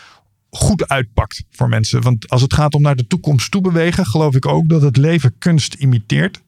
goed 0.49 0.87
uitpakt 0.87 1.43
voor 1.51 1.69
mensen. 1.69 2.01
Want 2.01 2.29
als 2.29 2.41
het 2.41 2.53
gaat 2.53 2.73
om 2.73 2.81
naar 2.81 2.95
de 2.95 3.07
toekomst 3.07 3.51
toe 3.51 3.61
bewegen, 3.61 4.05
geloof 4.05 4.35
ik 4.35 4.45
ook 4.45 4.69
dat 4.69 4.81
het 4.81 4.97
leven 4.97 5.35
kunst 5.37 5.73
imiteert. 5.73 6.41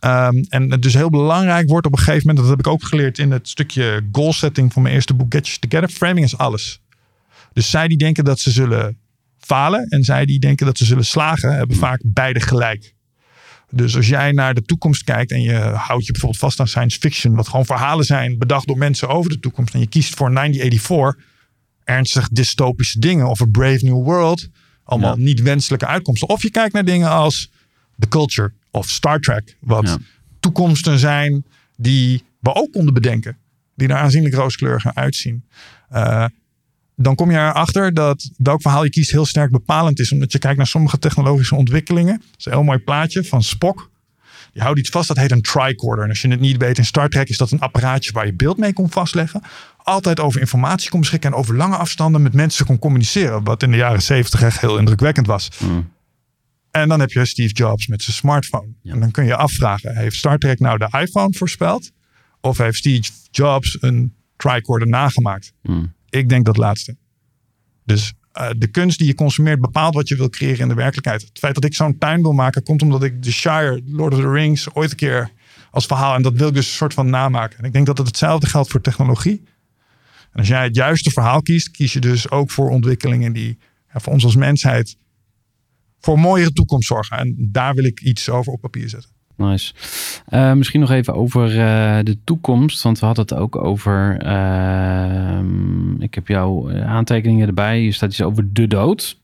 Ehm, 0.00 0.34
en 0.48 0.70
het 0.70 0.82
dus 0.82 0.94
heel 0.94 1.10
belangrijk 1.10 1.68
wordt 1.68 1.86
op 1.86 1.92
een 1.92 1.98
gegeven 1.98 2.26
moment, 2.26 2.38
dat 2.38 2.48
heb 2.48 2.58
ik 2.66 2.72
ook 2.72 2.84
geleerd 2.84 3.18
in 3.18 3.30
het 3.30 3.48
stukje 3.48 4.08
goal 4.12 4.32
setting 4.32 4.72
van 4.72 4.82
mijn 4.82 4.94
eerste 4.94 5.14
boek 5.14 5.32
Get 5.34 5.46
You 5.48 5.58
Together. 5.58 5.88
Framing 5.96 6.24
is 6.26 6.36
alles. 6.38 6.80
Dus 7.52 7.70
zij 7.70 7.88
die 7.88 7.98
denken 7.98 8.24
dat 8.24 8.40
ze 8.40 8.50
zullen 8.50 8.98
falen 9.38 9.86
en 9.88 10.02
zij 10.02 10.24
die 10.24 10.38
denken 10.40 10.66
dat 10.66 10.78
ze 10.78 10.84
zullen 10.84 11.04
slagen, 11.04 11.56
hebben 11.56 11.76
vaak 11.76 12.00
beide 12.04 12.40
gelijk. 12.40 12.94
Dus 13.70 13.96
als 13.96 14.08
jij 14.08 14.32
naar 14.32 14.54
de 14.54 14.62
toekomst 14.62 15.04
kijkt 15.04 15.30
en 15.30 15.42
je 15.42 15.54
houdt 15.58 16.06
je 16.06 16.12
bijvoorbeeld 16.12 16.40
vast 16.40 16.60
aan 16.60 16.68
science 16.68 16.98
fiction, 16.98 17.34
wat 17.34 17.48
gewoon 17.48 17.64
verhalen 17.66 18.04
zijn 18.04 18.38
bedacht 18.38 18.66
door 18.66 18.78
mensen 18.78 19.08
over 19.08 19.30
de 19.30 19.40
toekomst, 19.40 19.74
en 19.74 19.80
je 19.80 19.86
kiest 19.86 20.14
voor 20.14 20.32
1984, 20.32 21.24
ernstig 21.84 22.28
dystopische 22.28 22.98
dingen 22.98 23.26
of 23.28 23.42
A 23.42 23.46
Brave 23.50 23.84
New 23.84 24.02
World, 24.04 24.48
allemaal 24.84 25.16
Ja. 25.16 25.22
niet 25.24 25.42
wenselijke 25.42 25.86
uitkomsten. 25.86 26.28
Of 26.28 26.42
je 26.42 26.50
kijkt 26.50 26.72
naar 26.72 26.84
dingen 26.84 27.08
als 27.10 27.50
The 27.98 28.08
Culture 28.08 28.52
of 28.70 28.88
Star 28.88 29.20
Trek, 29.20 29.56
wat 29.60 29.86
Ja. 29.86 29.98
toekomsten 30.40 30.98
zijn 30.98 31.44
die 31.76 32.24
we 32.40 32.54
ook 32.54 32.72
konden 32.72 32.94
bedenken, 32.94 33.36
die 33.74 33.88
er 33.88 33.96
aanzienlijk 33.96 34.34
rooskleuriger 34.34 34.94
uitzien. 34.94 35.44
Eh, 35.88 36.24
dan 36.96 37.14
kom 37.14 37.30
je 37.30 37.36
erachter 37.36 37.94
dat 37.94 38.30
welk 38.36 38.62
verhaal 38.62 38.84
je 38.84 38.90
kiest 38.90 39.10
heel 39.10 39.24
sterk 39.26 39.50
bepalend 39.50 39.98
is. 40.00 40.12
Omdat 40.12 40.32
je 40.32 40.38
kijkt 40.38 40.56
naar 40.56 40.66
sommige 40.66 40.98
technologische 40.98 41.54
ontwikkelingen. 41.54 42.16
Dat 42.16 42.38
is 42.38 42.44
een 42.44 42.52
heel 42.52 42.62
mooi 42.62 42.78
plaatje 42.78 43.24
van 43.24 43.42
Spock. 43.42 43.90
Die 44.52 44.62
houdt 44.62 44.78
iets 44.78 44.88
vast, 44.88 45.08
dat 45.08 45.16
heet 45.16 45.30
een 45.30 45.42
tricorder. 45.42 46.04
En 46.04 46.10
als 46.10 46.22
je 46.22 46.28
het 46.28 46.40
niet 46.40 46.56
weet, 46.56 46.78
in 46.78 46.84
Star 46.84 47.08
Trek 47.08 47.28
is 47.28 47.36
dat 47.36 47.50
een 47.50 47.60
apparaatje 47.60 48.12
waar 48.12 48.26
je 48.26 48.34
beeld 48.34 48.56
mee 48.58 48.72
kon 48.72 48.90
vastleggen. 48.90 49.42
Altijd 49.76 50.20
over 50.20 50.40
informatie 50.40 50.90
kon 50.90 51.00
beschikken 51.00 51.30
en 51.32 51.36
over 51.36 51.56
lange 51.56 51.76
afstanden 51.76 52.22
met 52.22 52.32
mensen 52.32 52.66
kon 52.66 52.78
communiceren. 52.78 53.44
Wat 53.44 53.62
in 53.62 53.70
de 53.70 53.76
jaren 53.76 54.02
zeventig 54.02 54.42
echt 54.42 54.60
heel 54.60 54.78
indrukwekkend 54.78 55.26
was. 55.26 55.48
Mm. 55.58 55.90
En 56.70 56.88
dan 56.88 57.00
heb 57.00 57.10
je 57.10 57.24
Steve 57.24 57.52
Jobs 57.52 57.86
met 57.86 58.02
zijn 58.02 58.16
smartphone. 58.16 58.72
Ja. 58.82 58.92
En 58.92 59.00
dan 59.00 59.10
kun 59.10 59.24
je 59.24 59.36
afvragen, 59.36 59.96
heeft 59.96 60.16
Star 60.16 60.38
Trek 60.38 60.60
nou 60.60 60.78
de 60.78 60.88
iPhone 61.00 61.32
voorspeld? 61.36 61.90
Of 62.40 62.58
heeft 62.58 62.76
Steve 62.76 63.10
Jobs 63.30 63.76
een 63.80 64.14
tricorder 64.36 64.88
nagemaakt? 64.88 65.52
Mm. 65.62 65.92
Ik 66.08 66.28
denk 66.28 66.44
dat 66.44 66.56
laatste. 66.56 66.96
Dus 67.84 68.12
eh, 68.32 68.48
de 68.56 68.66
kunst 68.66 68.98
die 68.98 69.06
je 69.06 69.14
consumeert 69.14 69.60
bepaalt 69.60 69.94
wat 69.94 70.08
je 70.08 70.16
wil 70.16 70.30
creëren 70.30 70.58
in 70.58 70.68
de 70.68 70.74
werkelijkheid. 70.74 71.22
Het 71.22 71.38
feit 71.38 71.54
dat 71.54 71.64
ik 71.64 71.74
zo'n 71.74 71.98
tuin 71.98 72.22
wil 72.22 72.32
maken 72.32 72.62
komt 72.62 72.82
omdat 72.82 73.02
ik 73.02 73.22
The 73.22 73.32
Shire, 73.32 73.82
Lord 73.86 74.12
of 74.12 74.20
the 74.20 74.30
Rings 74.30 74.74
ooit 74.74 74.90
een 74.90 74.96
keer 74.96 75.30
als 75.70 75.86
verhaal 75.86 76.14
en 76.14 76.22
dat 76.22 76.34
wil 76.34 76.48
ik 76.48 76.54
dus 76.54 76.66
een 76.66 76.74
soort 76.74 76.94
van 76.94 77.10
namaken. 77.10 77.58
En 77.58 77.64
ik 77.64 77.72
denk 77.72 77.86
dat 77.86 77.98
het 77.98 78.06
hetzelfde 78.06 78.46
geldt 78.46 78.70
voor 78.70 78.80
technologie. 78.80 79.42
En 80.32 80.38
als 80.38 80.48
jij 80.48 80.64
het 80.64 80.74
juiste 80.74 81.10
verhaal 81.10 81.42
kiest, 81.42 81.70
kies 81.70 81.92
je 81.92 82.00
dus 82.00 82.30
ook 82.30 82.50
voor 82.50 82.70
ontwikkelingen 82.70 83.32
die 83.32 83.58
ja, 83.92 84.00
voor 84.00 84.12
ons 84.12 84.24
als 84.24 84.36
mensheid 84.36 84.96
voor 86.00 86.14
een 86.14 86.20
mooiere 86.20 86.52
toekomst 86.52 86.86
zorgen. 86.86 87.18
En 87.18 87.36
daar 87.38 87.74
wil 87.74 87.84
ik 87.84 88.00
iets 88.00 88.30
over 88.30 88.52
op 88.52 88.60
papier 88.60 88.88
zetten. 88.88 89.10
Nice. 89.36 89.72
Eh, 90.26 90.52
misschien 90.52 90.80
nog 90.80 90.90
even 90.90 91.14
over 91.14 91.48
eh, 91.48 91.98
de 92.04 92.18
toekomst. 92.24 92.82
Want 92.82 92.98
we 92.98 93.06
hadden 93.06 93.24
het 93.24 93.34
ook 93.34 93.56
over. 93.56 94.18
ehm, 94.18 96.02
ik 96.02 96.14
heb 96.14 96.28
jouw 96.28 96.68
eh, 96.68 96.86
aantekeningen 96.86 97.46
erbij. 97.46 97.78
Hier 97.78 97.94
staat 97.94 98.10
iets 98.10 98.22
over 98.22 98.52
de 98.52 98.66
dood. 98.66 99.18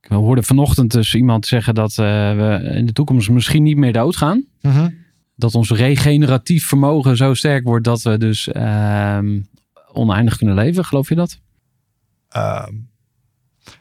Ik 0.00 0.08
hoorde 0.08 0.42
vanochtend 0.42 0.92
dus 0.92 1.14
iemand 1.14 1.46
zeggen 1.46 1.74
dat 1.74 1.94
we 1.94 2.70
in 2.74 2.86
de 2.86 2.92
toekomst 2.92 3.30
misschien 3.30 3.62
niet 3.62 3.76
meer 3.76 3.92
doodgaan. 3.92 4.44
Dat 5.36 5.54
ons 5.54 5.70
regeneratief 5.70 6.66
vermogen 6.66 7.16
zo 7.16 7.34
sterk 7.34 7.64
wordt 7.64 7.84
dat 7.84 8.02
we 8.02 8.18
dus 8.18 8.48
ehm, 8.48 9.40
oneindig 9.92 10.36
kunnen 10.36 10.54
leven. 10.54 10.84
Geloof 10.84 11.08
je 11.08 11.14
dat? 11.14 11.40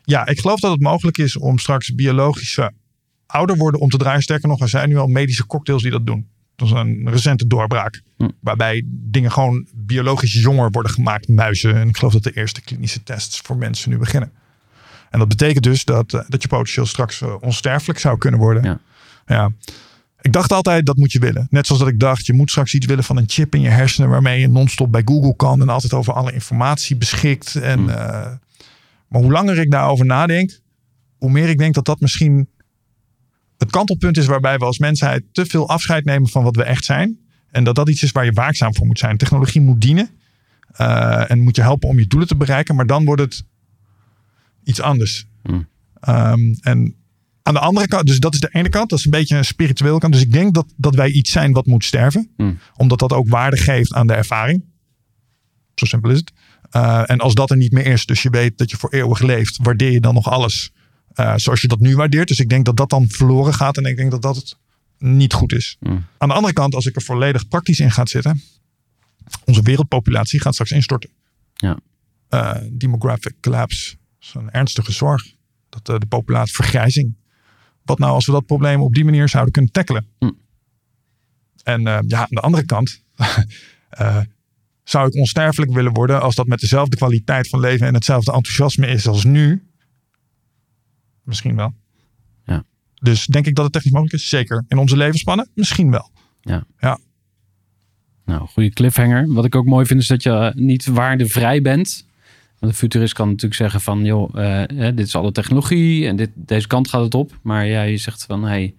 Ja, 0.03 0.27
ik 0.27 0.39
geloof 0.39 0.59
dat 0.59 0.71
het 0.71 0.81
mogelijk 0.81 1.17
is 1.17 1.37
om 1.37 1.57
straks 1.59 1.95
biologische 1.95 2.71
ouder 3.25 3.57
worden 3.57 3.79
om 3.79 3.89
te 3.89 3.97
draaien. 3.97 4.21
Sterker 4.21 4.49
nog, 4.49 4.61
er 4.61 4.69
zijn 4.69 4.89
nu 4.89 4.97
al 4.97 5.07
medische 5.07 5.45
cocktails 5.45 5.81
die 5.81 5.91
dat 5.91 6.05
doen. 6.05 6.27
Dat 6.55 6.67
is 6.67 6.73
een 6.73 7.09
recente 7.09 7.47
doorbraak. 7.47 8.01
Hm. 8.17 8.29
Waarbij 8.39 8.83
dingen 8.87 9.31
gewoon 9.31 9.67
biologisch 9.75 10.33
jonger 10.33 10.71
worden 10.71 10.91
gemaakt, 10.91 11.27
muizen. 11.27 11.75
En 11.75 11.87
ik 11.87 11.97
geloof 11.97 12.13
dat 12.13 12.23
de 12.23 12.31
eerste 12.35 12.61
klinische 12.61 13.03
tests 13.03 13.39
voor 13.39 13.57
mensen 13.57 13.89
nu 13.89 13.97
beginnen. 13.97 14.31
En 15.09 15.19
dat 15.19 15.27
betekent 15.27 15.63
dus 15.63 15.83
dat, 15.85 16.13
eh, 16.13 16.21
dat 16.27 16.41
je 16.41 16.47
potentieel 16.47 16.85
straks 16.85 17.21
eh, 17.21 17.35
onsterfelijk 17.41 17.99
zou 17.99 18.17
kunnen 18.17 18.39
worden. 18.39 18.63
Ja. 18.63 18.79
ja. 19.25 19.51
Ik 20.21 20.33
dacht 20.33 20.51
altijd 20.51 20.85
dat 20.85 20.97
moet 20.97 21.11
je 21.11 21.19
willen. 21.19 21.47
Net 21.49 21.65
zoals 21.65 21.81
dat 21.81 21.91
ik 21.91 21.99
dacht, 21.99 22.25
je 22.25 22.33
moet 22.33 22.49
straks 22.49 22.73
iets 22.73 22.85
willen 22.85 23.03
van 23.03 23.17
een 23.17 23.29
chip 23.29 23.55
in 23.55 23.61
je 23.61 23.69
hersenen 23.69 24.09
waarmee 24.09 24.39
je 24.39 24.47
non-stop 24.47 24.91
bij 24.91 25.01
Google 25.05 25.35
kan 25.35 25.61
en 25.61 25.69
altijd 25.69 25.93
over 25.93 26.13
alle 26.13 26.33
informatie 26.33 26.95
beschikt. 26.95 27.55
En, 27.55 27.79
Hm. 27.79 27.89
eh, 27.89 28.31
maar 29.07 29.21
hoe 29.21 29.31
langer 29.31 29.57
ik 29.57 29.71
daarover 29.71 30.05
nadenk, 30.05 30.59
hoe 31.17 31.31
meer 31.31 31.49
ik 31.49 31.57
denk 31.57 31.73
dat 31.73 31.85
dat 31.85 31.99
misschien 31.99 32.49
het 33.57 33.71
kantelpunt 33.71 34.17
is 34.17 34.25
waarbij 34.25 34.57
we 34.57 34.65
als 34.65 34.77
mensheid 34.77 35.23
te 35.31 35.45
veel 35.45 35.69
afscheid 35.69 36.05
nemen 36.05 36.29
van 36.29 36.43
wat 36.43 36.55
we 36.55 36.63
echt 36.63 36.85
zijn. 36.85 37.19
En 37.51 37.63
dat 37.63 37.75
dat 37.75 37.89
iets 37.89 38.03
is 38.03 38.11
waar 38.11 38.25
je 38.25 38.31
waakzaam 38.31 38.75
voor 38.75 38.85
moet 38.85 38.99
zijn. 38.99 39.17
Technologie 39.17 39.61
moet 39.61 39.81
dienen 39.81 40.09
eh, 40.67 41.31
en 41.31 41.39
moet 41.39 41.55
je 41.55 41.61
helpen 41.61 41.89
om 41.89 41.99
je 41.99 42.07
doelen 42.07 42.27
te 42.27 42.35
bereiken, 42.35 42.75
maar 42.75 42.85
dan 42.85 43.05
wordt 43.05 43.21
het 43.21 43.43
iets 44.63 44.81
anders. 44.81 45.27
Hmm. 45.43 45.67
Ehm, 45.99 46.53
en 46.61 46.95
aan 47.41 47.53
de 47.53 47.59
andere 47.59 47.87
kant, 47.87 48.07
dus 48.07 48.19
dat 48.19 48.33
is 48.33 48.39
de 48.39 48.49
ene 48.51 48.69
kant, 48.69 48.89
dat 48.89 48.99
is 48.99 49.05
een 49.05 49.11
beetje 49.11 49.37
een 49.37 49.45
spirituele 49.45 49.97
kant. 49.97 50.13
Dus 50.13 50.21
ik 50.21 50.31
denk 50.31 50.53
dat, 50.53 50.73
dat 50.75 50.95
wij 50.95 51.09
iets 51.09 51.31
zijn 51.31 51.51
wat 51.51 51.65
moet 51.65 51.83
sterven, 51.83 52.29
Hmm. 52.37 52.59
omdat 52.75 52.99
dat 52.99 53.13
ook 53.13 53.29
waarde 53.29 53.57
geeft 53.57 53.93
aan 53.93 54.07
de 54.07 54.13
ervaring. 54.13 54.63
Zo 55.75 55.85
simpel 55.85 56.09
is 56.09 56.17
het. 56.17 56.31
Eh, 56.69 57.09
en 57.09 57.19
als 57.19 57.33
dat 57.33 57.49
er 57.49 57.57
niet 57.57 57.71
meer 57.71 57.85
is, 57.85 58.05
dus 58.05 58.21
je 58.21 58.29
weet 58.29 58.57
dat 58.57 58.69
je 58.69 58.77
voor 58.77 58.89
eeuwig 58.89 59.19
leeft, 59.19 59.57
waardeer 59.61 59.91
je 59.91 60.01
dan 60.01 60.13
nog 60.13 60.29
alles 60.29 60.71
eh, 61.13 61.33
zoals 61.35 61.61
je 61.61 61.67
dat 61.67 61.79
nu 61.79 61.95
waardeert. 61.95 62.27
Dus 62.27 62.39
ik 62.39 62.49
denk 62.49 62.65
dat 62.65 62.77
dat 62.77 62.89
dan 62.89 63.09
verloren 63.09 63.53
gaat 63.53 63.77
en 63.77 63.85
ik 63.85 63.97
denk 63.97 64.11
dat 64.11 64.21
dat 64.21 64.35
het 64.35 64.57
niet 64.97 65.33
goed 65.33 65.53
is. 65.53 65.77
Hmm. 65.79 66.05
Aan 66.17 66.27
de 66.27 66.33
andere 66.33 66.53
kant, 66.53 66.75
als 66.75 66.85
ik 66.85 66.95
er 66.95 67.01
volledig 67.01 67.47
praktisch 67.47 67.79
in 67.79 67.91
ga 67.91 68.05
zitten, 68.05 68.41
onze 69.45 69.61
wereldpopulatie 69.61 70.41
gaat 70.41 70.53
straks 70.53 70.71
instorten. 70.71 71.09
Ja. 71.53 71.79
Eh, 72.29 72.55
demographic 72.71 73.33
collapse 73.41 73.95
is 74.19 74.33
een 74.33 74.51
ernstige 74.51 74.91
zorg. 74.91 75.35
Dat 75.69 76.01
de 76.01 76.05
populatie 76.05 76.55
vergrijzing. 76.55 77.15
Wat 77.83 77.99
nou 77.99 78.13
als 78.13 78.25
we 78.25 78.31
dat 78.31 78.45
probleem 78.45 78.81
op 78.81 78.93
die 78.93 79.05
manier 79.05 79.29
zouden 79.29 79.53
kunnen 79.53 79.71
tackelen? 79.71 80.07
Hm. 80.19 80.31
En 81.63 81.81
ja, 81.81 82.19
aan 82.19 82.27
de 82.29 82.41
andere 82.41 82.65
kant 82.65 83.03
zou 84.89 85.07
ik 85.07 85.15
onsterfelijk 85.15 85.71
willen 85.71 85.93
worden 85.93 86.21
als 86.21 86.35
dat 86.35 86.47
met 86.47 86.59
dezelfde 86.59 86.97
kwaliteit 86.97 87.49
van 87.49 87.59
leven 87.59 87.87
en 87.87 87.93
hetzelfde 87.93 88.31
enthousiasme 88.33 88.87
is 88.87 89.07
als 89.07 89.23
nu. 89.23 89.67
Misschien 91.23 91.55
wel. 91.55 91.73
Ja. 92.45 92.63
Dus 92.93 93.25
denk 93.25 93.45
ik 93.45 93.55
dat 93.55 93.63
het 93.63 93.73
technisch 93.73 93.91
mogelijk 93.91 94.15
is? 94.15 94.29
Zeker. 94.29 94.65
In 94.67 94.77
onze 94.77 94.97
levensspannen? 94.97 95.49
Misschien 95.53 95.91
wel. 95.91 96.11
Nou, 98.25 98.47
goede 98.47 98.69
cliffhanger. 98.69 99.33
Wat 99.33 99.45
ik 99.45 99.55
ook 99.55 99.65
mooi 99.65 99.85
vind 99.85 100.01
is 100.01 100.07
dat 100.07 100.23
je 100.23 100.29
eh, 100.29 100.53
niet 100.53 100.85
waardevrij 100.85 101.61
bent. 101.61 102.05
Want 102.59 102.71
de 102.71 102.77
futurist 102.77 103.13
kan 103.13 103.27
natuurlijk 103.27 103.55
zeggen 103.55 103.81
van, 103.81 104.05
joh, 104.05 104.59
eh, 104.59 104.95
dit 104.95 105.07
is 105.07 105.15
alle 105.15 105.31
technologie 105.31 106.07
en 106.07 106.15
dit, 106.15 106.29
deze 106.35 106.67
kant 106.67 106.89
gaat 106.89 107.03
het 107.03 107.13
op. 107.13 107.39
Maar 107.41 107.67
jij 107.67 107.97
zegt 107.97 108.25
van, 108.25 108.43
hey, 108.43 108.75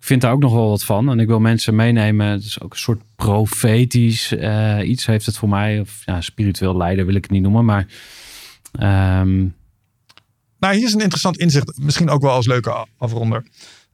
ik 0.00 0.06
vind 0.06 0.20
daar 0.20 0.32
ook 0.32 0.40
nog 0.40 0.52
wel 0.52 0.68
wat 0.68 0.84
van. 0.84 1.10
En 1.10 1.18
ik 1.18 1.26
wil 1.26 1.40
mensen 1.40 1.74
meenemen. 1.74 2.26
Het 2.26 2.44
is 2.44 2.60
ook 2.60 2.72
een 2.72 2.78
soort 2.78 3.02
profetisch 3.16 4.32
eh, 4.32 4.78
iets 4.84 5.06
heeft 5.06 5.26
het 5.26 5.36
voor 5.36 5.48
mij. 5.48 5.80
Of 5.80 6.02
ja, 6.04 6.20
spiritueel 6.20 6.76
leider 6.76 7.06
wil 7.06 7.14
ik 7.14 7.22
het 7.22 7.30
niet 7.30 7.42
noemen. 7.42 7.64
Maar 7.64 7.86
ehm, 8.72 9.46
Nou, 10.58 10.74
hier 10.74 10.86
is 10.86 10.92
een 10.92 11.00
interessant 11.00 11.38
inzicht. 11.38 11.78
Misschien 11.78 12.08
ook 12.08 12.22
wel 12.22 12.30
als 12.30 12.46
leuke 12.46 12.86
afronder. 12.96 13.46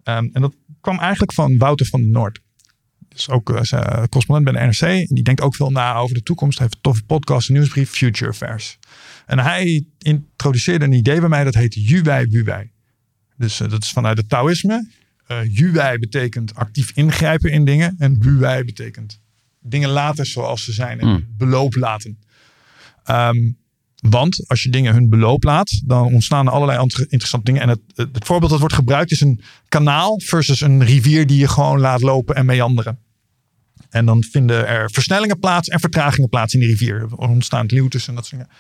Ehm, 0.02 0.28
en 0.32 0.40
dat 0.40 0.54
kwam 0.80 0.98
eigenlijk 0.98 1.32
van 1.32 1.59
Wouter 1.59 1.86
van 1.86 2.00
den 2.00 2.11
Noord. 2.11 2.40
Dus 3.09 3.28
ook 3.28 3.50
eh, 3.50 4.02
correspondent 4.09 4.44
bij 4.44 4.52
de 4.52 4.66
NRC. 4.66 5.09
En 5.09 5.14
die 5.14 5.24
denkt 5.24 5.40
ook 5.40 5.54
veel 5.54 5.70
na 5.70 5.94
over 5.94 6.14
de 6.14 6.22
toekomst. 6.22 6.59
Hij 6.59 6.66
heeft 6.66 6.76
een 6.76 6.82
toffe 6.82 7.04
podcast, 7.04 7.48
een 7.48 7.54
nieuwsbrief, 7.54 7.90
Future 7.90 8.30
Affairs. 8.30 8.78
En 9.26 9.38
hij 9.38 9.86
introduceerde 9.98 10.84
een 10.84 10.92
idee 10.92 11.20
bij 11.20 11.28
mij 11.28 11.44
dat 11.44 11.54
heet 11.54 11.74
Juwei 11.74 12.26
Wuwei. 12.26 12.70
Dus 13.36 13.57
dat 13.57 13.82
is 13.82 13.90
vanuit 13.90 14.18
het 14.18 14.28
Taoïsme. 14.28 15.04
Eh 15.26 15.38
Juwei 15.48 15.98
betekent 15.98 16.54
actief 16.54 16.90
ingrijpen 16.94 17.50
in 17.50 17.64
dingen. 17.64 17.94
En 17.98 18.20
Wuwei 18.20 18.64
betekent 18.64 19.20
dingen 19.60 19.88
laten 19.88 20.26
zoals 20.26 20.64
ze 20.64 20.72
zijn. 20.72 21.00
En 21.00 21.08
Hmm. 21.08 21.26
beloop 21.36 21.74
laten. 21.74 22.18
Ehm, 23.04 23.52
want 23.96 24.44
als 24.46 24.62
je 24.62 24.70
dingen 24.70 24.92
hun 24.92 25.08
beloop 25.08 25.42
laat, 25.42 25.80
dan 25.84 26.04
ontstaan 26.04 26.46
er 26.46 26.52
allerlei 26.52 26.78
andere 26.78 27.02
interessante 27.02 27.44
dingen. 27.44 27.62
En 27.62 27.68
het, 27.68 27.80
het, 27.94 28.14
het 28.14 28.24
voorbeeld 28.24 28.50
dat 28.50 28.60
wordt 28.60 28.74
gebruikt 28.74 29.10
is 29.10 29.20
een 29.20 29.40
kanaal 29.68 30.20
versus 30.20 30.60
een 30.60 30.84
rivier 30.84 31.26
die 31.26 31.38
je 31.38 31.48
gewoon 31.48 31.80
laat 31.80 32.02
lopen 32.02 32.34
en 32.34 32.46
meanderen. 32.46 32.98
En 33.90 34.06
dan 34.06 34.24
vinden 34.24 34.66
er 34.66 34.90
versnellingen 34.90 35.38
plaats 35.38 35.68
en 35.68 35.80
vertragingen 35.80 36.28
plaats 36.28 36.54
in 36.54 36.60
die 36.60 36.68
rivier. 36.68 37.00
Er 37.00 37.16
ontstaan 37.16 37.66
luwtes 37.66 38.08
en 38.08 38.14
dat 38.14 38.26
soort 38.26 38.40
dingen. 38.40 38.56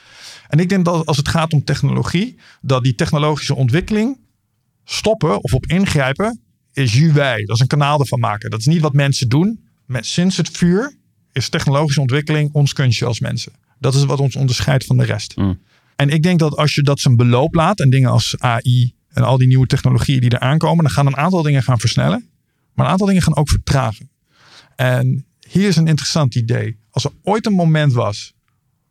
En 0.48 0.58
ik 0.58 0.68
denk 0.68 0.84
dat 0.84 1.06
als 1.06 1.16
het 1.16 1.28
gaat 1.28 1.52
om 1.52 1.64
technologie, 1.64 2.38
dat 2.60 2.84
die 2.84 2.94
technologische 2.94 3.54
ontwikkeling 3.54 4.18
stoppen 4.84 5.42
of 5.42 5.54
op 5.54 5.66
ingrijpen 5.66 6.40
is 6.76 6.92
juwei. 6.92 7.44
Dat 7.44 7.56
is 7.56 7.62
een 7.62 7.66
kanaal 7.66 8.00
ervan 8.00 8.20
maken. 8.20 8.50
Dat 8.50 8.60
is 8.60 8.66
niet 8.66 8.80
wat 8.80 8.92
mensen 8.92 9.28
doen. 9.28 9.64
Met, 9.86 10.06
sinds 10.06 10.36
het 10.36 10.48
vuur 10.48 10.96
is 11.32 11.48
technologische 11.48 12.00
ontwikkeling 12.00 12.52
ons 12.52 12.72
kunstje 12.72 13.06
als 13.06 13.20
mensen. 13.20 13.52
Dat 13.78 13.94
is 13.94 14.04
wat 14.04 14.20
ons 14.20 14.36
onderscheidt 14.36 14.84
van 14.84 14.96
de 14.96 15.04
rest. 15.04 15.36
Mm. 15.36 15.58
En 15.96 16.08
ik 16.08 16.22
denk 16.22 16.38
dat 16.38 16.56
als 16.56 16.74
je 16.74 16.82
dat 16.82 17.00
zijn 17.00 17.16
beloop 17.16 17.54
laat 17.54 17.80
en 17.80 17.90
dingen 17.90 18.10
als 18.10 18.34
AI 18.38 18.94
en 19.08 19.22
al 19.22 19.38
die 19.38 19.46
nieuwe 19.46 19.66
technologieën 19.66 20.20
die 20.20 20.30
er 20.30 20.38
aankomen, 20.38 20.84
dan 20.84 20.92
gaan 20.92 21.06
een 21.06 21.16
aantal 21.16 21.42
dingen 21.42 21.62
gaan 21.62 21.78
versnellen, 21.78 22.28
maar 22.74 22.86
een 22.86 22.92
aantal 22.92 23.06
dingen 23.06 23.22
gaan 23.22 23.36
ook 23.36 23.48
vertragen. 23.48 24.10
En 24.76 25.26
hier 25.48 25.68
is 25.68 25.76
een 25.76 25.86
interessant 25.86 26.34
idee. 26.34 26.78
Als 26.90 27.04
er 27.04 27.12
ooit 27.22 27.46
een 27.46 27.52
moment 27.52 27.92
was 27.92 28.34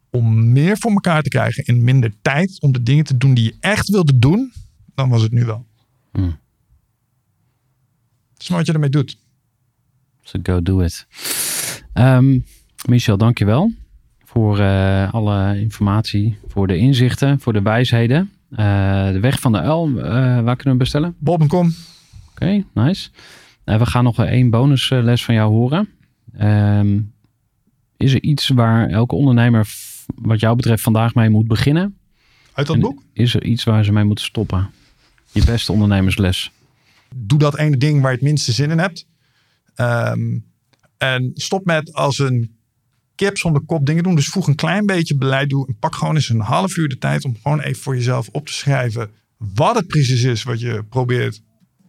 om 0.10 0.52
meer 0.52 0.78
voor 0.78 0.92
elkaar 0.92 1.24
te 1.24 1.30
krijgen 1.30 1.64
in 1.64 1.84
minder 1.84 2.14
tijd, 2.22 2.62
om 2.62 2.72
de 2.72 2.84
dingen 2.84 3.04
te 3.04 3.18
doen 3.18 3.34
die 3.34 3.44
je 3.44 3.56
echt 3.60 3.90
wilde 3.90 4.20
doen, 4.20 4.54
dan 4.96 5.10
was 5.10 5.22
het 5.22 5.32
nu 5.32 5.46
wel. 5.46 5.66
Hmm. 6.12 6.44
Het 8.36 8.44
is 8.44 8.50
maar 8.50 8.58
wat 8.58 8.68
je 8.68 8.74
ermee 8.74 8.90
doet. 8.90 9.18
So 10.22 10.40
go 10.44 10.62
do 10.62 10.80
it. 10.80 11.08
Ehm, 11.94 12.40
Michel, 12.86 13.18
dankjewel 13.18 13.72
voor 14.26 14.60
eh, 14.60 15.14
alle 15.14 15.60
informatie, 15.60 16.38
voor 16.48 16.68
de 16.68 16.78
inzichten, 16.78 17.40
voor 17.40 17.54
de 17.54 17.62
wijsheden. 17.62 18.32
Eh, 18.50 19.12
de 19.12 19.20
weg 19.20 19.40
van 19.40 19.52
de 19.52 19.60
uil, 19.60 19.88
eh, 19.88 20.04
waar 20.42 20.56
kunnen 20.56 20.74
we 20.74 20.80
bestellen? 20.80 21.16
Bob 21.18 21.42
en 21.42 21.48
kom. 21.48 21.74
Oké, 22.32 22.64
nice. 22.74 23.10
Eh, 23.64 23.78
we 23.78 23.86
gaan 23.86 24.04
nog 24.04 24.24
één 24.24 24.50
bonusles 24.50 25.26
van 25.26 25.36
jou 25.36 25.52
horen. 25.52 25.90
Ehm, 26.38 27.00
is 27.98 28.14
er 28.14 28.22
iets 28.22 28.48
waar 28.48 28.90
elke 28.90 29.16
ondernemer, 29.16 29.68
wat 30.16 30.40
jou 30.40 30.56
betreft, 30.56 30.84
vandaag 30.84 31.16
mee 31.16 31.30
moet 31.30 31.48
beginnen? 31.48 31.98
Uit 32.54 32.68
dat 32.68 32.76
En 32.76 32.82
boek. 32.82 33.02
Is 33.14 33.36
er 33.36 33.44
iets 33.44 33.64
waar 33.64 33.84
ze 33.84 33.92
mee 33.92 34.04
moeten 34.04 34.26
stoppen? 34.26 34.70
Je 35.32 35.44
beste 35.46 35.72
ondernemersles. 35.72 36.52
Doe 37.16 37.40
dat 37.40 37.58
ene 37.58 37.78
ding 37.78 38.02
waar 38.02 38.12
je 38.12 38.18
het 38.18 38.28
minste 38.28 38.52
zin 38.52 38.72
in 38.72 38.80
hebt. 38.80 39.08
Ehm, 39.76 40.38
en 40.98 41.32
stop 41.34 41.66
met 41.66 41.94
als 41.94 42.20
een 42.20 42.56
kip 43.16 43.38
zonder 43.38 43.62
kop 43.62 43.86
dingen 43.86 44.04
doen. 44.04 44.16
Dus 44.16 44.28
voeg 44.28 44.48
een 44.48 44.56
klein 44.56 44.86
beetje 44.86 45.18
beleid 45.18 45.50
toe. 45.50 45.68
En 45.68 45.78
pak 45.80 45.96
gewoon 45.96 46.16
eens 46.16 46.30
een 46.30 46.40
half 46.40 46.78
uur 46.78 46.90
de 46.90 46.98
tijd 46.98 47.26
om 47.26 47.38
gewoon 47.42 47.60
even 47.60 47.82
voor 47.82 47.96
jezelf 47.96 48.30
op 48.32 48.46
te 48.46 48.54
schrijven. 48.54 49.10
Wat 49.38 49.76
het 49.76 49.88
precies 49.88 50.24
is 50.24 50.44
wat 50.44 50.60
je 50.60 50.84
probeert 50.90 51.42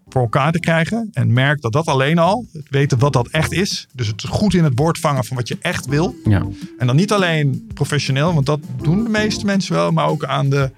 voor 0.08 0.22
elkaar 0.22 0.52
te 0.52 0.60
krijgen. 0.60 1.08
En 1.12 1.32
merk 1.32 1.60
dat 1.60 1.72
dat 1.72 1.86
alleen 1.86 2.18
al, 2.18 2.46
het 2.52 2.66
weten 2.70 2.98
wat 2.98 3.12
dat 3.12 3.28
echt 3.28 3.52
is. 3.52 3.86
Dus 3.92 4.06
het 4.06 4.26
goed 4.28 4.54
in 4.54 4.64
het 4.64 4.72
woord 4.78 4.98
vangen 4.98 5.24
van 5.24 5.36
wat 5.36 5.48
je 5.48 5.56
echt 5.60 5.86
wil. 5.86 6.14
Ja, 6.24 6.46
En 6.78 6.86
dan 6.86 6.96
niet 6.96 7.12
alleen 7.12 7.70
professioneel, 7.74 8.34
want 8.34 8.46
dat 8.46 8.60
doen 8.82 9.04
de 9.04 9.10
meeste 9.10 9.44
mensen 9.44 9.74
wel, 9.74 9.90
maar 9.90 10.06
ook 10.08 10.24
aan 10.24 10.50
de 10.50 10.70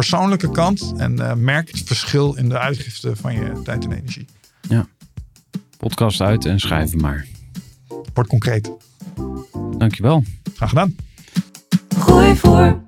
persoonlijke 0.00 0.50
kant. 0.50 0.92
En 0.96 1.18
eh, 1.18 1.34
merk 1.34 1.70
het 1.70 1.82
verschil 1.82 2.34
in 2.34 2.48
de 2.48 2.58
uitgifte 2.58 3.16
van 3.16 3.34
je 3.34 3.62
tijd 3.62 3.84
en 3.84 3.92
energie. 3.92 4.26
podcast 5.76 6.20
uit 6.20 6.44
en 6.44 6.58
schrijven 6.60 7.00
maar. 7.00 7.26
Word 8.14 8.26
concreet. 8.28 8.70
Dankjewel. 9.78 10.24
Graag 10.54 10.68
gedaan. 10.68 10.96
Gooi 11.98 12.36
voor. 12.36 12.82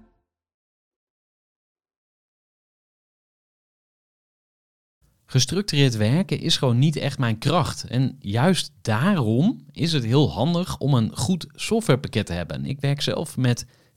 Gestructureerd 5.27 5.97
werken 5.97 6.41
is 6.41 6.57
gewoon 6.57 6.79
niet 6.79 6.97
echt 6.97 7.19
mijn 7.19 7.39
kracht. 7.39 7.85
En 7.85 8.17
juist 8.21 8.73
daarom 8.83 9.65
is 9.73 9.93
het 9.93 10.05
heel 10.05 10.31
handig 10.31 10.79
om 10.79 10.95
een 10.95 11.17
goed 11.17 11.47
softwarepakket 11.55 12.27
te 12.27 12.33
hebben. 12.33 12.65
Ik 12.65 12.81
werk 12.81 13.01
zelf 13.01 13.37
met 13.37 13.67